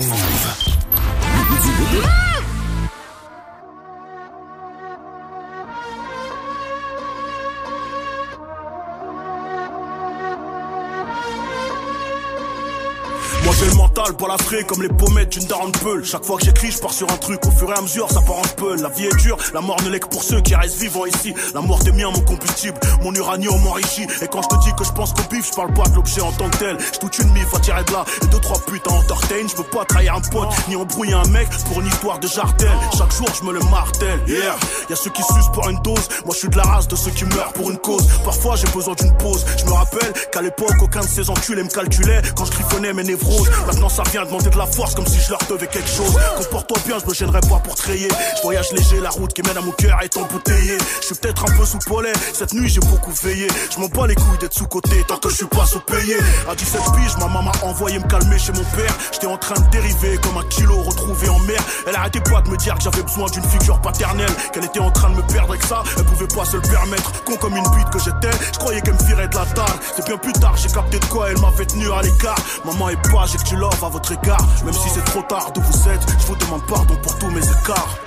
pour 14.14 14.28
la 14.28 14.38
fraie 14.38 14.64
comme 14.64 14.82
les 14.82 14.89
pommettes 14.89 15.30
d'une 15.30 15.45
daronne 15.45 15.72
peule. 15.72 16.03
Chaque 16.03 16.24
fois 16.24 16.38
que 16.38 16.45
j'écris, 16.45 16.72
je 16.72 16.80
pars 16.80 16.93
sur 16.93 17.10
un 17.12 17.18
truc. 17.18 17.45
Au 17.45 17.51
fur 17.51 17.70
et 17.70 17.78
à 17.78 17.82
mesure, 17.82 18.10
ça 18.10 18.22
part 18.22 18.38
en 18.38 18.47
peule. 18.57 18.82
La 18.82 18.89
vie 18.89 19.05
est 19.05 19.16
dure, 19.18 19.38
la 19.53 19.62
mort 19.62 19.82
ne 19.84 19.89
l'est 19.89 19.99
que 19.99 20.07
pour 20.07 20.24
ceux 20.24 20.41
qui 20.41 20.55
restent 20.55 20.78
vivants 20.78 21.05
ici. 21.05 21.34
La 21.53 21.62
mort 21.62 21.80
est 21.86 21.91
mien, 21.91 22.10
mon 22.14 22.22
combustible, 22.22 22.80
mon 23.01 23.14
uranium 23.14 23.62
m'enrichit. 23.62 24.07
Et 24.22 24.28
quand 24.28 24.41
je 24.41 24.47
te 24.47 24.64
dis 24.64 24.74
que 24.78 24.84
je 24.84 24.91
pense 24.91 25.14
qu'au 25.14 25.24
bif, 25.30 25.47
je 25.49 25.55
parle 25.55 25.74
pas 25.74 25.84
de 25.89 25.95
l'objet 25.95 26.22
en 26.22 26.32
tant 26.32 26.49
que 26.49 26.57
tel. 26.57 26.78
Je 26.93 26.99
toute 26.99 27.18
une 27.20 27.32
mif 27.32 27.47
à 27.53 27.60
tirer 27.60 27.84
de 27.84 27.91
là 27.91 28.05
et 28.22 28.28
deux 28.28 28.39
trois 28.39 28.57
à 28.57 28.91
entertain. 28.91 29.47
Je 29.47 29.55
veux 29.55 29.64
pas 29.64 29.86
trahir 29.86 30.16
un 30.16 30.22
pote 30.22 30.49
ni 30.68 30.76
embrouiller 30.76 31.14
un 31.14 31.28
mec 31.30 31.47
pour 31.68 31.82
une 31.82 31.88
histoire 31.88 32.20
de 32.20 32.28
jardel. 32.28 32.72
Chaque 32.97 33.14
jour, 33.14 33.28
je 33.39 33.45
me 33.45 33.53
le 33.53 33.60
martèle. 33.72 34.20
Yeah, 34.28 34.55
y 34.89 34.93
a 34.93 34.95
ceux 34.95 35.12
qui 35.12 35.24
sucent 35.24 35.51
pour 35.53 35.68
une 35.70 35.82
dose. 35.82 36.07
Moi, 36.26 36.34
je 36.34 36.39
suis 36.39 36.49
de 36.49 36.57
la 36.57 36.64
race 36.64 36.88
de 36.88 36.95
ceux 36.95 37.12
qui 37.12 37.26
meurent 37.26 37.53
pour 37.53 37.72
une 37.72 37.78
cause. 37.78 38.07
Parfois, 38.24 38.55
j'ai 38.55 38.68
besoin 38.68 38.95
d'une 38.95 39.16
pause. 39.18 39.45
Je 39.57 39.66
me 39.66 39.72
rappelle 39.72 40.14
qu'à 40.32 40.41
l'époque, 40.41 40.76
aucun 40.82 41.01
de 41.01 41.07
ces 41.07 41.30
enculés 41.30 41.64
me 41.64 41.70
calculait 41.70 42.22
quand 42.36 42.45
je 42.45 42.51
griffonnais 42.51 42.93
mes 42.93 43.03
névroses. 43.03 43.49
Maintenant, 43.68 43.89
ça 44.04 44.12
vient 44.12 44.24
demander 44.24 44.50
de 44.50 44.58
la 44.58 44.66
force 44.66 44.95
comme 44.95 45.06
si 45.06 45.20
je 45.20 45.30
leur 45.30 45.39
devais 45.50 45.68
quelque 45.68 45.89
chose. 45.89 46.16
Comporte-toi 46.38 46.78
bien, 46.86 46.97
je 47.00 47.06
me 47.06 47.14
gênerai 47.14 47.41
pas 47.41 47.60
pour 47.60 47.76
trayer. 47.76 48.08
Je 48.38 48.41
voyage 48.43 48.72
léger, 48.72 49.02
la 49.02 49.10
route 49.10 49.34
qui 49.34 49.41
mène 49.41 49.58
à 49.58 49.62
mon 49.62 49.72
cœur 49.72 50.00
est 50.02 50.16
embouteillée. 50.16 50.78
Je 51.02 51.08
suis 51.08 51.16
peut-être 51.16 51.43
un 51.43 51.58
peu 51.58 51.66
sous 51.66 51.80
polais. 51.80 52.14
Cette 52.34 52.54
nuit, 52.54 52.70
j'ai 52.70 52.80
beaucoup 52.80 53.12
veillé. 53.12 53.47
Je 53.76 53.80
m'en 53.80 53.88
bats 53.89 54.08
les 54.08 54.16
couilles 54.16 54.38
d'être 54.39 54.54
sous-côté 54.54 55.04
tant 55.06 55.18
que 55.18 55.30
je 55.30 55.36
suis 55.36 55.47
pas 55.47 55.66
sous-payé. 55.66 56.16
À 56.50 56.56
17 56.56 56.82
piges, 56.95 57.18
ma 57.18 57.28
maman 57.28 57.52
a 57.52 57.66
envoyé 57.66 58.00
me 58.00 58.08
calmer 58.08 58.39
chez 58.39 58.54
mon 58.54 58.64
père. 58.64 58.93
J'étais 59.12 59.28
en 59.28 59.38
train 59.38 59.60
de 59.60 59.70
dériver 59.70 60.18
comme 60.24 60.38
un 60.38 60.47
kilo 60.47 60.82
retrouvé 60.82 61.28
en 61.28 61.39
mer. 61.39 61.60
Elle 61.86 61.95
arrêtait 61.95 62.22
pas 62.22 62.41
de 62.41 62.50
me 62.50 62.56
dire 62.56 62.76
que 62.76 62.84
j'avais 62.84 63.04
besoin 63.04 63.30
d'une 63.30 63.43
figure 63.43 63.82
paternelle. 63.82 64.32
Qu'elle 64.54 64.64
était 64.64 64.80
en 64.80 64.91
train 64.91 65.10
de 65.10 65.16
me 65.16 65.24
perdre 65.24 65.58
que 65.58 65.66
ça, 65.66 65.84
elle 65.97 66.06
pouvait 66.06 66.28
pas 66.28 66.45
se 66.45 66.56
le 66.56 66.62
permettre. 66.62 67.26
Con 67.26 67.36
comme 67.36 67.58
une 67.58 67.70
bite 67.76 67.89
que 67.89 68.00
j'étais, 68.00 68.32
je 68.54 68.60
croyais 68.60 68.80
qu'elle 68.80 68.93
me 68.93 69.04
virait 69.04 69.28
de 69.28 69.36
la 69.36 69.45
table. 69.45 69.80
C'est 69.93 70.06
bien 70.06 70.18
plus 70.18 70.34
tard, 70.34 70.56
j'ai 70.56 70.70
capté 70.70 71.00
de 71.00 71.06
quoi 71.06 71.30
elle 71.32 71.39
m'avait 71.41 71.66
tenu 71.66 71.91
à 71.91 72.02
l'écart. 72.02 72.39
Maman 72.64 72.89
est 72.89 73.12
pas, 73.12 73.26
j'ai 73.26 73.38
que 73.38 73.43
tu 73.43 73.58
l'offres 73.58 73.89
votre 73.90 74.12
égard. 74.12 74.46
Même 74.66 74.74
si 74.74 74.90
c'est 74.90 75.04
trop 75.06 75.22
tard 75.24 75.52
d'où 75.54 75.62
vous 75.62 75.90
êtes, 75.90 76.02
je 76.20 76.26
vous 76.28 76.36
demande 76.36 76.66
pardon 76.68 76.96
pour 77.02 77.18
tous 77.18 77.30
mes 77.30 77.42
écarts. 77.44 77.98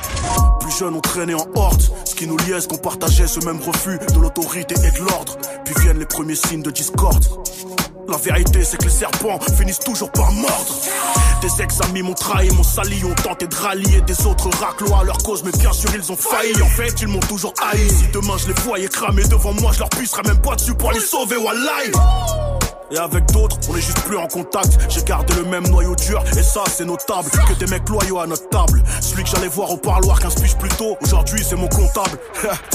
Plus 0.60 0.78
jeunes, 0.78 0.94
on 0.94 1.00
traînait 1.00 1.34
en 1.34 1.46
horde. 1.54 1.82
Ce 2.04 2.14
qui 2.14 2.26
nous 2.26 2.36
liait, 2.38 2.66
qu'on 2.68 2.78
partageait 2.78 3.26
ce 3.26 3.40
même 3.40 3.60
refus 3.60 3.98
de 3.98 4.20
l'autorité 4.20 4.74
et 4.74 4.90
de 4.90 4.98
l'ordre. 4.98 5.36
Puis 5.64 5.74
viennent 5.82 5.98
les 5.98 6.06
premiers 6.06 6.34
signes 6.34 6.62
de 6.62 6.70
discorde. 6.70 7.24
La 8.08 8.16
vérité, 8.16 8.64
c'est 8.64 8.78
que 8.78 8.84
les 8.84 8.90
serpents 8.90 9.38
finissent 9.56 9.78
toujours 9.78 10.10
par 10.10 10.30
mordre. 10.32 10.74
Des 11.40 11.62
ex-amis 11.62 12.02
m'ont 12.02 12.14
trahi, 12.14 12.50
m'ont 12.50 12.62
sali, 12.62 13.04
ont 13.04 13.14
tenté 13.14 13.46
de 13.46 13.54
rallier 13.54 14.00
des 14.02 14.26
autres 14.26 14.48
raclois 14.60 15.00
à 15.00 15.04
leur 15.04 15.18
cause, 15.18 15.42
mais 15.44 15.50
bien 15.52 15.72
sûr 15.72 15.90
ils 15.94 16.12
ont 16.12 16.16
failli. 16.16 16.60
En 16.62 16.66
fait, 16.66 17.00
ils 17.00 17.08
m'ont 17.08 17.20
toujours 17.20 17.52
haï. 17.60 17.88
Si 17.88 18.06
demain 18.12 18.36
je 18.38 18.48
les 18.48 18.60
voyais 18.60 18.88
cramer 18.88 19.24
devant 19.24 19.52
moi, 19.54 19.72
je 19.72 19.80
leur 19.80 19.88
pisserais 19.88 20.22
même 20.24 20.40
pas 20.40 20.54
dessus 20.54 20.74
pour 20.74 20.92
les 20.92 21.00
sauver, 21.00 21.36
wallahi. 21.36 21.90
Et 22.92 22.98
avec 22.98 23.24
d'autres, 23.32 23.56
on 23.70 23.76
est 23.76 23.80
juste 23.80 24.02
plus 24.02 24.18
en 24.18 24.26
contact. 24.26 24.78
J'ai 24.90 25.02
gardé 25.02 25.34
le 25.34 25.44
même 25.44 25.66
noyau 25.68 25.96
dur, 25.96 26.22
et 26.36 26.42
ça 26.42 26.62
c'est 26.70 26.84
notable. 26.84 27.30
Que 27.48 27.54
des 27.54 27.66
mecs 27.66 27.88
loyaux 27.88 28.18
à 28.18 28.26
notre 28.26 28.46
table. 28.50 28.82
Celui 29.00 29.24
que 29.24 29.30
j'allais 29.30 29.48
voir 29.48 29.70
au 29.70 29.78
parloir 29.78 30.20
15 30.20 30.34
piges 30.34 30.56
plus 30.56 30.68
tôt, 30.70 30.98
aujourd'hui 31.00 31.42
c'est 31.42 31.56
mon 31.56 31.68
comptable. 31.68 32.18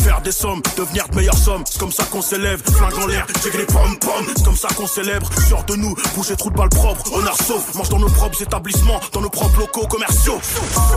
Faire 0.01 0.22
des 0.22 0.32
sommes, 0.32 0.61
devenir 0.76 1.07
de 1.09 1.15
meilleures 1.15 1.38
sommes, 1.38 1.63
c'est 1.70 1.80
comme 1.80 1.91
ça 1.91 2.03
qu'on 2.05 2.24
s'élève. 2.24 2.59
Flingue 2.63 3.03
en 3.03 3.05
l'air, 3.05 3.28
j'ai 3.43 3.55
les 3.55 3.65
pom 3.65 3.95
pom, 3.99 4.26
c'est 4.36 4.43
comme 4.43 4.57
ça 4.57 4.70
qu'on 4.70 4.88
célèbre. 4.88 5.30
Sors 5.49 5.63
de 5.65 5.76
nous, 5.76 5.93
bouger 6.15 6.36
trou 6.36 6.49
de 6.49 6.55
balle 6.55 6.70
propre, 6.70 7.03
on 7.13 7.24
a 7.24 7.34
sauf. 7.34 7.76
Mange 7.76 7.89
dans 7.89 7.99
nos 7.99 8.09
propres 8.09 8.41
établissements, 8.41 8.99
dans 9.13 9.22
nos 9.22 9.30
propres 9.30 9.59
locaux 9.59 9.86
commerciaux. 9.86 10.39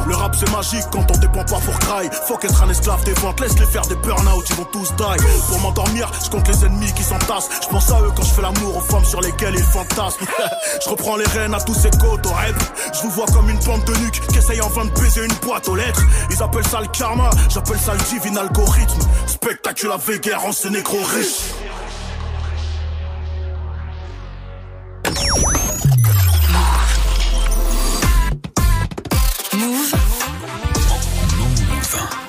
Le 0.06 0.14
rap 0.14 0.34
c'est 0.38 0.50
magique 0.50 0.84
quand 0.90 1.04
on 1.14 1.18
dépend 1.18 1.44
pas 1.44 1.60
pour 1.60 1.78
cry. 1.80 2.08
Faut 2.26 2.38
qu'être 2.38 2.62
un 2.62 2.70
esclave 2.70 3.04
des 3.04 3.12
ventes, 3.14 3.38
laisse 3.40 3.58
les 3.58 3.66
faire 3.66 3.82
des 3.82 3.96
burn-out, 3.96 4.44
ils 4.48 4.56
vont 4.56 4.66
tous 4.72 4.94
die. 4.96 5.24
Pour 5.48 5.58
m'endormir, 5.58 6.10
je 6.24 6.30
compte 6.30 6.48
les 6.48 6.64
ennemis 6.64 6.92
qui 6.94 7.02
s'entassent. 7.02 7.50
Je 7.62 7.68
pense 7.68 7.90
à 7.90 8.00
eux 8.00 8.12
quand 8.16 8.22
je 8.22 8.32
fais 8.32 8.42
l'amour 8.42 8.78
aux 8.78 8.80
femmes 8.80 9.04
sur 9.10 9.20
lesquels 9.20 9.54
ils 9.56 9.64
fantasment. 9.64 10.26
je 10.84 10.88
reprends 10.88 11.16
les 11.16 11.26
rênes 11.26 11.52
à 11.52 11.60
tous 11.60 11.74
ces 11.74 11.90
côtes 11.90 12.24
au 12.26 12.32
rêve. 12.32 12.56
Je 12.94 13.00
vous 13.00 13.10
vois 13.10 13.26
comme 13.26 13.50
une 13.50 13.58
bande 13.58 13.84
de 13.84 13.94
nuque 13.96 14.20
qui 14.28 14.38
essaye 14.38 14.60
enfin 14.60 14.84
de 14.84 14.90
baiser 14.90 15.24
une 15.24 15.34
boîte 15.42 15.68
aux 15.68 15.74
lettres. 15.74 16.02
Ils 16.30 16.40
appellent 16.40 16.66
ça 16.66 16.80
le 16.80 16.86
karma, 16.86 17.28
j'appelle 17.52 17.78
ça 17.78 17.92
le 17.94 18.00
divin 18.00 18.36
algorithme. 18.36 19.00
Spectaculaire 19.26 19.98
guerre 20.22 20.44
en 20.44 20.52
ce 20.52 20.68
négro 20.68 20.98
riche. 21.02 21.40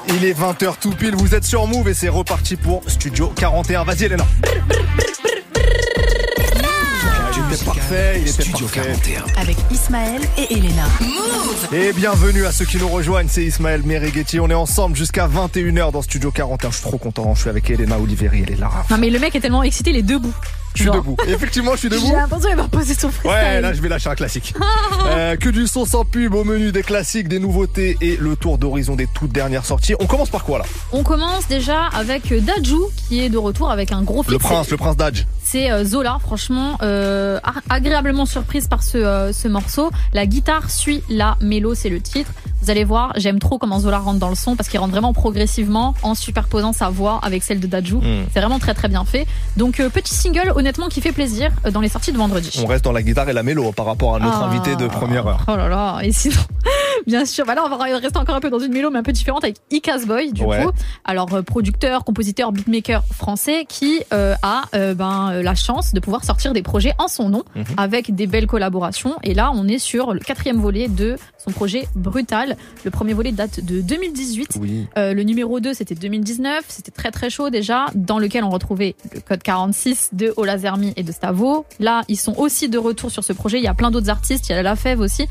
Il 0.08 0.26
est 0.26 0.34
20h 0.34 0.74
tout 0.82 0.92
pile, 0.92 1.16
vous 1.16 1.36
êtes 1.36 1.46
sur 1.46 1.68
Move 1.68 1.90
et 1.90 1.94
c'est 1.94 2.10
reparti 2.10 2.56
pour 2.56 2.82
Studio 2.88 3.32
41. 3.36 3.84
Vas-y 3.84 4.06
Elena. 4.06 4.26
Brr, 4.42 4.62
brr, 4.68 5.31
était 7.54 7.66
parfait, 7.66 8.14
il 8.22 8.22
était 8.22 8.44
Studio 8.44 8.68
parfait. 8.68 8.96
41. 9.04 9.42
Avec 9.42 9.58
Ismaël 9.72 10.22
et 10.38 10.54
Elena. 10.54 10.86
Move 11.02 11.68
Et 11.74 11.92
bienvenue 11.94 12.46
à 12.46 12.52
ceux 12.52 12.66
qui 12.66 12.78
nous 12.78 12.88
rejoignent, 12.88 13.28
c'est 13.30 13.44
Ismaël 13.44 13.82
Merighetti. 13.84 14.40
On 14.40 14.50
est 14.50 14.54
ensemble 14.54 14.96
jusqu'à 14.96 15.28
21h 15.28 15.92
dans 15.92 16.02
Studio 16.02 16.32
41. 16.32 16.72
Je 16.72 16.76
suis 16.76 16.84
trop 16.84 16.98
content, 16.98 17.34
je 17.36 17.42
suis 17.42 17.50
avec 17.50 17.70
Elena 17.70 18.00
Oliveri, 18.00 18.44
elle 18.46 18.54
est 18.54 18.60
là. 18.60 18.72
Non, 18.90 18.98
mais 18.98 19.10
le 19.10 19.20
mec 19.20 19.36
est 19.36 19.42
tellement 19.42 19.64
excité, 19.64 19.90
il 19.90 19.98
est 19.98 20.04
debout. 20.04 20.34
Je 20.76 20.84
suis 20.84 20.92
debout. 20.92 21.18
Effectivement, 21.28 21.74
je 21.74 21.78
suis 21.78 21.90
debout. 21.90 22.06
J'ai 22.08 22.14
l'impression 22.14 22.48
qu'il 22.50 22.58
va 22.58 22.68
poser 22.68 22.94
son 22.94 23.10
freestyle. 23.10 23.32
Ouais, 23.32 23.62
là 23.62 23.74
je 23.74 23.82
vais 23.82 23.90
lâcher 23.90 24.10
un 24.10 24.16
classique. 24.16 24.54
Euh, 25.08 25.36
que 25.36 25.50
du 25.50 25.68
son 25.68 25.86
sans 25.86 26.06
pub 26.06 26.34
au 26.36 26.44
menu 26.44 26.72
des 26.72 26.84
classiques, 26.84 27.28
des 27.28 27.40
nouveautés 27.40 27.98
et 28.02 28.18
le 28.18 28.36
tour 28.36 28.58
d'horizon 28.58 28.96
des 28.96 29.08
toutes 29.08 29.32
dernières 29.32 29.66
sorties. 29.66 29.96
On 30.00 30.06
commence 30.06 30.30
par 30.30 30.44
quoi 30.44 30.60
là? 30.60 30.66
On 30.92 31.04
commence 31.04 31.48
déjà 31.48 31.86
avec 31.94 32.32
Daju 32.34 32.80
qui 33.08 33.20
est 33.24 33.30
de 33.30 33.38
retour 33.38 33.72
avec 33.72 33.92
un 33.92 34.04
gros 34.04 34.24
feat. 34.24 34.32
Le 34.32 34.38
prince, 34.40 34.70
le 34.70 34.78
prince 34.78 34.96
d'Adj. 34.96 35.26
C'est 35.44 35.72
euh, 35.72 35.84
Zola, 35.84 36.18
franchement, 36.22 36.78
euh, 36.82 37.40
agréablement 37.70 38.26
surprise 38.26 38.68
par 38.68 38.84
ce, 38.84 38.98
euh, 38.98 39.34
ce 39.34 39.48
morceau. 39.48 39.92
La 40.14 40.26
guitare 40.26 40.70
suit 40.70 41.04
la 41.10 41.38
mélo, 41.42 41.76
c'est 41.76 41.90
le 41.90 42.00
titre. 42.00 42.32
Vous 42.62 42.70
allez 42.70 42.84
voir, 42.84 43.14
j'aime 43.18 43.40
trop 43.40 43.58
comment 43.58 43.80
Zola 43.80 44.00
rentre 44.00 44.20
dans 44.20 44.30
le 44.30 44.36
son 44.36 44.56
parce 44.56 44.70
qu'il 44.70 44.80
rentre 44.80 44.92
vraiment 44.92 45.14
progressivement 45.14 45.96
en 46.04 46.14
superposant 46.16 46.74
sa 46.74 46.90
voix 46.90 47.20
avec 47.24 47.44
celle 47.44 47.60
de 47.60 47.68
Daju. 47.68 47.96
Mm. 47.98 48.26
C'est 48.34 48.40
vraiment 48.40 48.60
très 48.60 48.74
très 48.74 48.88
bien 48.88 49.04
fait. 49.06 49.26
Donc 49.58 49.80
euh, 49.80 49.90
petit 49.90 50.14
single, 50.14 50.52
honnêtement, 50.56 50.88
qui 50.88 51.02
fait 51.02 51.12
plaisir 51.12 51.52
euh, 51.66 51.72
dans 51.72 51.82
les 51.82 51.90
sorties 51.90 52.12
de 52.12 52.18
vendredi. 52.18 52.52
On 52.64 52.68
reste 52.68 52.84
dans 52.86 52.92
la 52.92 53.02
guitare 53.04 53.28
et 53.30 53.34
la 53.34 53.44
mélo 53.44 53.72
par 53.72 53.86
rapport 53.86 54.16
à 54.16 54.20
notre 54.20 54.40
Ah. 54.42 54.46
invité 54.46 54.76
de 54.76 54.88
première 54.88 55.26
heure. 55.28 55.46
Oh 55.48 55.56
là 55.56 55.68
là, 55.70 56.00
et 56.04 56.12
sinon, 56.12 56.36
bien 57.08 57.26
sûr, 57.26 57.46
bah 57.46 57.56
là 57.56 57.64
on 57.66 57.70
va 57.76 57.84
rester 57.98 58.18
encore 58.18 58.36
un 58.36 58.40
peu 58.40 58.50
dans 58.50 58.60
une 58.60 58.72
mélo 58.74 58.90
mais 58.92 59.00
un 59.00 59.04
peu 59.04 59.12
différente 59.12 59.44
avec 59.44 59.58
Icaz 59.72 60.06
Boy 60.06 60.32
du 60.32 60.44
Ouais. 60.44 60.64
coup. 60.64 60.72
Alors 61.06 61.34
euh, 61.34 61.42
producteur, 61.42 62.04
compositeur, 62.04 62.52
beatmaker 62.52 63.04
français 63.14 63.66
qui 63.68 64.02
a 64.12 64.64
ben 64.96 65.42
la 65.42 65.56
chance 65.56 65.94
de 65.94 66.00
pouvoir 66.00 66.24
sortir 66.24 66.54
des 66.54 66.62
projets 66.62 66.94
en 67.00 67.08
son 67.08 67.30
nom 67.30 67.44
Mhm. 67.56 67.64
avec 67.78 68.14
des 68.16 68.28
belles 68.28 68.48
collaborations. 68.48 69.16
Et 69.24 69.34
là 69.34 69.52
on 69.54 69.68
est 69.68 69.80
sur 69.80 70.14
le 70.14 70.20
quatrième 70.20 70.60
volet 70.60 70.88
de 70.88 71.18
son 71.44 71.52
projet 71.52 71.88
Brutal. 71.96 72.51
Le 72.84 72.92
premier 72.92 73.14
volet 73.14 73.32
date 73.32 73.64
de 73.64 73.82
2018. 73.82 74.58
Oui. 74.60 74.88
Euh, 74.98 75.14
le 75.14 75.24
numéro 75.24 75.60
2, 75.60 75.74
c'était 75.74 75.96
2019. 75.96 76.66
C'était 76.68 76.92
très 76.92 77.12
très 77.12 77.30
chaud 77.30 77.50
déjà, 77.50 77.88
dans 77.96 78.20
lequel 78.20 78.44
on 78.44 78.50
retrouvait 78.50 78.96
le 79.14 79.22
code 79.22 79.44
46 79.44 80.10
de 80.14 80.34
Olazermi 80.38 80.94
et 80.96 81.04
de 81.04 81.12
Stavo. 81.12 81.66
Là, 81.80 82.04
ils 82.08 82.18
sont 82.18 82.36
aussi 82.38 82.70
de 82.70 82.78
retour 82.78 83.12
sur 83.12 83.24
ce 83.24 83.34
projet. 83.34 83.58
Il 83.58 83.64
y 83.64 83.68
a 83.68 83.74
plein 83.74 83.92
d'autres 83.92 84.10
artistes. 84.10 84.50
Il 84.50 84.54
y 84.54 84.56
a 84.56 84.62
La 84.64 84.76
Fève 84.76 85.00
aussi. 85.00 85.28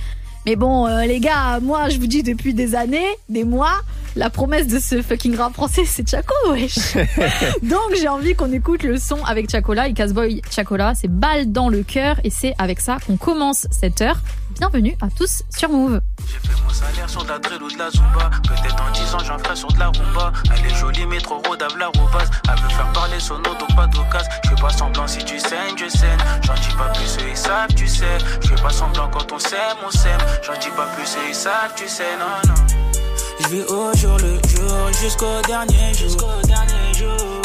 Mais 0.46 0.56
bon, 0.56 0.86
euh, 0.86 1.04
les 1.04 1.20
gars, 1.20 1.60
moi, 1.60 1.90
je 1.90 1.98
vous 1.98 2.06
dis 2.06 2.22
depuis 2.22 2.54
des 2.54 2.74
années, 2.74 3.06
des 3.28 3.44
mois, 3.44 3.82
la 4.16 4.30
promesse 4.30 4.66
de 4.66 4.78
ce 4.78 5.02
fucking 5.02 5.36
rap 5.36 5.54
français, 5.54 5.84
c'est 5.86 6.08
Chaco, 6.08 6.34
wesh. 6.50 6.94
Donc, 7.62 7.94
j'ai 7.98 8.08
envie 8.08 8.34
qu'on 8.34 8.52
écoute 8.52 8.82
le 8.82 8.98
son 8.98 9.22
avec 9.24 9.50
Chacola 9.50 9.88
et 9.88 9.94
Casboy 9.94 10.42
Chacola. 10.50 10.94
C'est 10.94 11.11
balle 11.11 11.52
dans 11.52 11.68
le 11.68 11.82
cœur 11.82 12.20
et 12.24 12.30
c'est 12.30 12.54
avec 12.58 12.80
ça 12.80 12.98
qu'on 13.06 13.16
commence 13.16 13.66
cette 13.70 14.00
heure. 14.02 14.18
Bienvenue 14.58 14.96
à 15.00 15.08
tous 15.08 15.42
sur 15.56 15.70
Move. 15.70 16.00
J'ai 16.26 16.48
fait 16.48 16.62
mon 16.62 16.70
salaire 16.70 17.08
sur 17.08 17.22
de 17.22 17.28
la 17.28 17.38
drill 17.38 17.62
ou 17.62 17.70
de 17.70 17.78
la 17.78 17.90
zumba. 17.90 18.30
Peut-être 18.42 18.82
en 18.82 18.92
10 18.92 19.14
ans 19.14 19.18
j'en 19.24 19.38
ferai 19.38 19.56
sur 19.56 19.68
de 19.68 19.78
la 19.78 19.86
rumba. 19.86 20.32
Elle 20.54 20.66
est 20.70 20.74
jolie 20.74 21.06
mais 21.06 21.18
trop 21.18 21.40
rodave 21.48 21.76
la 21.78 21.86
roubasse. 21.86 22.28
Elle 22.48 22.62
veut 22.62 22.68
faire 22.68 22.92
parler 22.92 23.20
son 23.20 23.36
auto, 23.36 23.54
donc 23.61 23.76
pas 23.76 23.86
d'occasion. 23.86 24.30
Je 24.44 24.50
fais 24.50 24.61
pas 24.61 24.70
semblant 24.70 25.06
si 25.06 25.24
tu 25.24 25.38
saignes, 25.38 25.76
je 25.76 25.88
saigne. 25.88 26.18
J'en 26.42 26.54
dis 26.54 26.76
pas 26.76 26.88
plus, 26.92 27.16
ils 27.30 27.36
savent, 27.36 27.74
tu 27.74 27.86
sais. 27.86 28.18
Je 28.42 28.48
fais 28.48 28.62
pas 28.62 28.70
semblant 28.70 29.08
quand 29.08 29.32
on 29.32 29.38
s'aime, 29.38 29.78
on 29.86 29.90
s'aime. 29.90 30.20
J'en 30.42 30.58
dis 30.58 30.70
pas 30.76 30.86
plus, 30.96 31.16
ils 31.28 31.34
savent, 31.34 31.72
tu 31.76 31.88
sais, 31.88 32.16
non, 32.18 32.52
non. 32.52 32.79
Vis 33.51 33.62
au 33.62 33.92
jour 33.96 34.16
le 34.18 34.38
jour 34.48 34.92
jusqu'au 35.03 35.42
dernier 35.48 35.92
jour. 35.92 36.30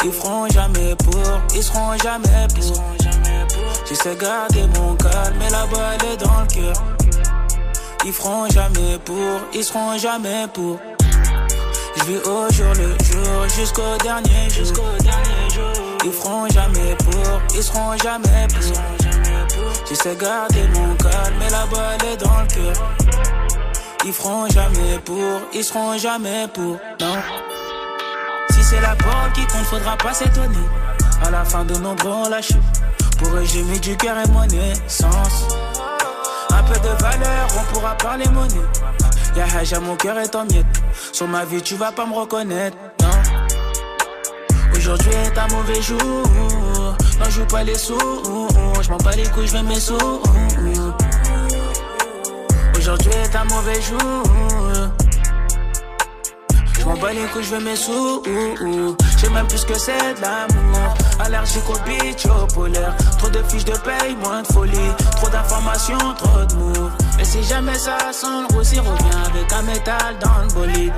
Ils 0.04 0.12
feront 0.12 0.48
jamais 0.48 0.94
pour, 0.94 1.20
ils 1.52 1.62
seront 1.64 1.98
jamais 1.98 2.46
pour. 2.54 2.80
J'essaie 3.88 4.14
garder 4.14 4.68
mon 4.76 4.94
calme, 4.94 5.34
mais 5.36 5.50
la 5.50 5.66
balle 5.66 5.98
est 6.12 6.16
dans 6.18 6.42
le 6.42 6.46
cœur. 6.46 6.82
Ils 8.04 8.12
feront 8.12 8.48
jamais 8.50 8.98
pour, 9.04 9.16
ils 9.52 9.64
seront 9.64 9.98
jamais 9.98 10.46
pour. 10.54 10.78
Je 11.96 12.04
vis 12.04 12.18
au 12.18 12.52
jour 12.52 12.72
le 12.74 12.94
jour 13.04 13.48
jusqu'au 13.56 13.96
dernier 14.00 14.48
jour. 14.48 14.86
Ils 16.04 16.12
feront 16.12 16.48
jamais 16.50 16.94
pour, 16.98 17.40
ils 17.52 17.62
seront 17.64 17.96
jamais 17.96 18.46
pour. 18.54 18.80
J'essaie 19.88 20.14
garder 20.14 20.68
mon 20.72 20.94
calme, 20.94 21.34
mais 21.40 21.50
la 21.50 21.66
balle 21.66 22.12
est 22.12 22.16
dans 22.16 22.42
le 22.42 22.46
cœur. 22.46 23.05
Ils 24.06 24.12
feront 24.12 24.46
jamais 24.48 25.00
pour, 25.04 25.40
ils 25.52 25.64
seront 25.64 25.98
jamais 25.98 26.46
pour. 26.54 26.78
Non. 27.00 27.16
Si 28.50 28.62
c'est 28.62 28.80
la 28.80 28.94
balle 28.94 29.32
qui 29.34 29.44
compte, 29.46 29.64
faudra 29.64 29.96
pas 29.96 30.14
s'étonner. 30.14 30.54
À 31.24 31.30
la 31.32 31.44
fin 31.44 31.64
de 31.64 31.74
nos 31.74 31.94
bons 31.96 32.28
lâchés. 32.28 32.54
Pour 33.18 33.34
eux, 33.34 33.44
j'ai 33.44 33.64
mis 33.64 33.80
du 33.80 33.96
cœur 33.96 34.16
et 34.24 34.28
mon 34.28 34.44
essence. 34.44 35.48
Un 36.50 36.62
peu 36.62 36.78
de 36.78 37.02
valeur, 37.02 37.48
on 37.58 37.74
pourra 37.74 37.96
parler 37.96 38.28
monnaie. 38.28 38.54
Y'a 39.36 39.46
Haja, 39.58 39.80
mon 39.80 39.96
cœur 39.96 40.16
est 40.18 40.36
en 40.36 40.44
miettes. 40.44 40.64
Sur 41.12 41.26
ma 41.26 41.44
vie, 41.44 41.60
tu 41.60 41.74
vas 41.74 41.90
pas 41.90 42.06
me 42.06 42.14
reconnaître. 42.14 42.76
Non. 43.00 43.08
Aujourd'hui 44.72 45.10
est 45.10 45.36
un 45.36 45.48
mauvais 45.48 45.82
jour. 45.82 45.98
Non, 45.98 47.28
veux 47.28 47.46
pas 47.48 47.64
les 47.64 47.76
sous. 47.76 47.98
Je 48.82 48.88
m'en 48.88 48.98
bats 48.98 49.16
les 49.16 49.26
couilles, 49.30 49.48
je 49.48 49.52
vais 49.52 49.62
mes 49.64 49.80
sous. 49.80 50.22
Aujourd'hui 52.86 53.10
est 53.14 53.34
un 53.34 53.44
mauvais 53.46 53.82
jour. 53.82 54.22
Je 56.78 56.84
m'en 56.84 56.96
bats 56.98 57.12
les 57.12 57.26
couilles, 57.32 57.42
je 57.42 57.56
veux 57.56 57.64
mes 57.64 57.74
sous. 57.74 58.22
Je 58.24 59.18
sais 59.18 59.28
même 59.28 59.48
plus 59.48 59.64
que 59.64 59.76
c'est 59.76 60.14
de 60.14 60.20
l'amour. 60.20 60.94
Allergique 61.18 61.68
au 61.68 61.78
bitch, 61.80 62.26
au 62.26 62.46
polaire. 62.46 62.94
Trop 63.18 63.28
de 63.28 63.42
fiches 63.48 63.64
de 63.64 63.76
paye, 63.78 64.14
moins 64.22 64.42
de 64.42 64.46
folie. 64.52 64.92
Trop 65.16 65.28
d'informations, 65.28 65.98
trop 66.16 66.44
de 66.44 66.54
moves. 66.54 66.92
Et 67.18 67.24
si 67.24 67.42
jamais 67.42 67.74
ça 67.76 67.98
sonne, 68.12 68.46
aussi 68.56 68.78
reviens 68.78 69.22
avec 69.34 69.52
un 69.52 69.62
métal 69.62 70.16
dans 70.20 70.42
le 70.44 70.54
bolide. 70.54 70.92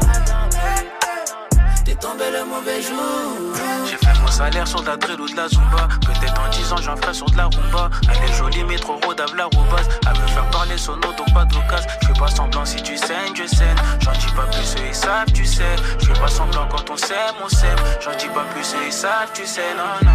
T'es 1.87 1.95
tombé 1.95 2.25
le 2.31 2.45
mauvais 2.45 2.83
jour. 2.83 4.08
Mon 4.21 4.31
salaire 4.31 4.67
sur 4.67 4.81
de 4.83 4.87
la 4.87 4.97
drill 4.97 5.21
ou 5.21 5.29
de 5.29 5.37
la 5.37 5.49
zumba. 5.49 5.89
Peut-être 6.07 6.41
en 6.41 6.49
10 6.51 6.73
ans 6.73 6.77
j'en 6.83 6.97
ferai 6.97 7.15
sur 7.15 7.31
de 7.31 7.37
la 7.37 7.45
rumba. 7.45 7.91
Elle 8.11 8.31
est 8.31 8.35
jolie 8.35 8.65
mais 8.65 8.77
trop 8.77 8.99
rodave 9.05 9.35
la 9.37 9.45
roubasse. 9.45 9.89
Elle 10.07 10.21
veut 10.21 10.29
faire 10.29 10.51
parler 10.51 10.79
son 10.79 10.93
auto, 10.93 11.13
donc 11.19 11.33
pas 11.35 11.45
d'occasion. 11.45 11.89
Je 12.03 12.07
fais 12.09 12.19
pas 12.19 12.29
semblant 12.29 12.65
si 12.65 12.83
tu 12.83 12.97
saignes, 12.97 13.35
je 13.35 13.47
saigne. 13.47 13.77
J'en 14.01 14.13
dis 14.13 14.33
pas 14.35 14.47
plus, 14.53 14.75
eux 14.77 14.87
ils 14.89 14.95
savent, 14.95 15.33
tu 15.33 15.45
sais. 15.45 15.77
Je 16.01 16.07
fais 16.07 16.21
pas 16.21 16.29
semblant 16.29 16.67
quand 16.71 16.91
on 16.91 16.97
s'aime, 16.97 17.35
on 17.45 17.49
s'aime. 17.49 17.79
J'en 18.01 18.17
dis 18.17 18.29
pas 18.29 18.45
plus, 18.55 18.75
eux 18.75 18.87
ils 18.87 18.93
savent, 18.93 19.31
tu 19.35 19.47
sais, 19.47 19.75
non, 19.77 20.07
non. 20.07 20.13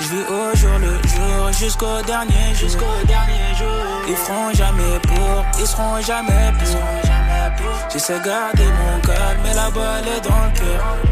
Je 0.00 0.08
vis 0.08 0.24
au 0.28 0.56
jour 0.56 0.78
le 0.78 1.08
jour 1.08 1.52
jusqu'au 1.52 2.02
dernier. 2.02 2.54
Jusqu'au 2.54 2.84
dernier 3.06 3.54
jour. 3.58 3.68
Ils 4.08 4.16
feront 4.16 4.52
jamais 4.52 4.98
pour, 5.00 5.44
ils 5.58 5.66
seront 5.66 6.00
jamais 6.00 6.52
pour. 6.58 7.90
J'essaie 7.92 8.20
garder 8.24 8.66
mon 8.66 9.00
calme, 9.00 9.40
mais 9.42 9.54
la 9.54 9.70
balle 9.70 10.08
est 10.16 10.20
dans 10.20 10.44
le 10.44 10.58
cœur. 10.58 11.09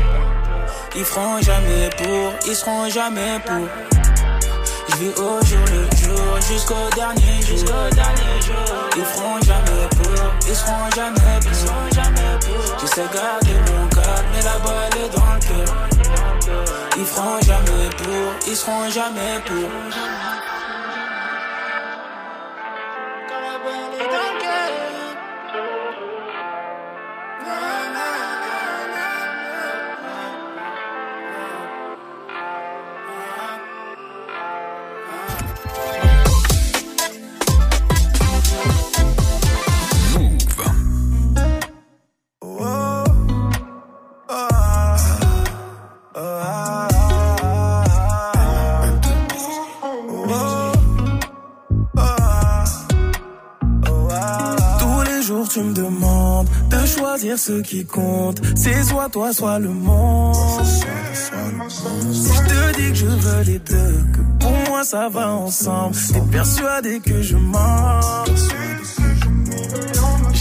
Ils 0.98 1.04
feront 1.04 1.40
jamais 1.40 1.88
pour, 1.96 2.32
ils 2.44 2.56
seront 2.56 2.90
jamais 2.90 3.38
pour. 3.46 3.68
Je 4.88 4.96
vis 4.96 5.10
au 5.10 5.40
jour 5.46 5.64
le 5.70 5.88
jour 5.96 6.40
jusqu'au 6.40 6.74
dernier. 6.96 7.40
Jusqu'au 7.40 7.88
dernier 7.94 8.40
jour. 8.44 8.56
Ils 8.96 9.04
feront 9.04 9.40
jamais 9.42 9.88
pour, 9.96 10.10
ils 10.48 10.56
seront 10.56 10.90
jamais 10.96 11.38
pour. 11.40 11.52
J'essaie 12.80 13.08
garder 13.14 13.54
mon 13.70 13.86
calme, 13.90 14.26
mais 14.32 14.42
la 14.42 14.58
balle 14.58 14.96
est 15.04 15.10
dans 15.16 15.34
le 15.34 15.38
cœur. 15.38 15.70
Ils 16.96 17.04
feront 17.04 17.40
jamais 17.42 17.90
pour, 17.96 18.34
ils 18.48 18.56
seront 18.56 18.90
jamais 18.90 19.38
pour. 19.46 19.70
Tous 23.28 23.92
les 23.92 24.04
jours 55.28 55.48
tu 55.48 55.60
me 55.60 55.74
demandes 55.74 56.48
de 56.70 56.86
choisir 56.86 57.38
ce 57.38 57.60
qui 57.60 57.84
compte. 57.84 58.40
C'est 58.56 58.82
soit 58.82 59.10
toi, 59.10 59.32
soit 59.34 59.58
le 59.58 59.68
monde. 59.68 60.34
Si 60.64 62.32
je 62.32 62.42
te 62.50 62.76
dis 62.78 62.88
que 62.92 62.94
je 62.94 63.06
veux 63.06 63.42
les 63.42 63.58
deux, 63.58 63.94
que 64.14 64.22
pour 64.40 64.56
moi 64.68 64.84
ça 64.84 65.10
va 65.10 65.28
ensemble. 65.34 65.94
T'es 66.12 66.22
persuadé 66.32 67.00
que 67.00 67.20
je 67.20 67.36
mens. 67.36 68.00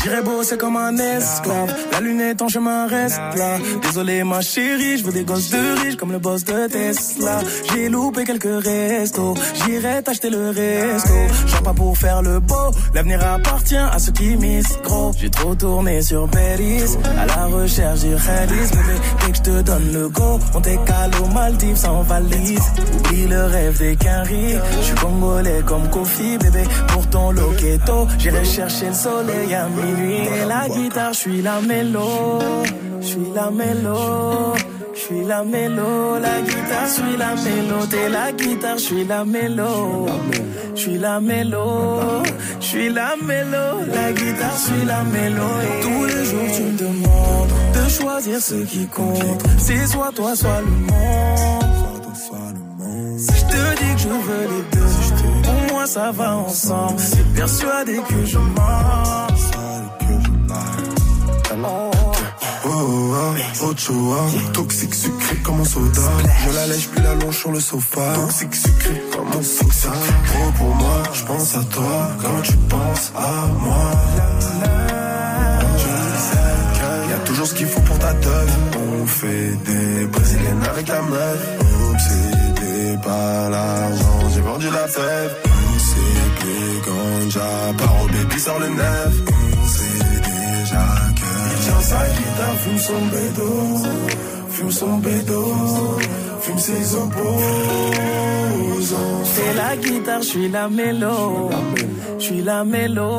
J'irai 0.08 0.22
c'est 0.44 0.58
comme 0.58 0.78
un 0.78 0.96
esclave. 0.98 1.76
La 1.92 2.00
lune 2.00 2.22
est 2.22 2.42
en 2.42 2.48
chemin, 2.48 2.88
reste 2.88 3.20
là. 3.36 3.58
Désolé, 3.82 4.24
ma 4.24 4.40
chérie, 4.40 4.98
je 4.98 5.04
veux 5.04 5.12
des 5.12 5.26
gosses 5.26 5.50
de 5.50 5.82
riches 5.82 5.98
comme 5.98 6.14
le 6.14 6.20
boss 6.20 6.46
de 6.46 6.68
Tesla. 6.68 7.40
J'ai 7.70 7.90
loupé 7.90 8.24
quelques 8.24 8.64
restos, 8.64 9.34
j'irai 9.54 10.02
t'acheter 10.02 10.30
le 10.30 10.52
resto. 10.52 11.14
J'en 11.48 11.62
pas 11.62 11.74
pour 11.74 11.98
faire 11.98 12.22
le 12.22 12.40
beau, 12.40 12.72
l'avenir 12.94 13.20
appartient 13.22 13.76
à 13.76 14.00
ceux 14.00 14.14
qui 14.14 14.38
misent 14.38 14.80
gros. 14.82 15.12
J'ai 15.18 15.30
trop 15.30 15.54
tourné 15.56 16.02
sur 16.02 16.30
Paris, 16.30 16.84
à 17.20 17.26
la 17.26 17.46
recherche 17.48 18.00
du 18.00 18.16
réalisme. 18.16 18.78
Bébé, 18.78 19.00
dès 19.26 19.32
que 19.32 19.38
je 19.38 19.42
te 19.42 19.62
donne 19.62 19.92
le 19.92 20.08
go, 20.08 20.40
on 20.54 20.62
décale 20.62 21.12
aux 21.22 21.34
Maldives 21.34 21.76
sans 21.76 22.02
valise. 22.04 22.62
Oublie 22.98 23.28
le 23.28 23.44
rêve 23.44 23.78
des 23.78 23.98
quinries, 23.98 24.56
je 24.80 24.86
suis 24.86 24.96
congolais 24.96 25.62
comme 25.66 25.90
Kofi, 25.90 26.38
bébé. 26.38 26.64
Pour 26.88 27.10
ton 27.10 27.32
loqueto, 27.32 28.08
j'irai 28.18 28.46
chercher 28.46 28.88
le 28.88 28.94
soleil 28.94 29.54
à 29.54 29.68
Et 30.00 30.46
la 30.48 30.70
guitare, 30.70 31.14
je 31.14 31.20
suis 31.20 31.42
la 31.42 31.60
mélo, 31.62 32.40
je 33.02 33.06
suis 33.06 33.32
la 33.34 33.52
mélo. 33.52 34.54
Je 34.94 35.14
suis 35.14 35.24
la 35.26 35.44
mélo, 35.44 36.18
la 36.20 36.42
guitare, 36.42 36.88
je 36.88 36.92
suis 36.92 37.18
la 37.18 37.36
mélo, 37.36 37.86
t'es 37.90 38.10
la 38.10 38.32
guitare, 38.32 38.78
je 38.78 38.84
suis 38.84 39.06
la 39.06 39.24
mélo. 39.24 40.08
Je 40.76 40.82
suis 40.82 40.98
la 40.98 41.20
mélo, 41.20 42.24
je 42.60 42.66
suis 42.66 42.90
la 42.90 43.16
mélo, 43.22 43.86
la 43.94 44.12
guitare, 44.12 44.58
je 44.58 44.74
suis 44.74 44.86
la 44.86 45.04
mélo. 45.04 45.44
Et 45.64 45.82
tous 45.84 46.06
les 46.06 46.26
jours 46.26 46.50
tu 46.56 46.64
me 46.64 46.78
demandes 46.78 47.50
de 47.76 47.90
choisir 47.90 48.42
ce 48.42 48.56
qui 48.56 48.88
compte. 48.88 49.44
C'est 49.60 49.86
soit 49.88 50.12
toi, 50.16 50.36
soit 50.36 50.62
le 50.62 50.72
monde. 50.72 51.68
Si 53.20 53.34
je 53.34 53.46
te 53.46 53.80
dis 53.80 53.94
que 53.96 54.02
je 54.02 54.10
veux 54.10 54.48
les 54.54 54.64
deux, 54.74 55.44
pour 55.44 55.74
moi 55.74 55.86
ça 55.86 56.12
va 56.12 56.38
ensemble. 56.38 57.00
C'est 57.00 57.34
persuadé 57.34 58.00
que 58.10 58.26
je 58.26 58.38
mens. 58.38 59.47
Oh, 61.64 61.92
oh, 62.66 62.70
oh, 62.70 63.66
Ochoa, 63.66 64.26
toxique 64.54 64.94
sucré 64.94 65.36
comme 65.38 65.62
un 65.62 65.66
soda. 65.66 66.02
Je 66.46 66.56
la 66.56 66.68
lèche 66.68 66.88
puis 66.90 67.02
la 67.02 67.16
longe 67.16 67.38
sur 67.38 67.52
le 67.52 67.60
sofa. 67.60 68.14
Toxique 68.14 68.56
sucré 68.56 69.02
comme 69.12 69.28
un 69.28 69.44
soda. 69.44 69.96
Trop 70.28 70.52
pour 70.58 70.76
moi, 70.76 71.04
je 71.14 71.24
pense 71.24 71.56
à 71.56 71.64
toi 71.64 72.10
quand 72.22 72.42
tu 72.44 72.54
penses 72.70 73.12
à 73.16 73.48
moi? 73.60 73.92
Je 75.78 76.20
sais 76.28 76.58
qu'il 76.74 77.10
y 77.10 77.14
a 77.14 77.20
toujours 77.26 77.48
ce 77.48 77.54
qu'il 77.56 77.68
faut 77.68 77.82
pour 77.82 77.98
ta 78.00 78.14
teuf. 78.14 78.50
On 79.02 79.08
fait 79.08 79.52
des 79.66 80.06
brésiliennes 80.06 80.64
avec 80.70 80.88
la 80.88 81.02
meuf. 81.02 81.40
Obsédé 81.92 82.98
par 83.04 83.50
l'argent, 83.50 84.30
j'ai 84.34 84.42
vendu 84.42 84.70
la 84.70 84.88
fève. 84.88 85.36
Plus 86.40 86.82
ganja, 86.86 87.74
par 87.78 88.04
au 88.04 88.08
baby 88.08 88.40
sort 88.40 88.60
le 88.60 88.70
neuf. 88.70 89.14
Il 91.78 91.82
tient 91.82 91.82
sa 91.82 92.06
guitare, 92.08 92.58
fume 92.58 92.80
son 92.80 93.06
bédo, 93.12 93.50
fume 94.50 94.72
son 94.72 94.98
bédo, 94.98 95.56
fume 96.42 96.60
ses 96.60 96.96
opposants. 96.96 97.18
C'est 99.24 99.54
la 99.54 99.76
guitare, 99.78 100.22
je 100.22 100.28
suis 100.28 100.50
la 100.50 100.70
mélo. 100.70 101.50
Je 102.20 102.24
suis 102.24 102.42
la 102.42 102.64
mélo. 102.64 103.12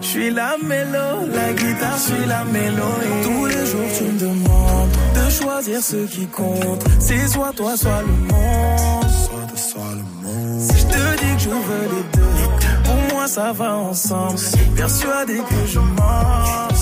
Je 0.00 0.06
suis 0.06 0.30
la 0.30 0.56
mélo. 0.62 1.26
La 1.32 1.52
guitare, 1.52 1.96
je 1.96 2.02
suis 2.14 2.26
la 2.26 2.44
mélo. 2.44 2.84
Et 3.02 3.24
tous 3.24 3.46
les 3.46 3.66
jours, 3.66 3.88
tu 3.98 4.04
me 4.04 4.18
demandes 4.20 4.90
de 5.14 5.30
choisir 5.30 5.82
ce 5.82 5.96
qui 6.06 6.26
compte. 6.26 6.84
C'est 7.00 7.26
soit 7.26 7.52
toi, 7.56 7.76
soit 7.76 8.02
le 8.02 8.06
monde. 8.32 9.10
Soit 9.10 9.46
toi, 9.48 9.56
soit 9.56 9.92
le 9.92 10.04
monde. 10.22 10.60
Si 10.60 10.78
je 10.78 10.86
te 10.86 11.16
dis 11.20 11.34
que 11.36 11.42
je 11.42 11.50
veux 11.50 11.88
les 11.94 12.04
deux, 12.16 12.34
pour 12.84 13.16
moi, 13.16 13.26
ça 13.26 13.52
va 13.52 13.76
ensemble. 13.76 14.38
Persuadé 14.76 15.38
que 15.38 15.66
je 15.66 15.80
mens. 15.80 16.73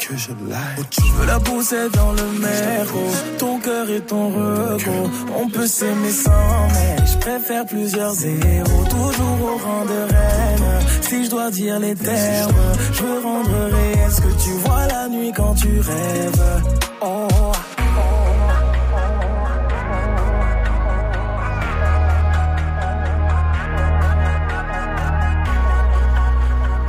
Que 0.00 0.16
je. 0.16 0.30
Je 0.30 1.12
veux 1.12 1.26
la 1.26 1.38
pousser 1.38 1.88
dans 1.90 2.10
le 2.10 2.26
métro. 2.40 3.06
Ton 3.38 3.60
cœur 3.60 3.88
et 3.88 4.00
ton 4.00 4.28
repos. 4.28 5.10
On 5.38 5.48
peut 5.48 5.68
s'aimer 5.68 6.10
sans, 6.10 6.68
mais 6.72 6.96
je 7.06 7.18
préfère 7.18 7.64
plusieurs 7.64 8.12
zéros. 8.14 8.84
Toujours 8.90 9.42
au 9.42 9.56
rang 9.56 9.84
de 9.84 10.12
reine. 10.12 10.80
Si 11.02 11.24
je 11.24 11.30
dois 11.30 11.52
dire 11.52 11.78
les 11.78 11.94
termes, 11.94 12.52
je 12.92 13.02
veux 13.04 13.20
rendre 13.20 13.70
réel 13.70 14.10
ce 14.10 14.20
que 14.22 14.42
tu 14.42 14.50
vois 14.64 14.86
la 14.88 15.08
nuit 15.08 15.32
quand 15.34 15.54
tu 15.54 15.78
rêves? 15.78 16.62
Oh. 17.00 17.28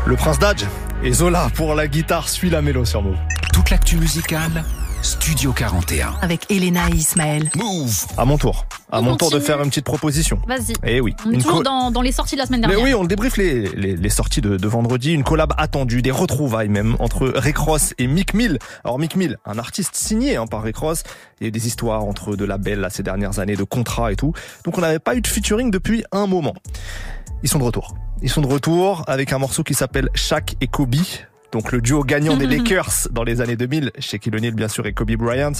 Le 0.08 0.16
prince 0.16 0.40
d'Adj 0.40 0.66
et 1.04 1.12
Zola 1.14 1.50
pour 1.56 1.76
la 1.76 1.88
guitare 1.88 2.30
suit 2.30 2.50
la 2.50 2.62
mélo 2.62 2.86
sur 2.86 3.02
Move. 3.02 3.18
Toute 3.54 3.70
l'actu 3.70 3.98
musicale, 3.98 4.64
Studio 5.02 5.54
41. 5.54 6.16
Avec 6.22 6.50
Elena 6.52 6.90
et 6.90 6.96
Ismaël. 6.96 7.50
Move 7.56 8.06
À 8.18 8.26
mon 8.26 8.38
tour. 8.38 8.66
À 8.92 9.00
On 9.00 9.04
mon 9.04 9.16
tour 9.18 9.30
de 9.30 9.40
faire 9.40 9.62
une 9.62 9.70
petite 9.70 9.86
proposition. 9.86 10.40
Vas-y. 10.48 10.74
Eh 10.84 11.00
oui. 11.02 11.14
On 11.26 11.32
est 11.32 11.36
Une 11.36 11.42
toujours 11.42 11.58
co- 11.58 11.64
dans, 11.64 11.92
dans 11.92 12.02
les 12.02 12.12
sorties 12.12 12.36
de 12.36 12.40
la 12.42 12.48
semaine 12.48 12.62
Mais 12.62 12.68
dernière. 12.68 12.86
oui, 12.86 12.94
on 12.94 13.04
débriefe 13.04 13.38
les, 13.38 13.68
les, 13.76 13.96
les 13.96 14.10
sorties 14.10 14.42
de, 14.42 14.58
de 14.58 14.68
vendredi. 14.68 15.14
Une 15.14 15.24
collab 15.24 15.54
attendue, 15.58 16.02
des 16.02 16.12
retrouvailles 16.12 16.70
même, 16.70 16.96
entre 17.00 17.28
Rick 17.36 17.58
Ross 17.58 17.94
et 18.00 18.08
Mick 18.08 18.34
Mill. 18.34 18.58
Alors 18.84 18.98
Mick 18.98 19.16
Mill, 19.16 19.38
un 19.46 19.60
artiste 19.60 19.96
signé 19.96 20.38
hein, 20.38 20.48
par 20.48 20.64
Rick 20.64 20.78
Ross. 20.78 21.04
Il 21.40 21.44
y 21.44 21.46
a 21.46 21.48
eu 21.50 21.52
des 21.52 21.68
histoires 21.68 22.04
entre 22.04 22.36
de 22.36 22.46
labels 22.46 22.80
là, 22.80 22.90
ces 22.90 23.04
dernières 23.04 23.40
années, 23.40 23.56
de 23.56 23.64
contrats 23.64 24.12
et 24.12 24.16
tout. 24.16 24.34
Donc 24.64 24.78
on 24.78 24.82
n'avait 24.82 25.00
pas 25.00 25.16
eu 25.16 25.22
de 25.22 25.28
featuring 25.28 25.70
depuis 25.72 26.04
un 26.12 26.26
moment. 26.26 26.54
Ils 27.44 27.50
sont 27.50 27.60
de 27.60 27.64
retour. 27.64 27.96
Ils 28.22 28.30
sont 28.30 28.42
de 28.42 28.48
retour 28.48 29.04
avec 29.08 29.34
un 29.34 29.38
morceau 29.38 29.64
qui 29.64 29.74
s'appelle 29.74 30.10
Shaq 30.16 30.56
et 30.62 30.68
Kobe. 30.68 30.96
Donc 31.52 31.72
le 31.72 31.80
duo 31.80 32.04
gagnant 32.04 32.36
des 32.36 32.48
Lakers 32.58 33.08
dans 33.12 33.24
les 33.24 33.40
années 33.40 33.56
2000, 33.56 33.92
Shaquille 34.00 34.36
O'Neal 34.36 34.56
bien 34.56 34.68
sûr 34.68 34.86
et 34.88 34.94
Kobe 34.94 35.12
Bryant. 35.14 35.54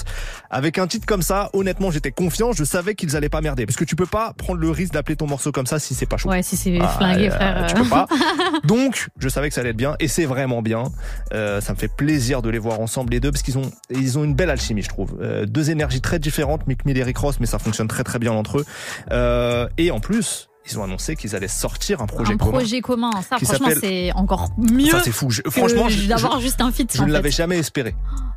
Avec 0.50 0.76
un 0.78 0.86
titre 0.86 1.06
comme 1.06 1.22
ça, 1.22 1.48
honnêtement 1.54 1.90
j'étais 1.90 2.10
confiant, 2.10 2.52
je 2.52 2.64
savais 2.64 2.94
qu'ils 2.94 3.16
allaient 3.16 3.30
pas 3.30 3.40
merder. 3.40 3.64
Parce 3.64 3.76
que 3.76 3.84
tu 3.84 3.96
peux 3.96 4.04
pas 4.06 4.34
prendre 4.36 4.60
le 4.60 4.68
risque 4.70 4.92
d'appeler 4.92 5.16
ton 5.16 5.26
morceau 5.26 5.52
comme 5.52 5.64
ça 5.66 5.78
si 5.78 5.94
c'est 5.94 6.04
pas 6.04 6.16
chaud. 6.18 6.28
Ouais, 6.28 6.42
si 6.42 6.56
c'est 6.56 6.76
Ah, 6.80 6.88
flingué, 6.88 7.28
euh, 7.28 7.30
frère. 7.30 7.66
Tu 7.68 7.74
peux 7.82 7.88
pas. 7.88 8.06
Donc, 8.64 9.08
je 9.18 9.28
savais 9.28 9.48
que 9.48 9.54
ça 9.54 9.62
allait 9.62 9.70
être 9.70 9.76
bien, 9.76 9.96
et 10.00 10.08
c'est 10.08 10.26
vraiment 10.26 10.60
bien. 10.60 10.84
Euh, 11.32 11.60
ça 11.62 11.72
me 11.72 11.78
fait 11.78 11.88
plaisir 11.88 12.42
de 12.42 12.50
les 12.50 12.58
voir 12.58 12.80
ensemble 12.80 13.12
les 13.12 13.20
deux 13.20 13.30
parce 13.30 13.42
qu'ils 13.42 13.56
ont 13.56 13.70
ils 13.90 14.18
ont 14.18 14.24
une 14.24 14.34
belle 14.34 14.50
alchimie, 14.50 14.82
je 14.82 14.88
trouve. 14.88 15.16
Euh, 15.22 15.46
deux 15.46 15.70
énergies 15.70 16.00
très 16.02 16.18
différentes, 16.18 16.66
Mick 16.66 16.84
Mill 16.84 16.98
et 16.98 17.04
Rick 17.04 17.18
Ross, 17.18 17.36
mais 17.40 17.46
ça 17.46 17.58
fonctionne 17.58 17.88
très 17.88 18.04
très 18.04 18.18
bien 18.18 18.32
entre 18.32 18.58
eux. 18.58 18.64
Euh, 19.12 19.66
et 19.78 19.90
en 19.90 20.00
plus, 20.00 20.48
ils 20.70 20.78
ont 20.78 20.84
annoncé 20.84 21.16
qu'ils 21.16 21.34
allaient 21.36 21.48
sortir 21.48 22.00
un 22.02 22.06
projet 22.06 22.32
un 22.34 22.36
commun. 22.36 22.52
projet 22.58 22.80
commun, 22.80 23.10
ça 23.28 23.38
franchement 23.38 23.68
c'est 23.80 24.12
encore 24.12 24.48
mieux. 24.58 24.90
Ça 24.90 25.00
c'est 25.04 25.12
fou. 25.12 25.30
Je- 25.30 25.42
franchement, 25.48 25.88
je- 25.88 26.06
d'avoir 26.08 26.40
juste 26.40 26.60
un 26.60 26.72
feat. 26.72 26.96
Je 26.96 27.02
ne 27.04 27.12
l'avais 27.12 27.30
jamais 27.30 27.58
espéré. 27.58 27.94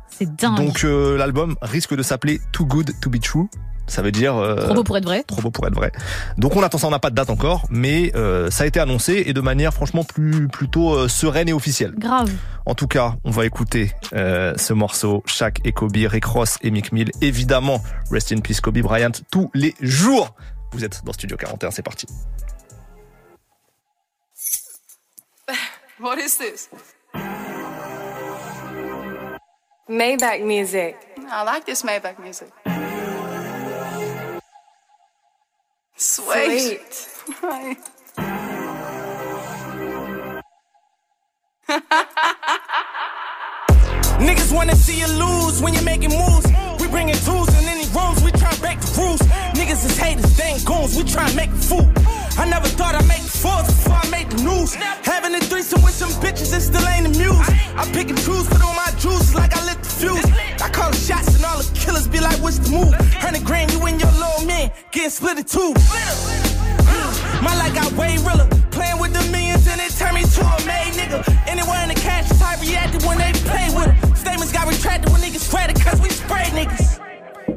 C'est 0.08 0.34
dingue. 0.36 0.56
Donc 0.56 0.84
euh, 0.84 1.16
l'album 1.16 1.56
risque 1.62 1.94
de 1.96 2.02
s'appeler 2.02 2.40
Too 2.52 2.66
Good 2.66 2.92
to 3.00 3.10
Be 3.10 3.20
True. 3.20 3.48
Ça 3.86 4.02
veut 4.02 4.12
dire 4.12 4.36
euh, 4.36 4.54
Trop 4.66 4.74
beau 4.74 4.84
pour 4.84 4.96
être 4.98 5.04
vrai. 5.04 5.24
Trop 5.26 5.42
beau 5.42 5.50
pour 5.50 5.66
être 5.66 5.74
vrai. 5.74 5.90
Donc 6.38 6.54
on 6.54 6.62
attend 6.62 6.78
ça, 6.78 6.86
on 6.86 6.90
n'a 6.90 7.00
pas 7.00 7.10
de 7.10 7.16
date 7.16 7.28
encore, 7.30 7.66
mais 7.70 8.12
euh, 8.14 8.48
ça 8.48 8.62
a 8.62 8.66
été 8.68 8.78
annoncé 8.78 9.24
et 9.26 9.32
de 9.32 9.40
manière 9.40 9.74
franchement 9.74 10.04
plus 10.04 10.46
plutôt 10.46 10.94
euh, 10.94 11.08
sereine 11.08 11.48
et 11.48 11.52
officielle. 11.52 11.94
Grave. 11.98 12.30
En 12.66 12.74
tout 12.76 12.86
cas, 12.86 13.16
on 13.24 13.32
va 13.32 13.46
écouter 13.46 13.90
euh, 14.14 14.54
ce 14.58 14.72
morceau, 14.74 15.24
Shaq 15.26 15.58
et 15.64 15.72
Kobe, 15.72 15.96
Rick 15.96 16.24
Ross 16.26 16.58
et 16.62 16.70
Mick 16.70 16.92
Mill. 16.92 17.10
Évidemment, 17.20 17.82
Rest 18.12 18.30
in 18.30 18.38
Peace 18.40 18.60
Kobe 18.60 18.78
Bryant 18.78 19.10
tous 19.32 19.50
les 19.54 19.74
jours. 19.80 20.36
Vous 20.72 20.84
êtes 20.84 21.04
dans 21.04 21.12
Studio 21.12 21.36
41, 21.36 21.70
c'est 21.70 21.82
parti. 21.82 22.06
What 25.98 26.18
is 26.18 26.38
this? 26.38 26.68
Maybach 29.88 30.40
music. 30.42 30.96
I 31.18 31.42
like 31.44 31.64
this 31.66 31.82
Maybach 31.82 32.18
music. 32.18 32.48
Sweet. 35.96 37.08
Right. 37.42 37.76
Niggas 44.20 44.52
wanna 44.52 44.76
see 44.76 45.00
you 45.00 45.08
lose 45.08 45.60
when 45.60 45.74
you're 45.74 45.82
making 45.82 46.10
moves. 46.10 46.46
We 46.80 46.86
bringing 46.88 47.16
tools 47.24 47.48
in 47.58 47.64
Niggas 49.70 49.84
is 49.86 49.98
haters, 49.98 50.36
they 50.36 50.58
ain't 50.58 50.64
goons, 50.64 50.96
we 50.96 51.04
try 51.04 51.32
make 51.36 51.52
the 51.52 51.62
fool. 51.62 51.86
I 52.34 52.44
never 52.50 52.66
thought 52.66 52.96
I'd 52.96 53.06
make 53.06 53.22
fourth 53.22 53.70
before 53.70 54.02
I 54.02 54.10
made 54.10 54.28
the 54.28 54.42
news. 54.42 54.74
Having 54.74 55.36
a 55.36 55.38
threesome 55.38 55.80
with 55.82 55.94
some 55.94 56.10
bitches, 56.18 56.50
it 56.50 56.62
still 56.62 56.82
ain't 56.88 57.06
amused. 57.06 57.46
I 57.78 57.86
pick 57.94 58.10
and 58.10 58.18
choose, 58.18 58.48
put 58.48 58.58
on 58.66 58.74
my 58.74 58.90
juices 58.98 59.32
like 59.32 59.54
I 59.54 59.64
lit 59.64 59.78
the 59.78 59.88
fuse. 59.88 60.26
I 60.58 60.68
call 60.74 60.90
the 60.90 60.96
shots 60.96 61.36
and 61.36 61.44
all 61.44 61.62
the 61.62 61.70
killers 61.78 62.08
be 62.08 62.18
like, 62.18 62.42
what's 62.42 62.58
the 62.58 62.70
move? 62.74 62.90
Hundred 63.22 63.44
grand, 63.44 63.70
you 63.70 63.78
and 63.86 64.00
your 64.00 64.10
little 64.18 64.44
man, 64.44 64.72
getting 64.90 65.10
split 65.10 65.38
in 65.38 65.44
two. 65.44 65.70
My 67.38 67.54
life 67.54 67.70
got 67.70 67.92
way 67.94 68.18
realer. 68.26 68.50
Playing 68.74 68.98
with 68.98 69.14
the 69.14 69.22
millions 69.30 69.70
and 69.70 69.80
it 69.80 69.94
turned 69.94 70.18
me 70.18 70.26
to 70.26 70.42
a 70.50 70.58
made 70.66 70.98
nigga. 70.98 71.22
Anywhere 71.46 71.78
in 71.86 71.94
the 71.94 72.00
cash 72.02 72.26
I 72.42 72.58
reacted 72.58 73.06
when 73.06 73.22
they 73.22 73.30
play 73.46 73.70
with 73.70 73.86
it. 73.86 74.18
Statements 74.18 74.50
got 74.50 74.66
retracted 74.66 75.14
when 75.14 75.22
niggas 75.22 75.46
spread 75.46 75.70
it 75.70 75.78
cause 75.78 76.02
we 76.02 76.10
spray 76.10 76.50
niggas. 76.58 76.99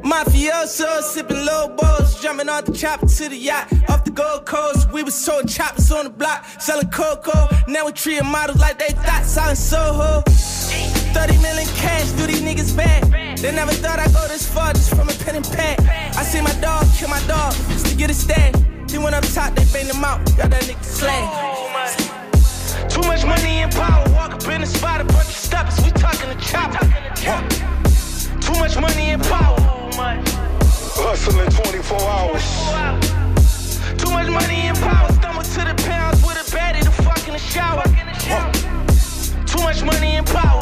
Mafioso, 0.04 1.00
sipping 1.00 1.46
low 1.46 1.68
balls, 1.68 2.20
jumping 2.20 2.50
off 2.50 2.66
the 2.66 2.72
chopper 2.72 3.06
to 3.06 3.28
the 3.30 3.36
yacht. 3.36 3.72
Off 3.88 4.04
the 4.04 4.10
Gold 4.10 4.44
Coast, 4.44 4.92
we 4.92 5.02
was 5.02 5.14
sold 5.14 5.48
choppers 5.48 5.90
on 5.90 6.04
the 6.04 6.10
block, 6.10 6.44
selling 6.60 6.90
cocoa. 6.90 7.48
Now 7.66 7.86
we 7.86 7.92
treating 7.92 8.26
models 8.26 8.60
like 8.60 8.78
they 8.78 8.92
thought, 8.92 9.24
selling 9.24 9.56
Soho. 9.56 10.20
30 10.26 11.38
million 11.38 11.66
cash, 11.76 12.10
do 12.12 12.26
these 12.26 12.42
niggas 12.42 12.76
bad. 12.76 13.04
They 13.38 13.50
never 13.52 13.72
thought 13.72 13.98
I'd 13.98 14.12
go 14.12 14.28
this 14.28 14.46
far 14.46 14.74
just 14.74 14.90
from 14.90 15.08
a 15.08 15.12
pen 15.24 15.36
and 15.36 15.44
pad. 15.46 15.80
I 16.18 16.22
see 16.22 16.42
my 16.42 16.52
dog 16.60 16.86
kill 16.98 17.08
my 17.08 17.22
dog 17.26 17.54
just 17.72 17.86
to 17.86 17.96
get 17.96 18.10
a 18.10 18.14
stash. 18.14 18.54
He 18.90 18.98
went 18.98 19.14
up 19.14 19.24
top, 19.32 19.54
they 19.54 19.64
banged 19.72 19.90
him 19.90 20.04
out, 20.04 20.20
got 20.36 20.50
that 20.50 20.64
nigga 20.64 20.84
slashed. 20.84 22.10
Too 22.90 23.00
much 23.08 23.24
money 23.24 23.64
and 23.64 23.72
power, 23.72 24.04
walk 24.12 24.34
up 24.34 24.46
in 24.48 24.60
the 24.60 24.66
spot, 24.66 25.00
a 25.00 25.04
bunch 25.04 25.28
of 25.28 25.34
steppers, 25.34 25.82
we 25.82 25.90
talking 25.92 26.28
to 26.28 26.36
chopper. 26.44 26.84
Too 28.44 28.52
much 28.58 28.76
money 28.78 29.10
and 29.10 29.22
power. 29.22 29.58
Hustling 30.96 31.50
24 31.50 32.00
hours. 32.00 32.44
Too 33.98 34.10
much 34.10 34.28
money 34.28 34.68
and 34.68 34.76
power. 34.78 35.10
Stumble 35.12 35.42
to 35.42 35.60
the 35.64 35.74
pounds 35.88 36.22
with 36.22 36.36
a 36.36 36.56
baddie 36.56 36.84
to 36.84 36.90
fuck 36.90 37.26
in 37.26 37.32
the 37.32 37.38
shower. 37.38 37.82
Too 39.46 39.62
much 39.62 39.82
money 39.82 40.16
and 40.16 40.26
power. 40.26 40.60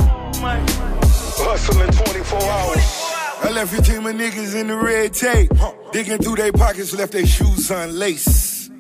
Hustling 1.45 1.91
24 1.91 2.43
hours. 2.43 3.13
I 3.45 3.51
left 3.51 3.73
your 3.73 3.83
team 3.83 4.07
of 4.07 4.15
niggas 4.15 4.55
in 4.55 4.69
the 4.69 4.77
red 4.77 5.13
tape. 5.13 5.51
Digging 5.93 6.19
through 6.19 6.37
their 6.37 6.53
pockets, 6.53 6.95
left 6.95 7.13
their 7.13 7.27
shoes 7.27 7.71
unlaced. 7.71 8.71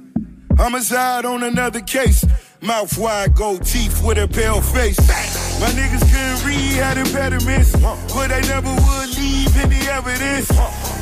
Homicide 0.57 1.24
on 1.24 1.43
another 1.43 1.81
case. 1.81 2.24
Mouth 2.61 2.97
wide, 2.97 3.35
gold 3.35 3.66
teeth 3.66 4.01
with 4.05 4.19
a 4.19 4.29
pale 4.29 4.61
face. 4.61 5.52
My 5.62 5.70
niggas 5.78 6.02
couldn't 6.10 6.44
read, 6.44 6.74
had 6.82 6.98
impediments. 6.98 7.70
But 7.76 8.28
they 8.34 8.40
never 8.51 8.68
would 8.68 9.09
leave 9.16 9.56
any 9.62 9.78
evidence. 9.86 10.51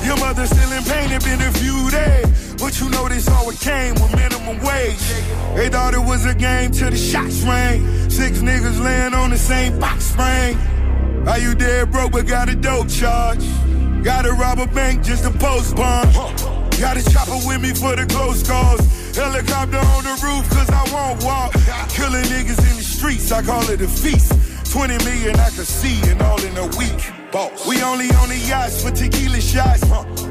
Your 0.05 0.19
mother 0.19 0.45
still 0.45 0.70
in 0.73 0.85
pain, 0.85 1.11
it 1.11 1.24
been 1.24 1.41
a 1.41 1.51
few 1.53 1.91
days. 1.91 2.55
But 2.61 2.78
you 2.78 2.91
know 2.91 3.09
this 3.09 3.27
always 3.27 3.59
came 3.59 3.95
with 3.95 4.15
minimum 4.15 4.61
wage. 4.61 5.01
They 5.57 5.70
thought 5.70 5.95
it 5.95 6.05
was 6.05 6.27
a 6.27 6.35
game 6.35 6.73
till 6.73 6.91
the 6.91 6.99
shots 6.99 7.41
rang. 7.41 8.11
Six 8.11 8.41
niggas 8.41 8.78
laying 8.85 9.15
on 9.15 9.31
the 9.31 9.39
same 9.39 9.81
box 9.81 10.05
spring. 10.05 10.59
Are 11.27 11.39
you 11.39 11.55
dead 11.55 11.91
broke 11.91 12.12
but 12.12 12.27
got 12.27 12.51
a 12.51 12.55
dope 12.55 12.91
charge? 12.91 13.43
Gotta 14.05 14.32
rob 14.32 14.59
a 14.59 14.66
bank 14.66 15.03
just 15.03 15.24
to 15.24 15.31
post 15.31 15.74
bond. 15.74 16.12
Got 16.78 16.99
a 16.99 17.11
chopper 17.11 17.41
with 17.49 17.62
me 17.62 17.73
for 17.73 17.97
the 17.97 18.05
close 18.05 18.47
calls. 18.47 18.81
Helicopter 19.16 19.78
on 19.78 20.05
the 20.05 20.20
roof 20.23 20.49
cause 20.51 20.69
I 20.69 20.85
won't 20.93 21.24
walk. 21.24 21.53
Killing 21.89 22.24
niggas 22.24 22.61
in 22.70 22.77
the 22.77 22.85
streets, 22.85 23.32
I 23.32 23.41
call 23.41 23.69
it 23.70 23.81
a 23.81 23.89
feast. 23.89 24.50
20 24.71 25.05
million 25.05 25.35
I 25.35 25.51
could 25.51 25.67
see 25.67 25.99
and 26.09 26.23
all 26.23 26.41
in 26.45 26.57
a 26.57 26.67
week. 26.79 27.03
Boss. 27.33 27.67
We 27.67 27.83
only 27.83 28.07
on 28.23 28.29
the 28.29 28.39
yachts 28.39 28.83
for 28.83 28.91
tequila 28.91 29.41
shots. 29.41 29.83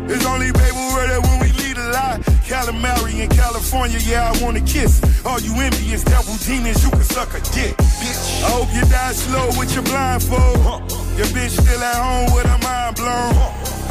It's 0.07 0.25
only 0.25 0.51
baby 0.55 0.79
murder 0.95 1.19
when 1.27 1.43
we 1.43 1.51
lead 1.59 1.75
a 1.75 1.91
lot. 1.91 2.21
Calamari 2.47 3.19
in 3.19 3.29
California, 3.29 3.99
yeah, 3.99 4.31
I 4.31 4.43
wanna 4.43 4.61
kiss. 4.61 5.03
All 5.25 5.39
you 5.41 5.53
envious 5.59 6.03
devil 6.03 6.35
demons, 6.47 6.81
you 6.83 6.89
can 6.89 7.03
suck 7.03 7.35
a 7.35 7.41
dick. 7.51 7.75
Bitch. 7.99 8.43
I 8.43 8.51
hope 8.55 8.71
you 8.73 8.81
die 8.87 9.11
slow 9.11 9.47
with 9.59 9.73
your 9.75 9.83
blindfold. 9.83 10.87
Your 11.19 11.27
bitch 11.35 11.59
still 11.59 11.83
at 11.83 11.99
home 11.99 12.33
with 12.33 12.47
her 12.47 12.59
mind 12.63 12.95
blown. 12.95 13.35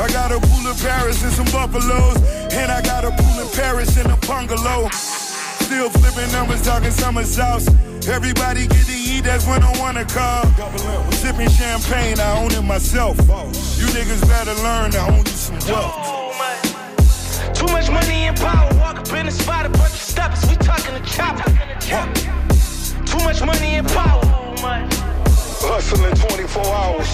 I 0.01 0.09
got 0.09 0.33
a 0.33 0.41
pool 0.41 0.65
of 0.67 0.81
Paris 0.81 1.23
and 1.25 1.33
some 1.33 1.51
buffaloes. 1.53 2.17
And 2.57 2.73
I 2.73 2.81
got 2.81 3.05
a 3.05 3.11
pool 3.11 3.37
in 3.45 3.49
Paris 3.53 3.99
and 3.99 4.11
a 4.11 4.17
bungalow. 4.27 4.89
Still 5.69 5.91
flipping 5.91 6.33
numbers, 6.33 6.63
talking 6.63 6.91
summer 6.91 7.25
sauce. 7.25 7.69
Everybody 8.11 8.67
get 8.67 8.87
to 8.87 8.93
eat, 8.93 9.25
that's 9.25 9.47
when 9.47 9.63
I 9.63 9.79
wanna 9.79 10.05
call. 10.05 10.47
I'm 10.47 11.13
sipping 11.13 11.51
champagne, 11.51 12.19
I 12.19 12.43
own 12.43 12.51
it 12.53 12.63
myself. 12.63 13.19
You 13.19 13.87
niggas 13.93 14.27
better 14.27 14.55
learn 14.63 14.95
I 14.95 15.09
own 15.09 15.27
you 15.27 15.33
some 15.33 15.59
wealth. 15.69 15.95
Too 17.55 17.67
much 17.67 17.91
money 17.91 18.27
and 18.29 18.37
power. 18.37 18.75
Walk 18.77 18.99
up 18.99 19.13
in 19.13 19.27
the 19.27 19.33
spot, 19.33 19.67
a 19.67 19.69
bunch 19.69 19.93
of 19.93 20.01
steppers, 20.01 20.49
we 20.49 20.57
talking 20.57 20.95
to 20.95 21.03
chopper. 21.05 21.51
Too 23.05 23.25
much 23.25 23.43
money 23.45 23.77
and 23.77 23.87
power. 23.89 24.25
Hustling 25.61 26.15
24 26.15 26.65
hours. 26.65 27.09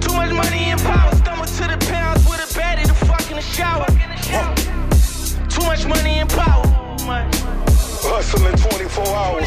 Too 0.00 0.12
much 0.14 0.32
money 0.32 0.70
and 0.72 0.80
power. 0.80 1.14
Stumble 1.14 1.46
to 1.46 1.68
the 1.68 1.78
pounds 1.86 2.28
with 2.28 2.40
a 2.40 2.58
baddie 2.58 2.84
to 2.84 2.94
fuck 3.06 3.30
in 3.30 3.36
the 3.36 3.42
shower. 3.42 3.86
Too 5.48 5.64
much 5.66 5.86
money 5.86 6.18
and 6.18 6.28
power. 6.28 6.66
Hustling 8.26 8.56
24 8.56 8.98
hours. 9.14 9.46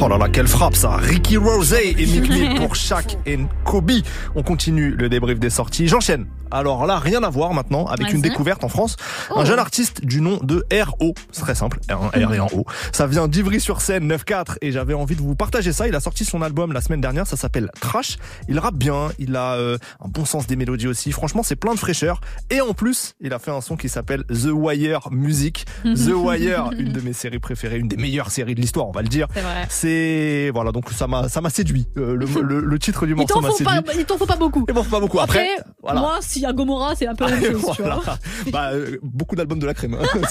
Oh 0.00 0.08
là 0.08 0.18
là, 0.18 0.28
quelle 0.28 0.46
frappe 0.46 0.76
ça 0.76 0.96
Ricky 0.96 1.36
Rose 1.36 1.72
et 1.74 1.94
Mick 1.94 2.28
Mill 2.28 2.54
pour 2.56 2.74
Shaq 2.76 3.18
et 3.26 3.38
Kobe. 3.72 3.90
On 4.34 4.42
continue 4.42 4.90
le 4.90 5.08
débrief 5.08 5.40
des 5.40 5.48
sorties. 5.48 5.88
J'enchaîne. 5.88 6.26
Alors 6.50 6.84
là, 6.84 6.98
rien 6.98 7.22
à 7.22 7.30
voir 7.30 7.54
maintenant 7.54 7.86
avec 7.86 8.12
une 8.12 8.20
découverte 8.20 8.62
en 8.62 8.68
France. 8.68 8.96
Oh. 9.30 9.38
Un 9.38 9.46
jeune 9.46 9.58
artiste 9.58 10.04
du 10.04 10.20
nom 10.20 10.38
de 10.42 10.66
R.O. 10.70 11.14
C'est 11.30 11.40
très 11.40 11.54
simple, 11.54 11.80
R, 11.90 12.10
un 12.14 12.26
R 12.26 12.34
et 12.34 12.38
un 12.38 12.48
O. 12.52 12.66
Ça 12.92 13.06
vient 13.06 13.26
d'Ivry-sur-Seine, 13.26 14.06
9-4. 14.12 14.56
Et 14.60 14.70
j'avais 14.70 14.92
envie 14.92 15.16
de 15.16 15.22
vous 15.22 15.34
partager 15.34 15.72
ça. 15.72 15.88
Il 15.88 15.94
a 15.94 16.00
sorti 16.00 16.26
son 16.26 16.42
album 16.42 16.74
la 16.74 16.82
semaine 16.82 17.00
dernière, 17.00 17.26
ça 17.26 17.38
s'appelle 17.38 17.70
Trash. 17.80 18.18
Il 18.48 18.58
rappe 18.58 18.74
bien, 18.74 19.08
il 19.18 19.34
a 19.36 19.54
euh, 19.54 19.78
un 20.04 20.08
bon 20.08 20.26
sens 20.26 20.46
des 20.46 20.56
mélodies 20.56 20.88
aussi. 20.88 21.10
Franchement, 21.10 21.42
c'est 21.42 21.56
plein 21.56 21.72
de 21.72 21.78
fraîcheur. 21.78 22.20
Et 22.50 22.60
en 22.60 22.74
plus, 22.74 23.14
il 23.22 23.32
a 23.32 23.38
fait 23.38 23.50
un 23.50 23.62
son 23.62 23.76
qui 23.76 23.88
s'appelle 23.88 24.24
The 24.24 24.50
Wire 24.52 25.08
Music. 25.10 25.64
The 25.84 26.12
Wire, 26.14 26.72
une 26.76 26.92
de 26.92 27.00
mes 27.00 27.14
séries 27.14 27.38
préférées, 27.38 27.78
une 27.78 27.88
des 27.88 27.96
meilleures 27.96 28.30
séries 28.30 28.54
de 28.54 28.60
l'histoire, 28.60 28.86
on 28.86 28.92
va 28.92 29.00
le 29.00 29.08
dire. 29.08 29.28
C'est 29.70 30.50
voilà, 30.52 30.72
donc 30.72 30.90
ça 30.90 31.06
m'a 31.06 31.30
ça 31.30 31.40
m'a 31.40 31.48
séduit. 31.48 31.86
Euh, 31.96 32.14
le, 32.14 32.26
le, 32.42 32.60
le 32.60 32.78
titre 32.78 33.06
du 33.06 33.14
morceau 33.14 33.40
m'a 33.40 33.48
faut 33.48 33.61
pas, 33.64 33.80
il 33.96 34.04
t'en 34.04 34.16
faut 34.18 34.26
pas 34.26 34.36
beaucoup. 34.36 34.64
Il 34.68 34.74
m'en 34.74 34.82
faut 34.82 34.90
pas 34.90 35.00
beaucoup. 35.00 35.20
Après, 35.20 35.40
Après, 35.54 35.64
voilà. 35.82 36.00
moi, 36.00 36.18
y 36.36 36.44
a 36.44 36.52
Gomorrah, 36.52 36.94
c'est 36.94 37.06
un 37.06 37.14
peu 37.14 37.24
la 37.28 37.36
même 37.36 37.52
chose, 37.52 37.70
tu 37.74 37.82
Voilà. 37.82 37.96
vois. 37.96 38.18
Bah, 38.52 38.70
euh, 38.72 38.98
beaucoup 39.02 39.36
d'albums 39.36 39.58
de 39.58 39.66
la 39.66 39.74
crème. 39.74 39.94
hein, 39.94 40.04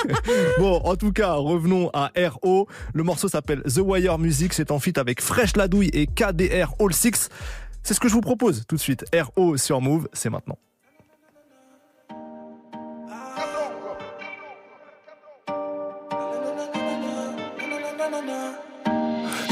bon, 0.58 0.76
en 0.84 0.96
tout 0.96 1.12
cas, 1.12 1.32
revenons 1.34 1.90
à 1.92 2.10
R.O. 2.16 2.66
Le 2.94 3.02
morceau 3.02 3.28
s'appelle 3.28 3.62
The 3.62 3.78
Wire 3.82 4.18
Music. 4.18 4.52
C'est 4.52 4.70
en 4.70 4.78
feat 4.78 4.98
avec 4.98 5.20
Fresh 5.20 5.56
Ladouille 5.56 5.90
et 5.92 6.06
KDR 6.06 6.74
All 6.80 6.92
Six. 6.92 7.28
C'est 7.82 7.94
ce 7.94 8.00
que 8.00 8.08
je 8.08 8.14
vous 8.14 8.20
propose 8.20 8.64
tout 8.68 8.76
de 8.76 8.80
suite. 8.80 9.04
R.O. 9.14 9.56
sur 9.56 9.80
Move, 9.80 10.08
c'est 10.12 10.30
maintenant. 10.30 10.58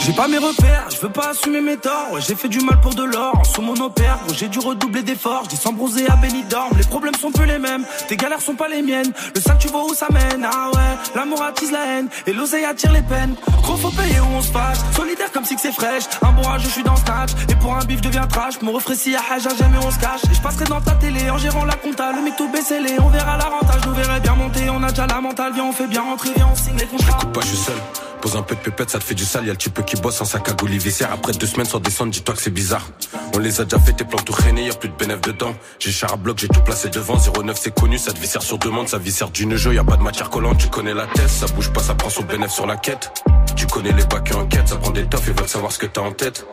J'ai 0.08 0.14
pas 0.14 0.26
mes 0.26 0.38
repères, 0.38 0.86
je 0.88 0.96
veux 1.02 1.10
pas 1.10 1.28
assumer 1.32 1.60
mes 1.60 1.76
torts. 1.76 2.12
Ouais, 2.12 2.22
j'ai 2.26 2.34
fait 2.34 2.48
du 2.48 2.60
mal 2.60 2.80
pour 2.80 2.94
de 2.94 3.04
l'or, 3.04 3.38
en 3.38 3.44
sous 3.44 3.60
mon 3.60 3.78
opère. 3.78 4.18
J'ai 4.32 4.48
dû 4.48 4.58
redoubler 4.58 5.02
d'efforts, 5.02 5.42
je 5.44 5.50
descends 5.50 5.74
bronzé 5.74 6.08
à 6.08 6.16
Benidorm. 6.16 6.70
Les 6.78 6.84
problèmes 6.84 7.14
sont 7.14 7.30
peu 7.30 7.42
les 7.42 7.58
mêmes, 7.58 7.84
tes 8.08 8.16
galères 8.16 8.40
sont 8.40 8.54
pas 8.54 8.68
les 8.68 8.80
miennes. 8.80 9.12
Le 9.34 9.38
sac, 9.38 9.58
tu 9.58 9.68
vois 9.68 9.84
où 9.84 9.92
ça 9.92 10.06
mène, 10.10 10.48
ah 10.50 10.70
ouais. 10.74 10.96
L'amour 11.14 11.42
attise 11.42 11.70
la 11.70 11.84
haine, 11.84 12.08
et 12.26 12.32
l'oseille 12.32 12.64
attire 12.64 12.90
les 12.92 13.02
peines. 13.02 13.34
Gros, 13.60 13.76
faut 13.76 13.90
payer 13.90 14.18
où 14.20 14.34
on 14.34 14.40
se 14.40 14.50
fâche. 14.50 14.78
Solidaire 14.96 15.30
comme 15.30 15.44
si 15.44 15.56
que 15.56 15.60
c'est 15.60 15.72
fraîche. 15.72 16.04
Un 16.22 16.32
bon 16.32 16.42
je 16.56 16.68
suis 16.68 16.82
dans 16.82 16.96
snatch. 16.96 17.32
Et 17.50 17.54
pour 17.56 17.74
un 17.74 17.84
bif, 17.84 18.00
devient 18.00 18.24
trash. 18.30 18.62
Me 18.62 18.70
refraie 18.70 18.94
à 19.14 19.34
Haja, 19.34 19.50
jamais 19.58 19.76
on 19.76 19.90
se 19.90 19.98
cache. 19.98 20.22
Et 20.30 20.34
je 20.34 20.40
passerai 20.40 20.64
dans 20.64 20.80
ta 20.80 20.92
télé 20.92 21.28
en 21.28 21.36
gérant 21.36 21.66
la 21.66 21.74
compta. 21.74 22.12
Le 22.12 22.22
mec 22.22 22.34
tout 22.34 22.48
baissé 22.48 22.78
on 22.98 23.10
verra 23.10 23.36
l'avantage. 23.36 23.82
Nous 23.86 23.92
verrai 23.92 24.20
bien 24.20 24.36
monter, 24.36 24.70
on 24.70 24.82
a 24.82 24.88
déjà 24.88 25.06
la 25.06 25.20
mentale. 25.20 25.52
Viens, 25.52 25.64
on 25.64 25.72
fait 25.72 25.86
bien 25.86 26.00
rentrer, 26.00 26.30
viens, 26.34 26.48
on 26.50 26.56
signe 26.56 26.78
les 26.78 26.86
contrats. 26.86 27.18
Écoute 27.18 27.32
pas, 27.34 27.40
je 27.42 27.48
suis 27.48 27.58
seul. 27.58 27.76
Pose 28.20 28.36
un 28.36 28.42
peu 28.42 28.56
de 28.56 28.60
pépette, 28.60 28.90
ça 28.90 28.98
te 28.98 29.04
fait 29.04 29.14
du 29.14 29.24
sale. 29.24 29.46
Y'a 29.46 29.52
le 29.52 29.58
type 29.58 29.84
qui 29.84 29.96
bosse 29.96 30.20
en 30.20 30.24
sac 30.24 30.48
à 30.48 30.54
viscère. 30.64 31.12
Après 31.12 31.32
deux 31.32 31.46
semaines 31.46 31.66
sans 31.66 31.78
descendre, 31.78 32.10
dis-toi 32.10 32.34
que 32.34 32.42
c'est 32.42 32.50
bizarre. 32.50 32.86
On 33.34 33.38
les 33.38 33.60
a 33.60 33.64
déjà 33.64 33.78
fait, 33.78 33.92
tes 33.92 34.04
plans 34.04 34.18
tout 34.18 34.32
traînés, 34.32 34.66
y'a 34.66 34.74
plus 34.74 34.88
de 34.88 34.94
bénéf 34.94 35.20
dedans. 35.20 35.54
J'ai 35.78 35.92
char 35.92 36.12
à 36.12 36.16
bloc, 36.16 36.38
j'ai 36.38 36.48
tout 36.48 36.60
placé 36.62 36.88
devant. 36.88 37.16
09 37.16 37.56
c'est 37.60 37.74
connu, 37.74 37.98
ça 37.98 38.12
te 38.12 38.18
viscère 38.18 38.42
sur 38.42 38.58
demande, 38.58 38.88
ça 38.88 38.98
viscère 38.98 39.30
d'une 39.30 39.56
jeu. 39.56 39.74
Y'a 39.74 39.84
pas 39.84 39.96
de 39.96 40.02
matière 40.02 40.30
collante, 40.30 40.58
tu 40.58 40.68
connais 40.68 40.94
la 40.94 41.06
tête. 41.06 41.28
Ça 41.28 41.46
bouge 41.46 41.72
pas, 41.72 41.80
ça 41.80 41.94
prend 41.94 42.10
son 42.10 42.22
bénéf 42.22 42.50
sur 42.50 42.66
la 42.66 42.76
quête. 42.76 43.12
Tu 43.56 43.66
connais 43.66 43.92
les 43.92 44.04
bacs 44.04 44.34
en 44.34 44.46
quête, 44.46 44.68
ça 44.68 44.76
prend 44.76 44.90
des 44.90 45.06
toffs, 45.06 45.26
ils 45.26 45.34
veulent 45.34 45.48
savoir 45.48 45.72
ce 45.72 45.78
que 45.78 45.86
t'as 45.86 46.00
en 46.00 46.12
tête. 46.12 46.44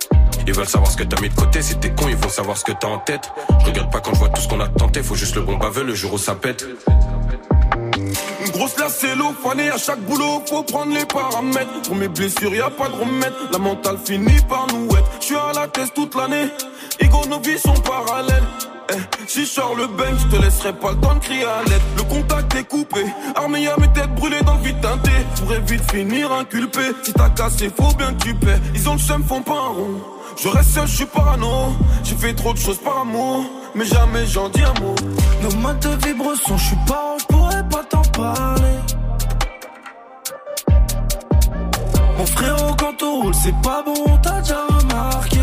Ils 0.48 0.54
veulent 0.54 0.68
savoir 0.68 0.92
ce 0.92 0.98
que 0.98 1.04
t'as 1.04 1.20
mis 1.22 1.30
de 1.30 1.36
côté, 1.36 1.62
si 1.62 1.76
t'es 1.78 1.92
con, 1.92 2.08
ils 2.08 2.16
vont 2.16 2.30
savoir 2.30 2.58
ce 2.58 2.64
que 2.64 2.72
t'as 2.72 2.88
en 2.88 3.00
tête. 3.00 3.32
Je 3.62 3.66
regarde 3.66 3.92
pas 3.92 4.00
quand 4.00 4.14
je 4.14 4.20
vois 4.20 4.30
tout 4.30 4.42
ce 4.42 4.48
qu'on 4.48 4.60
a 4.60 4.68
tenté, 4.68 5.02
faut 5.02 5.16
juste 5.16 5.36
le 5.36 5.42
bon 5.42 5.58
baveux 5.58 5.84
le 5.84 5.96
jour 5.96 6.14
où 6.14 6.18
ça 6.18 6.36
pète. 6.36 6.66
Une 8.46 8.52
grosse 8.52 8.78
lacélo, 8.78 9.34
fané 9.44 9.70
à 9.72 9.78
chaque 9.78 10.02
boulot, 10.02 10.44
faut 10.48 10.62
prendre 10.62 10.94
les 10.94 11.06
paramètres. 11.06 11.82
Pour 11.88 11.96
mes 11.96 12.08
blessures, 12.08 12.54
y 12.54 12.62
a 12.62 12.70
pas 12.70 12.90
de 12.90 12.96
remède. 12.96 13.34
La 13.52 13.58
mentale 13.58 13.98
finit 14.06 14.40
par 14.48 14.68
nous 14.72 14.88
être. 14.96 15.10
Je 15.20 15.26
suis 15.26 15.36
à 15.36 15.52
la 15.56 15.68
tête 15.68 15.92
toute 15.96 16.14
l'année. 16.16 16.48
Ego, 17.00 17.22
nos 17.28 17.40
vies 17.40 17.58
sont 17.58 17.74
parallèles. 17.74 18.44
Eh, 18.92 19.00
si 19.28 19.46
je 19.46 19.50
sors 19.50 19.74
le 19.76 19.88
bang, 19.88 20.14
je 20.20 20.36
te 20.36 20.42
laisserai 20.42 20.74
pas 20.74 20.92
le 20.92 20.98
temps 20.98 21.16
de 21.16 21.20
crier 21.20 21.44
à 21.44 21.64
l'aide. 21.68 21.82
Le 21.98 22.04
contact 22.04 22.54
est 22.56 22.66
coupé. 22.66 23.06
Armé, 23.36 23.64
y'a 23.64 23.76
mes 23.78 23.92
têtes 23.94 24.14
brûlées 24.14 24.42
dans 24.42 24.56
le 24.56 24.62
vide 24.62 24.80
teinté. 24.80 25.12
Pourrais 25.40 25.62
vite 25.62 25.92
finir 25.92 26.32
inculpé. 26.32 26.92
Si 27.04 27.14
t'as 27.14 27.30
cassé, 27.30 27.72
faut 27.76 27.96
bien 27.96 28.14
que 28.14 28.26
tu 28.26 28.36
paies. 28.36 28.60
Ils 28.76 28.88
ont 28.88 28.94
le 28.94 29.00
seum, 29.00 29.24
font 29.24 29.42
pas 29.42 29.54
un 29.54 29.70
rond. 29.70 30.02
Je 30.38 30.50
reste 30.50 30.70
seul, 30.70 30.88
je 30.88 30.96
suis 30.98 31.06
parano. 31.06 31.74
J'ai 32.04 32.16
fait 32.16 32.34
trop 32.36 32.54
de 32.54 32.60
choses 32.60 32.78
par 32.78 33.00
amour. 33.00 33.44
Mais 33.74 33.86
jamais 33.86 34.28
j'en 34.28 34.50
dis 34.50 34.62
un 34.62 34.80
mot. 34.80 34.96
Nos 35.42 35.56
modes 35.58 35.80
de 35.80 36.08
vibration, 36.08 36.58
je 36.58 36.64
suis 36.64 36.78
pas, 36.88 37.18
je 37.20 37.26
frérot, 42.36 42.76
quand 42.78 43.03
on 43.03 43.22
roule, 43.22 43.34
c'est 43.34 43.62
pas 43.62 43.84
bon, 43.84 44.18
t'as 44.22 44.41
déjà 44.41 44.66
remarqué. 44.66 45.40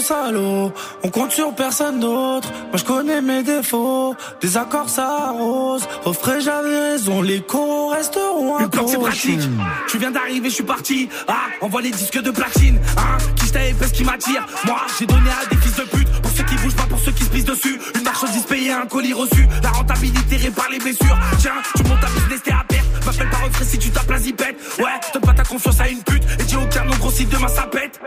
sont 0.00 0.14
salauds. 0.14 0.72
On 1.02 1.10
compte 1.10 1.32
sur 1.32 1.54
personne 1.54 2.00
d'autre. 2.00 2.50
Moi 2.68 2.76
je 2.76 2.84
connais 2.84 3.20
mes 3.20 3.42
défauts. 3.42 4.14
Des 4.40 4.56
accords 4.56 4.88
ça 4.88 5.28
arrose. 5.28 5.86
Au 6.04 6.12
frais 6.12 6.40
j'avais 6.40 6.90
raison. 6.90 7.22
Les 7.22 7.40
cons 7.40 7.88
resteront 7.88 8.58
Le 8.58 8.68
bloc 8.68 8.88
c'est 8.88 8.98
pratique. 8.98 9.40
Tu 9.88 9.98
viens 9.98 10.10
d'arriver, 10.10 10.48
je 10.48 10.54
suis 10.54 10.64
parti. 10.64 11.08
Ah, 11.26 11.46
envoie 11.60 11.82
les 11.82 11.90
disques 11.90 12.20
de 12.20 12.30
platine. 12.30 12.78
Hein, 12.96 13.18
je 13.52 13.70
épaisse 13.70 13.92
qui 13.92 14.04
m'attire. 14.04 14.46
Moi, 14.66 14.80
j'ai 14.98 15.06
donné 15.06 15.30
à 15.30 15.46
des 15.46 15.56
fils 15.56 15.76
de 15.76 15.82
pute. 15.82 16.08
Pour 16.22 16.30
ceux 16.32 16.44
qui 16.44 16.54
bougent 16.56 16.74
pas, 16.74 16.84
pour 16.84 16.98
ceux 16.98 17.12
qui 17.12 17.24
se 17.24 17.30
pissent 17.30 17.44
dessus. 17.44 17.78
Une 17.94 18.02
marchandise 18.02 18.44
payée, 18.44 18.72
un 18.72 18.86
colis 18.86 19.12
reçu. 19.12 19.46
La 19.62 19.70
rentabilité 19.70 20.36
répare 20.36 20.68
les 20.70 20.78
blessures. 20.78 21.18
Tiens, 21.38 21.52
tu 21.76 21.82
montes 21.84 22.00
ta 22.00 22.08
business, 22.08 22.42
t'es 22.42 22.52
à 22.52 22.64
perte. 22.68 22.86
M'appelle 23.06 23.30
pas 23.30 23.36
refrais 23.38 23.64
si 23.64 23.78
tu 23.78 23.90
tapes 23.90 24.10
la 24.10 24.18
zipette. 24.18 24.56
Ouais, 24.78 24.84
donne 25.12 25.22
pas 25.22 25.32
ta 25.32 25.44
confiance 25.44 25.80
à 25.80 25.88
une 25.88 26.02
pute. 26.02 26.22
Et 26.38 26.44
dis 26.44 26.56
aucun 26.56 26.84
nom 26.84 26.96
gros 26.96 27.10
si 27.10 27.24
demain 27.26 27.48
ça 27.48 27.62
pète. 27.62 28.00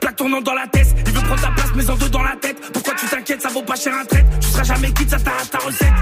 Plaque 0.00 0.16
tournant 0.16 0.40
dans 0.40 0.54
la 0.54 0.66
tête. 0.66 0.88
Il 1.06 1.12
veut 1.12 1.22
prendre 1.22 1.40
ta 1.40 1.50
place, 1.50 1.70
mais 1.74 1.90
en 1.90 1.94
deux 1.96 2.08
dans 2.08 2.22
la 2.22 2.36
tête. 2.36 2.56
Pourquoi 2.72 2.94
tu 2.94 3.06
t'inquiètes, 3.06 3.42
ça 3.42 3.48
vaut 3.48 3.62
pas 3.62 3.76
cher 3.76 3.94
un 3.94 4.04
traite. 4.04 4.26
Tu 4.40 4.48
seras 4.48 4.64
jamais 4.64 4.92
quitte, 4.92 5.10
ça 5.10 5.18
t'arrête 5.18 5.50
ta 5.50 5.58
recette. 5.58 5.92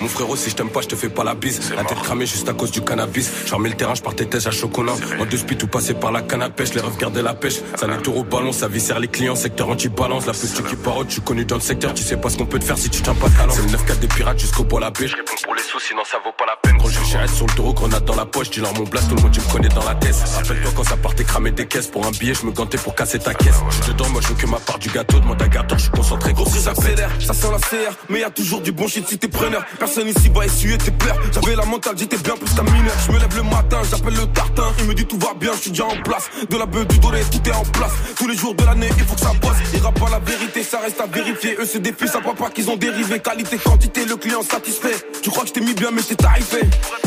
Mon 0.00 0.08
frérot, 0.08 0.36
si 0.36 0.50
je 0.50 0.56
t'aime 0.56 0.70
pas, 0.70 0.80
je 0.80 0.88
te 0.88 0.96
fais 0.96 1.08
pas 1.08 1.24
la 1.24 1.34
bise. 1.34 1.72
La 1.76 1.84
tête 1.84 2.00
cramée 2.02 2.26
juste 2.26 2.48
à 2.48 2.52
cause 2.52 2.70
du 2.70 2.80
cannabis. 2.80 3.30
J'ai 3.46 3.54
remis 3.54 3.70
le 3.70 3.76
terrain, 3.76 3.94
je 3.94 4.02
partais 4.02 4.24
tête 4.24 4.46
à 4.46 4.50
chocolat. 4.50 4.94
En 5.18 5.26
deux 5.26 5.36
speed, 5.36 5.58
tout 5.58 5.66
passé 5.66 5.94
par 5.94 6.12
la 6.12 6.22
canne 6.22 6.42
à 6.42 6.50
pêche. 6.50 6.74
Les 6.74 6.80
refs 6.80 6.98
gardaient 6.98 7.22
la 7.22 7.34
pêche. 7.34 7.56
Ça 7.76 7.86
n'est 7.86 8.08
au 8.08 8.24
ballon, 8.24 8.52
ça 8.52 8.68
viscère 8.68 8.98
les 8.98 9.08
clients. 9.08 9.34
Secteur 9.34 9.68
anti-balance. 9.68 10.26
La 10.26 10.32
plus 10.32 10.52
qui 10.68 10.76
parole, 10.76 11.06
tu 11.06 11.20
connu 11.20 11.44
dans 11.44 11.56
le 11.56 11.60
secteur. 11.60 11.94
Tu 11.94 12.02
sais 12.02 12.16
pas 12.16 12.30
ce 12.30 12.38
qu'on 12.38 12.46
peut 12.46 12.58
te 12.58 12.64
faire 12.64 12.78
si 12.78 12.90
tu 12.90 13.02
tiens 13.02 13.14
pas 13.14 13.28
talent. 13.30 13.52
C'est 13.54 13.62
le 13.62 13.68
9-4 13.68 13.98
des 13.98 14.08
pirates 14.08 14.38
jusqu'au 14.38 14.64
bois 14.64 14.80
la 14.80 14.90
pêche. 14.90 15.10
Je 15.10 15.16
réponds 15.16 15.32
pour 15.44 15.54
les 15.54 15.62
sous, 15.62 15.80
sinon 15.80 16.02
ça 16.10 16.18
vaut 16.24 16.32
pas 16.36 16.46
la 16.46 16.56
peine. 16.62 16.78
Gros, 16.78 16.88
je 16.88 17.34
sur 17.34 17.46
le 17.46 17.52
taureau, 17.54 17.72
grenade 17.74 18.04
dans 18.04 18.16
la 18.16 18.26
poche. 18.26 18.50
Dis-leur 18.50 18.72
mon 18.74 18.84
blast, 18.84 19.08
tout 19.08 19.16
le 19.16 19.22
monde, 19.22 19.32
tu 19.32 19.40
me 19.40 19.52
connais 19.52 19.68
dans 19.68 19.84
la 19.84 19.94
tête. 19.94 20.16
Rappelle-toi 20.36 20.72
quand 20.74 20.84
ça 20.84 20.96
partait 20.96 21.24
cramer 21.24 21.50
des 21.50 21.66
caisses. 21.66 21.88
Pour 21.88 22.06
un 22.06 22.10
billet, 22.10 22.34
je 22.34 22.46
me 22.46 22.52
gantais 22.52 22.78
pour 22.78 22.94
casser 22.94 23.18
ta 23.18 23.34
caisse. 23.34 23.60
Je 23.70 23.82
suis 23.84 23.92
dedans, 23.92 24.08
moi, 24.10 24.20
je 24.22 24.28
veux 24.28 24.34
que 24.34 24.46
ma 24.46 24.58
part 24.58 24.78
du 24.78 24.88
gâteau. 24.88 25.18
Demande 25.20 25.42
à 25.42 25.48
Gartor, 25.48 25.78
je 25.78 25.84
suis 25.84 25.92
concentré, 25.92 26.32
gros, 26.32 26.46
ça. 26.46 26.74
Ça 26.74 27.34
sent 27.34 27.46
la 27.50 27.58
CR, 27.58 27.96
mais 28.08 28.20
y 28.20 28.24
a 28.24 28.30
toujours 28.30 28.60
du 28.60 28.72
bon 28.72 28.88
shit 28.88 29.06
si 29.06 29.18
t'es 29.18 29.28
preneur. 29.28 29.59
Personne 29.78 30.08
ici 30.08 30.30
va 30.34 30.46
essuyer 30.46 30.78
tes 30.78 30.90
pleurs. 30.90 31.16
J'avais 31.32 31.56
la 31.56 31.64
mentale, 31.64 31.94
j'étais 31.96 32.18
bien 32.18 32.34
plus 32.36 32.54
qu'un 32.54 32.62
mineur. 32.62 32.94
Je 33.06 33.12
me 33.12 33.18
lève 33.18 33.36
le 33.36 33.42
matin, 33.42 33.80
j'appelle 33.90 34.14
le 34.14 34.26
tartin. 34.26 34.72
Il 34.78 34.86
me 34.86 34.94
dit 34.94 35.06
tout 35.06 35.18
va 35.18 35.34
bien, 35.34 35.52
je 35.54 35.60
suis 35.60 35.70
déjà 35.70 35.86
en 35.86 36.02
place. 36.02 36.30
De 36.48 36.56
la 36.56 36.66
beuh, 36.66 36.84
du 36.84 36.98
doré, 36.98 37.22
tout 37.30 37.48
est 37.48 37.54
en 37.54 37.64
place. 37.64 37.92
Tous 38.16 38.28
les 38.28 38.36
jours 38.36 38.54
de 38.54 38.64
l'année, 38.64 38.88
il 38.96 39.04
faut 39.04 39.14
que 39.14 39.20
ça 39.20 39.32
bosse. 39.40 39.56
Il 39.72 39.80
pas 39.80 40.10
la 40.10 40.18
vérité, 40.18 40.62
ça 40.62 40.78
reste 40.80 41.00
à 41.00 41.06
vérifier. 41.06 41.56
Eux, 41.58 41.66
c'est 41.66 41.80
des 41.80 41.92
fils 41.92 42.14
à 42.14 42.20
papa 42.20 42.50
qu'ils 42.50 42.70
ont 42.70 42.76
dérivé. 42.76 43.20
Qualité, 43.20 43.58
quantité, 43.58 44.04
le 44.04 44.16
client 44.16 44.42
satisfait. 44.42 44.96
Tu 45.22 45.30
crois 45.30 45.42
que 45.42 45.48
je 45.48 45.54
t'ai 45.54 45.60
mis 45.60 45.74
bien, 45.74 45.90
mais 45.92 46.02
c'est 46.02 46.16
tarifé. 46.16 46.60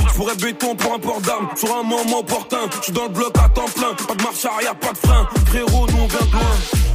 Je 0.07 0.13
pourrais 0.13 0.35
béton 0.35 0.75
pour 0.75 0.93
un 0.93 0.99
port 0.99 1.21
d'armes. 1.21 1.49
Sur 1.55 1.75
un 1.75 1.83
moment 1.83 2.19
opportun, 2.19 2.69
je 2.77 2.83
suis 2.83 2.93
dans 2.93 3.03
le 3.03 3.09
bloc 3.09 3.33
à 3.43 3.49
temps 3.49 3.65
plein. 3.75 3.93
Pas 4.07 4.15
de 4.15 4.23
marche 4.23 4.45
arrière, 4.45 4.75
pas 4.75 4.93
de 4.93 4.97
frein. 4.97 5.27
Frérot, 5.47 5.87
nous 5.87 6.03
on 6.03 6.07
vient 6.07 6.27
de 6.27 6.31
loin. 6.31 6.92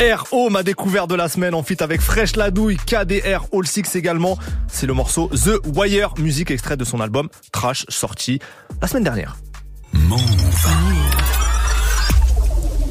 RO, 0.00 0.50
ma 0.50 0.62
découverte 0.62 1.08
de 1.08 1.14
la 1.14 1.28
semaine 1.28 1.54
en 1.54 1.62
fit 1.62 1.82
avec 1.82 2.02
Fresh 2.02 2.36
Ladouille, 2.36 2.76
KDR, 2.76 3.46
All 3.52 3.66
Six 3.66 3.96
également. 3.96 4.38
C'est 4.68 4.86
le 4.86 4.92
morceau 4.92 5.28
The 5.28 5.60
Wire, 5.74 6.12
musique 6.18 6.50
extrait 6.50 6.76
de 6.76 6.84
son 6.84 7.00
album 7.00 7.28
Trash, 7.50 7.86
sorti 7.88 8.38
la 8.82 8.88
semaine 8.88 9.04
dernière. 9.04 9.36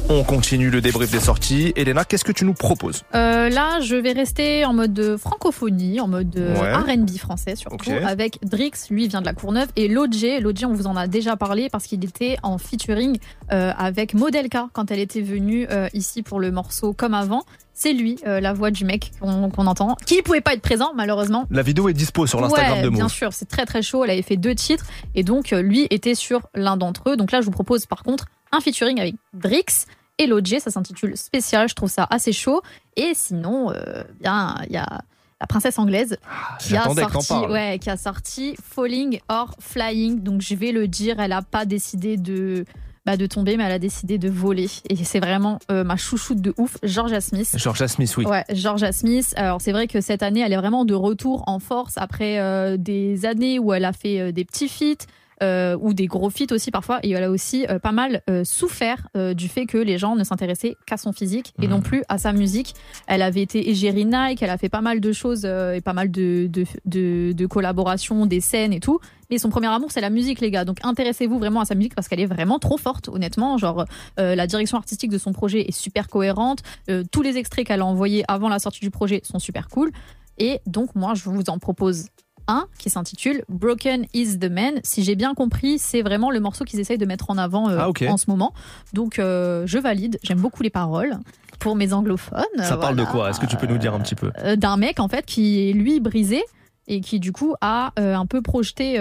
On 0.08 0.22
continue 0.22 0.70
le 0.70 0.80
débrief 0.80 1.10
des 1.10 1.18
sorties. 1.18 1.72
Elena, 1.74 2.04
qu'est-ce 2.04 2.22
que 2.22 2.30
tu 2.30 2.44
nous 2.44 2.54
proposes? 2.54 3.02
Euh, 3.16 3.48
là, 3.48 3.80
je 3.80 3.96
vais 3.96 4.12
rester 4.12 4.64
en 4.64 4.72
mode 4.72 4.94
de 4.94 5.16
francophonie, 5.16 6.00
en 6.00 6.06
mode 6.06 6.30
de 6.30 6.46
Ouais. 6.46 6.72
R&B 6.94 7.10
français 7.18 7.56
surtout, 7.56 7.90
avec 7.90 8.38
Drix, 8.44 8.70
lui 8.90 9.08
vient 9.08 9.20
de 9.20 9.26
la 9.26 9.34
Courneuve, 9.34 9.66
et. 9.74 9.88
Lodje, 9.88 10.64
on 10.64 10.72
vous 10.74 10.86
en 10.86 10.94
a 10.96 11.08
déjà 11.08 11.34
parlé 11.36 11.68
parce 11.70 11.86
qu'il 11.86 12.04
était 12.04 12.36
en 12.44 12.58
featuring 12.58 13.18
euh, 13.50 13.72
avec 13.76 14.14
Modelka 14.14 14.68
quand 14.72 14.90
elle 14.92 15.00
était 15.00 15.22
venue 15.22 15.66
euh, 15.70 15.88
ici 15.92 16.22
pour 16.22 16.38
le 16.38 16.52
morceau 16.52 16.92
Comme 16.92 17.14
avant. 17.14 17.42
C'est 17.74 17.92
lui, 17.92 18.16
euh, 18.26 18.40
la 18.40 18.52
voix 18.54 18.70
du 18.70 18.84
mec 18.86 19.12
qu'on 19.20 19.66
entend, 19.66 19.96
qui 20.06 20.22
pouvait 20.22 20.40
pas 20.40 20.54
être 20.54 20.62
présent 20.62 20.92
malheureusement. 20.94 21.46
La 21.50 21.62
vidéo 21.62 21.88
est 21.88 21.92
dispo 21.94 22.26
sur 22.26 22.40
l'Instagram 22.40 22.78
Ouais, 22.78 22.82
de 22.82 22.88
Move. 22.88 22.98
bien 22.98 23.08
sûr, 23.08 23.32
c'est 23.32 23.44
très 23.48 23.66
très 23.66 23.82
chaud. 23.82 24.02
Elle 24.04 24.10
avait 24.10 24.22
fait 24.22 24.36
deux 24.38 24.54
titres 24.54 24.86
et 25.14 25.22
donc 25.24 25.52
euh, 25.52 25.60
lui 25.62 25.86
était 25.90 26.14
sur 26.14 26.42
l'un 26.54 26.76
d'entre 26.76 27.10
eux. 27.10 27.16
Donc 27.16 27.32
là, 27.32 27.40
je 27.40 27.46
vous 27.46 27.50
propose 27.52 27.84
par 27.86 28.02
contre 28.02 28.26
un 28.52 28.60
featuring 28.60 28.98
avec 29.00 29.14
Drix 29.34 29.86
et 30.18 30.26
Lodje. 30.26 30.58
Ça 30.58 30.70
s'intitule 30.70 31.16
Spécial. 31.16 31.68
Je 31.68 31.74
trouve 31.74 31.90
ça 31.90 32.06
assez 32.10 32.32
chaud. 32.32 32.62
Et 32.96 33.12
sinon, 33.14 33.70
euh, 33.70 34.02
bien, 34.20 34.56
il 34.66 34.72
y 34.72 34.78
a 34.78 35.02
la 35.40 35.46
princesse 35.46 35.78
anglaise 35.78 36.16
qui 36.60 36.76
a 36.76 36.84
sorti, 36.84 37.34
ouais, 37.50 37.78
qui 37.78 37.90
a 37.90 37.96
sorti 37.96 38.56
Falling 38.62 39.20
or 39.28 39.54
Flying. 39.60 40.22
Donc 40.22 40.40
je 40.40 40.54
vais 40.54 40.72
le 40.72 40.88
dire, 40.88 41.20
elle 41.20 41.32
a 41.32 41.42
pas 41.42 41.66
décidé 41.66 42.16
de 42.16 42.64
bah, 43.06 43.16
de 43.16 43.26
tomber, 43.26 43.56
mais 43.56 43.62
elle 43.62 43.72
a 43.72 43.78
décidé 43.78 44.18
de 44.18 44.28
voler. 44.28 44.68
Et 44.90 44.96
c'est 44.96 45.20
vraiment 45.20 45.60
euh, 45.70 45.84
ma 45.84 45.96
chouchoute 45.96 46.40
de 46.40 46.52
ouf, 46.58 46.76
Georgia 46.82 47.20
Smith. 47.20 47.54
Georgia 47.56 47.86
Smith, 47.86 48.12
oui. 48.16 48.24
Ouais, 48.26 48.44
Georgia 48.52 48.90
Smith. 48.90 49.32
Alors 49.36 49.60
c'est 49.60 49.70
vrai 49.70 49.86
que 49.86 50.00
cette 50.00 50.24
année, 50.24 50.40
elle 50.40 50.52
est 50.52 50.56
vraiment 50.56 50.84
de 50.84 50.94
retour 50.94 51.44
en 51.46 51.60
force 51.60 51.94
après 51.98 52.40
euh, 52.40 52.76
des 52.76 53.24
années 53.24 53.60
où 53.60 53.72
elle 53.72 53.84
a 53.84 53.92
fait 53.92 54.20
euh, 54.20 54.32
des 54.32 54.44
petits 54.44 54.68
feats. 54.68 55.06
Euh, 55.42 55.76
ou 55.80 55.94
des 55.94 56.06
gros 56.06 56.30
feats 56.30 56.52
aussi 56.52 56.70
parfois. 56.70 57.00
Et 57.02 57.10
elle 57.10 57.22
a 57.22 57.30
aussi 57.30 57.66
euh, 57.68 57.78
pas 57.78 57.92
mal 57.92 58.22
euh, 58.28 58.44
souffert 58.44 59.08
du 59.34 59.48
fait 59.48 59.66
que 59.66 59.78
les 59.78 59.98
gens 59.98 60.16
ne 60.16 60.24
s'intéressaient 60.24 60.76
qu'à 60.86 60.96
son 60.96 61.12
physique 61.12 61.54
et 61.62 61.68
non 61.68 61.80
plus 61.80 62.02
à 62.08 62.18
sa 62.18 62.32
musique. 62.32 62.74
Elle 63.06 63.22
avait 63.22 63.42
été 63.42 63.70
égérie 63.70 64.04
Nike 64.04 64.42
elle 64.42 64.50
a 64.50 64.58
fait 64.58 64.68
pas 64.68 64.80
mal 64.80 65.00
de 65.00 65.12
choses 65.12 65.44
et 65.44 65.80
pas 65.80 65.92
mal 65.92 66.10
de, 66.10 66.46
de, 66.48 66.64
de, 66.84 67.32
de 67.32 67.46
collaborations 67.46 68.26
des 68.26 68.40
scènes 68.40 68.72
et 68.72 68.80
tout. 68.80 69.00
Mais 69.30 69.38
son 69.38 69.48
premier 69.48 69.66
amour 69.66 69.90
c'est 69.90 70.00
la 70.00 70.10
musique 70.10 70.40
les 70.40 70.50
gars. 70.50 70.64
Donc 70.64 70.78
intéressez-vous 70.82 71.38
vraiment 71.38 71.60
à 71.60 71.64
sa 71.64 71.74
musique 71.74 71.94
parce 71.94 72.08
qu'elle 72.08 72.20
est 72.20 72.26
vraiment 72.26 72.58
trop 72.58 72.76
forte 72.76 73.08
honnêtement. 73.08 73.58
Genre 73.58 73.84
euh, 74.18 74.34
la 74.34 74.46
direction 74.46 74.78
artistique 74.78 75.10
de 75.10 75.18
son 75.18 75.32
projet 75.32 75.62
est 75.62 75.72
super 75.72 76.08
cohérente. 76.08 76.62
Euh, 76.90 77.04
tous 77.10 77.22
les 77.22 77.36
extraits 77.36 77.66
qu'elle 77.66 77.80
a 77.80 77.86
envoyés 77.86 78.24
avant 78.28 78.48
la 78.48 78.58
sortie 78.58 78.80
du 78.80 78.90
projet 78.90 79.20
sont 79.24 79.38
super 79.38 79.68
cool. 79.68 79.90
Et 80.38 80.60
donc 80.66 80.94
moi 80.94 81.14
je 81.14 81.28
vous 81.28 81.44
en 81.48 81.58
propose 81.58 82.06
un 82.48 82.66
qui 82.78 82.90
s'intitule 82.90 83.44
Broken 83.48 84.06
is 84.14 84.38
the 84.38 84.50
Man. 84.50 84.74
Si 84.82 85.02
j'ai 85.02 85.14
bien 85.14 85.34
compris, 85.34 85.78
c'est 85.78 86.02
vraiment 86.02 86.30
le 86.30 86.40
morceau 86.40 86.64
qu'ils 86.64 86.80
essayent 86.80 86.98
de 86.98 87.06
mettre 87.06 87.30
en 87.30 87.38
avant 87.38 87.68
euh, 87.68 87.78
Ah, 87.80 88.10
en 88.10 88.16
ce 88.16 88.30
moment. 88.30 88.52
Donc 88.92 89.18
euh, 89.18 89.64
je 89.66 89.78
valide, 89.78 90.18
j'aime 90.22 90.40
beaucoup 90.40 90.62
les 90.62 90.70
paroles 90.70 91.18
pour 91.58 91.76
mes 91.76 91.92
anglophones. 91.92 92.44
Ça 92.62 92.76
parle 92.76 92.96
de 92.96 93.04
quoi? 93.04 93.30
Est-ce 93.30 93.40
que 93.40 93.46
tu 93.46 93.56
peux 93.56 93.66
nous 93.66 93.78
dire 93.78 93.94
un 93.94 94.00
petit 94.00 94.14
peu? 94.14 94.30
Euh, 94.42 94.56
D'un 94.56 94.76
mec 94.76 95.00
en 95.00 95.08
fait 95.08 95.24
qui 95.24 95.68
est 95.68 95.72
lui 95.72 96.00
brisé 96.00 96.42
et 96.86 97.00
qui 97.00 97.18
du 97.18 97.32
coup 97.32 97.54
a 97.60 97.92
un 97.96 98.26
peu 98.26 98.42
projeté 98.42 98.96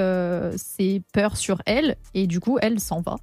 ses 0.58 1.04
peurs 1.14 1.38
sur 1.38 1.62
elle 1.68 1.98
et 2.16 2.26
du 2.26 2.40
coup 2.40 2.58
elle 2.62 2.80
s'en 2.80 3.02
va. 3.02 3.18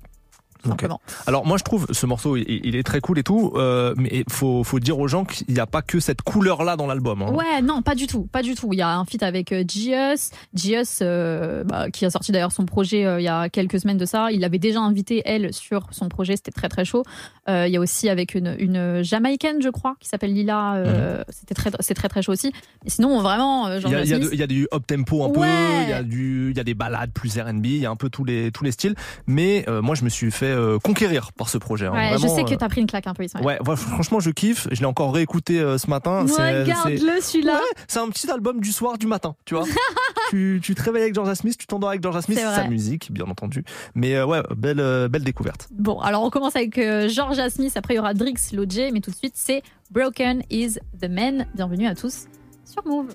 Alors 1.27 1.47
moi 1.47 1.57
je 1.59 1.65
trouve 1.65 1.87
ce 1.91 2.07
morceau 2.07 2.37
il, 2.37 2.45
il 2.65 2.77
est 2.77 2.83
très 2.83 3.01
cool 3.01 3.19
et 3.19 3.23
tout, 3.23 3.53
euh, 3.57 3.95
mais 3.97 4.25
faut 4.31 4.63
faut 4.65 4.79
dire 4.81 4.99
aux 4.99 5.09
gens 5.09 5.25
qu'il 5.25 5.53
n'y 5.53 5.61
a 5.61 5.67
pas 5.67 5.83
que 5.83 6.01
cette 6.01 6.23
couleur 6.23 6.63
là 6.65 6.77
dans 6.77 6.87
l'album. 6.87 7.23
hein. 7.23 7.33
Ouais, 7.33 7.63
non, 7.63 7.83
pas 7.83 7.95
du 7.95 8.07
tout, 8.07 8.25
pas 8.33 8.43
du 8.43 8.55
tout. 8.55 8.69
Il 8.73 8.79
y 8.79 8.83
a 8.83 8.97
un 8.97 9.05
feat 9.05 9.23
avec 9.23 9.53
euh, 9.53 9.65
Gius, 9.67 10.31
Gius 10.55 10.99
euh, 11.03 11.65
bah, 11.65 11.91
qui 11.91 12.05
a 12.05 12.11
sorti 12.11 12.33
d'ailleurs 12.33 12.53
son 12.53 12.65
projet 12.67 13.05
euh, 13.05 13.21
il 13.21 13.25
y 13.25 13.29
a 13.29 13.49
quelques 13.49 13.81
semaines 13.81 13.99
de 13.99 14.07
ça. 14.07 14.31
Il 14.33 14.41
l'avait 14.41 14.59
déjà 14.59 14.81
invité 14.81 15.23
elle 15.25 15.53
sur 15.53 15.89
son 15.91 16.09
projet, 16.09 16.37
c'était 16.37 16.53
très 16.53 16.69
très 16.69 16.85
chaud. 16.85 17.03
Il 17.49 17.69
y 17.69 17.77
a 17.77 17.81
aussi 17.81 18.09
avec 18.09 18.35
une, 18.37 18.55
une 18.61 19.03
Jamaïcaine, 19.03 19.61
je 19.61 19.69
crois, 19.69 19.97
qui 19.99 20.09
s'appelle 20.09 20.33
Lila. 20.33 20.75
euh, 20.77 21.25
C'était 21.29 21.55
très 21.55 21.71
c'est 21.81 21.95
très 21.95 22.09
très 22.09 22.23
chaud 22.23 22.33
aussi. 22.33 22.53
Et 22.87 22.91
sinon 22.91 23.21
vraiment, 23.21 23.67
Mhm. 23.69 23.81
Il 23.83 23.89
y, 24.35 24.37
y 24.37 24.43
a 24.43 24.45
y 24.45 24.49
du 24.49 24.69
up 24.73 24.87
tempo 24.87 25.25
un 25.25 25.31
peu, 25.31 25.41
il 25.85 25.91
y 25.91 25.93
a 25.93 26.03
du, 26.03 26.51
il 26.53 26.57
y 26.57 26.61
a 26.61 26.65
des 26.65 26.75
balades 26.75 27.11
plus 27.13 27.37
R&B, 27.39 27.67
il 27.67 27.77
y 27.79 27.87
a 27.87 27.91
un 27.91 27.97
peu 27.97 28.11
tous 28.11 28.25
les 28.25 28.53
tous 28.53 28.63
les 28.65 28.71
styles. 28.73 28.95
Mais 29.27 29.65
moi 29.83 29.95
je 29.97 30.05
me 30.05 30.09
suis 30.09 30.31
fait 30.31 30.52
euh, 30.53 30.79
conquérir 30.79 31.33
par 31.33 31.49
ce 31.49 31.59
projet. 31.59 31.87
hein. 31.87 31.93
Ouais, 31.93 32.19
je 32.19 32.27
sais 32.27 32.45
que 32.45 32.55
euh, 32.55 32.57
t'as 32.57 32.69
pris 32.69 32.81
une 32.81 32.87
claque 32.87 33.07
un 33.07 33.15
peu, 33.15 33.25
Ismaël. 33.25 33.45
Ouais, 33.47 33.59
ouais, 33.67 33.77
franchement 33.77 34.21
je 34.21 34.31
kiffe. 34.31 34.69
Je 34.71 34.81
l'ai 34.81 34.87
encore 34.87 35.13
réécouté 35.15 35.59
euh, 35.61 35.79
ce 35.79 35.89
matin. 35.91 36.25
Regarde-le 36.27 37.21
celui-là. 37.21 37.55
Ouais, 37.55 37.83
c'est 37.89 37.99
un 37.99 38.09
petit 38.09 38.31
album 38.31 38.61
du 38.61 38.73
soir, 38.73 38.99
du 38.99 39.07
matin, 39.07 39.35
tu 39.45 39.55
vois. 39.55 39.65
tu, 40.31 40.61
tu 40.63 40.75
te 40.75 40.83
réveilles 40.83 41.03
avec 41.03 41.15
Georgia 41.15 41.35
Smith, 41.35 41.57
tu 41.59 41.67
t'endors 41.67 41.91
avec 41.91 42.03
Georgia 42.03 42.23
Smith, 42.23 42.39
C'est 42.41 42.55
sa 42.55 42.69
musique, 42.69 43.13
bien 43.13 43.27
entendu. 43.27 43.65
Mais 43.95 44.15
euh, 44.17 44.27
ouais, 44.27 44.43
belle, 44.57 44.81
euh, 44.81 45.09
belle 45.09 45.25
découverte. 45.25 45.69
Bon, 45.73 45.99
alors 46.01 46.23
on 46.23 46.31
commence 46.31 46.57
avec 46.57 46.79
euh, 46.79 47.09
Georgia 47.09 47.51
Smith, 47.51 47.77
après 47.77 47.95
il 47.95 47.97
y 47.99 48.01
aura 48.01 48.15
Drix, 48.15 48.53
Lodje, 48.53 48.91
mais 48.93 49.01
tout 49.01 49.11
de 49.11 49.17
suite 49.17 49.35
c'est 49.37 49.63
Broken 49.91 50.43
is 50.51 50.79
the 51.01 51.09
Man. 51.09 51.47
Bienvenue 51.55 51.87
à 51.87 51.95
tous 51.95 52.27
sur 52.65 52.87
Move. 52.87 53.09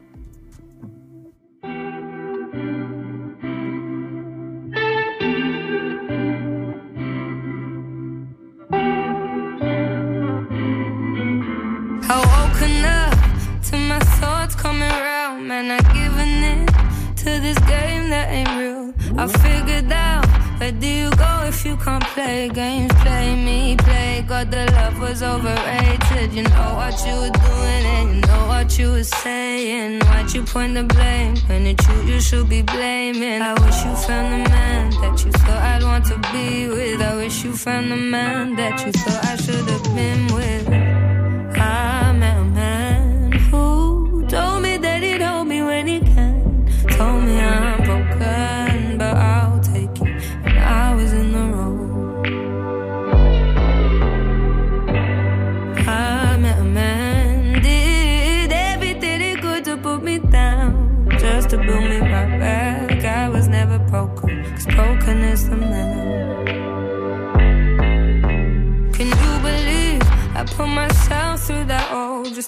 Figured 19.27 19.91
out 19.91 20.25
where 20.59 20.71
do 20.71 20.87
you 20.87 21.11
go 21.11 21.43
if 21.45 21.65
you 21.65 21.77
can't 21.77 22.03
play 22.03 22.49
games? 22.49 22.91
Play 23.03 23.35
me, 23.35 23.75
play. 23.77 24.25
God, 24.27 24.49
the 24.51 24.65
love 24.71 24.99
was 24.99 25.21
overrated. 25.21 26.33
You 26.33 26.43
know 26.43 26.69
what 26.75 26.95
you 27.05 27.15
were 27.21 27.35
doing 27.45 27.83
and 27.95 28.15
you 28.15 28.21
know 28.21 28.47
what 28.47 28.79
you 28.79 28.91
were 28.91 29.03
saying. 29.03 29.99
Why'd 30.01 30.33
you 30.33 30.43
point 30.43 30.73
the 30.73 30.83
blame 30.83 31.37
when 31.47 31.67
it's 31.67 31.87
you 31.87 32.01
you 32.11 32.19
should 32.19 32.49
be 32.49 32.61
blaming? 32.63 33.41
I 33.41 33.53
wish 33.53 33.85
you 33.85 33.95
found 34.07 34.27
the 34.33 34.49
man 34.49 34.91
that 35.01 35.23
you 35.23 35.31
thought 35.31 35.63
I'd 35.71 35.83
want 35.83 36.05
to 36.05 36.17
be 36.33 36.67
with. 36.67 37.01
I 37.01 37.15
wish 37.15 37.43
you 37.43 37.53
found 37.53 37.91
the 37.91 37.95
man 37.97 38.55
that 38.55 38.85
you 38.85 38.91
thought 38.91 39.25
I 39.25 39.35
should 39.35 39.67
have 39.69 39.83
been 39.95 40.27
with. 40.33 40.67
I 41.59 41.86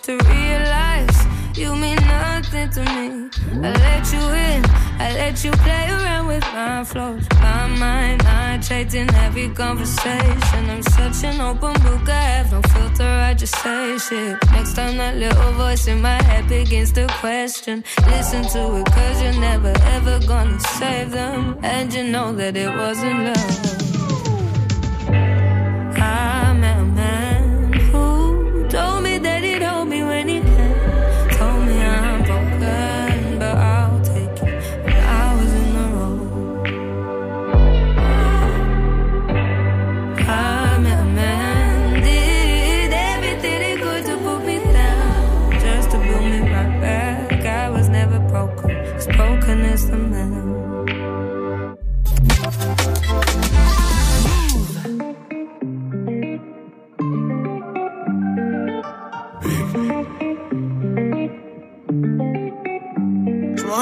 to 0.01 0.17
realize 0.17 1.17
you 1.57 1.75
mean 1.75 1.95
nothing 1.95 2.69
to 2.69 2.81
me? 2.81 3.29
I 3.65 3.71
let 3.71 4.13
you 4.13 4.19
in, 4.19 4.65
I 4.99 5.13
let 5.13 5.43
you 5.43 5.51
play 5.51 5.89
around 5.89 6.27
with 6.27 6.43
my 6.53 6.83
flows. 6.83 7.23
My 7.41 7.67
mind, 7.67 8.23
not 8.23 8.63
trading 8.63 9.09
every 9.15 9.49
conversation. 9.49 10.69
I'm 10.69 10.83
such 10.83 11.23
an 11.23 11.41
open 11.41 11.73
book, 11.81 12.07
I 12.07 12.21
have 12.37 12.51
no 12.51 12.61
filter, 12.61 13.03
I 13.03 13.33
just 13.33 13.55
say 13.61 13.97
shit. 13.97 14.37
Next 14.51 14.75
time 14.75 14.97
that 14.97 15.17
little 15.17 15.51
voice 15.53 15.87
in 15.87 16.01
my 16.01 16.21
head 16.23 16.47
begins 16.47 16.91
to 16.93 17.07
question, 17.19 17.83
listen 18.05 18.43
to 18.53 18.77
it, 18.77 18.85
cause 18.85 19.21
you're 19.21 19.39
never 19.39 19.73
ever 19.95 20.19
gonna 20.25 20.59
save 20.59 21.11
them. 21.11 21.57
And 21.63 21.93
you 21.93 22.03
know 22.03 22.33
that 22.33 22.55
it 22.55 22.69
wasn't 22.69 23.23
love. 23.25 23.78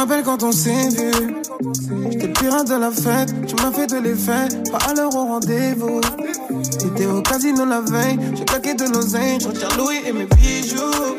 Rappelle 0.07 0.23
quand 0.23 0.43
on 0.43 0.51
s'est 0.53 0.89
vu. 0.89 1.11
J'étais 2.09 2.27
le 2.27 2.33
pirate 2.33 2.67
de 2.67 2.75
la 2.75 2.91
fête. 2.91 3.33
Tu 3.45 3.55
m'as 3.55 3.71
fait 3.71 3.87
de 3.87 3.97
l'effet. 3.97 4.47
Pas 4.71 4.77
à 4.89 4.93
l'heure 4.93 5.13
au 5.13 5.25
rendez-vous. 5.25 5.99
T'étais 6.79 7.07
au 7.07 7.21
casino 7.21 7.65
la 7.65 7.81
veille. 7.81 8.17
J'ai 8.35 8.45
claqué 8.45 8.73
de 8.73 8.85
l'oseille. 8.85 9.37
Je 9.41 9.47
retiens 9.47 9.67
Louis 9.77 9.97
et 10.05 10.13
mes 10.13 10.25
bijoux. 10.25 11.17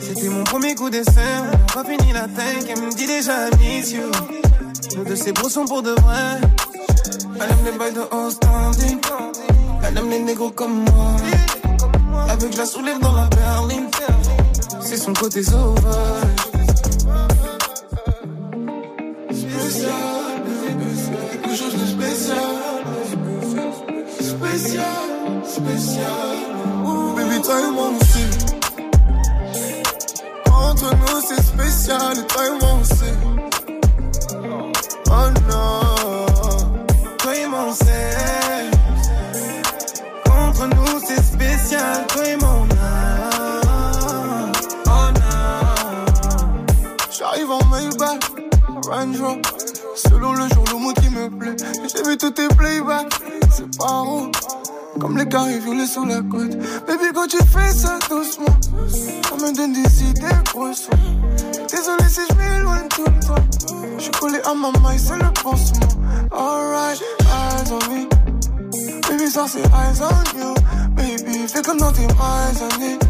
C'était 0.00 0.28
mon 0.28 0.44
premier 0.44 0.74
coup 0.76 0.88
d'essai. 0.88 1.10
On 1.40 1.50
n'a 1.50 1.82
pas 1.82 1.84
fini 1.84 2.12
la 2.12 2.28
tête. 2.28 2.64
Elle 2.68 2.80
me 2.80 2.90
dit 2.92 3.06
déjà 3.06 3.50
miss 3.58 3.92
you. 3.92 4.02
Deux, 5.04 5.16
ces 5.16 5.32
bros 5.32 5.48
sont 5.48 5.64
pour 5.64 5.82
de 5.82 5.90
vrai. 5.90 6.40
Elle 7.34 7.42
aime 7.42 7.64
les 7.64 7.78
bails 7.78 7.92
de 7.92 8.02
haut 8.02 8.30
standing. 8.30 9.00
Elle 9.82 9.98
aime 9.98 10.10
les 10.10 10.20
négros 10.20 10.50
comme 10.50 10.84
moi. 10.84 11.16
Avec 12.28 12.56
la 12.56 12.66
soulève 12.66 13.00
dans 13.00 13.14
la 13.14 13.26
berline. 13.26 13.88
C'est 14.80 14.96
son 14.96 15.12
côté 15.12 15.42
sauvage. 15.42 16.57
Spécial. 25.98 26.36
Baby, 27.16 27.42
toi 27.42 27.60
et 27.60 27.70
moi, 27.70 27.90
on 27.90 27.98
sait. 28.04 28.30
Entre 30.50 30.94
nous, 30.94 31.20
c'est 31.26 31.42
spécial. 31.42 32.18
Et 32.18 32.26
toi 32.26 32.46
et 32.46 32.50
moi, 32.60 32.70
on 32.80 32.84
sait. 32.84 33.16
Oh 35.10 35.30
non, 35.48 35.80
toi 37.18 37.36
et 37.36 37.46
moi, 37.46 37.64
on 37.68 37.72
sait. 37.72 38.70
Entre 40.30 40.66
nous, 40.66 41.00
c'est 41.06 41.22
spécial. 41.22 42.06
Toi 42.08 42.26
et 42.26 42.36
moi, 42.36 42.54
on 42.60 42.68
a. 42.74 42.86
Oh 44.86 45.10
non. 45.14 45.66
J'arrive 47.10 47.50
en 47.50 47.64
Maybach, 47.66 48.24
Range 48.88 49.20
Rover. 49.20 49.42
Selon 49.96 50.32
le 50.32 50.48
jour, 50.48 50.64
le 50.72 50.78
mot 50.78 50.92
qui 50.92 51.08
me 51.10 51.28
plaît. 51.28 51.56
J'ai 51.92 52.02
vu 52.08 52.16
tous 52.16 52.30
tes 52.30 52.48
playbacks, 52.48 53.12
c'est 53.50 53.76
pas 53.76 54.02
haut. 54.02 54.30
Comme 55.00 55.16
les 55.16 55.26
carrés 55.26 55.58
violets 55.60 55.86
sur 55.86 56.04
la 56.06 56.16
côte. 56.16 56.56
Baby, 56.86 57.12
quand 57.14 57.26
tu 57.28 57.38
fais 57.38 57.72
ça 57.72 57.98
doucement, 58.08 58.46
ça 58.88 59.36
me 59.36 59.54
donne 59.54 59.72
des 59.72 60.02
idées 60.04 60.26
grosses. 60.52 60.88
Désolé 61.70 62.08
si 62.08 62.20
je 62.28 62.34
m'éloigne 62.36 62.88
tout 62.88 63.04
le 63.04 63.26
temps. 63.26 63.84
Je 63.96 64.02
suis 64.02 64.10
collé 64.12 64.38
à 64.44 64.54
ma 64.54 64.70
maille, 64.80 64.98
c'est 64.98 65.16
le 65.16 65.30
pansement. 65.42 65.86
Alright, 66.32 67.02
eyes 67.20 67.72
on 67.72 67.92
me. 67.92 68.08
Baby, 69.08 69.30
ça 69.30 69.46
c'est 69.48 69.60
eyes 69.60 70.02
on 70.02 70.38
you. 70.38 70.54
Baby, 70.94 71.46
fais 71.48 71.62
comme 71.62 71.78
dans 71.78 71.92
tes 71.92 72.02
eyes 72.02 72.62
on 72.62 72.82
it. 72.82 73.04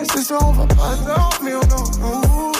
Et 0.00 0.04
ce 0.12 0.22
soir, 0.24 0.40
on 0.42 0.52
va 0.52 0.66
pas 0.66 0.96
dormir, 1.06 1.60
non. 1.70 2.53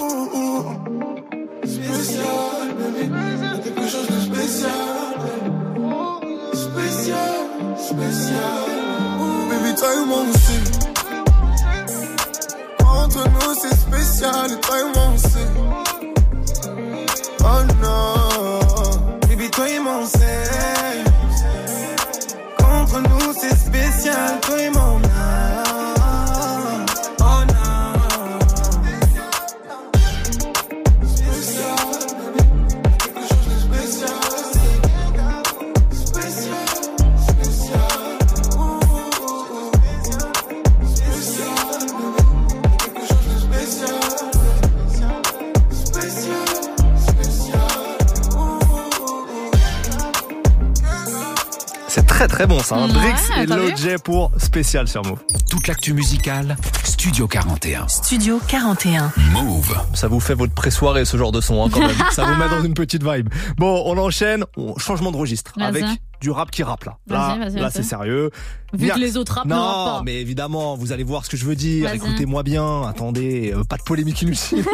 Et 53.75 53.77
t'as 53.77 53.83
vu 53.83 53.91
Loj 53.93 53.99
pour 54.03 54.31
spécial 54.39 54.89
sur 54.89 55.05
Move. 55.05 55.19
Toute 55.51 55.67
l'actu 55.67 55.93
musicale, 55.93 56.57
Studio 56.85 57.27
41. 57.27 57.89
Studio 57.89 58.41
41. 58.49 59.13
Move. 59.33 59.77
Ça 59.95 60.09
vous 60.09 60.21
fait 60.21 60.35
votre 60.35 60.55
pré-soirée 60.55 61.05
ce 61.05 61.17
genre 61.17 61.33
de 61.33 61.41
son 61.41 61.65
hein, 61.65 61.69
quand 61.73 61.81
même. 61.81 61.91
ça 62.13 62.25
vous 62.25 62.35
met 62.37 62.49
dans 62.49 62.63
une 62.63 62.75
petite 62.75 63.03
vibe. 63.05 63.29
Bon, 63.57 63.83
on 63.87 63.99
enchaîne. 63.99 64.45
On- 64.57 64.77
changement 64.79 65.11
de 65.13 65.17
registre 65.17 65.53
Vas-y. 65.57 65.69
avec 65.69 65.85
du 66.21 66.31
rap 66.31 66.51
qui 66.51 66.63
rappe 66.63 66.85
là. 66.85 66.97
Vas-y, 67.07 67.19
Là, 67.39 67.45
vas-y, 67.45 67.55
là 67.57 67.63
vas-y. 67.63 67.73
c'est 67.73 67.83
sérieux. 67.83 68.31
Vu 68.73 68.89
que 68.89 68.99
les 68.99 69.17
autres 69.17 69.41
ne 69.45 69.51
Non, 69.51 69.57
pas. 69.57 70.03
mais 70.05 70.21
évidemment, 70.21 70.77
vous 70.77 70.93
allez 70.93 71.05
voir 71.05 71.25
ce 71.25 71.31
que 71.31 71.37
je 71.37 71.45
veux 71.45 71.55
dire. 71.57 71.87
Vas-y. 71.89 71.97
Écoutez-moi 71.97 72.43
bien. 72.43 72.83
Attendez, 72.83 73.53
euh, 73.55 73.63
pas 73.65 73.77
de 73.77 73.83
polémique 73.83 74.23
inutile. 74.23 74.65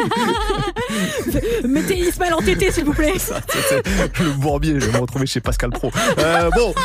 Mettez 1.67 1.99
Ismaël 1.99 2.33
en 2.33 2.39
tété, 2.39 2.71
s'il 2.71 2.85
vous 2.85 2.93
plaît. 2.93 3.13
C'est 3.17 3.85
le 4.19 4.31
bourbier, 4.33 4.79
je 4.79 4.85
vais 4.85 4.93
me 4.93 5.01
retrouver 5.01 5.25
chez 5.27 5.41
Pascal 5.41 5.69
Pro. 5.71 5.91
Euh, 6.19 6.49
bon, 6.55 6.73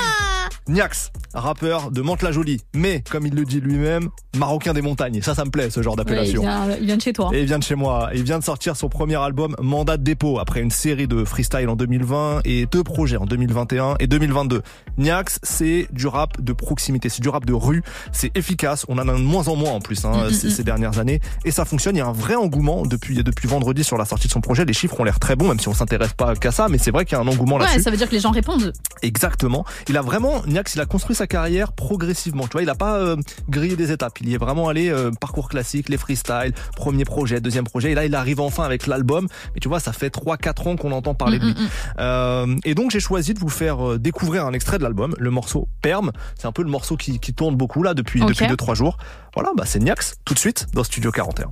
Niax, 0.68 1.10
rappeur 1.34 1.90
de 1.90 2.02
Mantes-la-Jolie, 2.02 2.60
mais 2.74 3.02
comme 3.08 3.26
il 3.26 3.34
le 3.34 3.44
dit 3.44 3.60
lui-même, 3.60 4.08
marocain 4.36 4.72
des 4.74 4.82
montagnes. 4.82 5.22
Ça, 5.22 5.34
ça 5.34 5.44
me 5.44 5.50
plaît, 5.50 5.70
ce 5.70 5.80
genre 5.82 5.94
Ouais, 5.96 6.02
il, 6.02 6.06
d'appellation. 6.06 6.42
il 6.80 6.86
vient 6.86 6.96
de 6.96 7.02
chez 7.02 7.12
toi. 7.12 7.30
Et 7.32 7.40
il 7.40 7.46
vient 7.46 7.58
de 7.58 7.64
chez 7.64 7.74
moi. 7.76 8.10
Il 8.14 8.22
vient 8.24 8.38
de 8.38 8.44
sortir 8.44 8.76
son 8.76 8.88
premier 8.88 9.14
album 9.16 9.54
Mandat 9.60 9.96
de 9.96 10.02
dépôt 10.02 10.38
après 10.40 10.60
une 10.60 10.70
série 10.70 11.06
de 11.06 11.24
freestyle 11.24 11.68
en 11.68 11.76
2020 11.76 12.40
et 12.44 12.66
deux 12.66 12.82
projets 12.82 13.16
en 13.16 13.26
2021 13.26 13.94
et 14.00 14.06
2022. 14.08 14.62
Niax, 14.98 15.38
c'est 15.42 15.86
du 15.92 16.06
rap 16.06 16.40
de 16.40 16.52
proximité, 16.52 17.08
c'est 17.08 17.22
du 17.22 17.28
rap 17.28 17.44
de 17.46 17.52
rue, 17.52 17.82
c'est 18.12 18.36
efficace. 18.36 18.84
On 18.88 18.98
en 18.98 19.08
a 19.08 19.12
de 19.14 19.20
moins 19.22 19.46
en 19.48 19.56
moins 19.56 19.70
en 19.72 19.80
plus 19.80 20.04
hein, 20.04 20.12
Mm, 20.16 20.26
mm, 20.26 20.30
ces, 20.30 20.46
mm. 20.48 20.50
ces 20.50 20.64
dernières 20.64 20.98
années 20.98 21.20
et 21.44 21.50
ça 21.50 21.64
fonctionne. 21.64 21.94
Il 21.96 22.00
y 22.00 22.02
a 22.02 22.06
un 22.06 22.12
vrai 22.12 22.34
engouement 22.34 22.82
depuis 22.86 23.22
depuis 23.22 23.46
vendredi 23.48 23.84
sur 23.84 23.96
la 23.98 24.04
sortie 24.04 24.26
de 24.26 24.32
son 24.32 24.40
projet. 24.40 24.64
Les 24.64 24.72
chiffres 24.72 24.98
ont 25.00 25.04
l'air 25.04 25.20
très 25.20 25.36
bons, 25.36 25.48
même 25.48 25.60
si 25.60 25.68
on 25.68 25.74
s'intéresse 25.74 26.12
pas 26.14 26.34
qu'à 26.34 26.50
ça, 26.50 26.68
mais 26.68 26.78
c'est 26.78 26.90
vrai 26.90 27.04
qu'il 27.04 27.16
y 27.16 27.20
a 27.20 27.22
un 27.24 27.28
engouement 27.28 27.56
Ouais, 27.56 27.62
là-dessus. 27.62 27.82
ça 27.82 27.90
veut 27.90 27.96
dire 27.96 28.08
que 28.08 28.14
les 28.14 28.20
gens 28.20 28.30
répondent. 28.32 28.72
Exactement. 29.02 29.64
Il 29.88 29.96
a 29.96 30.02
vraiment, 30.02 30.42
Niax, 30.56 30.74
il 30.74 30.80
a 30.80 30.86
construit 30.86 31.14
sa 31.14 31.26
carrière 31.26 31.74
progressivement. 31.74 32.44
Tu 32.44 32.52
vois, 32.52 32.62
il 32.62 32.70
a 32.70 32.74
pas 32.74 32.96
euh, 32.96 33.16
grillé 33.50 33.76
des 33.76 33.92
étapes. 33.92 34.18
Il 34.22 34.30
y 34.30 34.34
est 34.34 34.38
vraiment 34.38 34.70
allé 34.70 34.88
euh, 34.88 35.10
parcours 35.10 35.50
classique, 35.50 35.90
les 35.90 35.98
freestyles, 35.98 36.54
premier 36.74 37.04
projet, 37.04 37.42
deuxième 37.42 37.64
projet. 37.64 37.92
Et 37.92 37.94
là, 37.94 38.06
il 38.06 38.14
arrive 38.14 38.40
enfin 38.40 38.64
avec 38.64 38.86
l'album. 38.86 39.28
Mais 39.54 39.60
tu 39.60 39.68
vois, 39.68 39.80
ça 39.80 39.92
fait 39.92 40.08
3-4 40.08 40.68
ans 40.68 40.76
qu'on 40.76 40.92
entend 40.92 41.14
parler 41.14 41.38
de 41.38 41.44
lui. 41.44 41.52
Mm, 41.52 41.58
mm, 41.58 41.64
mm. 41.64 41.68
Euh, 41.98 42.56
et 42.64 42.74
donc, 42.74 42.90
j'ai 42.90 43.00
choisi 43.00 43.34
de 43.34 43.38
vous 43.38 43.50
faire 43.50 43.98
découvrir 43.98 44.46
un 44.46 44.54
extrait 44.54 44.78
de 44.78 44.82
l'album, 44.82 45.14
le 45.18 45.30
morceau 45.30 45.68
Perm. 45.82 46.10
C'est 46.38 46.46
un 46.46 46.52
peu 46.52 46.62
le 46.62 46.70
morceau 46.70 46.96
qui, 46.96 47.20
qui 47.20 47.34
tourne 47.34 47.54
beaucoup 47.54 47.82
là 47.82 47.92
depuis 47.92 48.22
Ok. 48.22 48.28
depuis 48.28 48.46
deux 48.46 48.56
trois 48.56 48.74
jours. 48.74 48.96
Voilà, 49.34 49.50
bah 49.54 49.64
c'est 49.66 49.80
Niax 49.80 50.14
tout 50.24 50.32
de 50.32 50.38
suite 50.38 50.68
dans 50.72 50.84
Studio 50.84 51.12
41. 51.12 51.48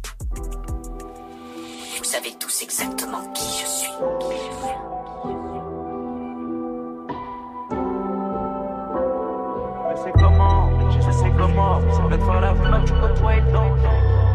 Vous 1.99 2.05
savez 2.05 2.31
tous 2.41 2.63
exactement 2.63 3.31
qui 3.35 3.45
je 3.61 3.69
suis. 3.69 4.94
Je 9.95 10.01
sais 10.03 10.13
comment, 10.13 10.91
je 10.91 11.11
sais 11.13 11.33
comment, 11.39 11.81
c'est 11.93 12.03
peut-être 12.09 12.25
faire 12.25 12.41
la 12.41 12.53
mais 12.55 12.85
tu 12.85 12.93
côtoies 12.95 13.37
le 13.37 13.53
danger. 13.53 14.34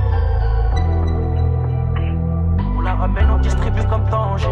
On 2.80 2.82
la 2.82 2.96
ramène, 2.96 3.30
on 3.30 3.38
distribue 3.40 3.84
comme 3.90 4.10
danger. 4.10 4.48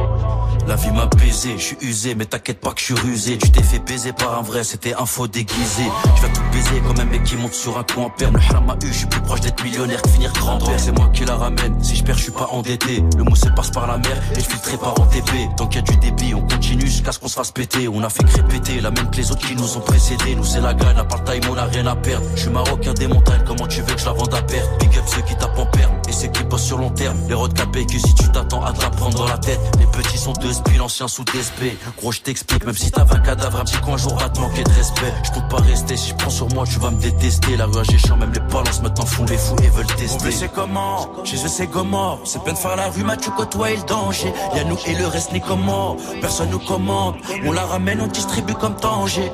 La 0.67 0.75
vie 0.75 0.91
m'a 0.91 1.05
baisé, 1.05 1.53
je 1.57 1.63
suis 1.63 1.77
usé, 1.79 2.13
mais 2.13 2.25
t'inquiète 2.25 2.59
pas 2.59 2.71
que 2.71 2.81
je 2.81 2.83
suis 2.83 2.93
rusé. 2.93 3.37
Tu 3.37 3.51
t'es 3.51 3.63
fait 3.63 3.79
baiser 3.79 4.11
par 4.11 4.37
un 4.37 4.41
vrai, 4.41 4.65
c'était 4.65 4.93
un 4.95 5.05
faux 5.05 5.27
déguisé. 5.27 5.83
Je 6.17 6.21
vais 6.23 6.33
tout 6.33 6.41
baiser 6.51 6.81
comme 6.85 6.99
un 6.99 7.05
mec 7.05 7.23
qui 7.23 7.37
monte 7.37 7.53
sur 7.53 7.77
un 7.77 7.83
coup 7.83 8.01
en 8.01 8.09
perme. 8.09 8.35
Le 8.35 8.41
haram 8.41 8.77
eu, 8.83 8.87
je 8.87 8.97
suis 8.97 9.07
plus 9.07 9.21
proche 9.21 9.39
d'être 9.39 9.63
millionnaire 9.63 10.01
que 10.01 10.09
finir 10.09 10.33
grand-père. 10.33 10.77
C'est 10.77 10.91
moi 10.91 11.07
qui 11.13 11.23
la 11.23 11.37
ramène, 11.37 11.81
si 11.81 11.95
je 11.95 12.03
perds, 12.03 12.17
je 12.17 12.23
suis 12.23 12.31
pas 12.33 12.49
endetté. 12.51 13.01
Le 13.17 13.23
mousse 13.23 13.45
passe 13.55 13.71
par 13.71 13.87
la 13.87 13.97
mer 13.97 14.21
et 14.35 14.41
je 14.41 14.45
filtrerai 14.45 14.77
par 14.77 14.99
OTP. 14.99 15.55
Tant 15.55 15.67
qu'il 15.67 15.79
y 15.79 15.89
a 15.89 15.93
du 15.93 15.95
débit, 15.95 16.35
on 16.35 16.41
continue 16.41 16.85
jusqu'à 16.85 17.13
ce 17.13 17.19
qu'on 17.19 17.29
se 17.29 17.35
fasse 17.35 17.51
péter. 17.51 17.87
On 17.87 18.03
a 18.03 18.09
fait 18.09 18.25
crépéter 18.25 18.81
la 18.81 18.91
même 18.91 19.09
que 19.09 19.15
les 19.15 19.31
autres 19.31 19.47
qui 19.47 19.55
nous 19.55 19.77
ont 19.77 19.81
précédés. 19.81 20.35
Nous 20.35 20.43
c'est 20.43 20.59
la 20.59 20.73
gagne, 20.73 20.97
à 20.97 21.05
part 21.05 21.23
time, 21.23 21.43
on 21.49 21.55
a 21.55 21.63
rien 21.63 21.87
à 21.87 21.95
perdre. 21.95 22.27
Je 22.35 22.41
suis 22.41 22.51
marocain 22.51 22.93
des 22.93 23.07
montagnes, 23.07 23.43
comment 23.47 23.67
tu 23.67 23.79
veux 23.79 23.93
que 23.93 24.01
je 24.01 24.05
la 24.05 24.11
vende 24.11 24.33
à 24.33 24.41
perte? 24.41 24.69
Big 24.81 24.97
up 24.97 25.05
ceux 25.07 25.21
qui 25.21 25.35
tapent 25.37 25.57
en 25.57 25.65
perme 25.67 25.96
et 26.07 26.11
ceux 26.11 26.27
qui 26.27 26.43
bossent 26.43 26.65
sur 26.65 26.77
long 26.77 26.89
terme. 26.89 27.17
Les 27.27 27.33
rods 27.33 27.49
capés 27.49 27.85
que 27.85 27.97
si 27.99 28.13
tu 28.15 28.29
t'attends 28.31 28.63
à 28.63 28.71
te 28.73 28.81
la 28.81 28.89
prendre 28.89 29.17
dans 29.17 29.27
la 29.27 29.37
tête. 29.37 29.59
Les 29.79 29.85
petits 29.85 30.17
sont 30.17 30.33
deux 30.33 30.53
spies, 30.53 30.77
l'ancien 30.77 31.07
sous 31.07 31.23
DSP. 31.23 31.77
Gros, 31.97 32.11
je 32.11 32.21
t'explique, 32.21 32.65
même 32.65 32.75
si 32.75 32.91
t'avais 32.91 33.15
un 33.15 33.19
cadavre, 33.19 33.59
un 33.59 33.65
petit 33.65 33.77
coin, 33.77 33.97
jour 33.97 34.15
va 34.17 34.29
te 34.29 34.39
manquer 34.39 34.63
de 34.63 34.71
respect. 34.71 35.13
Je 35.23 35.31
compte 35.31 35.49
pas 35.49 35.61
rester, 35.61 35.97
si 35.97 36.09
je 36.09 36.15
prends 36.15 36.29
sur 36.29 36.47
moi, 36.53 36.65
tu 36.65 36.79
vas 36.79 36.91
me 36.91 36.99
détester. 36.99 37.57
La 37.57 37.65
rue 37.65 37.79
à 37.79 38.15
même 38.15 38.31
les 38.33 38.39
balances 38.39 38.81
maintenant 38.81 39.05
font 39.05 39.25
les 39.25 39.37
fous 39.37 39.55
et 39.63 39.69
veulent 39.69 39.85
tester. 39.97 40.23
veut 40.23 40.31
c'est 40.31 40.51
comment, 40.51 41.09
chez 41.23 41.37
eux 41.37 41.49
c'est 41.49 41.67
comment? 41.67 42.19
C'est 42.25 42.41
peine 42.43 42.53
de 42.53 42.59
faire 42.59 42.75
la 42.75 42.89
rue, 42.89 43.03
mais 43.03 43.17
tu 43.17 43.29
côtoies 43.31 43.71
le 43.71 43.83
danger 43.87 44.33
Y'a 44.55 44.63
nous 44.63 44.77
et 44.85 44.95
le 44.95 45.07
reste 45.07 45.31
n'est 45.31 45.39
comment? 45.39 45.97
Personne 46.21 46.49
nous 46.49 46.59
commande 46.59 47.15
On 47.45 47.51
la 47.51 47.65
ramène, 47.65 48.01
on 48.01 48.07
distribue 48.07 48.53
comme 48.53 48.75
danger 48.75 49.31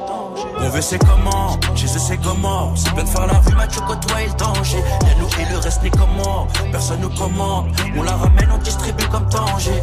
On 0.59 0.69
veut 0.69 0.81
c'est 0.81 0.99
comment, 0.99 1.57
eux 1.73 1.87
c'est 1.87 2.17
comment? 2.17 2.75
C'est 2.75 2.93
peine 2.93 3.05
de 3.05 3.09
faire 3.09 3.27
la 3.27 3.39
rue, 3.39 3.55
mais 3.57 3.67
tu 3.67 3.79
côtoies 3.81 4.25
le 4.27 4.33
danger 4.37 4.77
Y'a 4.77 5.15
nous 5.19 5.27
et 5.39 5.51
le 5.51 5.57
reste 5.59 5.83
n'est 5.83 5.89
comment? 5.89 6.47
Personne 6.71 7.01
nous 7.01 7.09
commande. 7.09 7.67
On 7.95 8.03
la 8.03 8.15
ramène, 8.15 8.49
on 8.53 8.57
distribue 8.57 9.07
comme 9.11 9.27
danger 9.29 9.81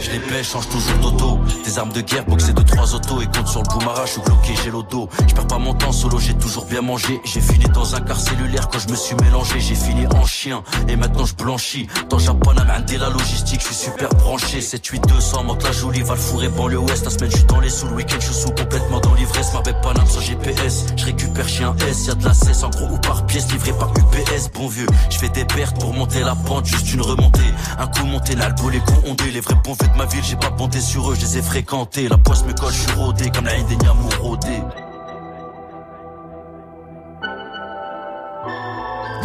Je 0.00 0.10
les 0.10 0.18
pêche, 0.18 0.50
change 0.50 0.68
toujours 0.68 0.98
d'auto. 0.98 1.40
Des 1.64 1.78
armes 1.78 1.92
de 1.92 2.00
guerre, 2.00 2.24
boxer 2.26 2.52
de 2.52 2.62
trois 2.62 2.94
autos 2.94 3.20
et 3.20 3.26
compte 3.26 3.48
sur 3.48 3.62
le 3.62 3.68
boumara, 3.68 4.06
je 4.06 4.12
suis 4.12 4.20
bloqué, 4.20 4.54
j'ai 4.62 4.70
l'auto. 4.70 5.08
Je 5.28 5.34
perds 5.34 5.46
pas 5.46 5.58
mon 5.58 5.74
temps 5.74 5.92
solo, 5.92 6.18
j'ai 6.18 6.34
toujours 6.34 6.66
bien 6.66 6.82
mangé. 6.82 7.20
J'ai 7.24 7.40
fini 7.40 7.64
dans 7.66 7.94
un 7.94 8.00
quart 8.00 8.20
cellulaire 8.20 8.68
quand 8.68 8.78
je 8.78 8.88
me 8.88 8.96
suis 8.96 9.16
mélangé. 9.22 9.60
J'ai 9.60 9.74
fini 9.74 10.06
en 10.06 10.24
chien 10.24 10.62
et 10.88 10.96
maintenant 10.96 11.24
je 11.24 11.34
blanchis. 11.34 11.86
Dans 12.08 12.18
Japon, 12.18 12.50
à 12.50 12.64
la 12.64 13.10
logistique, 13.10 13.60
je 13.60 13.66
suis 13.66 13.74
super 13.74 14.08
branché. 14.10 14.60
7 14.60 14.86
8 14.86 15.06
200, 15.08 15.44
manque 15.44 15.62
la 15.62 15.72
jolie, 15.72 16.02
va 16.02 16.14
le 16.14 16.20
fourrer 16.20 16.48
banlieue 16.48 16.78
ouest. 16.78 17.04
La 17.04 17.10
semaine, 17.10 17.30
je 17.30 17.36
suis 17.36 17.46
dans 17.46 17.60
les 17.60 17.70
sous, 17.70 17.86
le 17.88 17.94
week-end, 17.94 18.16
je 18.20 18.26
suis 18.26 18.34
sous 18.34 18.50
complètement 18.50 19.00
dans 19.00 19.14
l'ivresse. 19.14 19.52
Ma 19.52 19.62
bête 19.62 19.80
Paname 19.82 20.06
sans 20.06 20.20
GPS, 20.20 20.86
je 20.96 21.04
récupère 21.06 21.48
chien 21.48 21.74
S. 21.88 22.06
Y'a 22.06 22.14
de 22.14 22.24
la 22.24 22.34
cesse 22.34 22.62
en 22.62 22.70
gros 22.70 22.86
ou 22.86 22.98
par 22.98 23.26
pièce, 23.26 23.50
livré 23.52 23.72
par 23.72 23.90
UPS. 23.90 24.50
Bon 24.54 24.68
vieux, 24.68 24.86
je 25.10 25.18
fais 25.18 25.28
des 25.28 25.44
pertes 25.44 25.78
pour 25.80 25.92
monter 25.92 26.20
la 26.20 26.34
pente, 26.34 26.66
juste 26.66 26.92
une 26.92 27.02
remontée. 27.02 27.40
Un 27.78 27.86
coup 27.86 28.06
monté, 28.06 28.34
l'albo, 28.34 28.68
les 28.70 28.80
cons 28.80 29.02
ondés. 29.06 29.30
Les 29.32 29.40
vrais 29.40 29.56
bons 29.64 29.74
vieux 29.84 29.92
de 29.92 29.98
ma 29.98 30.06
ville, 30.06 30.24
j'ai 30.24 30.36
pas 30.36 30.50
bonté 30.50 30.80
sur 30.80 31.10
eux, 31.10 31.14
je 31.14 31.20
les 31.20 31.38
ai 31.38 31.42
fréquentés. 31.42 32.08
La 32.08 32.18
poisse 32.18 32.44
me 32.44 32.52
colle, 32.52 32.72
je 32.72 32.94
rodé 32.96 33.30
comme 33.30 33.44
la 33.44 33.54
haine 33.56 33.66
des 33.66 33.76
Niamou 33.76 34.08
rodé. 34.20 34.62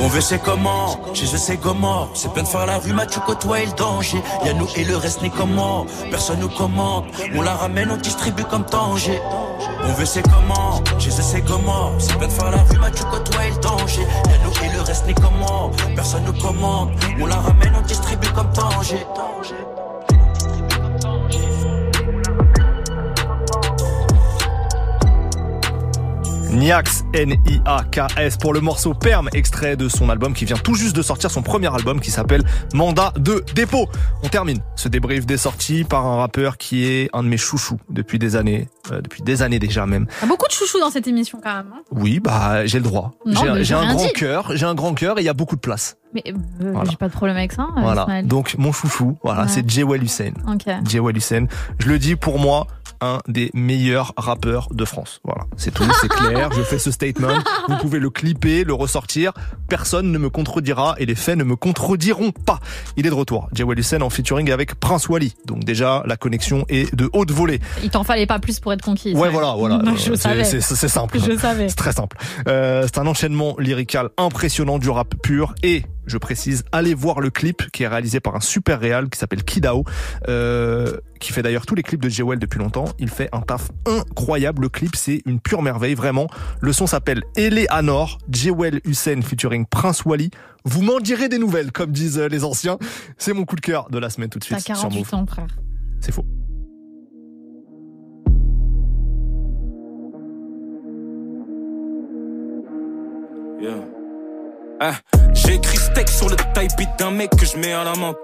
On 0.01 0.07
veut 0.07 0.21
c'est 0.21 0.39
comment, 0.39 0.97
chez 1.13 1.25
eux 1.25 1.37
c'est 1.37 1.57
comment. 1.57 2.07
C'est 2.13 2.31
peine 2.33 2.45
de 2.45 2.49
faire 2.49 2.65
la 2.65 2.77
rue, 2.77 2.93
mais 2.93 3.05
tu 3.05 3.19
côtoies 3.19 3.65
le 3.65 3.71
danger. 3.73 4.21
Y'a 4.45 4.53
nous 4.53 4.67
et 4.77 4.85
le 4.85 4.95
reste 4.95 5.21
n'est 5.21 5.29
comment. 5.29 5.85
Personne 6.09 6.39
nous 6.39 6.49
commande 6.49 7.05
On 7.35 7.41
la 7.41 7.53
ramène, 7.55 7.91
on 7.91 7.97
distribue 7.97 8.45
comme 8.45 8.63
danger. 8.71 9.19
On 9.83 9.91
veut 9.93 10.05
c'est 10.05 10.21
comment, 10.21 10.81
chez 10.99 11.11
c'est 11.11 11.41
comment. 11.41 11.91
C'est 11.99 12.17
peine 12.17 12.29
de 12.29 12.33
faire 12.33 12.49
la 12.51 12.63
rue, 12.63 12.79
mais 12.79 12.91
tu 12.91 13.03
côtoies 13.03 13.49
le 13.49 13.61
danger. 13.61 14.01
Y'a 14.01 14.37
nous 14.45 14.69
et 14.69 14.73
le 14.73 14.81
reste 14.81 15.05
n'est 15.05 15.13
comment. 15.13 15.71
Personne 15.95 16.23
nous 16.23 16.41
commande 16.41 16.91
On 17.19 17.25
la 17.25 17.35
ramène, 17.35 17.73
on 17.77 17.81
distribue 17.81 18.29
comme 18.29 18.51
danger 18.53 19.05
Niax, 26.51 27.03
N-I-A-K-S 27.13 28.37
pour 28.37 28.53
le 28.53 28.59
morceau 28.59 28.93
Perm, 28.95 29.29
extrait 29.33 29.75
de 29.77 29.87
son 29.87 30.09
album 30.09 30.33
qui 30.33 30.45
vient 30.45 30.57
tout 30.57 30.73
juste 30.75 30.95
de 30.95 31.01
sortir 31.01 31.29
son 31.29 31.41
premier 31.43 31.73
album 31.73 31.99
qui 31.99 32.09
s'appelle 32.11 32.43
Mandat 32.73 33.13
de 33.17 33.43
dépôt. 33.53 33.87
On 34.23 34.29
termine 34.29 34.59
ce 34.75 34.89
débrief 34.89 35.25
des 35.27 35.37
sorties 35.37 35.83
par 35.83 36.07
un 36.07 36.17
rappeur 36.17 36.57
qui 36.57 36.85
est 36.85 37.09
un 37.13 37.21
de 37.23 37.27
mes 37.27 37.37
chouchous 37.37 37.77
depuis 37.89 38.17
des 38.17 38.35
années, 38.35 38.67
euh, 38.91 39.01
depuis 39.01 39.21
des 39.21 39.41
années 39.43 39.59
déjà 39.59 39.85
même. 39.85 40.07
Il 40.19 40.21
y 40.23 40.25
a 40.25 40.27
beaucoup 40.27 40.47
de 40.47 40.51
chouchous 40.51 40.79
dans 40.79 40.89
cette 40.89 41.07
émission 41.07 41.39
quand 41.43 41.53
même. 41.55 41.71
hein. 41.73 41.81
Oui, 41.91 42.19
bah 42.19 42.65
j'ai 42.65 42.79
le 42.79 42.83
droit. 42.83 43.11
J'ai 43.27 43.47
un 43.47 43.53
rien 43.81 43.93
grand 43.93 44.09
cœur, 44.13 44.51
j'ai 44.55 44.65
un 44.65 44.75
grand 44.75 44.93
cœur 44.95 45.19
et 45.19 45.21
il 45.21 45.25
y 45.25 45.29
a 45.29 45.33
beaucoup 45.33 45.55
de 45.55 45.61
place. 45.61 45.97
Mais 46.15 46.23
euh, 46.27 46.71
Voilà. 46.73 46.89
j'ai 46.89 46.97
pas 46.97 47.07
de 47.07 47.13
problème 47.13 47.37
avec 47.37 47.51
ça. 47.51 47.67
euh, 47.77 47.81
Voilà. 47.81 48.23
Donc 48.23 48.55
mon 48.57 48.71
chouchou, 48.71 49.19
voilà, 49.23 49.43
Ouais. 49.43 49.47
c'est 49.47 49.69
Jewel 49.69 50.03
Hussein. 50.03 50.31
Ok. 50.51 50.65
Jewel 50.87 51.15
Hussein. 51.15 51.45
Je 51.77 51.87
le 51.87 51.99
dis 51.99 52.15
pour 52.15 52.39
moi, 52.39 52.65
un 53.01 53.19
des 53.27 53.51
meilleurs 53.53 54.13
rappeurs 54.17 54.69
de 54.71 54.85
France. 54.85 55.21
Voilà, 55.23 55.45
c'est 55.57 55.73
tout, 55.73 55.83
c'est 56.01 56.09
clair. 56.09 56.49
Je 56.55 56.61
fais 56.63 56.79
ce 56.79 56.91
statement. 56.91 57.37
Vous 57.67 57.77
pouvez 57.77 57.99
le 57.99 58.09
clipper, 58.09 58.63
le 58.63 58.73
ressortir. 58.73 59.33
Personne 59.67 60.11
ne 60.11 60.17
me 60.17 60.29
contredira 60.29 60.95
et 60.97 61.05
les 61.05 61.15
faits 61.15 61.37
ne 61.37 61.43
me 61.43 61.55
contrediront 61.55 62.31
pas. 62.31 62.59
Il 62.97 63.05
est 63.05 63.09
de 63.09 63.15
retour. 63.15 63.49
Jewel 63.53 63.79
Hussein 63.79 64.01
en 64.01 64.09
featuring 64.09 64.51
avec 64.51 64.75
Prince 64.75 65.07
Wally. 65.09 65.35
Donc 65.45 65.63
déjà, 65.63 66.03
la 66.05 66.17
connexion 66.17 66.65
est 66.69 66.93
de 66.95 67.09
haute 67.13 67.31
volée. 67.31 67.59
Il 67.83 67.89
t'en 67.89 68.03
fallait 68.03 68.25
pas 68.25 68.39
plus 68.39 68.59
pour 68.59 68.73
être 68.73 68.81
conquis. 68.81 69.15
Ouais, 69.15 69.29
voilà, 69.29 69.55
voilà. 69.57 69.81
C'est 69.97 70.87
simple. 70.87 71.19
Je 71.19 71.37
savais. 71.37 71.69
C'est 71.69 71.75
très 71.75 71.93
simple. 71.93 72.17
Euh, 72.47 72.83
c'est 72.83 72.99
un 72.99 73.07
enchaînement 73.07 73.55
lyrical 73.59 74.09
impressionnant 74.17 74.79
du 74.79 74.89
rap 74.89 75.15
pur 75.21 75.53
et 75.63 75.83
je 76.09 76.17
précise, 76.17 76.63
allez 76.71 76.93
voir 76.93 77.19
le 77.19 77.29
clip 77.29 77.69
qui 77.71 77.83
est 77.83 77.87
réalisé 77.87 78.19
par 78.19 78.35
un 78.35 78.39
super 78.39 78.79
réal 78.79 79.09
qui 79.09 79.17
s'appelle 79.19 79.43
Kidao, 79.43 79.83
euh, 80.27 80.97
qui 81.19 81.31
fait 81.33 81.41
d'ailleurs 81.41 81.65
tous 81.65 81.75
les 81.75 81.83
clips 81.83 82.01
de 82.01 82.09
Jewel 82.09 82.39
depuis 82.39 82.59
longtemps. 82.59 82.85
Il 82.99 83.09
fait 83.09 83.29
un 83.31 83.41
taf 83.41 83.69
incroyable. 83.85 84.63
Le 84.63 84.69
clip, 84.69 84.95
c'est 84.95 85.21
une 85.25 85.39
pure 85.39 85.61
merveille, 85.61 85.95
vraiment. 85.95 86.27
Le 86.61 86.73
son 86.73 86.87
s'appelle 86.87 87.23
Eleanor, 87.35 88.17
Jewel 88.29 88.81
Hussein 88.85 89.21
featuring 89.21 89.65
Prince 89.65 90.03
Wally. 90.05 90.31
Vous 90.65 90.81
m'en 90.81 90.99
direz 90.99 91.29
des 91.29 91.37
nouvelles, 91.39 91.71
comme 91.71 91.91
disent 91.91 92.19
les 92.19 92.43
anciens. 92.43 92.77
C'est 93.17 93.33
mon 93.33 93.45
coup 93.45 93.55
de 93.55 93.61
cœur 93.61 93.89
de 93.89 93.97
la 93.97 94.09
semaine 94.09 94.29
tout 94.29 94.39
de 94.39 94.45
T'as 94.45 94.59
suite 94.59 94.75
sur 94.75 94.89
48 94.89 94.99
Move. 94.99 95.13
ans, 95.13 95.25
frère. 95.25 95.47
C'est 96.01 96.11
faux. 96.11 96.25
Ah, 104.81 104.93
j'ai 105.33 105.55
écrit 105.55 105.77
steak 105.77 106.07
sur 106.07 106.29
le 106.29 106.37
type 106.37 106.87
d'un 106.97 107.11
mec 107.11 107.29
que 107.31 107.45
je 107.45 107.57
mets 107.57 107.73
à 107.73 107.83
la 107.83 107.95
menthe. 107.95 108.15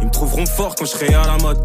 Ils 0.00 0.06
me 0.06 0.12
trouveront 0.12 0.46
fort 0.46 0.76
quand 0.76 0.84
je 0.84 0.92
serai 0.92 1.12
à 1.12 1.26
la 1.26 1.36
mode. 1.38 1.58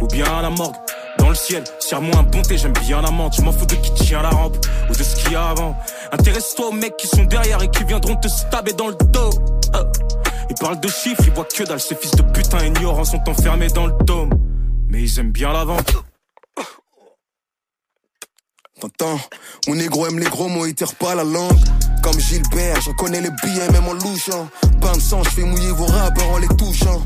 Ou 0.00 0.06
bien 0.06 0.24
à 0.24 0.42
la 0.42 0.50
morgue. 0.50 0.76
Dans 1.18 1.30
le 1.30 1.34
ciel, 1.34 1.64
tire-moi 1.80 2.14
un 2.16 2.24
ponté, 2.24 2.58
j'aime 2.58 2.74
bien 2.74 3.02
la 3.02 3.10
menthe. 3.10 3.34
Je 3.36 3.42
m'en 3.42 3.50
fous 3.50 3.66
de 3.66 3.74
qui 3.74 3.92
tient 3.94 4.22
la 4.22 4.30
rampe 4.30 4.56
ou 4.88 4.92
de 4.92 5.02
ce 5.02 5.16
qu'il 5.16 5.32
y 5.32 5.34
a 5.34 5.48
avant. 5.48 5.74
Intéresse-toi 6.12 6.68
aux 6.68 6.72
mecs 6.72 6.96
qui 6.96 7.08
sont 7.08 7.24
derrière 7.24 7.60
et 7.60 7.68
qui 7.68 7.82
viendront 7.82 8.14
te 8.14 8.28
stabber 8.28 8.72
dans 8.72 8.88
le 8.88 8.94
dos. 8.94 9.30
Ah. 9.72 9.82
Ils 10.48 10.56
parlent 10.60 10.78
de 10.78 10.88
chiffres, 10.88 11.22
ils 11.26 11.32
voient 11.32 11.44
que 11.44 11.64
dalle. 11.64 11.80
Ces 11.80 11.96
fils 11.96 12.12
de 12.12 12.22
putain 12.22 12.64
ignorants 12.64 13.04
sont 13.04 13.28
enfermés 13.28 13.68
dans 13.68 13.86
le 13.86 13.94
dôme. 14.04 14.30
Mais 14.88 15.02
ils 15.02 15.18
aiment 15.18 15.32
bien 15.32 15.52
la 15.52 15.64
vente. 15.64 15.92
T'entends? 18.80 19.18
Mon 19.66 19.74
négro 19.74 20.06
aime 20.06 20.18
les 20.18 20.26
gros 20.26 20.48
mots, 20.48 20.66
il 20.66 20.74
tire 20.74 20.94
pas 20.94 21.14
la 21.14 21.24
langue. 21.24 21.58
Comme 22.02 22.18
Gilbert, 22.20 22.80
j'en 22.82 22.92
connais 22.94 23.20
les 23.20 23.30
billets, 23.42 23.70
même 23.72 23.88
en 23.88 23.94
louchant. 23.94 24.48
Pain 24.80 24.92
de 24.92 25.00
sang, 25.00 25.22
je 25.24 25.30
fais 25.30 25.42
mouiller 25.42 25.70
vos 25.72 25.86
rappeurs 25.86 26.30
en 26.30 26.38
les 26.38 26.48
touchant. 26.48 27.02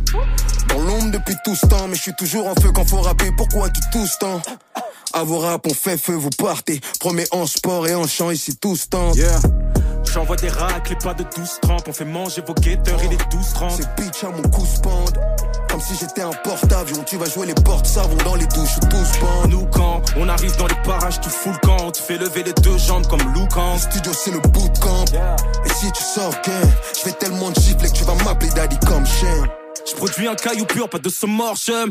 Dans 0.68 0.80
l'ombre 0.80 1.10
depuis 1.12 1.36
tout 1.44 1.54
ce 1.54 1.66
temps, 1.66 1.88
mais 1.88 1.94
je 1.94 2.02
suis 2.02 2.14
toujours 2.14 2.46
en 2.46 2.54
feu 2.54 2.70
quand 2.74 2.84
faut 2.84 3.00
rapper. 3.00 3.30
Pourquoi 3.36 3.70
tu 3.70 3.80
tousses 3.92 4.18
tant? 4.18 4.40
À 5.12 5.24
vos 5.24 5.38
rap, 5.38 5.66
on 5.66 5.74
fait 5.74 5.96
feu, 5.96 6.14
vous 6.14 6.30
partez. 6.30 6.80
Promets 7.00 7.26
en 7.32 7.46
sport 7.46 7.86
et 7.88 7.94
en 7.94 8.06
chant, 8.06 8.30
ici 8.30 8.56
tous 8.56 8.88
temps. 8.88 9.12
Yeah. 9.14 9.40
J'envoie 10.12 10.36
des 10.36 10.48
racles 10.48 10.92
et 10.92 10.96
pas 10.96 11.14
de 11.14 11.24
12 11.36 11.58
trempes. 11.62 11.88
On 11.88 11.92
fait 11.92 12.04
manger 12.04 12.42
vos 12.46 12.54
guetteurs, 12.54 12.98
il 13.04 13.12
est 13.12 13.30
12 13.30 13.52
30. 13.54 13.72
C'est 13.72 14.02
bitch 14.02 14.24
à 14.24 14.30
mon 14.30 14.42
coup 14.42 14.66
spande. 14.66 15.18
Comme 15.68 15.80
si 15.80 15.94
j'étais 15.98 16.22
un 16.22 16.30
porte-avions. 16.44 17.04
Tu 17.04 17.16
vas 17.16 17.26
jouer 17.26 17.46
les 17.46 17.54
portes 17.54 17.86
savons 17.86 18.16
dans 18.24 18.34
les 18.34 18.46
douches 18.46 18.76
où 18.76 18.86
tous 18.86 19.18
pendent. 19.18 19.50
Nous 19.50 19.66
quand 19.66 20.02
on 20.16 20.28
arrive 20.28 20.56
dans 20.56 20.66
les 20.66 20.80
parages, 20.84 21.20
tu 21.20 21.28
fous 21.28 21.50
le 21.50 21.58
camp. 21.58 21.76
On 21.80 21.90
te 21.90 21.98
fait 21.98 22.18
lever 22.18 22.42
les 22.44 22.52
deux 22.54 22.78
jambes 22.78 23.06
comme. 23.06 23.20
Le 23.20 23.78
studio 23.78 24.12
c'est 24.12 24.30
le 24.30 24.40
bootcamp. 24.40 25.04
Et 25.64 25.72
si 25.74 25.90
tu 25.92 26.02
sors 26.02 26.32
gain, 26.44 26.68
je 26.94 27.00
fais 27.00 27.12
tellement 27.12 27.50
de 27.50 27.60
gifles 27.60 27.86
que 27.86 27.92
tu 27.92 28.04
vas 28.04 28.14
m'appeler 28.24 28.50
daddy 28.50 28.78
comme 28.86 29.06
chien. 29.06 29.44
Je 29.88 29.94
produis 29.94 30.28
un 30.28 30.34
caillou 30.34 30.66
pur, 30.66 30.88
pas 30.88 30.98
de 30.98 31.10
mort, 31.26 31.56
j'aime. 31.56 31.90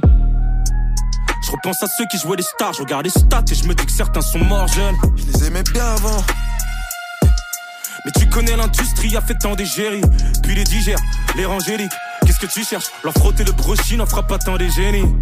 Je 1.41 1.51
repense 1.51 1.81
à 1.83 1.87
ceux 1.87 2.05
qui 2.07 2.17
jouaient 2.17 2.37
les 2.37 2.43
stars, 2.43 2.73
je 2.73 2.81
regarde 2.81 3.05
les 3.05 3.09
stats 3.09 3.43
et 3.49 3.55
je 3.55 3.63
me 3.65 3.73
dis 3.73 3.85
que 3.85 3.91
certains 3.91 4.21
sont 4.21 4.39
morts 4.39 4.67
jeunes. 4.67 4.95
Je 5.15 5.23
les 5.25 5.47
aimais 5.47 5.63
bien 5.73 5.85
avant. 5.85 6.23
Mais 8.05 8.11
tu 8.11 8.27
connais 8.29 8.55
l'industrie, 8.55 9.15
a 9.15 9.21
fait 9.21 9.35
tant 9.35 9.55
d'égéries. 9.55 10.01
Puis 10.43 10.55
les 10.55 10.63
digères, 10.63 10.99
les 11.35 11.45
rangéliques. 11.45 11.91
Qu'est-ce 12.25 12.39
que 12.39 12.47
tu 12.47 12.63
cherches? 12.63 12.87
Leur 13.03 13.13
frotter 13.13 13.43
le 13.43 13.51
brochet 13.51 13.95
n'en 13.97 14.05
fera 14.05 14.23
pas 14.23 14.37
tant 14.37 14.57
des 14.57 14.69
génies. 14.69 15.15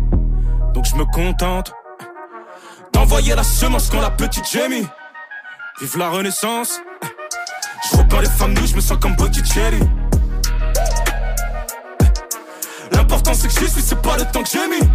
Donc 0.74 0.86
je 0.86 0.96
me 0.96 1.06
contente 1.06 1.72
d'envoyer 2.94 3.36
la 3.36 3.44
semence 3.44 3.90
quand 3.90 4.02
la 4.02 4.12
petite 4.12 4.50
Jamie. 4.52 4.88
Vive 5.80 5.98
la 5.98 6.10
renaissance. 6.10 6.80
Je 7.92 7.98
repeins 7.98 8.22
les 8.22 8.30
femmes 8.30 8.54
nues, 8.54 8.68
je 8.68 8.76
me 8.76 8.82
sens 8.82 8.98
comme 9.00 9.16
Botticelli. 9.16 9.80
L'important 12.92 13.34
c'est 13.34 13.48
que 13.48 13.54
je 13.54 13.66
suis, 13.66 13.82
c'est 13.82 14.02
pas 14.02 14.18
le 14.18 14.26
temps 14.26 14.44
que 14.44 14.50
j'ai 14.50 14.68
mis. 14.68 14.88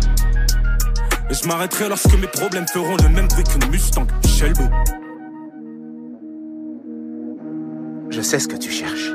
Et 1.30 1.34
je 1.34 1.46
m'arrêterai 1.46 1.88
lorsque 1.88 2.14
mes 2.18 2.26
problèmes 2.26 2.66
feront 2.68 2.96
le 2.96 3.08
même 3.08 3.28
bruit 3.28 3.44
qu'une 3.44 3.70
Mustang 3.70 4.06
Shelby. 4.26 4.64
Je 8.10 8.20
sais 8.20 8.38
ce 8.38 8.48
que 8.48 8.56
tu 8.56 8.70
cherches. 8.70 9.10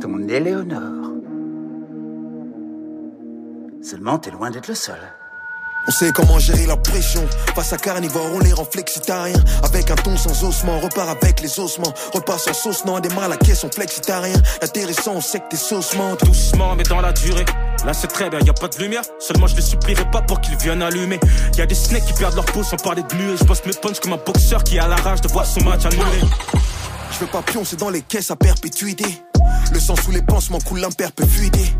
Ton 0.00 0.28
Éléonore. 0.28 1.12
Seulement, 3.80 4.18
t'es 4.18 4.30
loin 4.30 4.50
d'être 4.50 4.68
le 4.68 4.74
seul. 4.74 4.98
On 5.86 5.90
sait 5.90 6.12
comment 6.12 6.38
gérer 6.38 6.66
la 6.66 6.76
pression. 6.76 7.26
Face 7.54 7.72
à 7.72 7.78
carnivore, 7.78 8.28
on 8.34 8.40
les 8.40 8.52
rend 8.52 8.66
flexitarien. 8.66 9.42
Avec 9.62 9.90
un 9.90 9.94
ton 9.94 10.16
sans 10.16 10.44
ossements, 10.44 10.78
repart 10.80 11.08
avec 11.08 11.40
les 11.40 11.58
ossements. 11.58 11.94
Repart 12.12 12.38
sans 12.38 12.52
sauce, 12.52 12.84
non, 12.84 13.00
des 13.00 13.08
mal 13.14 13.32
à 13.32 13.36
caisse, 13.36 13.64
on 13.64 13.70
flexitarien. 13.70 14.36
Intéressant, 14.60 15.14
on 15.14 15.20
sait 15.22 15.38
que 15.38 15.48
t'es 15.50 15.56
saucement. 15.56 16.16
Doucement, 16.16 16.74
mais 16.76 16.82
dans 16.82 17.00
la 17.00 17.12
durée. 17.12 17.46
Là 17.84 17.92
c'est 17.92 18.08
très 18.08 18.28
bien, 18.30 18.40
y 18.40 18.50
a 18.50 18.52
pas 18.52 18.68
de 18.68 18.78
lumière. 18.78 19.02
Seulement 19.18 19.46
je 19.46 19.56
les 19.56 19.62
supplierai 19.62 20.10
pas 20.10 20.22
pour 20.22 20.40
qu'ils 20.40 20.56
viennent 20.56 20.82
allumer. 20.82 21.20
Y 21.56 21.60
a 21.60 21.66
des 21.66 21.74
snakes 21.74 22.04
qui 22.04 22.12
perdent 22.12 22.34
leur 22.34 22.44
peau 22.46 22.62
sans 22.62 22.76
parler 22.76 23.02
de 23.02 23.14
muet. 23.14 23.36
Je 23.38 23.44
bosse 23.44 23.64
mes 23.66 23.72
punches 23.72 24.00
comme 24.00 24.12
un 24.12 24.20
boxeur 24.24 24.64
qui 24.64 24.78
a 24.78 24.88
la 24.88 24.96
rage 24.96 25.20
de 25.20 25.28
voir 25.28 25.46
son 25.46 25.62
match 25.64 25.84
annulé. 25.86 26.20
Je 27.12 27.18
veux 27.20 27.26
pas 27.26 27.42
pioncer 27.42 27.76
dans 27.76 27.90
les 27.90 28.02
caisses 28.02 28.30
à 28.30 28.36
perpétuité. 28.36 29.04
Le 29.72 29.80
sang 29.80 29.96
sous 29.96 30.10
les 30.10 30.22
pansements 30.22 30.60
coule 30.60 30.80
l'imperpétuité. 30.80 31.74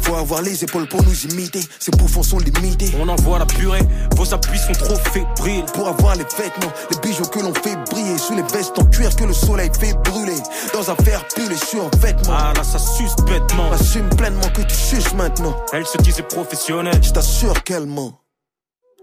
Faut 0.00 0.14
avoir 0.14 0.42
les 0.42 0.62
épaules 0.62 0.86
pour 0.86 1.02
nous 1.02 1.26
imiter. 1.26 1.60
Ces 1.80 1.90
bouffons 1.90 2.22
sont 2.22 2.38
limités. 2.38 2.92
On 3.00 3.08
envoie 3.08 3.40
la 3.40 3.46
purée, 3.46 3.82
vos 4.14 4.32
appuis 4.32 4.58
sont 4.58 4.72
trop 4.72 4.96
fébriles. 5.12 5.64
Pour 5.74 5.88
avoir 5.88 6.14
les 6.14 6.24
vêtements, 6.24 6.72
les 6.90 6.98
bijoux 6.98 7.24
que 7.24 7.40
l'on 7.40 7.52
fait 7.54 7.76
briller. 7.90 8.16
Sous 8.16 8.36
les 8.36 8.42
vestes 8.42 8.78
en 8.78 8.84
cuir 8.84 9.14
que 9.16 9.24
le 9.24 9.32
soleil 9.32 9.70
fait 9.78 9.94
brûler. 10.04 10.40
Dans 10.72 10.88
un 10.90 10.96
fer 10.96 11.26
pulé 11.34 11.56
sur 11.56 11.90
vêtements. 11.98 12.36
Ah 12.38 12.52
là 12.54 12.62
ça 12.62 12.78
suce 12.78 13.16
bêtement. 13.26 13.72
Assume 13.72 14.08
pleinement 14.10 14.48
que 14.54 14.62
tu 14.62 14.76
suces 14.76 15.12
maintenant. 15.14 15.56
Elle 15.72 15.86
se 15.86 15.98
disait 15.98 16.22
professionnelle. 16.22 17.02
Je 17.02 17.10
t'assure 17.10 17.64
qu'elle 17.64 17.86
ment. 17.86 18.20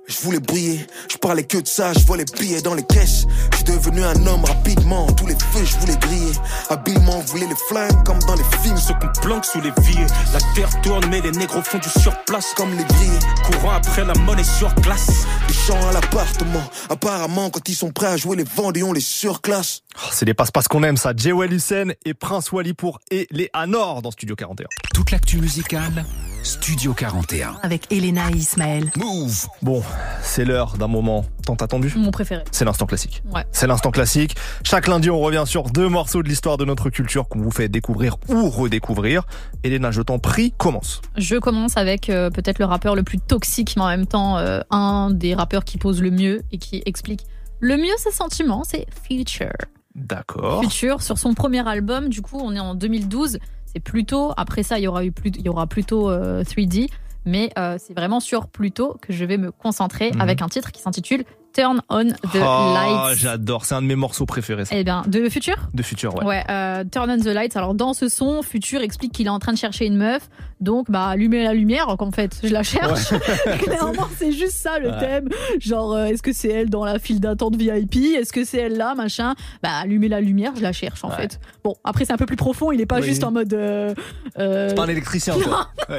Je 0.05 0.19
voulais 0.19 0.39
briller, 0.39 0.85
je 1.09 1.15
parlais 1.17 1.43
que 1.43 1.57
de 1.57 1.67
ça, 1.67 1.93
je 1.93 2.05
vois 2.05 2.17
les 2.17 2.25
billets 2.25 2.61
dans 2.61 2.73
les 2.73 2.83
caisses. 2.83 3.25
Je 3.51 3.57
suis 3.57 3.65
devenu 3.65 4.03
un 4.03 4.27
homme 4.27 4.43
rapidement, 4.43 5.07
tous 5.13 5.25
les 5.25 5.35
feux 5.35 5.63
je 5.63 5.77
voulais 5.77 5.95
griller. 5.95 6.33
Habilement, 6.69 7.19
voulait 7.27 7.47
les 7.47 7.55
flingues 7.69 8.03
comme 8.03 8.19
dans 8.19 8.35
les 8.35 8.43
films. 8.61 8.77
Ceux 8.77 8.93
qu'on 8.95 9.41
sous 9.43 9.61
les 9.61 9.71
vies. 9.81 10.05
La 10.33 10.39
terre 10.55 10.81
tourne, 10.81 11.05
mais 11.09 11.21
les 11.21 11.31
négros 11.31 11.61
font 11.61 11.77
du 11.77 11.87
surplace. 11.87 12.53
Comme 12.55 12.71
les 12.71 12.83
billets, 12.83 13.19
courant 13.45 13.75
après 13.75 14.03
la 14.03 14.13
monnaie 14.15 14.43
sur 14.43 14.73
glace. 14.75 15.25
Les 15.47 15.53
chants 15.53 15.87
à 15.87 15.93
l'appartement, 15.93 16.63
apparemment 16.89 17.49
quand 17.49 17.69
ils 17.69 17.75
sont 17.75 17.91
prêts 17.91 18.07
à 18.07 18.17
jouer 18.17 18.35
les 18.35 18.43
vendés, 18.43 18.83
on 18.83 18.91
les 18.91 18.99
surclasse. 18.99 19.82
Oh, 19.95 20.07
c'est 20.11 20.25
les 20.25 20.33
passe-passe 20.33 20.67
qu'on 20.67 20.83
aime 20.83 20.97
ça. 20.97 21.13
Jewel 21.15 21.53
Hussein 21.53 21.91
et 22.05 22.13
Prince 22.13 22.51
Wally 22.51 22.73
pour 22.73 22.99
et 23.11 23.27
les 23.31 23.49
Anor 23.53 24.01
dans 24.01 24.11
Studio 24.11 24.35
41. 24.35 24.67
Toute 24.93 25.11
l'actu 25.11 25.37
musicale, 25.37 26.05
Studio 26.43 26.93
41. 26.93 27.55
Avec 27.61 27.91
Elena 27.91 28.29
et 28.31 28.37
Ismaël. 28.37 28.91
Move. 28.97 29.47
Bon, 29.61 29.83
c'est 30.21 30.45
l'heure 30.45 30.77
d'un 30.77 30.87
moment 30.87 31.25
tant 31.45 31.55
attendu. 31.55 31.93
Mon 31.95 32.11
préféré. 32.11 32.43
C'est 32.51 32.65
l'instant 32.65 32.85
classique. 32.85 33.23
Ouais. 33.33 33.45
C'est 33.51 33.67
l'instant 33.67 33.91
classique. 33.91 34.35
Chaque 34.63 34.87
lundi, 34.87 35.09
on 35.09 35.19
revient 35.19 35.43
sur 35.45 35.63
deux 35.69 35.89
morceaux 35.89 36.23
de 36.23 36.29
l'histoire 36.29 36.57
de 36.57 36.65
notre 36.65 36.89
culture 36.89 37.27
qu'on 37.27 37.39
vous 37.39 37.51
fait 37.51 37.69
découvrir 37.69 38.17
ou 38.29 38.49
redécouvrir. 38.49 39.23
Elena, 39.63 39.91
je 39.91 40.01
t'en 40.01 40.19
prie, 40.19 40.53
commence. 40.57 41.01
Je 41.17 41.35
commence 41.35 41.77
avec 41.77 42.09
euh, 42.09 42.29
peut-être 42.29 42.59
le 42.59 42.65
rappeur 42.65 42.95
le 42.95 43.03
plus 43.03 43.19
toxique, 43.19 43.75
mais 43.75 43.83
en 43.83 43.87
même 43.89 44.07
temps 44.07 44.37
euh, 44.37 44.61
un 44.71 45.11
des 45.11 45.35
rappeurs 45.35 45.65
qui 45.65 45.77
pose 45.77 46.01
le 46.01 46.11
mieux 46.11 46.41
et 46.51 46.57
qui 46.57 46.81
explique 46.85 47.25
le 47.59 47.77
mieux 47.77 47.95
ses 47.97 48.11
sentiments, 48.11 48.63
c'est 48.65 48.85
Future. 49.07 49.47
D'accord. 49.95 50.61
Future 50.63 51.01
sur 51.01 51.17
son 51.17 51.33
premier 51.33 51.67
album, 51.67 52.09
du 52.09 52.21
coup, 52.21 52.39
on 52.41 52.55
est 52.55 52.59
en 52.59 52.75
2012. 52.75 53.37
C'est 53.65 53.79
plutôt 53.79 54.33
après 54.37 54.63
ça, 54.63 54.79
il 54.79 54.83
y 54.83 54.87
aura 54.87 55.03
eu 55.05 55.11
plus, 55.11 55.31
il 55.35 55.41
y 55.41 55.49
aura 55.49 55.67
plutôt 55.67 56.09
euh, 56.09 56.43
3D, 56.43 56.89
mais 57.25 57.51
euh, 57.57 57.77
c'est 57.79 57.93
vraiment 57.93 58.19
sur 58.19 58.47
Pluto 58.47 58.97
que 59.01 59.13
je 59.13 59.25
vais 59.25 59.37
me 59.37 59.51
concentrer 59.51 60.11
Mhm. 60.11 60.21
avec 60.21 60.41
un 60.41 60.49
titre 60.49 60.71
qui 60.71 60.81
s'intitule 60.81 61.23
Turn 61.53 61.81
on 61.89 62.05
the 62.09 62.15
Oh, 62.35 62.73
lights. 62.73 63.17
j'adore. 63.17 63.65
C'est 63.65 63.75
un 63.75 63.81
de 63.81 63.87
mes 63.87 63.95
morceaux 63.95 64.25
préférés. 64.25 64.65
ça. 64.65 64.75
Eh 64.75 64.83
bien, 64.83 65.03
de 65.07 65.29
Future? 65.29 65.55
De 65.73 65.83
Future, 65.83 66.15
ouais. 66.15 66.25
Ouais, 66.25 66.43
euh, 66.49 66.83
Turn 66.91 67.09
on 67.11 67.17
the 67.19 67.25
lights. 67.27 67.55
Alors 67.55 67.73
dans 67.75 67.93
ce 67.93 68.09
son, 68.09 68.41
Future 68.41 68.81
explique 68.81 69.11
qu'il 69.13 69.27
est 69.27 69.29
en 69.31 69.39
train 69.39 69.53
de 69.53 69.57
chercher 69.57 69.85
une 69.85 69.95
meuf, 69.97 70.29
donc 70.61 70.89
bah 70.89 71.05
allumer 71.07 71.43
la 71.43 71.53
lumière. 71.53 71.87
Qu'en 71.97 72.11
fait, 72.11 72.39
je 72.43 72.49
la 72.51 72.63
cherche. 72.63 73.09
Clairement, 73.59 74.07
c'est 74.17 74.31
juste 74.31 74.53
ça 74.57 74.79
le 74.79 74.89
Ouais. 74.89 74.99
thème. 74.99 75.29
Genre, 75.59 75.93
euh, 75.93 76.05
est-ce 76.05 76.21
que 76.23 76.33
c'est 76.33 76.49
elle 76.49 76.69
dans 76.69 76.85
la 76.85 76.99
file 76.99 77.19
d'attente 77.19 77.55
VIP 77.55 78.15
Est-ce 78.15 78.33
que 78.33 78.43
c'est 78.45 78.57
elle 78.59 78.77
là, 78.77 78.95
machin? 78.95 79.35
Bah 79.61 79.69
allumer 79.81 80.07
la 80.07 80.21
lumière, 80.21 80.53
je 80.55 80.61
la 80.61 80.71
cherche 80.73 81.03
en 81.03 81.09
Ouais. 81.09 81.15
fait. 81.15 81.39
Bon, 81.63 81.75
après 81.83 82.05
c'est 82.05 82.13
un 82.13 82.17
peu 82.17 82.25
plus 82.25 82.35
profond. 82.35 82.71
Il 82.71 82.81
est 82.81 82.85
pas 82.85 82.97
Oui. 82.99 83.03
juste 83.03 83.23
en 83.23 83.31
mode. 83.31 83.53
euh, 83.53 83.93
euh, 84.39 84.69
C'est 84.69 84.75
pas 84.75 84.83
un 84.85 84.87
électricien, 84.89 85.35
quoi. 85.39 85.67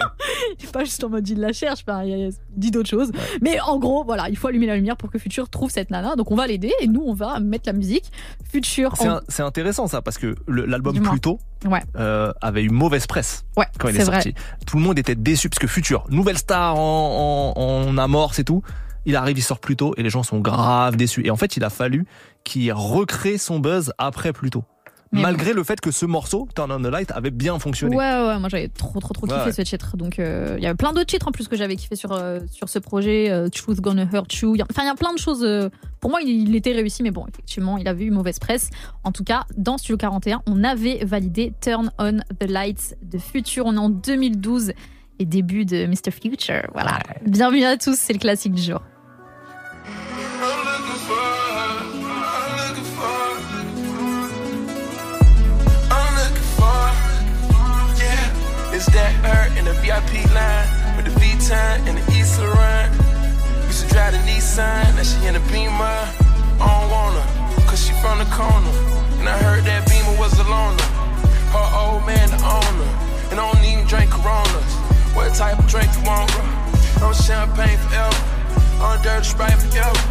Il 0.59 0.64
est 0.64 0.72
pas 0.72 0.85
juste 0.85 1.02
en 1.05 1.09
mode 1.09 1.28
il 1.28 1.40
la 1.40 1.52
cherche, 1.52 1.85
il, 2.05 2.09
il 2.09 2.32
dit 2.56 2.70
d'autres 2.70 2.89
choses. 2.89 3.10
Mais 3.40 3.60
en 3.60 3.78
gros, 3.78 4.05
voilà, 4.05 4.28
il 4.28 4.36
faut 4.36 4.48
allumer 4.48 4.66
la 4.66 4.76
lumière 4.76 4.97
pour 4.97 5.10
que 5.10 5.18
Future 5.18 5.43
trouve 5.50 5.70
cette 5.70 5.90
nana. 5.90 6.16
Donc 6.16 6.30
on 6.30 6.36
va 6.36 6.46
l'aider 6.46 6.72
et 6.80 6.86
nous 6.86 7.02
on 7.06 7.14
va 7.14 7.40
mettre 7.40 7.64
la 7.66 7.72
musique. 7.72 8.04
Future. 8.50 8.92
C'est 8.96 9.08
en- 9.08 9.16
un- 9.16 9.20
c'est 9.28 9.42
intéressant 9.42 9.86
ça 9.86 10.02
parce 10.02 10.18
que 10.18 10.34
l'album. 10.48 10.94
Pluto 11.00 11.38
Ouais. 11.66 11.80
euh, 11.96 12.32
avait 12.40 12.62
eu 12.62 12.68
mauvaise 12.70 13.06
presse 13.06 13.44
Ouais, 13.56 13.66
quand 13.78 13.88
il 13.88 13.96
est, 14.00 14.04
vrai. 14.04 14.16
sorti. 14.22 14.34
Tout 14.66 14.76
le 14.76 14.82
monde 14.82 14.98
était 14.98 15.14
déçu 15.14 15.48
parce 15.48 15.58
que 15.58 15.66
Future, 15.66 16.04
nouvelle 16.10 16.38
star 16.38 16.76
en, 16.76 17.52
en, 17.56 17.88
en 17.88 17.98
amorce 17.98 18.38
et 18.38 18.44
tout, 18.44 18.62
il 19.06 19.16
arrive, 19.16 19.38
il 19.38 19.42
sort 19.42 19.58
Pluto 19.58 19.94
et 19.96 20.02
les 20.02 20.10
gens 20.10 20.22
sont 20.22 20.38
grave 20.40 20.96
déçus. 20.96 21.22
Et 21.26 21.30
en 21.30 21.36
fait, 21.36 21.56
il 21.56 21.64
a 21.64 21.70
fallu 21.70 22.06
qu'il 22.44 22.72
recrée 22.72 23.38
son 23.38 23.58
buzz 23.60 23.92
après 23.98 24.32
Pluto. 24.32 24.64
Mais 25.14 25.22
Malgré 25.22 25.52
le 25.52 25.64
fait 25.64 25.80
que 25.80 25.90
ce 25.90 26.04
morceau, 26.06 26.48
Turn 26.54 26.70
on 26.72 26.80
the 26.80 26.86
Light, 26.92 27.10
avait 27.12 27.30
bien 27.30 27.58
fonctionné. 27.58 27.96
Ouais, 27.96 28.02
ouais, 28.26 28.38
moi 28.38 28.48
j'avais 28.48 28.68
trop, 28.68 28.98
trop, 29.00 29.14
trop 29.14 29.26
Ouais, 29.26 29.32
kiffé 29.34 29.46
ouais. 29.46 29.52
ce 29.52 29.62
titre. 29.62 29.96
Donc 29.96 30.18
euh, 30.18 30.54
il 30.58 30.62
y 30.62 30.66
avait 30.66 30.74
plein 30.74 30.92
d'autres 30.92 31.06
titres 31.06 31.28
en 31.28 31.32
plus 31.32 31.48
que 31.48 31.56
j'avais 31.56 31.76
kiffé 31.76 31.96
sur, 31.96 32.12
euh, 32.12 32.40
sur 32.50 32.68
ce 32.68 32.78
projet. 32.78 33.30
euh, 33.30 33.48
Truth 33.48 33.80
Gonna 33.80 34.06
Hurt 34.12 34.32
You. 34.34 34.56
Enfin, 34.70 34.82
il 34.82 34.86
y 34.86 34.90
a 34.90 34.94
plein 34.94 35.12
de 35.14 35.18
choses. 35.18 35.44
euh, 35.44 35.68
pour 36.00 36.10
moi, 36.10 36.20
il, 36.22 36.48
il 36.48 36.54
était 36.56 36.72
réussi, 36.72 37.02
mais 37.02 37.10
bon, 37.10 37.24
effectivement, 37.32 37.78
il 37.78 37.88
avait 37.88 38.04
eu 38.04 38.10
mauvaise 38.10 38.38
presse. 38.38 38.70
En 39.04 39.12
tout 39.12 39.24
cas, 39.24 39.44
dans 39.56 39.78
Studio 39.78 39.96
41, 39.96 40.42
on 40.46 40.62
avait 40.64 41.04
validé 41.04 41.52
Turn 41.60 41.90
on 41.98 42.18
the 42.38 42.48
Lights 42.48 42.96
de 43.02 43.18
Future. 43.18 43.64
On 43.66 43.74
est 43.74 43.78
en 43.78 43.88
2012 43.90 44.72
et 45.20 45.24
début 45.24 45.64
de 45.64 45.86
Mr. 45.86 46.10
Future. 46.10 46.62
Voilà. 46.72 46.98
Bienvenue 47.24 47.64
à 47.64 47.76
tous, 47.76 47.94
c'est 47.96 48.12
le 48.12 48.18
classique 48.18 48.52
du 48.52 48.62
jour. 48.62 48.80
It's 58.86 58.93
that 58.94 59.12
hurt 59.24 59.56
in 59.56 59.65
the 59.65 59.73
VIP 59.81 60.28
line 60.36 60.69
with 60.97 61.06
the 61.09 61.15
V-Time 61.20 61.81
and 61.89 61.97
the 61.97 62.05
East 62.12 62.39
Laurent. 62.39 62.93
Used 63.66 63.85
to 63.85 63.89
drive 63.89 64.12
the 64.12 64.20
Nissan, 64.28 64.97
now 64.97 65.02
she 65.02 65.16
in 65.27 65.35
the 65.35 65.44
Beamer. 65.52 66.01
I 66.61 66.65
don't 66.69 66.90
want 66.93 67.16
her, 67.16 67.27
cause 67.65 67.81
she 67.81 67.93
from 68.05 68.19
the 68.19 68.28
corner. 68.28 68.74
And 69.20 69.28
I 69.28 69.36
heard 69.40 69.65
that 69.65 69.89
Beamer 69.89 70.16
was 70.20 70.36
a 70.39 70.44
loner. 70.44 70.89
Her 71.55 71.69
old 71.81 72.05
man 72.05 72.28
the 72.28 72.40
owner, 72.44 72.90
and 73.31 73.40
I 73.40 73.44
don't 73.48 73.65
even 73.65 73.86
drink 73.86 74.11
Coronas. 74.11 74.73
What 75.16 75.32
type 75.32 75.59
of 75.59 75.66
drink 75.66 75.89
you 75.97 76.05
want, 76.05 76.28
bro? 76.32 76.44
No 77.01 77.12
champagne 77.12 77.78
forever, 77.89 78.20
on 78.85 79.01
dirty 79.01 79.24
Sprite 79.24 79.61
forever. 79.65 80.02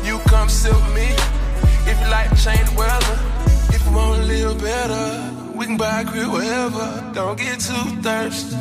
You 0.00 0.18
come 0.30 0.48
sit 0.48 0.72
with 0.72 0.94
me. 0.94 1.12
If 1.84 2.00
you 2.00 2.08
like 2.08 2.30
to 2.30 2.38
change 2.40 2.70
the 2.70 2.76
weather, 2.78 3.16
if 3.74 3.84
you 3.84 3.92
wanna 3.92 4.24
live 4.24 4.60
better, 4.60 5.33
we 5.54 5.66
can 5.66 5.76
buy 5.76 6.04
crib 6.04 6.30
wherever. 6.32 7.12
Don't 7.14 7.38
get 7.38 7.60
too 7.60 7.86
thirsty. 8.02 8.56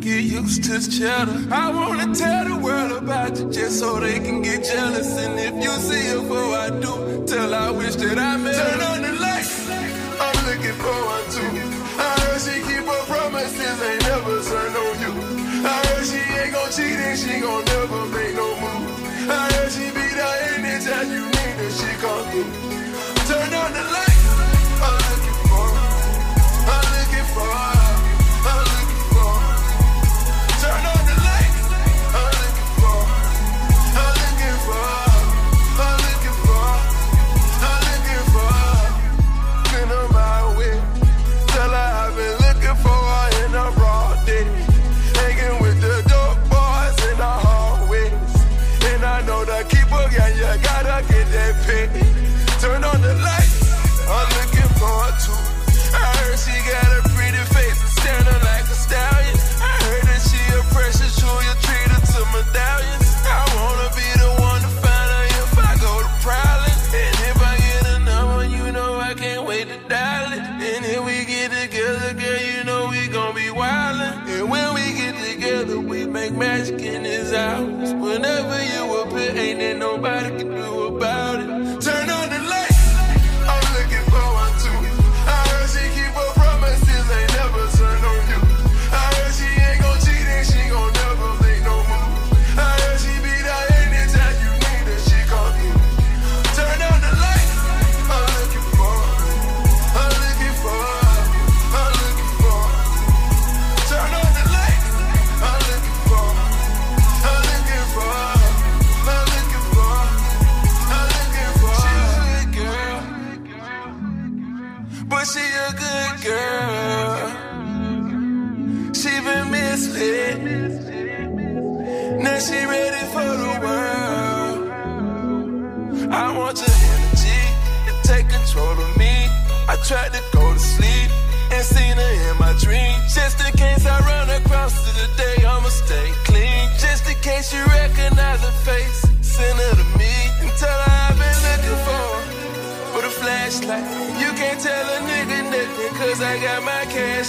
Get 0.00 0.22
used 0.22 0.64
to 0.64 0.78
the 0.78 0.90
cheddar. 0.90 1.38
I 1.52 1.70
wanna 1.70 2.14
tell 2.14 2.44
the 2.48 2.56
world 2.56 2.92
about 3.02 3.38
you 3.38 3.50
just 3.50 3.78
so 3.80 3.98
they 3.98 4.20
can 4.20 4.42
get 4.42 4.64
jealous. 4.64 5.10
And 5.18 5.38
if 5.38 5.54
you 5.62 5.72
see 5.88 6.04
it 6.12 6.20
before 6.22 6.54
I 6.54 6.70
do, 6.70 7.26
tell 7.26 7.52
I 7.54 7.70
wish 7.70 7.96
that 7.96 8.18
I 8.18 8.36
met 8.36 8.54
Turn 8.54 8.80
on 8.90 9.02
the 9.02 9.12
lights. 9.20 9.68
I'm 10.24 10.38
looking 10.46 10.76
for 10.82 10.98
one 11.14 11.26
too. 11.34 11.50
I 11.98 12.10
heard 12.22 12.40
she 12.46 12.56
keep 12.68 12.84
her 12.92 13.02
promises, 13.10 13.82
ain't 13.88 14.02
never 14.02 14.36
turn 14.50 14.72
on 14.84 14.94
you. 15.04 15.12
I 15.66 15.76
heard 15.86 16.06
she 16.06 16.20
ain't 16.38 16.52
gon' 16.54 16.70
cheat 16.70 16.98
and 17.08 17.18
she 17.18 17.40
gon' 17.40 17.64
never 17.64 18.02
make 18.14 18.34
no 18.36 18.48
move. 18.62 19.30
I 19.30 19.50
heard 19.52 19.70
she 19.72 19.86
be 19.90 20.06
there 20.18 20.38
anytime 20.54 21.10
you 21.10 21.24
need 21.26 21.56
her, 21.60 21.70
she 21.78 21.90
come 22.02 22.24
through. 22.30 22.47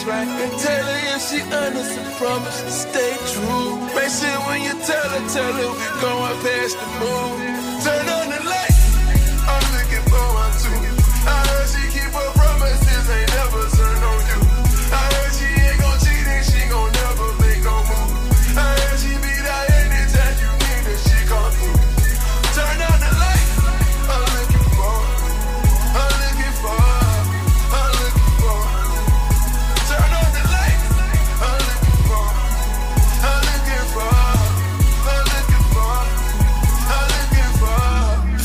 Right. 0.09 0.27
And 0.27 0.53
tell 0.59 0.85
her 0.91 1.01
if 1.15 1.21
she 1.29 1.39
honest 1.41 2.17
promise 2.17 2.61
to 2.61 2.71
stay 2.71 3.13
true. 3.31 3.77
Make 3.95 4.11
sure 4.17 4.39
when 4.47 4.59
you 4.67 4.75
tell 4.89 5.09
her, 5.15 5.23
tell 5.29 5.53
her 5.61 5.69
we 5.77 5.87
going 6.01 6.37
past 6.43 6.75
the 6.81 6.87
moon. 6.99 7.37
Turn 7.83 8.05
on 8.17 8.25
the 8.33 8.39
lights. 8.49 8.78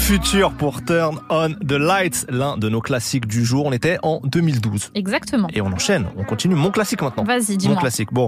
Futur 0.04 0.52
pour 0.52 0.84
Turn 0.84 1.18
on 1.30 1.54
the 1.66 1.72
Lights, 1.72 2.26
l'un 2.28 2.58
de 2.58 2.68
nos 2.68 2.82
classiques 2.82 3.26
du 3.26 3.42
jour. 3.42 3.64
On 3.64 3.72
était 3.72 3.96
en 4.02 4.20
2012. 4.22 4.90
Exactement. 4.94 5.48
Et 5.54 5.62
on 5.62 5.68
enchaîne, 5.68 6.08
on 6.18 6.24
continue. 6.24 6.54
Mon 6.54 6.70
classique 6.70 7.00
maintenant. 7.00 7.24
Vas-y, 7.24 7.56
dis-moi. 7.56 7.76
Mon 7.76 7.80
classique. 7.80 8.12
Bon, 8.12 8.26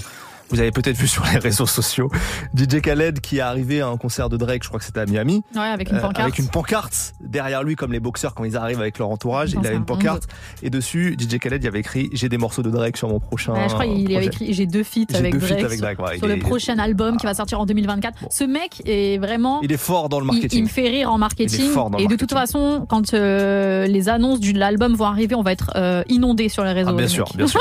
vous 0.51 0.61
avez 0.61 0.71
peut-être 0.71 0.97
vu 0.97 1.07
sur 1.09 1.25
les 1.33 1.39
réseaux 1.39 1.67
sociaux 1.67 2.09
DJ 2.57 2.81
Khaled 2.81 3.21
qui 3.21 3.39
est 3.39 3.41
arrivé 3.41 3.81
à 3.81 3.89
un 3.89 3.97
concert 3.97 4.29
de 4.29 4.37
Drake, 4.37 4.63
je 4.63 4.69
crois 4.69 4.79
que 4.79 4.85
c'était 4.87 5.01
à 5.01 5.07
Miami. 5.07 5.43
Ouais, 5.55 5.61
avec 5.63 5.91
une 5.91 5.97
Euh, 5.97 6.01
pancarte. 6.01 6.21
avec 6.21 6.39
une 6.39 6.49
pancarte 6.49 7.15
derrière 7.21 7.63
lui, 7.63 7.75
comme 7.77 7.93
les 7.93 8.01
boxeurs 8.01 8.35
quand 8.35 8.45
ils 8.45 8.57
arrivent 8.57 8.81
avec 8.81 8.99
leur 8.99 9.09
entourage. 9.11 9.53
Il 9.53 9.59
avait 9.59 9.71
un 9.71 9.79
une 9.79 9.85
pancarte. 9.85 10.25
Et 10.63 10.71
dessus, 10.71 11.17
DJ 11.19 11.39
Khaled 11.39 11.63
il 11.63 11.67
avait 11.67 11.81
écrit 11.81 12.09
J'ai 12.13 12.29
des 12.29 12.39
morceaux 12.39 12.63
de 12.63 12.71
Drake 12.71 12.97
sur 12.97 13.09
mon 13.09 13.21
prochain. 13.21 13.53
Ouais, 13.55 13.69
je 13.69 13.75
crois 13.75 13.87
qu'il 13.87 14.17
avait 14.17 14.27
écrit 14.27 14.53
j'ai 14.53 14.67
deux 14.67 14.83
feats 14.85 15.05
avec 15.15 15.33
deux 15.33 15.41
feats 15.41 15.55
Drake, 15.57 15.65
avec 15.65 15.73
sur, 15.79 15.83
Drake, 15.83 15.99
ouais, 16.01 16.19
sur 16.19 16.29
il 16.29 16.35
le 16.35 16.39
prochain 16.41 16.79
album 16.79 17.17
qui 17.17 17.27
va 17.27 17.35
sortir 17.35 17.61
en 17.61 17.67
2024. 17.67 18.27
Ce 18.31 18.45
mec 18.45 18.83
est 18.87 19.19
vraiment 19.19 19.61
Il 19.63 19.73
est 19.73 19.77
fort 19.77 20.09
dans 20.09 20.21
le 20.21 20.25
il, 20.27 20.33
marketing. 20.33 20.59
il 20.59 20.63
me 20.65 20.69
fait 20.69 20.89
rire 20.89 21.11
en 21.11 21.17
Il 21.17 21.21
marketing. 21.21 21.61
est 21.65 21.69
fort 21.69 21.91
dans 21.91 21.99
le 21.99 22.05
Et 22.05 22.07
de 22.09 22.17
toute 22.17 22.33
façon, 22.33 22.87
quand 22.89 23.15
euh, 23.15 23.87
les 23.87 24.09
annonces 24.09 24.41
de 24.41 24.57
l'album 24.59 24.95
vont 24.95 25.07
arriver, 25.07 25.35
on 25.35 25.43
va 25.43 25.53
être 25.53 25.71
euh, 25.77 26.03
inondé 26.09 26.49
sur 26.49 26.65
les 26.65 26.73
réseaux. 26.73 26.91
Ah, 26.93 26.97
bien 26.97 27.09
sûr, 27.09 27.27
bien 27.35 27.47
sûr. 27.49 27.61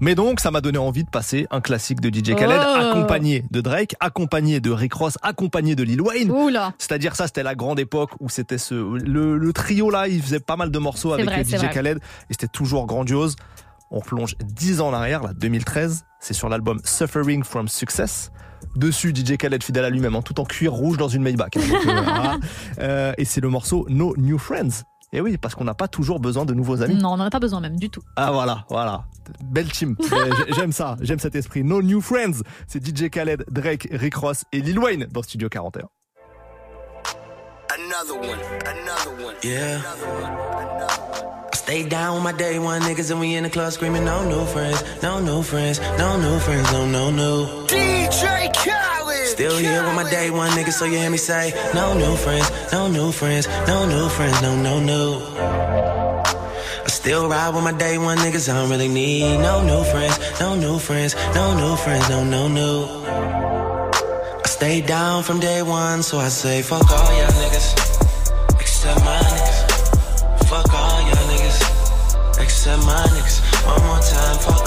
Mais 0.00 0.14
donc, 0.14 0.40
ça 0.40 0.50
m'a 0.50 0.60
donné 0.60 0.78
envie 0.78 1.04
de 1.04 1.10
passer 1.10 1.46
un 1.50 1.60
classique 1.60 2.00
de 2.00 2.08
DJ 2.08 2.21
Khaled, 2.34 2.60
Oh. 2.64 2.90
accompagné 2.90 3.44
de 3.50 3.60
Drake, 3.60 3.94
accompagné 4.00 4.60
de 4.60 4.70
Rick 4.70 4.94
Ross, 4.94 5.18
accompagné 5.22 5.74
de 5.74 5.82
Lil 5.82 6.00
Wayne. 6.00 6.30
C'est-à-dire 6.78 7.16
ça, 7.16 7.26
c'était 7.26 7.42
la 7.42 7.54
grande 7.54 7.80
époque 7.80 8.10
où 8.20 8.28
c'était 8.28 8.58
ce 8.58 8.74
le, 8.74 9.36
le 9.36 9.52
trio 9.52 9.90
là, 9.90 10.08
il 10.08 10.22
faisait 10.22 10.40
pas 10.40 10.56
mal 10.56 10.70
de 10.70 10.78
morceaux 10.78 11.12
avec 11.12 11.26
vrai, 11.26 11.44
DJ 11.44 11.54
vrai. 11.56 11.70
Khaled 11.70 11.98
et 11.98 12.32
c'était 12.32 12.46
toujours 12.48 12.86
grandiose. 12.86 13.36
On 13.90 14.00
plonge 14.00 14.36
10 14.42 14.80
ans 14.80 14.88
en 14.88 14.94
arrière, 14.94 15.22
là, 15.22 15.32
2013. 15.34 16.04
C'est 16.20 16.32
sur 16.34 16.48
l'album 16.48 16.80
Suffering 16.84 17.42
from 17.44 17.68
Success. 17.68 18.30
Dessus, 18.76 19.12
DJ 19.14 19.36
Khaled 19.36 19.62
fidèle 19.62 19.84
à 19.84 19.90
lui-même, 19.90 20.14
hein, 20.14 20.22
tout 20.22 20.40
en 20.40 20.44
cuir 20.44 20.72
rouge 20.72 20.96
dans 20.96 21.08
une 21.08 21.22
Maybach. 21.22 21.56
hein, 21.56 21.60
donc, 21.68 21.86
euh, 21.86 22.00
voilà. 22.04 22.36
Euh, 22.78 23.12
et 23.18 23.24
c'est 23.26 23.40
le 23.42 23.48
morceau 23.50 23.84
No 23.90 24.14
New 24.16 24.38
Friends. 24.38 24.84
Et 25.14 25.20
oui, 25.20 25.36
parce 25.36 25.54
qu'on 25.54 25.64
n'a 25.64 25.74
pas 25.74 25.88
toujours 25.88 26.20
besoin 26.20 26.46
de 26.46 26.54
nouveaux 26.54 26.80
amis. 26.82 26.94
Non, 26.94 27.10
on 27.10 27.16
n'en 27.18 27.24
a 27.26 27.30
pas 27.30 27.38
besoin 27.38 27.60
même 27.60 27.78
du 27.78 27.90
tout. 27.90 28.00
Ah 28.16 28.32
voilà, 28.32 28.64
voilà. 28.70 29.04
Belle 29.44 29.70
team. 29.70 29.94
J'ai- 30.00 30.54
J'aime 30.54 30.72
ça, 30.72 30.96
j'aime 31.02 31.18
cet 31.18 31.34
esprit. 31.34 31.62
No 31.64 31.82
New 31.82 32.00
Friends. 32.00 32.42
C'est 32.66 32.84
DJ 32.84 33.10
Khaled, 33.10 33.44
Drake, 33.50 33.88
Rick 33.92 34.14
Ross 34.16 34.44
et 34.52 34.60
Lil 34.60 34.78
Wayne 34.78 35.06
dans 35.12 35.22
Studio 35.22 35.48
41. 35.52 35.86
Another 37.74 38.14
one, 38.16 38.38
another 38.66 39.24
one. 39.24 39.34
Yeah. 39.42 39.80
I 41.52 41.56
stay 41.56 41.84
down 41.84 42.14
with 42.14 42.22
my 42.24 42.32
day 42.32 42.58
one 42.58 42.80
niggas 42.82 43.10
and 43.10 43.20
we 43.20 43.34
in 43.36 43.44
the 43.44 43.50
club 43.50 43.72
screaming, 43.72 44.04
no 44.04 44.24
new 44.24 44.44
friends, 44.46 44.82
no 45.02 45.20
new 45.20 45.42
friends, 45.42 45.80
no 45.98 46.16
new 46.18 46.38
friends, 46.40 46.70
no, 46.72 46.86
no, 46.86 47.10
no. 47.10 47.46
DJ 47.66 48.50
Khaled. 48.54 49.01
Still 49.32 49.56
here 49.56 49.82
with 49.82 49.94
my 49.94 50.08
day 50.10 50.28
one 50.28 50.50
niggas, 50.50 50.74
so 50.74 50.84
you 50.84 50.98
hear 50.98 51.08
me 51.08 51.16
say, 51.16 51.54
no 51.74 51.94
new 51.94 52.16
friends, 52.16 52.50
no 52.70 52.86
new 52.86 53.10
friends, 53.10 53.48
no 53.66 53.88
new 53.88 54.06
friends, 54.10 54.42
no, 54.42 54.54
no, 54.54 54.78
no. 54.78 55.02
I 56.84 56.88
still 56.88 57.30
ride 57.30 57.54
with 57.54 57.64
my 57.64 57.72
day 57.72 57.96
one 57.96 58.18
niggas, 58.18 58.50
I 58.50 58.60
don't 58.60 58.68
really 58.68 58.88
need 58.88 59.38
no 59.38 59.64
new 59.64 59.84
friends, 59.84 60.18
no 60.38 60.54
new 60.54 60.78
friends, 60.78 61.16
no 61.34 61.56
new 61.56 61.76
friends, 61.76 62.10
no, 62.10 62.22
no, 62.22 62.46
no. 62.46 62.68
I 64.44 64.48
stay 64.48 64.82
down 64.82 65.22
from 65.22 65.40
day 65.40 65.62
one, 65.62 66.02
so 66.02 66.18
I 66.18 66.28
say, 66.28 66.60
fuck 66.60 66.90
all 66.90 67.18
y'all 67.18 67.32
niggas. 67.40 67.68
Except 68.60 69.00
my 69.00 69.18
niggas. 69.32 70.46
Fuck 70.50 70.74
all 70.74 71.00
y'all 71.08 71.26
niggas. 71.32 72.38
Except 72.38 72.84
my 72.84 73.02
niggas. 73.14 73.40
One 73.64 73.82
more 73.86 73.98
time, 73.98 74.36
fuck 74.44 74.61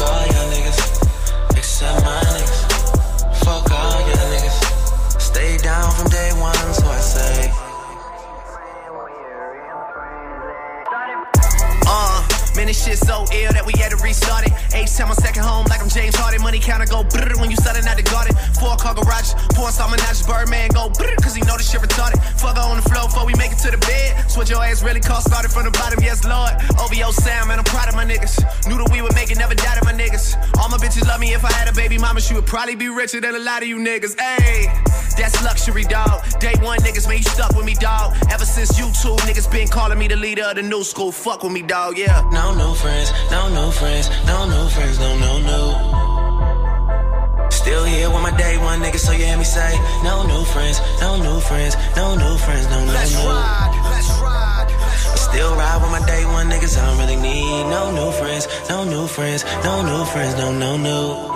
man, 12.66 12.74
this 12.74 12.84
shit 12.84 12.98
so 12.98 13.26
ill 13.32 13.54
that 13.54 13.66
we 13.66 13.74
had 13.78 13.92
to 13.92 13.98
restart 14.02 14.46
it. 14.46 14.54
H 14.74 14.98
time 14.98 15.10
on 15.10 15.16
second 15.16 15.44
home, 15.44 15.66
like 15.70 15.82
I'm 15.82 15.90
James 15.90 16.16
Harden. 16.16 16.42
Money 16.42 16.60
counter 16.60 16.86
go 16.86 17.04
brrr 17.04 17.38
when 17.40 17.50
you 17.52 17.58
starting 17.58 17.86
out 17.86 17.98
the 17.98 18.04
garden. 18.04 18.34
Four 18.60 18.76
car 18.78 18.94
garage, 18.94 19.34
porn 19.54 19.72
star 19.72 19.90
menage, 19.90 20.26
Birdman 20.26 20.70
go 20.74 20.90
brrr, 20.90 21.16
cause 21.22 21.36
he 21.36 21.42
know 21.46 21.58
this 21.58 21.70
shit 21.70 21.82
retarded. 21.82 22.18
Fuck 22.42 22.58
on 22.58 22.78
the 22.78 22.88
floor 22.90 23.06
before 23.06 23.26
we 23.26 23.34
make 23.38 23.52
it 23.52 23.60
to 23.62 23.70
the 23.72 23.78
bed. 23.78 24.18
What 24.36 24.50
your 24.50 24.64
ass 24.64 24.84
really 24.84 25.00
cost, 25.00 25.28
started 25.28 25.52
from 25.52 25.66
the 25.66 25.72
bottom, 25.72 26.02
yes, 26.02 26.26
Lord. 26.26 26.54
OVO 26.82 27.12
Sam, 27.12 27.48
man, 27.48 27.60
I'm 27.60 27.66
proud 27.66 27.88
of 27.88 27.96
my 27.96 28.06
niggas. 28.06 28.42
Knew 28.68 28.78
that 28.78 28.90
we 28.92 29.02
would 29.02 29.16
make 29.16 29.32
it, 29.32 29.38
never 29.38 29.56
doubted 29.56 29.86
my 29.86 29.94
niggas. 29.94 30.36
All 30.58 30.70
my 30.70 30.78
bitches 30.78 31.08
love 31.08 31.20
me, 31.20 31.34
if 31.34 31.46
I 31.46 31.52
had 31.54 31.70
a 31.70 31.74
baby 31.74 31.98
mama, 31.98 32.20
she 32.20 32.34
would 32.34 32.46
probably 32.46 32.76
be 32.76 32.90
richer 32.90 33.22
than 33.22 33.36
a 33.36 33.40
lot 33.40 33.62
of 33.62 33.68
you 33.68 33.78
niggas. 33.78 34.16
Ayy, 34.18 34.68
that's 35.16 35.42
luxury, 35.44 35.84
dog. 35.84 36.26
Day 36.40 36.54
one, 36.62 36.80
niggas, 36.80 37.08
man, 37.08 37.18
you 37.18 37.24
stuck 37.24 37.56
with 37.56 37.66
me, 37.66 37.76
dog. 37.76 38.16
Ever 38.32 38.46
since 38.46 38.78
YouTube, 38.80 39.20
niggas 39.20 39.50
been 39.52 39.68
calling 39.68 39.98
me 39.98 40.08
the 40.08 40.18
leader 40.18 40.44
of 40.44 40.56
the 40.56 40.64
new 40.64 40.84
school. 40.84 41.12
Fuck 41.12 41.44
with 41.44 41.54
me, 41.54 41.62
dog, 41.62 41.98
yeah. 41.98 42.22
No 42.56 42.70
new 42.70 42.76
friends, 42.76 43.12
no 43.32 43.50
new 43.50 43.70
friends, 43.72 44.10
no 44.26 44.46
new 44.48 44.70
friends, 44.70 44.98
no, 44.98 45.18
no, 45.18 45.38
no. 45.40 47.50
Still 47.50 47.84
here 47.84 48.10
with 48.10 48.22
my 48.22 48.32
day 48.38 48.58
one 48.58 48.80
nigga, 48.82 48.98
so 48.98 49.12
you 49.12 49.26
hear 49.26 49.38
me 49.38 49.44
say, 49.44 49.78
no 50.06 50.24
new 50.26 50.46
friends, 50.46 50.80
no 51.02 51.18
new 51.18 51.42
friends, 51.42 51.76
no 51.98 52.16
new 52.16 52.38
friends, 52.38 52.66
no, 52.70 52.86
no, 52.86 52.94
Let's 52.94 53.12
no. 53.14 53.26
ride, 53.28 53.74
let's 53.92 54.10
ride. 54.22 54.72
I 54.72 55.16
still 55.16 55.54
ride 55.54 55.82
with 55.82 55.92
my 55.92 56.00
day 56.08 56.24
one 56.26 56.48
niggas, 56.50 56.78
I 56.82 56.86
don't 56.86 56.98
really 57.00 57.18
need 57.18 57.66
no 57.70 57.92
new 57.92 58.10
friends, 58.14 58.48
no 58.70 58.86
new 58.86 59.06
friends, 59.06 59.44
no 59.66 59.82
new 59.84 60.06
friends, 60.06 60.36
no, 60.36 60.54
no, 60.54 60.78
no. 60.78 61.28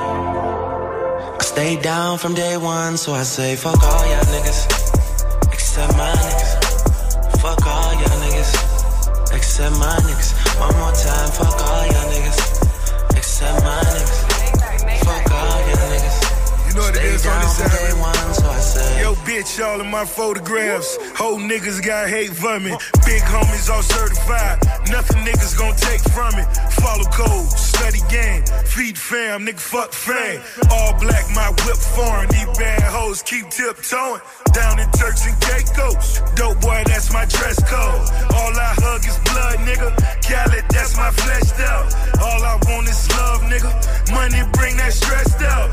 I 1.38 1.42
stay 1.44 1.76
down 1.82 2.18
from 2.18 2.34
day 2.34 2.56
one, 2.56 2.96
so 2.96 3.14
I 3.14 3.24
say, 3.24 3.58
fuck 3.58 3.84
all 3.84 4.06
y'all 4.08 4.24
niggas, 4.24 4.68
except 5.52 5.98
my 5.98 6.14
niggas. 6.14 6.56
Fuck 7.42 7.66
all 7.66 7.94
y'all 7.94 8.20
niggas, 8.24 8.54
except 9.36 9.78
my 9.80 9.98
niggas. 9.98 10.49
One 10.60 10.76
more 10.76 10.92
time, 10.92 11.30
fuck 11.32 11.62
all 11.70 11.86
y'all 11.86 12.12
niggas, 12.12 13.18
except 13.18 13.64
my 13.64 13.82
niggas. 13.82 14.19
What 16.90 16.98
it 16.98 17.06
is 17.06 17.26
on 17.26 17.34
down 17.34 17.42
this 17.42 17.62
from 17.62 17.70
side. 17.70 18.00
one, 18.00 18.34
so 18.34 18.50
I. 18.50 19.02
Yo, 19.02 19.14
bitch, 19.28 19.64
all 19.64 19.82
in 19.82 19.90
my 19.90 20.06
photographs. 20.06 20.98
Whole 21.16 21.38
niggas 21.38 21.86
got 21.86 22.10
hate 22.10 22.34
for 22.34 22.60
me. 22.60 22.72
Big 23.06 23.22
homies 23.24 23.70
all 23.70 23.82
certified. 23.82 24.58
Nothing 24.90 25.24
niggas 25.24 25.58
gon' 25.58 25.76
take 25.76 26.02
from 26.10 26.34
it. 26.36 26.48
Follow 26.82 27.06
code, 27.12 27.50
study 27.50 28.02
game. 28.10 28.44
Feed 28.66 28.98
fam, 28.98 29.46
nigga, 29.46 29.60
fuck 29.60 29.94
fame. 29.94 30.42
All 30.72 30.94
black, 31.00 31.26
my 31.34 31.50
whip 31.66 31.78
foreign. 31.78 32.30
These 32.30 32.58
bad 32.58 32.82
hoes 32.82 33.22
keep 33.22 33.50
tiptoeing. 33.50 34.22
Down 34.54 34.80
in 34.80 34.90
Turks 34.92 35.26
and 35.28 35.38
Caicos. 35.42 36.22
Dope 36.36 36.60
boy, 36.62 36.84
that's 36.88 37.14
my 37.14 37.26
dress 37.26 37.60
code. 37.70 38.02
All 38.34 38.54
I 38.58 38.74
hug 38.82 39.06
is 39.06 39.18
blood, 39.30 39.58
nigga. 39.68 39.90
Khaled, 40.26 40.66
that's 40.70 40.98
my 40.98 41.12
flesh 41.12 41.50
out. 41.70 41.88
All 42.22 42.42
I 42.44 42.56
want 42.68 42.88
is 42.88 43.10
love, 43.12 43.42
nigga. 43.42 43.72
Money 44.12 44.42
bring 44.54 44.78
that 44.78 44.94
stressed 44.94 45.42
out. 45.42 45.70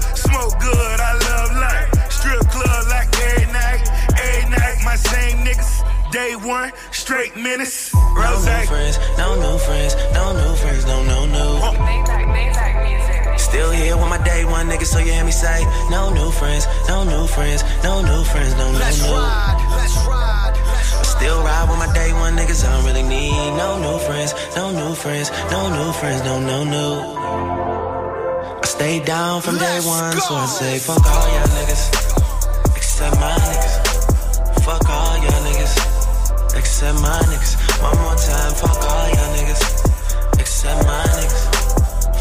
Day 6.12 6.36
one, 6.36 6.72
straight 6.92 7.36
menace. 7.36 7.92
No 7.94 8.38
new 8.38 8.66
friends, 8.66 8.98
no 9.18 9.34
new 9.34 9.58
friends, 9.58 9.94
no 10.14 10.32
new 10.32 10.54
friends, 10.56 10.86
no, 10.86 11.02
no, 11.02 11.26
no. 11.26 11.60
Oh. 11.62 13.36
Still 13.36 13.70
here 13.72 13.96
with 13.96 14.08
my 14.08 14.22
day 14.24 14.44
one 14.44 14.68
nigga, 14.68 14.84
so 14.84 14.98
you 14.98 15.12
hear 15.12 15.24
me 15.24 15.32
say, 15.32 15.64
no 15.90 16.12
new 16.14 16.30
friends, 16.30 16.66
no 16.88 17.04
new 17.04 17.26
friends, 17.26 17.64
no 17.82 18.02
new 18.02 18.24
friends, 18.24 18.54
no, 18.54 18.72
no, 18.72 18.78
Let's 18.78 19.02
no. 19.02 19.12
ride, 19.12 19.58
let's 19.76 19.96
ride. 20.06 20.54
I 20.56 21.02
still 21.02 21.42
ride 21.42 21.68
with 21.68 21.78
my 21.78 21.92
day 21.92 22.12
one 22.12 22.36
niggas, 22.36 22.64
I 22.66 22.72
don't 22.76 22.84
really 22.84 23.02
need 23.02 23.50
no 23.56 23.78
new 23.78 23.98
friends, 23.98 24.32
no 24.54 24.70
new 24.70 24.94
friends, 24.94 25.30
no 25.50 25.68
new 25.68 25.92
friends, 25.92 26.22
no, 26.22 26.38
no, 26.40 26.64
no. 26.64 27.16
I 28.62 28.66
stay 28.66 29.04
down 29.04 29.42
from 29.42 29.58
day 29.58 29.80
one, 29.84 30.12
so 30.20 30.34
I 30.34 30.46
say, 30.46 30.78
fuck 30.78 31.04
all 31.04 31.28
y'all 31.28 31.46
niggas, 31.58 32.76
except 32.76 33.16
my 33.20 33.32
niggas. 33.32 33.65
Except 36.76 37.00
my 37.00 37.18
niggas. 37.32 37.56
One 37.80 37.96
more 38.04 38.16
time, 38.16 38.52
fuck 38.52 38.76
all 38.84 39.08
y'all 39.08 39.32
niggas, 39.32 40.38
except 40.38 40.84
my 40.84 41.04
niggas. 41.16 41.44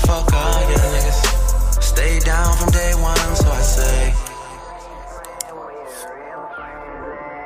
Fuck 0.07 0.31
all 0.31 0.61
y'all 0.69 0.91
niggas. 0.95 1.83
Stay 1.83 2.19
down 2.21 2.55
from 2.55 2.69
day 2.71 2.93
one, 2.95 3.35
so 3.35 3.51
I 3.51 3.61
say. 3.61 4.13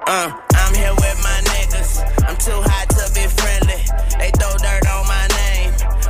Uh, 0.05 0.31
I'm 0.53 0.75
here 0.75 0.93
with 0.93 1.19
my 1.23 1.41
niggas. 1.49 2.05
I'm 2.27 2.37
too 2.37 2.61
hot 2.69 2.87
to 2.89 3.11
be 3.15 3.25
friendly. 3.25 3.81
They 4.19 4.29
throw 4.37 4.55
dirt 4.57 4.85
on 4.87 5.07
my 5.07 5.27
name. 5.29 5.38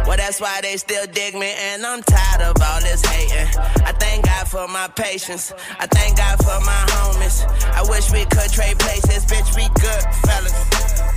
Well, 0.09 0.17
that's 0.17 0.41
why 0.41 0.59
they 0.63 0.75
still 0.77 1.05
dig 1.05 1.35
me, 1.35 1.53
and 1.53 1.85
I'm 1.85 2.01
tired 2.01 2.41
of 2.41 2.59
all 2.59 2.81
this 2.81 3.05
hating. 3.05 3.45
I 3.85 3.91
thank 3.91 4.25
God 4.25 4.47
for 4.47 4.67
my 4.67 4.87
patience. 4.95 5.53
I 5.77 5.85
thank 5.85 6.17
God 6.17 6.35
for 6.39 6.57
my 6.65 6.81
homies. 6.97 7.45
I 7.77 7.85
wish 7.85 8.09
we 8.09 8.25
could 8.25 8.49
trade 8.49 8.79
places, 8.79 9.23
bitch. 9.29 9.53
We 9.53 9.69
good 9.77 10.01
fellas. 10.25 10.57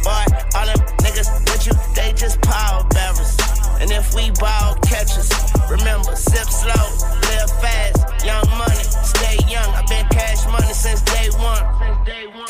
Boy, 0.04 0.24
all 0.52 0.66
them 0.68 0.76
niggas 1.00 1.32
with 1.40 1.66
you, 1.68 1.72
they 1.94 2.12
just 2.12 2.38
power 2.42 2.84
bearers. 2.92 3.32
And 3.80 3.90
if 3.92 4.12
we 4.12 4.28
ball 4.32 4.76
catchers, 4.84 5.32
remember, 5.70 6.14
sip 6.14 6.52
slow, 6.52 6.84
live 7.32 7.50
fast, 7.64 7.96
young 8.26 8.44
money, 8.60 8.84
stay 9.08 9.40
young. 9.48 9.72
I've 9.72 9.88
been 9.88 10.04
cash 10.12 10.44
money 10.52 10.74
since 10.74 11.00
day 11.00 11.32
one. 11.40 11.64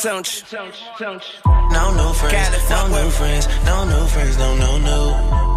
Don't 0.03 0.27
you? 0.27 0.59
No 1.71 1.95
new 1.95 2.13
friends, 2.19 2.69
no 2.69 2.89
new 2.89 3.11
friends, 3.11 3.47
no 3.65 3.85
new 3.85 4.07
friends, 4.09 4.37
no, 4.39 4.57
no, 4.57 4.79
no. 4.79 5.52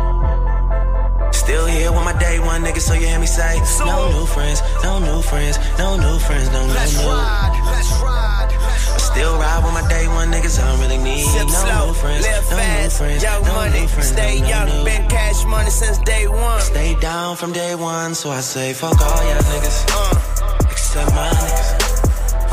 Still 1.43 1.65
here 1.67 1.91
with 1.91 2.03
my 2.03 2.17
day 2.17 2.39
one 2.39 2.63
nigga, 2.63 2.79
so 2.79 2.93
you 2.93 3.05
hear 3.07 3.19
me 3.19 3.27
say, 3.27 3.59
no 3.85 4.09
new 4.09 4.25
friends, 4.25 4.61
no 4.83 4.97
new 4.99 5.21
friends, 5.21 5.59
no 5.77 5.95
new 5.95 6.17
friends, 6.19 6.49
no, 6.51 6.65
no, 6.65 6.73
Let's 6.73 6.95
no. 7.01 7.07
ride, 7.09 7.53
let's 7.71 7.91
ride. 8.01 8.49
I 8.95 8.97
still 8.97 9.37
ride 9.37 9.61
with 9.63 9.73
my 9.73 9.87
day 9.87 10.07
one 10.07 10.31
niggas, 10.31 10.57
I 10.59 10.65
don't 10.71 10.79
really 10.79 10.97
need 10.97 11.23
Sip 11.25 11.45
no 11.47 11.53
slow, 11.53 11.87
new 11.87 11.93
friends, 11.93 12.25
live 12.25 12.43
no 12.49 12.55
new 12.55 12.61
fast, 12.63 12.97
friends, 12.97 13.23
young 13.23 13.43
no 13.43 13.53
money, 13.53 13.79
new 13.81 13.87
friends, 13.87 14.09
stay 14.09 14.39
no, 14.39 14.43
no, 14.43 14.49
young. 14.49 14.67
no. 14.69 14.85
Been 14.85 15.07
cash 15.07 15.45
money 15.45 15.69
since 15.69 15.97
day 15.99 16.27
one. 16.27 16.61
Stay 16.61 16.95
down 16.99 17.35
from 17.35 17.51
day 17.53 17.75
one, 17.75 18.15
so 18.15 18.31
I 18.31 18.39
say, 18.41 18.73
fuck 18.73 18.99
all 18.99 19.23
y'all 19.29 19.43
niggas, 19.53 19.79
Uh. 19.91 20.67
except 20.71 21.11
my 21.13 21.29
niggas. 21.29 21.69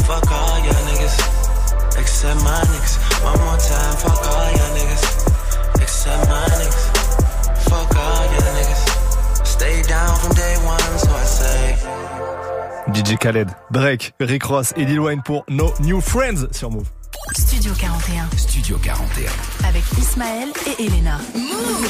Fuck 0.07 0.31
all 0.31 0.59
y'all 0.67 0.85
niggas, 0.91 1.17
except 1.99 2.39
my 2.45 2.61
niggas. 2.61 2.95
One 3.25 3.39
more 3.47 3.57
time, 3.57 3.95
fuck 4.05 4.21
all 4.27 4.51
y'all 4.57 4.73
niggas, 4.77 5.05
except 5.81 6.29
my 6.29 6.45
niggas. 6.61 6.85
Fuck 7.71 7.97
all 7.97 8.03
y'all 8.03 8.33
niggas. 8.33 8.42
Stay 9.63 9.81
down 9.83 10.17
from 10.17 10.35
day 10.35 10.57
one, 10.67 10.99
so 10.99 11.09
I 11.09 11.25
say. 11.25 11.77
DJ 12.89 13.17
Khaled, 13.17 13.49
Drake, 13.71 14.13
Rick 14.19 14.43
Ross 14.43 14.73
et 14.77 14.85
Lil 14.85 14.99
Wayne 14.99 15.23
pour 15.23 15.45
No 15.49 15.73
New 15.79 16.01
Friends 16.01 16.49
sur 16.51 16.69
Move. 16.69 16.89
Studio 17.39 17.73
41. 17.79 18.29
Studio 18.37 18.77
41. 18.83 19.31
Avec 19.69 19.85
Ismaël 19.97 20.49
et 20.67 20.85
Elena. 20.85 21.19
Move 21.37 21.89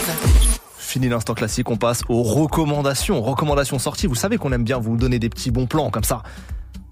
Fini 0.77 1.09
l'instant 1.09 1.33
classique, 1.33 1.71
on 1.71 1.79
passe 1.79 2.03
aux 2.11 2.23
recommandations. 2.23 3.23
Recommandations 3.23 3.79
sorties, 3.79 4.07
vous 4.07 4.17
savez 4.17 4.37
qu'on 4.37 4.53
aime 4.53 4.65
bien 4.65 4.79
vous 4.79 4.99
donner 4.99 5.19
des 5.19 5.31
petits 5.31 5.51
bons 5.51 5.67
plans 5.67 5.89
comme 5.89 6.05
ça. 6.05 6.23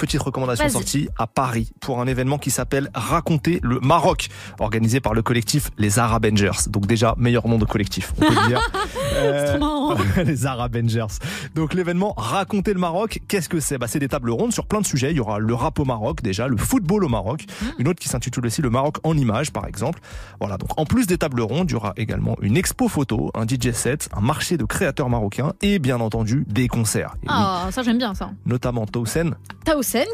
Petite 0.01 0.23
recommandation 0.23 0.67
sortie 0.71 1.09
à 1.19 1.27
Paris 1.27 1.73
pour 1.79 2.01
un 2.01 2.07
événement 2.07 2.39
qui 2.39 2.51
s'appelle 2.51 2.89
Raconter 2.95 3.61
le 3.63 3.81
Maroc, 3.81 4.29
organisé 4.59 4.99
par 4.99 5.13
le 5.13 5.21
collectif 5.21 5.71
Les 5.77 5.99
Arabengers. 5.99 6.69
Donc 6.69 6.87
déjà, 6.87 7.15
meilleur 7.19 7.47
nom 7.49 7.59
de 7.59 7.67
collectif, 7.67 8.15
on 8.17 8.21
peut 8.23 8.35
le 8.35 8.49
dire. 8.49 8.61
Euh, 9.17 9.59
trop 9.59 9.97
les 10.25 10.47
Arabengers. 10.47 11.07
Donc 11.55 11.75
l'événement 11.75 12.15
Raconter 12.17 12.73
le 12.73 12.79
Maroc, 12.79 13.19
qu'est-ce 13.29 13.49
que 13.49 13.59
c'est? 13.61 13.77
Bah, 13.77 13.87
C'est 13.89 13.99
des 13.99 14.09
tables 14.09 14.31
rondes 14.31 14.53
sur 14.53 14.67
plein 14.67 14.81
de 14.81 14.87
sujets. 14.87 15.11
Il 15.11 15.17
y 15.17 15.21
aura 15.21 15.39
le 15.41 15.53
rap 15.53 15.79
au 15.81 15.85
Maroc 15.85 16.23
déjà, 16.23 16.47
le 16.49 16.57
football 16.57 17.05
au 17.05 17.09
Maroc, 17.09 17.45
une 17.79 17.89
autre 17.89 17.99
qui 17.99 18.09
s'intitule 18.09 18.47
aussi 18.47 18.63
le 18.63 18.71
Maroc 18.71 18.97
en 19.03 19.17
images 19.19 19.51
par 19.51 19.67
exemple. 19.67 19.99
Voilà, 20.41 20.57
donc 20.59 20.79
en 20.79 20.87
plus 20.87 21.07
des 21.07 21.19
tables 21.19 21.41
rondes, 21.43 21.69
il 21.71 21.73
y 21.73 21.77
aura 21.77 21.93
également 21.97 22.37
une 22.41 22.57
expo 22.57 22.89
photo, 22.89 23.31
un 23.35 23.45
DJ 23.47 23.73
set, 23.73 24.09
un 24.17 24.21
marché 24.21 24.57
de 24.57 24.65
créateurs 24.65 25.11
marocains 25.11 25.53
et 25.61 25.81
bien 25.81 26.01
entendu 26.01 26.45
des 26.49 26.69
concerts. 26.69 27.17
Oui, 27.23 27.29
Ah, 27.29 27.69
ça 27.73 27.83
j'aime 27.83 27.99
bien 27.99 28.15
ça. 28.15 28.31
notamment 28.47 28.87
Tausen. 28.87 29.35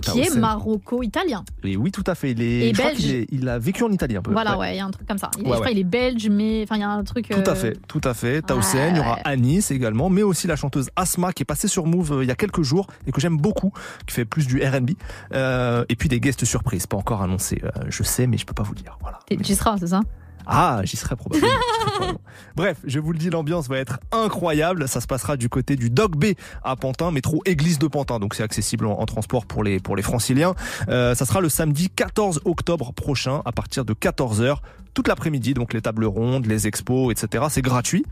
Qui 0.03 0.21
est 0.21 0.35
maroco-italien. 0.37 1.45
Et 1.65 1.77
oui, 1.77 1.91
tout 1.93 2.05
à 2.07 2.15
fait. 2.15 2.33
Il, 2.33 2.43
est, 2.43 2.71
Et 2.71 2.75
je 2.75 2.79
crois 2.79 2.91
belge. 2.93 3.07
est- 3.07 3.27
il 3.31 3.49
a 3.49 3.59
vécu 3.59 3.83
en 3.85 3.91
Italie 3.91 4.17
un 4.17 4.23
peu. 4.23 4.33
Voilà, 4.33 4.59
Ouais. 4.59 4.75
il 4.75 4.79
y 4.79 4.81
a 4.81 4.85
un 4.85 4.91
truc 4.91 5.07
comme 5.07 5.19
ça. 5.19 5.31
Il 5.39 5.43
est- 5.43 5.45
Ouais, 5.45 5.49
je 5.51 5.55
crois 5.55 5.67
ouais. 5.67 5.73
qu'il 5.73 5.79
est 5.81 5.85
belge, 5.85 6.29
mais 6.31 6.63
enfin 6.65 6.77
il 6.77 6.81
y 6.81 6.85
a 6.85 6.91
un 6.91 7.05
truc. 7.05 7.29
Tout 7.29 7.41
à 7.47 7.51
euh, 7.51 7.55
fait, 7.55 7.79
tout 7.89 8.01
à 8.05 8.15
fait. 8.15 8.43
Tausen, 8.43 8.95
il 8.95 8.97
y 8.99 9.01
aura. 9.01 9.19
Anis 9.25 9.71
également, 9.71 10.09
mais 10.11 10.23
aussi 10.23 10.47
la 10.47 10.57
chanteuse 10.57 10.89
Asma 10.97 11.33
qui 11.33 11.43
est 11.43 11.47
passée 11.47 11.69
sur 11.69 11.87
Move 11.87 12.13
euh, 12.13 12.25
il 12.25 12.29
y 12.29 12.31
a 12.33 12.37
quelques 12.37 12.63
jours 12.63 12.87
et 13.07 13.13
que 13.13 13.21
j'aime 13.21 13.37
beaucoup, 13.37 13.73
qui 14.07 14.15
fait 14.15 14.25
plus 14.25 14.47
du 14.47 14.63
R&B. 14.65 14.91
Euh, 15.33 15.85
et 15.89 15.97
puis 15.97 16.09
des 16.09 16.21
guests 16.21 16.45
surprises, 16.45 16.87
pas 16.87 16.97
encore 16.97 17.23
annoncés. 17.23 17.61
euh, 17.65 17.71
je 17.89 18.03
sais, 18.03 18.27
mais 18.27 18.37
je 18.39 18.47
peux 18.47 18.55
pas 18.55 18.63
vous 18.63 18.75
le 18.75 18.81
dire. 18.81 18.99
Voilà. 19.01 19.19
Tu 19.43 19.55
seras, 19.55 19.77
c'est 19.79 19.89
ça? 19.89 20.01
Ah, 20.47 20.81
j'y 20.85 20.97
serai 20.97 21.17
probablement. 21.17 21.53
Bref, 22.57 22.79
je 22.85 22.99
vous 23.01 23.13
le 23.13 23.19
dis, 23.19 23.31
l'ambiance 23.31 23.69
va 23.69 23.79
être 23.79 23.99
incroyable. 24.13 24.89
Ça 24.89 25.01
se 25.01 25.07
passera 25.07 25.37
du 25.37 25.49
côté 25.49 25.77
du 25.77 25.91
Doc 25.91 26.17
B 26.17 26.27
à 26.63 26.77
Pantin, 26.77 27.11
métro 27.11 27.43
Église 27.45 27.79
de 27.79 27.89
Pantin. 27.89 28.19
Donc 28.19 28.35
c'est 28.35 28.43
accessible 28.43 28.87
en, 28.87 28.99
en 28.99 29.07
transport 29.07 29.47
pour 29.47 29.65
les, 29.65 29.81
pour 29.81 29.97
les 29.97 30.03
franciliens. 30.03 30.55
Euh, 30.89 31.15
ça 31.15 31.27
sera 31.27 31.41
le 31.41 31.49
samedi 31.49 31.91
14 31.91 32.41
octobre 32.45 32.93
prochain 32.93 33.43
à 33.45 33.53
partir 33.53 33.85
de 33.85 33.93
14h. 33.93 34.59
Toute 34.97 35.09
l'après-midi, 35.09 35.53
donc 35.53 35.75
les 35.75 35.83
tables 35.83 36.07
rondes, 36.07 36.47
les 36.47 36.67
expos, 36.67 37.13
etc. 37.13 37.45
C'est 37.51 37.61
gratuit. 37.61 38.07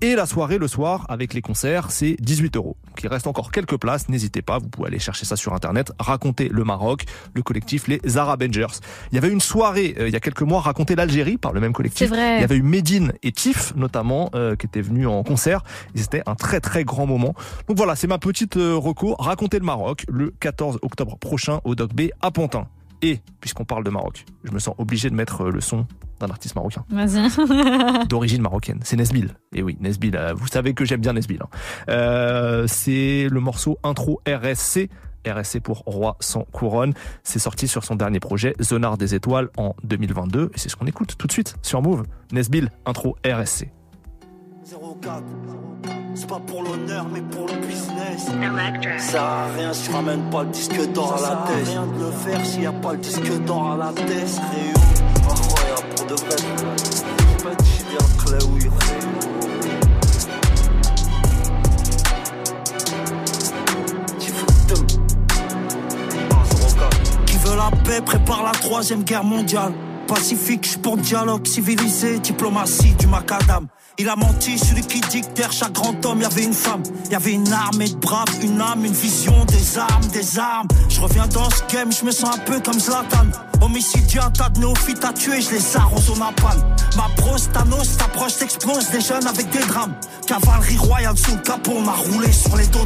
Et 0.00 0.14
la 0.14 0.24
soirée 0.24 0.56
le 0.56 0.68
soir 0.68 1.04
avec 1.10 1.34
les 1.34 1.42
concerts, 1.42 1.90
c'est 1.90 2.16
18 2.18 2.56
euros. 2.56 2.78
Donc 2.86 3.02
il 3.02 3.08
reste 3.08 3.26
encore 3.26 3.52
quelques 3.52 3.76
places, 3.76 4.08
n'hésitez 4.08 4.40
pas, 4.40 4.58
vous 4.58 4.70
pouvez 4.70 4.88
aller 4.88 4.98
chercher 4.98 5.26
ça 5.26 5.36
sur 5.36 5.52
internet. 5.52 5.92
Raconter 5.98 6.48
le 6.48 6.64
Maroc, 6.64 7.04
le 7.34 7.42
collectif 7.42 7.88
les 7.88 8.16
Arabengers. 8.16 8.80
Il 9.12 9.16
y 9.16 9.18
avait 9.18 9.28
une 9.28 9.42
soirée 9.42 9.94
euh, 9.98 10.08
il 10.08 10.14
y 10.14 10.16
a 10.16 10.20
quelques 10.20 10.40
mois 10.40 10.62
raconter 10.62 10.96
l'Algérie 10.96 11.36
par 11.36 11.52
le 11.52 11.60
même 11.60 11.74
collectif. 11.74 12.08
C'est 12.08 12.14
vrai. 12.14 12.38
Il 12.38 12.40
y 12.40 12.44
avait 12.44 12.56
eu 12.56 12.62
Medine 12.62 13.12
et 13.22 13.32
Tif 13.32 13.74
notamment 13.76 14.30
euh, 14.34 14.56
qui 14.56 14.64
étaient 14.64 14.80
venus 14.80 15.08
en 15.08 15.22
concert. 15.22 15.62
C'était 15.94 16.22
un 16.24 16.36
très 16.36 16.60
très 16.60 16.84
grand 16.84 17.04
moment. 17.04 17.34
Donc 17.68 17.76
voilà, 17.76 17.96
c'est 17.96 18.06
ma 18.06 18.16
petite 18.16 18.56
euh, 18.56 18.76
reco. 18.76 19.14
Raconter 19.18 19.58
le 19.58 19.66
Maroc 19.66 20.06
le 20.08 20.32
14 20.40 20.78
octobre 20.80 21.18
prochain 21.18 21.60
au 21.64 21.74
Doc 21.74 21.92
B 21.92 22.08
à 22.22 22.30
Pantin. 22.30 22.66
Et 23.02 23.20
puisqu'on 23.40 23.64
parle 23.64 23.84
de 23.84 23.90
Maroc, 23.90 24.24
je 24.44 24.52
me 24.52 24.58
sens 24.58 24.74
obligé 24.78 25.08
de 25.10 25.14
mettre 25.14 25.42
euh, 25.46 25.50
le 25.50 25.60
son 25.60 25.86
d'un 26.18 26.28
artiste 26.28 26.54
marocain 26.54 26.84
Vas-y. 26.90 28.06
d'origine 28.08 28.42
marocaine. 28.42 28.80
C'est 28.84 28.96
Nesbil. 28.96 29.34
Et 29.54 29.62
oui, 29.62 29.78
Nesbil, 29.80 30.14
euh, 30.16 30.34
vous 30.34 30.46
savez 30.48 30.74
que 30.74 30.84
j'aime 30.84 31.00
bien 31.00 31.14
Nesbil. 31.14 31.40
hein. 31.42 31.48
Euh, 31.88 32.66
c'est 32.66 33.26
le 33.30 33.40
morceau 33.40 33.78
intro 33.82 34.20
RSC. 34.28 34.90
RSC 35.26 35.60
pour 35.60 35.78
Roi 35.86 36.16
sans 36.20 36.44
couronne. 36.44 36.94
C'est 37.24 37.38
sorti 37.38 37.68
sur 37.68 37.84
son 37.84 37.94
dernier 37.94 38.20
projet, 38.20 38.54
Zonard 38.62 38.96
des 38.96 39.14
étoiles, 39.14 39.50
en 39.58 39.74
2022. 39.84 40.50
Et 40.54 40.58
c'est 40.58 40.68
ce 40.70 40.76
qu'on 40.76 40.86
écoute 40.86 41.14
tout 41.18 41.26
de 41.26 41.32
suite 41.32 41.56
sur 41.62 41.82
Move. 41.82 42.04
Nesbil, 42.32 42.70
intro 42.86 43.16
RSC. 43.26 43.70
04. 44.70 45.24
C'est 46.14 46.28
pas 46.28 46.38
pour 46.38 46.62
l'honneur, 46.62 47.06
mais 47.12 47.22
pour 47.22 47.46
le 47.48 47.54
business. 47.66 48.26
Ça 48.98 49.10
sert 49.10 49.22
à 49.22 49.46
rien 49.56 49.72
si 49.72 49.88
tu 49.88 49.94
ramènes 49.94 50.30
pas 50.30 50.44
le 50.44 50.50
disque 50.50 50.92
d'or 50.92 51.16
à 51.16 51.20
la 51.20 51.36
tête. 51.46 51.66
Ça 51.66 51.72
rien 51.72 51.86
de 51.86 51.98
le 51.98 52.10
faire 52.12 52.46
s'il 52.46 52.62
y 52.62 52.66
a 52.66 52.72
pas 52.72 52.92
le 52.92 52.98
disque 52.98 53.44
d'or 53.44 53.72
à 53.72 53.76
la 53.76 53.92
tête. 53.92 54.06
Réo, 54.06 54.74
incroyable 55.28 55.88
pour 55.96 56.06
de 56.06 56.14
vrai. 56.14 56.36
Je 56.36 57.42
pas 57.42 57.54
dit 57.56 57.84
bien 57.88 58.06
clé, 58.24 58.38
oui, 58.52 58.70
Qui 67.26 67.36
veut 67.38 67.56
la 67.56 67.70
paix 67.82 68.00
prépare 68.02 68.44
la 68.44 68.52
troisième 68.52 69.02
guerre 69.02 69.24
mondiale. 69.24 69.72
Pacifique, 70.06 70.68
je 70.70 70.78
pour 70.78 70.96
dialogue 70.96 71.46
civilisé, 71.46 72.20
diplomatie 72.20 72.94
du 72.94 73.08
macadam. 73.08 73.66
Il 73.98 74.08
a 74.08 74.16
menti, 74.16 74.58
celui 74.58 74.82
qui 74.82 75.00
dit 75.00 75.20
que 75.20 75.26
derrière 75.34 75.52
chaque 75.52 75.72
grand 75.72 76.04
homme, 76.06 76.20
y 76.20 76.24
avait 76.24 76.44
une 76.44 76.54
femme. 76.54 76.82
Y 77.10 77.14
avait 77.14 77.32
une 77.32 77.52
armée 77.52 77.88
de 77.88 77.96
braves, 77.96 78.42
une 78.42 78.60
âme, 78.60 78.84
une 78.84 78.92
vision, 78.92 79.44
des 79.46 79.78
armes, 79.78 80.06
des 80.12 80.38
armes. 80.38 80.68
Je 80.88 81.00
reviens 81.00 81.26
dans 81.26 81.50
ce 81.50 81.62
game, 81.74 81.92
je 81.92 82.04
me 82.04 82.10
sens 82.10 82.36
un 82.36 82.38
peu 82.38 82.60
comme 82.60 82.78
Zlatan. 82.78 83.26
Homicidia, 83.60 84.30
tas 84.30 84.48
de 84.50 84.60
néophytes 84.60 85.04
à 85.04 85.12
tuer, 85.12 85.42
je 85.42 85.50
les 85.50 85.76
arrose 85.76 86.08
au 86.10 86.16
napalm. 86.16 86.62
Ma 86.96 87.08
brosse, 87.16 87.50
Thanos, 87.52 87.84
s'approche, 87.84 88.32
s'explose, 88.32 88.90
des 88.90 89.00
jeunes 89.00 89.26
avec 89.26 89.50
des 89.50 89.64
drames. 89.66 89.94
Cavalerie 90.26 90.78
royale 90.78 91.18
sous 91.18 91.36
capot, 91.38 91.72
on 91.76 91.86
a 91.86 91.92
roulé 91.92 92.32
sur 92.32 92.56
les 92.56 92.66
dos. 92.68 92.80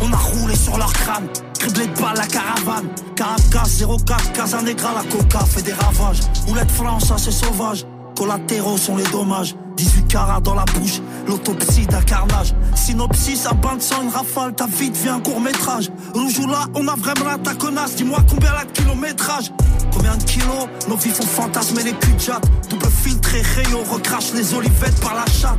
On 0.00 0.12
a 0.12 0.16
roulé 0.16 0.54
sur 0.54 0.76
leur 0.78 0.92
crâne, 0.92 1.26
criblé 1.58 1.86
de 1.86 2.00
balles 2.00 2.16
la 2.16 2.26
caravane. 2.26 2.88
Caracas 3.16 3.84
04, 4.06 4.32
Casanegra, 4.32 4.94
la 4.94 5.10
coca 5.10 5.44
fait 5.44 5.62
des 5.62 5.72
ravages. 5.72 6.20
Oulette 6.48 6.70
France, 6.70 7.12
c'est 7.16 7.32
sauvage. 7.32 7.84
Collatéraux 8.16 8.78
sont 8.78 8.96
les 8.96 9.04
dommages. 9.04 9.54
18 9.76 10.08
carats 10.08 10.40
dans 10.40 10.54
la 10.54 10.64
bouche, 10.64 11.02
l'autopsie 11.28 11.86
d'un 11.86 12.00
carnage. 12.00 12.54
Synopsis, 12.74 13.46
un 13.46 13.54
bain 13.54 13.76
de 13.76 13.82
sang, 13.82 14.02
une 14.02 14.08
rafale, 14.08 14.54
ta 14.54 14.66
vie 14.66 14.88
devient 14.90 15.18
court 15.22 15.38
métrage. 15.40 15.90
Rouge 16.14 16.38
ou 16.38 16.46
là, 16.46 16.64
on 16.74 16.88
a 16.88 16.94
vraiment 16.96 17.26
la 17.30 17.36
taconasse. 17.36 17.96
Dis-moi 17.96 18.20
combien 18.28 18.52
la 18.54 18.64
kilométrage 18.64 19.52
Combien 19.92 20.16
de 20.16 20.22
kilos 20.24 20.66
Nos 20.88 20.96
vies 20.96 21.10
font 21.10 21.26
fantasmer 21.26 21.82
les 21.82 21.92
culs 21.92 22.16
de. 22.16 22.40
Double 22.70 22.86
filtré, 22.90 23.42
rayon, 23.42 23.82
recrache 23.90 24.32
les 24.32 24.54
olivettes 24.54 24.98
par 25.00 25.14
la 25.14 25.26
chatte. 25.26 25.58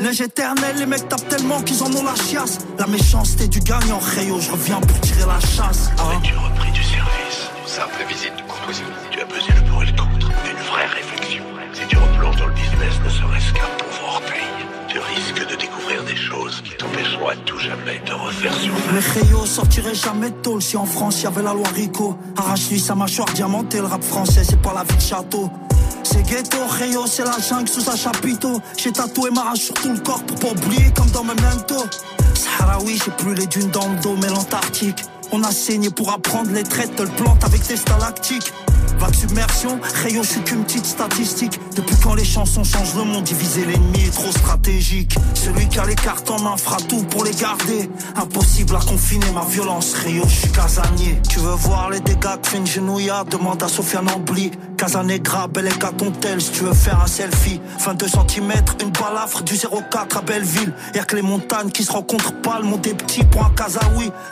Neige 0.00 0.22
éternelle, 0.22 0.76
les 0.78 0.86
mecs 0.86 1.06
tapent 1.08 1.28
tellement 1.28 1.60
qu'ils 1.60 1.82
en 1.82 1.86
ont 1.94 2.02
la 2.02 2.14
chiasse. 2.14 2.58
La 2.78 2.86
méchanceté 2.86 3.46
du 3.46 3.60
gagnant, 3.60 3.98
Rayo, 4.16 4.40
je 4.40 4.50
reviens 4.50 4.80
pour 4.80 4.98
tirer 5.00 5.26
la 5.26 5.38
chasse. 5.40 5.90
hein. 5.98 6.18
Repris 6.18 6.72
du 6.72 6.82
service? 6.82 8.43
T'empêcheront 17.24 17.28
à 17.28 17.36
tout 17.36 17.58
jamais 17.58 18.00
de 18.06 18.12
refaire 18.12 19.46
sortirait 19.46 19.94
jamais 19.94 20.30
de 20.30 20.36
tôle 20.36 20.62
si 20.62 20.76
en 20.76 20.86
France 20.86 21.22
y 21.22 21.26
avait 21.26 21.42
la 21.42 21.52
loi 21.52 21.68
Rico. 21.74 22.16
Arrache-lui 22.36 22.80
sa 22.80 22.94
mâchoire 22.94 23.28
diamantée, 23.34 23.78
le 23.78 23.86
rap 23.86 24.02
français 24.02 24.42
c'est 24.44 24.60
pas 24.60 24.72
la 24.72 24.84
vie 24.84 24.96
de 24.96 25.00
château. 25.00 25.50
C'est 26.02 26.22
ghetto, 26.22 26.58
Rayo, 26.68 27.06
c'est 27.06 27.24
la 27.24 27.38
jungle 27.38 27.68
sous 27.68 27.88
un 27.90 27.96
chapiteau. 27.96 28.60
J'ai 28.76 28.92
tatoué 28.92 29.30
ma 29.30 29.42
rage 29.42 29.58
sur 29.58 29.74
tout 29.74 29.92
le 29.92 29.98
corps 29.98 30.22
pour 30.24 30.38
pas 30.38 30.50
oublier 30.50 30.90
comme 30.94 31.10
dans 31.10 31.24
Memento. 31.24 31.84
Saharaoui, 32.34 33.00
j'ai 33.04 33.10
plus 33.12 33.34
les 33.34 33.46
dunes 33.46 33.70
dans 33.70 33.88
le 33.88 33.96
dos, 34.00 34.16
mais 34.20 34.28
l'Antarctique. 34.28 35.02
On 35.32 35.42
a 35.42 35.50
saigné 35.50 35.90
pour 35.90 36.12
apprendre 36.12 36.50
les 36.52 36.62
traits 36.62 36.94
de 36.96 37.04
le 37.04 37.10
avec 37.44 37.66
des 37.66 37.76
stalactiques. 37.76 38.52
Vague 38.98 39.14
submersion, 39.14 39.80
Rayo, 40.02 40.22
je 40.22 40.28
suis 40.28 40.40
qu'une 40.42 40.64
petite 40.64 40.86
statistique. 40.86 41.60
Depuis 41.76 41.96
quand 42.02 42.14
les 42.14 42.24
chansons 42.24 42.64
changent 42.64 42.94
le 42.96 43.04
monde, 43.04 43.24
diviser 43.24 43.64
l'ennemi 43.64 44.04
est 44.06 44.14
trop 44.14 44.30
stratégique. 44.30 45.16
Celui 45.34 45.68
qui 45.68 45.78
a 45.78 45.86
les 45.86 45.94
cartes 45.94 46.30
en 46.30 46.40
main 46.40 46.56
fera 46.56 46.76
tout 46.76 47.02
pour 47.04 47.24
les 47.24 47.34
garder. 47.34 47.90
Impossible 48.16 48.76
à 48.76 48.80
confiner 48.80 49.30
ma 49.32 49.44
violence, 49.44 49.94
Rayo, 49.94 50.22
je 50.26 50.34
suis 50.34 50.52
casanier. 50.52 51.18
Tu 51.28 51.38
veux 51.38 51.54
voir 51.54 51.90
les 51.90 52.00
dégâts 52.00 52.40
que 52.42 52.56
une 52.56 52.64
Demande 52.64 53.62
à 53.62 53.68
Sofiane 53.68 54.08
Ambly. 54.10 54.50
Casanegra, 54.76 55.48
bel 55.48 55.68
tel 56.20 56.40
si 56.40 56.50
tu 56.50 56.64
veux 56.64 56.74
faire 56.74 57.00
un 57.00 57.06
selfie. 57.06 57.60
22 57.80 58.06
cm, 58.08 58.52
une 58.82 58.90
balafre 58.90 59.42
du 59.42 59.54
04 59.54 60.18
à 60.18 60.20
Belleville. 60.22 60.72
Y'a 60.94 61.04
que 61.04 61.16
les 61.16 61.22
montagnes 61.22 61.70
qui 61.70 61.84
se 61.84 61.92
rencontrent 61.92 62.40
pas, 62.42 62.58
le 62.58 62.66
monde 62.66 62.82
des 62.82 62.94
petits 62.94 63.24
pour 63.24 63.44
un. 63.44 63.50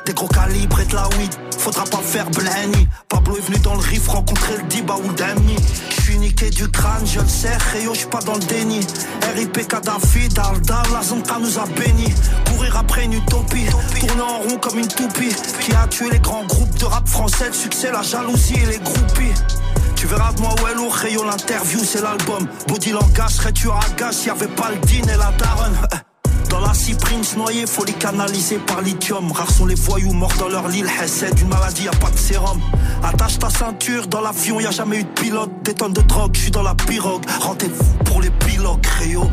Des 0.07 0.15
gros 0.15 0.29
calibres 0.29 0.81
et 0.81 0.85
de 0.85 0.95
la 0.95 1.09
weed. 1.19 1.35
Faudra 1.59 1.85
pas 1.85 1.99
faire 1.99 2.29
Blenny. 2.31 2.89
Pablo 3.09 3.37
est 3.37 3.41
venu 3.41 3.59
dans 3.59 3.75
le 3.75 3.81
riff 3.81 4.09
rencontrer 4.09 4.52
le 4.57 4.63
Diba 4.65 4.97
ou 4.97 5.09
le 5.09 5.15
Demi. 5.15 5.57
Je 5.91 6.01
suis 6.03 6.19
niqué 6.19 6.51
du 6.51 6.69
crâne, 6.69 7.07
je 7.07 7.21
le 7.21 7.29
sais, 7.29 7.57
Rayo, 7.73 7.95
je 7.95 8.01
suis 8.01 8.09
pas 8.09 8.21
dans 8.21 8.35
le 8.35 8.41
déni. 8.41 8.81
RIP 9.35 9.67
Kadhafi, 9.69 10.29
Daldal, 10.29 10.87
la 10.93 11.03
Zonka 11.03 11.39
nous 11.41 11.59
a 11.59 11.65
bénis. 11.67 12.13
Courir 12.47 12.77
après 12.77 13.05
une 13.05 13.15
utopie, 13.15 13.67
tourner 14.01 14.23
en 14.23 14.39
rond 14.39 14.59
comme 14.59 14.79
une 14.79 14.89
toupie. 14.89 15.35
Qui 15.61 15.75
a 15.75 15.87
tué 15.87 16.11
les 16.11 16.19
grands 16.19 16.45
groupes 16.45 16.79
de 16.79 16.85
rap 16.85 17.09
français, 17.09 17.49
le 17.49 17.53
succès, 17.55 17.91
la 17.93 18.03
jalousie 18.03 18.55
et 18.55 18.67
les 18.67 18.79
groupies. 18.79 19.35
Tu 19.97 20.09
verras 20.09 20.33
de 20.33 20.41
moi 20.41 20.55
ouais 20.65 20.75
lourd, 20.75 20.97
l'interview 21.25 21.79
c'est 21.85 22.03
l'album 22.03 22.49
Body 22.67 22.91
langage 22.91 23.35
serait 23.35 23.53
tu 23.53 23.71
à 23.71 23.79
gaz, 23.97 24.27
y'avait 24.27 24.49
pas 24.49 24.71
le 24.71 24.79
din 24.81 25.05
et 25.05 25.17
la 25.17 25.31
daronne 25.39 25.77
Dans 26.53 26.61
la 26.61 26.75
cyprine 26.75 27.23
noyée, 27.39 27.65
faut 27.67 27.83
les 27.87 27.95
canaliser 27.95 28.59
par 28.59 28.83
lithium 28.83 29.33
Rares 29.33 29.51
sont 29.51 29.65
les 29.65 29.75
voyous 29.75 30.13
morts 30.13 30.35
dans 30.39 30.49
leur 30.49 30.69
lit, 30.69 30.85
c'est 31.07 31.35
d'une 31.35 31.49
maladie, 31.49 31.85
y 31.85 31.89
a 31.89 31.93
pas 31.93 32.11
de 32.11 32.19
sérum 32.19 32.61
Attache 33.03 33.39
ta 33.39 33.49
ceinture, 33.49 34.07
dans 34.07 34.21
l'avion 34.21 34.61
y 34.61 34.67
a 34.67 34.71
jamais 34.71 34.99
eu 34.99 35.05
de 35.05 35.09
pilote 35.09 35.51
Des 35.63 35.73
tonnes 35.73 35.95
de 35.95 36.03
drogue, 36.03 36.33
je 36.35 36.41
suis 36.43 36.51
dans 36.51 36.63
la 36.63 36.75
pirogue 36.75 37.25
Rendez-vous 37.41 37.95
pour 38.05 38.21
les 38.21 38.29
pilotes, 38.29 38.87
Rayo 38.87 39.31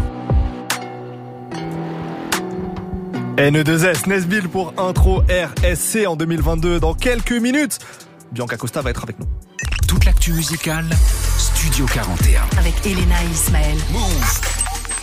N2S, 3.35 4.07
Nesbill 4.07 4.47
pour 4.47 4.73
intro 4.77 5.21
RSC 5.23 6.07
en 6.07 6.15
2022 6.15 6.79
dans 6.79 6.93
quelques 6.93 7.31
minutes. 7.31 7.79
Bianca 8.31 8.57
Costa 8.57 8.81
va 8.81 8.89
être 8.89 9.03
avec 9.03 9.17
nous. 9.17 9.27
Toute 9.87 10.05
l'actu 10.05 10.33
musicale, 10.33 10.85
Studio 11.37 11.85
41. 11.85 12.41
Avec 12.59 12.85
Elena 12.85 13.15
et 13.23 13.33
Ismaël. 13.33 13.77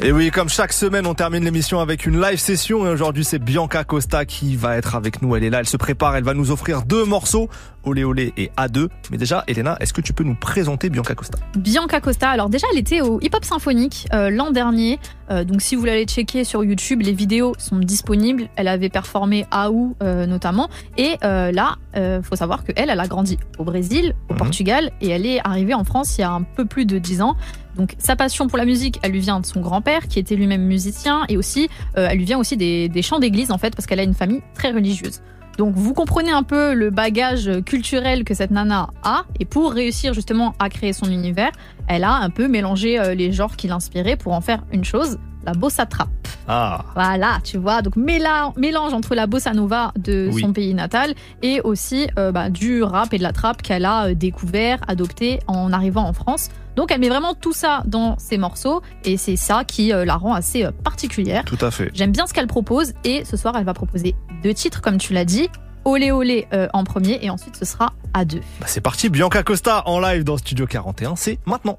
Et 0.03 0.13
oui, 0.13 0.31
comme 0.31 0.51
chaque 0.51 0.75
semaine, 0.75 1.07
on 1.07 1.15
termine 1.15 1.43
l'émission 1.43 1.81
avec 1.81 2.05
une 2.05 2.21
live 2.21 2.39
session 2.39 2.87
et 2.87 2.91
aujourd'hui 2.91 3.25
c'est 3.25 3.39
Bianca 3.39 3.83
Costa 3.83 4.27
qui 4.27 4.55
va 4.55 4.77
être 4.77 4.95
avec 4.95 5.23
nous. 5.23 5.35
Elle 5.37 5.45
est 5.45 5.49
là, 5.51 5.61
elle 5.61 5.67
se 5.67 5.79
prépare, 5.79 6.15
elle 6.17 6.23
va 6.23 6.35
nous 6.35 6.51
offrir 6.51 6.83
deux 6.83 7.07
morceaux, 7.07 7.49
Olé 7.83 8.05
Olé 8.05 8.35
et 8.37 8.51
A2. 8.59 8.89
Mais 9.11 9.17
déjà, 9.17 9.43
Elena, 9.49 9.79
est-ce 9.81 9.95
que 9.95 10.03
tu 10.03 10.13
peux 10.13 10.23
nous 10.23 10.35
présenter 10.35 10.91
Bianca 10.91 11.15
Costa? 11.15 11.39
Bianca 11.57 12.01
Costa, 12.03 12.29
alors 12.29 12.51
déjà 12.51 12.67
elle 12.73 12.79
était 12.79 13.01
au 13.01 13.21
Hip 13.23 13.31
Hop 13.35 13.45
Symphonique 13.47 14.07
euh, 14.13 14.29
l'an 14.31 14.51
dernier, 14.51 14.99
Euh, 15.29 15.43
donc 15.43 15.61
si 15.61 15.75
vous 15.75 15.81
voulez 15.81 15.91
aller 15.93 16.05
checker 16.05 16.45
sur 16.45 16.63
YouTube, 16.63 17.01
les 17.03 17.13
vidéos 17.13 17.55
sont 17.59 17.79
disponibles. 17.81 18.49
Elle 18.55 18.69
avait 18.69 18.91
performé 18.91 19.45
à 19.51 19.73
ou 19.73 19.97
euh, 20.03 20.25
notamment, 20.27 20.69
et 20.99 21.17
euh, 21.25 21.51
là, 21.51 21.77
faut 22.23 22.37
savoir 22.37 22.63
que 22.63 22.71
elle, 22.77 22.91
elle 22.91 23.01
a 23.01 23.09
grandi 23.09 23.37
au 23.59 23.65
Brésil, 23.65 24.15
au 24.29 24.35
Mhm. 24.35 24.39
Portugal, 24.39 24.93
et 25.01 25.09
elle 25.09 25.25
est 25.27 25.41
arrivée 25.43 25.75
en 25.75 25.83
France 25.83 26.17
il 26.19 26.21
y 26.21 26.25
a 26.25 26.31
un 26.31 26.43
peu 26.43 26.65
plus 26.67 26.85
de 26.87 26.99
10 26.99 27.23
ans. 27.23 27.35
Donc 27.77 27.95
sa 27.99 28.17
passion 28.17 28.47
pour 28.47 28.59
la 28.59 28.65
musique, 28.65 28.99
elle 29.03 29.13
lui 29.13 29.21
vient 29.21 29.41
de 29.41 29.47
son 29.47 29.61
grand-père 29.61 30.09
qui 30.09 30.19
était 30.19 30.35
lui-même 30.35 30.63
musicien, 30.63 31.25
et 31.29 31.37
aussi 31.37 31.69
euh, 31.97 32.09
elle 32.11 32.19
lui 32.19 32.25
vient 32.25 32.39
aussi 32.39 32.57
des, 32.57 33.03
chants 33.03 33.19
d'église 33.19 33.53
en 33.53 33.59
fait, 33.59 33.75
parce 33.75 33.87
qu'elle 33.87 34.01
a 34.01 34.05
une 34.05 34.15
famille 34.15 34.43
très 34.55 34.71
religieuse. 34.71 35.21
Donc 35.59 35.75
vous 35.75 35.95
comprenez 35.95 36.31
un 36.31 36.43
peu 36.43 36.75
le 36.75 36.91
bagage 36.91 37.51
culturel 37.65 38.25
que 38.25 38.35
cette 38.35 38.51
nana 38.51 38.91
a. 39.03 39.25
Et 39.41 39.47
pour 39.47 39.73
réussir 39.73 40.13
justement 40.13 40.55
à 40.59 40.69
créer 40.69 40.93
son 40.93 41.11
univers, 41.11 41.51
elle 41.89 42.05
a 42.05 42.13
un 42.13 42.29
peu 42.29 42.47
mélangé 42.47 42.99
euh, 42.99 43.15
les 43.15 43.33
genres 43.33 43.57
qui 43.57 43.67
l'inspiraient 43.67 44.17
pour 44.17 44.33
en 44.33 44.43
faire 44.43 44.65
une 44.71 44.85
chose, 44.85 45.19
la 45.47 45.53
bossa 45.53 45.87
trap. 45.87 46.09
Ah. 46.49 46.85
Voilà, 46.95 47.39
tu 47.43 47.57
vois, 47.59 47.83
donc 47.83 47.97
méla- 47.97 48.53
mélange 48.57 48.93
entre 48.93 49.15
la 49.15 49.27
bossa 49.27 49.53
nova 49.53 49.93
de 49.99 50.29
Oui. 50.33 50.43
son 50.43 50.53
pays 50.53 50.75
natal 50.75 51.15
et 51.43 51.61
aussi 51.63 52.07
euh, 52.19 52.31
bah, 52.31 52.51
du 52.51 52.83
rap 52.83 53.13
et 53.15 53.19
de 53.19 53.23
la 53.23 53.33
trap 53.33 53.63
qu'elle 53.63 53.85
a 53.85 54.09
euh, 54.09 54.15
découvert, 54.15 54.79
adopté 54.87 55.41
en 55.49 55.73
arrivant 55.73 56.05
en 56.07 56.13
France. 56.13 56.51
Donc 56.77 56.93
elle 56.93 57.01
met 57.01 57.09
vraiment 57.09 57.35
tout 57.35 57.53
ça 57.53 57.83
dans 57.87 58.17
ses 58.19 58.39
morceaux 58.39 58.81
et 59.05 59.17
c'est 59.17 59.37
ça 59.37 59.65
qui 59.65 59.93
euh, 59.93 60.05
la 60.05 60.17
rend 60.17 60.35
assez 60.35 60.65
euh, 60.65 60.71
particulière. 60.85 61.45
Tout 61.47 61.59
à 61.61 61.71
fait. 61.71 61.91
J'aime 61.95 62.13
bien 62.13 62.27
ce 62.27 62.35
qu'elle 62.35 62.47
propose 62.47 62.93
et 63.05 63.25
ce 63.25 63.37
soir 63.37 63.55
elle 63.57 63.65
va 63.65 63.75
proposer 63.75 64.15
deux 64.45 64.55
titres 64.55 64.81
comme 64.83 64.99
tu 64.99 65.13
l'as 65.15 65.25
dit. 65.25 65.49
Olé 65.85 66.11
olé 66.11 66.49
en 66.73 66.83
premier 66.83 67.19
et 67.25 67.31
ensuite 67.31 67.55
ce 67.57 67.65
sera 67.65 67.93
à 68.13 68.25
deux. 68.25 68.41
Bah, 68.61 68.67
c'est 68.67 68.81
parti, 68.81 69.09
Bianca 69.09 69.45
Costa 69.45 69.85
en 69.87 70.01
live 70.01 70.25
dans 70.25 70.37
Studio 70.37 70.67
41, 70.67 71.15
c'est 71.15 71.39
maintenant. 71.47 71.79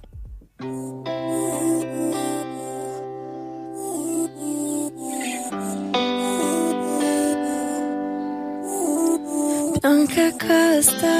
Bianca 9.81 10.31
Costa 10.39 11.17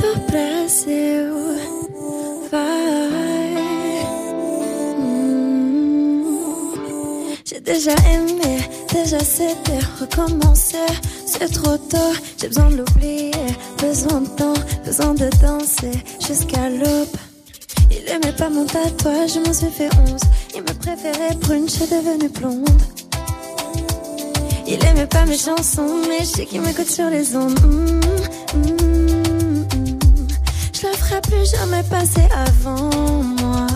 do 0.00 0.20
Brasil 0.28 1.32
vai. 2.50 3.56
J'ai 7.44 7.60
déjà 7.60 7.94
aimé, 8.12 8.58
déjà 8.92 9.18
cédé, 9.20 9.78
recommencer. 10.00 10.76
C'est 11.26 11.50
trop 11.50 11.78
tôt, 11.78 12.12
j'ai 12.38 12.48
besoin 12.48 12.70
de 12.70 12.76
l'oublier. 12.76 13.30
Besoin 13.80 14.20
de 14.20 14.28
temps, 14.28 14.54
besoin 14.84 15.14
de 15.14 15.30
danser 15.40 15.92
jusqu'à 16.26 16.68
l'aube. 16.68 17.16
Il 17.90 18.06
aimait 18.10 18.36
pas 18.36 18.50
mon 18.50 18.66
tatouage, 18.66 19.34
je 19.34 19.40
m'en 19.40 19.52
suis 19.52 19.70
fait 19.70 19.88
11. 20.12 20.20
Il 20.54 20.62
me 20.62 20.74
préférait 20.74 21.34
brune, 21.36 21.66
je 21.68 21.72
suis 21.72 21.86
devenue 21.86 22.28
blonde. 22.28 22.68
Il 24.68 24.84
aimait 24.84 25.06
pas 25.06 25.24
mes 25.24 25.38
chansons, 25.38 26.00
mais 26.08 26.20
je 26.20 26.24
sais 26.24 26.46
qu'il 26.46 26.60
m'écoute 26.60 26.90
sur 26.90 27.08
les 27.08 27.36
ondes. 27.36 27.58
Mm, 27.60 28.00
mm, 28.56 28.60
mm. 28.60 29.66
Je 30.72 30.86
le 30.88 30.92
ferai 30.94 31.20
plus 31.20 31.50
jamais 31.52 31.82
passer 31.84 32.26
avant 32.34 33.22
moi. 33.22 33.66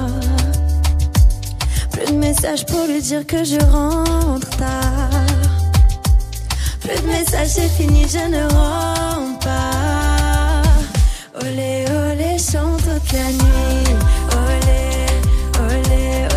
Plus 1.93 2.07
de 2.13 2.19
messages 2.19 2.67
pour 2.67 2.87
lui 2.87 3.01
dire 3.01 3.25
que 3.25 3.45
je 3.45 3.61
rentre 3.71 4.51
tard. 4.57 5.11
Plus 6.81 7.01
de 7.01 7.07
messages, 7.07 7.49
c'est 7.49 7.69
fini, 7.69 8.07
je 8.09 8.29
ne 8.29 8.43
rentre 8.53 9.39
pas. 9.45 10.63
Olé, 11.41 11.85
olé, 11.89 12.37
chante 12.39 12.83
toute 12.83 13.13
la 13.13 13.31
nuit. 13.31 13.95
Olé, 14.33 15.07
olé, 15.61 15.77
olé, 15.77 16.27
olé, 16.27 16.30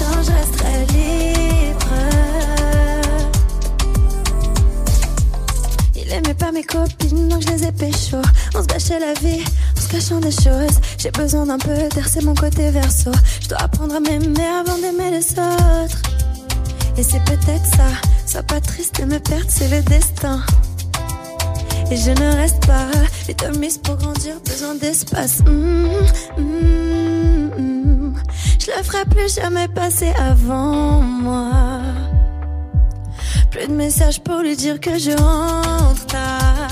Je 0.00 0.32
resterai 0.32 0.78
libre. 0.94 1.86
Il 5.94 6.10
aimait 6.12 6.34
pas 6.34 6.52
mes 6.52 6.64
copines, 6.64 7.28
donc 7.28 7.42
je 7.42 7.48
les 7.48 7.64
ai 7.64 7.72
pécho. 7.72 8.16
On 8.54 8.62
se 8.62 8.66
gâchait 8.66 8.98
la 8.98 9.12
vie, 9.14 9.44
en 9.76 9.80
se 9.80 9.88
cachant 9.88 10.20
des 10.20 10.30
choses. 10.30 10.80
J'ai 10.98 11.10
besoin 11.10 11.46
d'un 11.46 11.58
peu 11.58 11.74
d'air, 11.94 12.06
mon 12.22 12.34
côté 12.34 12.70
verso. 12.70 13.10
Je 13.42 13.48
dois 13.48 13.58
apprendre 13.62 13.94
à 13.94 14.00
m'aimer 14.00 14.46
avant 14.46 14.78
d'aimer 14.78 15.10
les 15.10 15.32
autres. 15.32 16.00
Et 16.96 17.02
c'est 17.02 17.22
peut-être 17.24 17.66
ça, 17.66 17.88
sois 18.26 18.42
pas 18.42 18.60
triste 18.60 19.00
de 19.00 19.06
me 19.06 19.18
perdre, 19.18 19.46
c'est 19.48 19.68
le 19.68 19.82
destin. 19.82 20.40
Et 21.90 21.96
je 21.96 22.10
ne 22.10 22.36
reste 22.36 22.66
pas 22.66 22.86
vite 23.26 23.58
mise 23.58 23.78
pour 23.78 23.96
grandir, 23.96 24.34
besoin 24.46 24.74
d'espace. 24.74 25.40
Mm, 25.40 25.86
mm, 26.38 27.50
mm. 27.58 27.79
Je 28.60 28.70
le 28.76 28.82
ferai 28.82 29.04
plus 29.06 29.36
jamais 29.36 29.68
passer 29.68 30.12
avant 30.18 31.00
moi. 31.00 31.50
Plus 33.50 33.68
de 33.68 33.72
messages 33.72 34.20
pour 34.20 34.40
lui 34.40 34.54
dire 34.54 34.78
que 34.78 34.98
je 34.98 35.12
rentre 35.12 36.04
tard. 36.06 36.68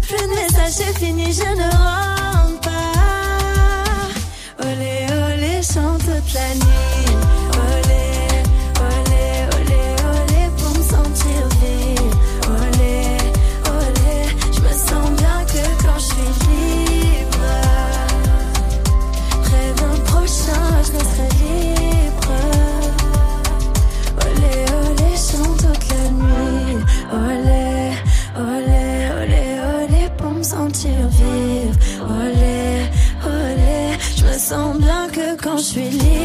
Plus 0.00 0.16
de 0.16 0.34
messages, 0.34 0.72
c'est 0.72 0.98
fini, 0.98 1.30
je 1.30 1.42
ne 1.42 1.62
rentre 1.62 2.60
pas. 2.62 2.72
Olé, 4.66 5.06
olé, 5.10 5.60
chante 5.62 6.00
toute 6.00 6.32
la 6.32 6.54
nuit. 6.54 7.13
most 35.64 35.76
relief. 35.76 36.23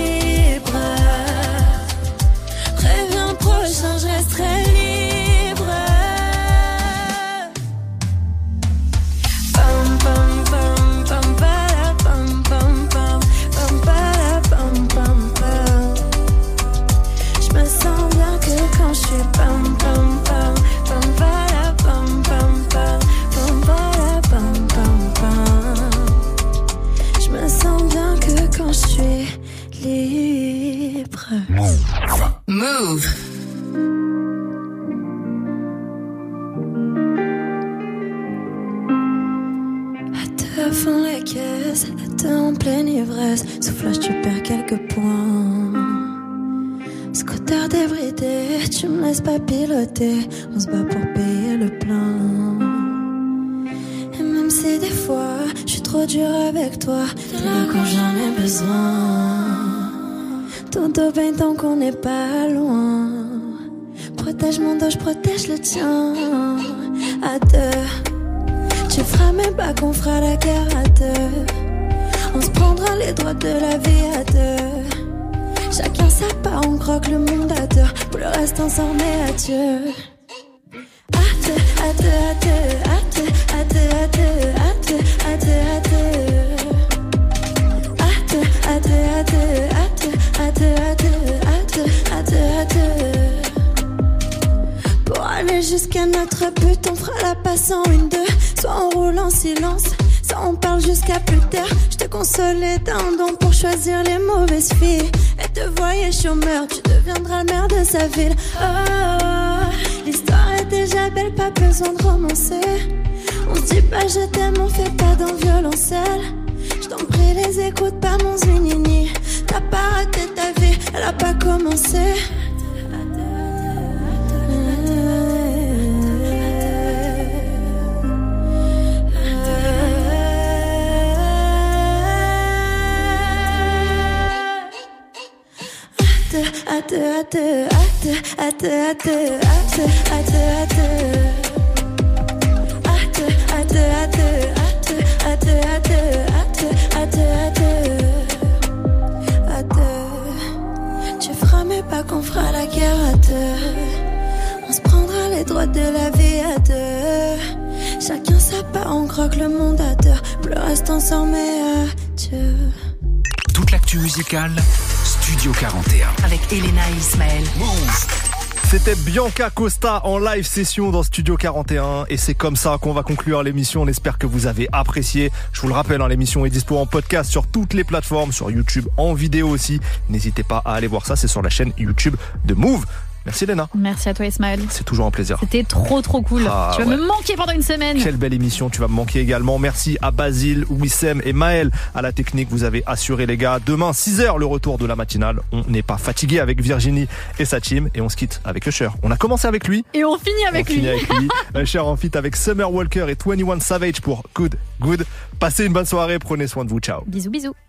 Bianca 169.11 169.49
Costa 169.49 170.05
en 170.05 170.19
live 170.19 170.45
session 170.45 170.91
dans 170.91 171.01
Studio 171.01 171.35
41 171.35 172.05
et 172.09 172.17
c'est 172.17 172.35
comme 172.35 172.55
ça 172.55 172.77
qu'on 172.79 172.93
va 172.93 173.01
conclure 173.01 173.41
l'émission. 173.41 173.81
On 173.81 173.87
espère 173.87 174.19
que 174.19 174.27
vous 174.27 174.45
avez 174.45 174.69
apprécié. 174.71 175.31
Je 175.51 175.61
vous 175.61 175.67
le 175.67 175.73
rappelle, 175.73 175.99
hein, 176.03 176.07
l'émission 176.07 176.45
est 176.45 176.51
dispo 176.51 176.77
en 176.77 176.85
podcast 176.85 177.27
sur 177.27 177.47
toutes 177.47 177.73
les 177.73 177.83
plateformes, 177.83 178.31
sur 178.31 178.51
YouTube, 178.51 178.87
en 178.97 179.15
vidéo 179.15 179.49
aussi. 179.49 179.79
N'hésitez 180.09 180.43
pas 180.43 180.61
à 180.63 180.75
aller 180.75 180.85
voir 180.85 181.07
ça, 181.07 181.15
c'est 181.15 181.27
sur 181.27 181.41
la 181.41 181.49
chaîne 181.49 181.73
YouTube 181.79 182.17
de 182.45 182.53
Move. 182.53 182.85
Merci 183.29 183.45
Léna. 183.45 183.69
Merci 183.75 184.09
à 184.09 184.15
toi 184.15 184.25
Ismaël. 184.25 184.59
C'est 184.69 184.83
toujours 184.83 185.05
un 185.05 185.11
plaisir. 185.11 185.37
C'était 185.39 185.63
trop 185.63 186.01
trop 186.01 186.23
cool. 186.23 186.47
Ah, 186.49 186.71
tu 186.75 186.81
vas 186.81 186.89
ouais. 186.89 186.97
me 186.97 187.05
manquer 187.05 187.35
pendant 187.35 187.51
une 187.51 187.61
semaine. 187.61 188.01
Quelle 188.01 188.17
belle 188.17 188.33
émission, 188.33 188.71
tu 188.71 188.81
vas 188.81 188.87
me 188.87 188.93
manquer 188.93 189.19
également. 189.19 189.59
Merci 189.59 189.99
à 190.01 190.09
Basile, 190.09 190.65
Wissem 190.67 191.21
et 191.23 191.31
Maël 191.31 191.69
à 191.93 192.01
la 192.01 192.11
technique. 192.11 192.47
Vous 192.49 192.63
avez 192.63 192.81
assuré 192.87 193.27
les 193.27 193.37
gars. 193.37 193.59
Demain, 193.63 193.91
6h, 193.91 194.39
le 194.39 194.47
retour 194.47 194.79
de 194.79 194.87
la 194.87 194.95
matinale. 194.95 195.41
On 195.51 195.63
n'est 195.67 195.83
pas 195.83 195.99
fatigué 195.99 196.39
avec 196.39 196.59
Virginie 196.59 197.07
et 197.37 197.45
sa 197.45 197.61
team 197.61 197.89
et 197.93 198.01
on 198.01 198.09
se 198.09 198.15
quitte 198.15 198.41
avec 198.45 198.65
Usher. 198.65 198.89
On 199.03 199.11
a 199.11 199.15
commencé 199.15 199.47
avec 199.47 199.67
lui. 199.67 199.85
Et 199.93 200.03
on 200.03 200.17
finit 200.17 200.45
avec 200.47 200.65
on 200.67 200.73
lui. 200.73 200.79
finit 200.79 200.89
avec 200.89 201.07
lui. 201.07 201.29
Usher 201.61 201.77
en 201.77 201.95
fit 201.97 202.11
avec 202.15 202.35
Summer 202.35 202.73
Walker 202.73 203.05
et 203.09 203.15
21 203.23 203.59
Savage 203.59 204.01
pour 204.01 204.23
Good 204.33 204.55
Good. 204.81 205.05
Passez 205.37 205.65
une 205.65 205.73
bonne 205.73 205.85
soirée. 205.85 206.17
Prenez 206.17 206.47
soin 206.47 206.65
de 206.65 206.71
vous. 206.71 206.79
Ciao. 206.79 207.03
Bisous 207.05 207.29
bisous. 207.29 207.53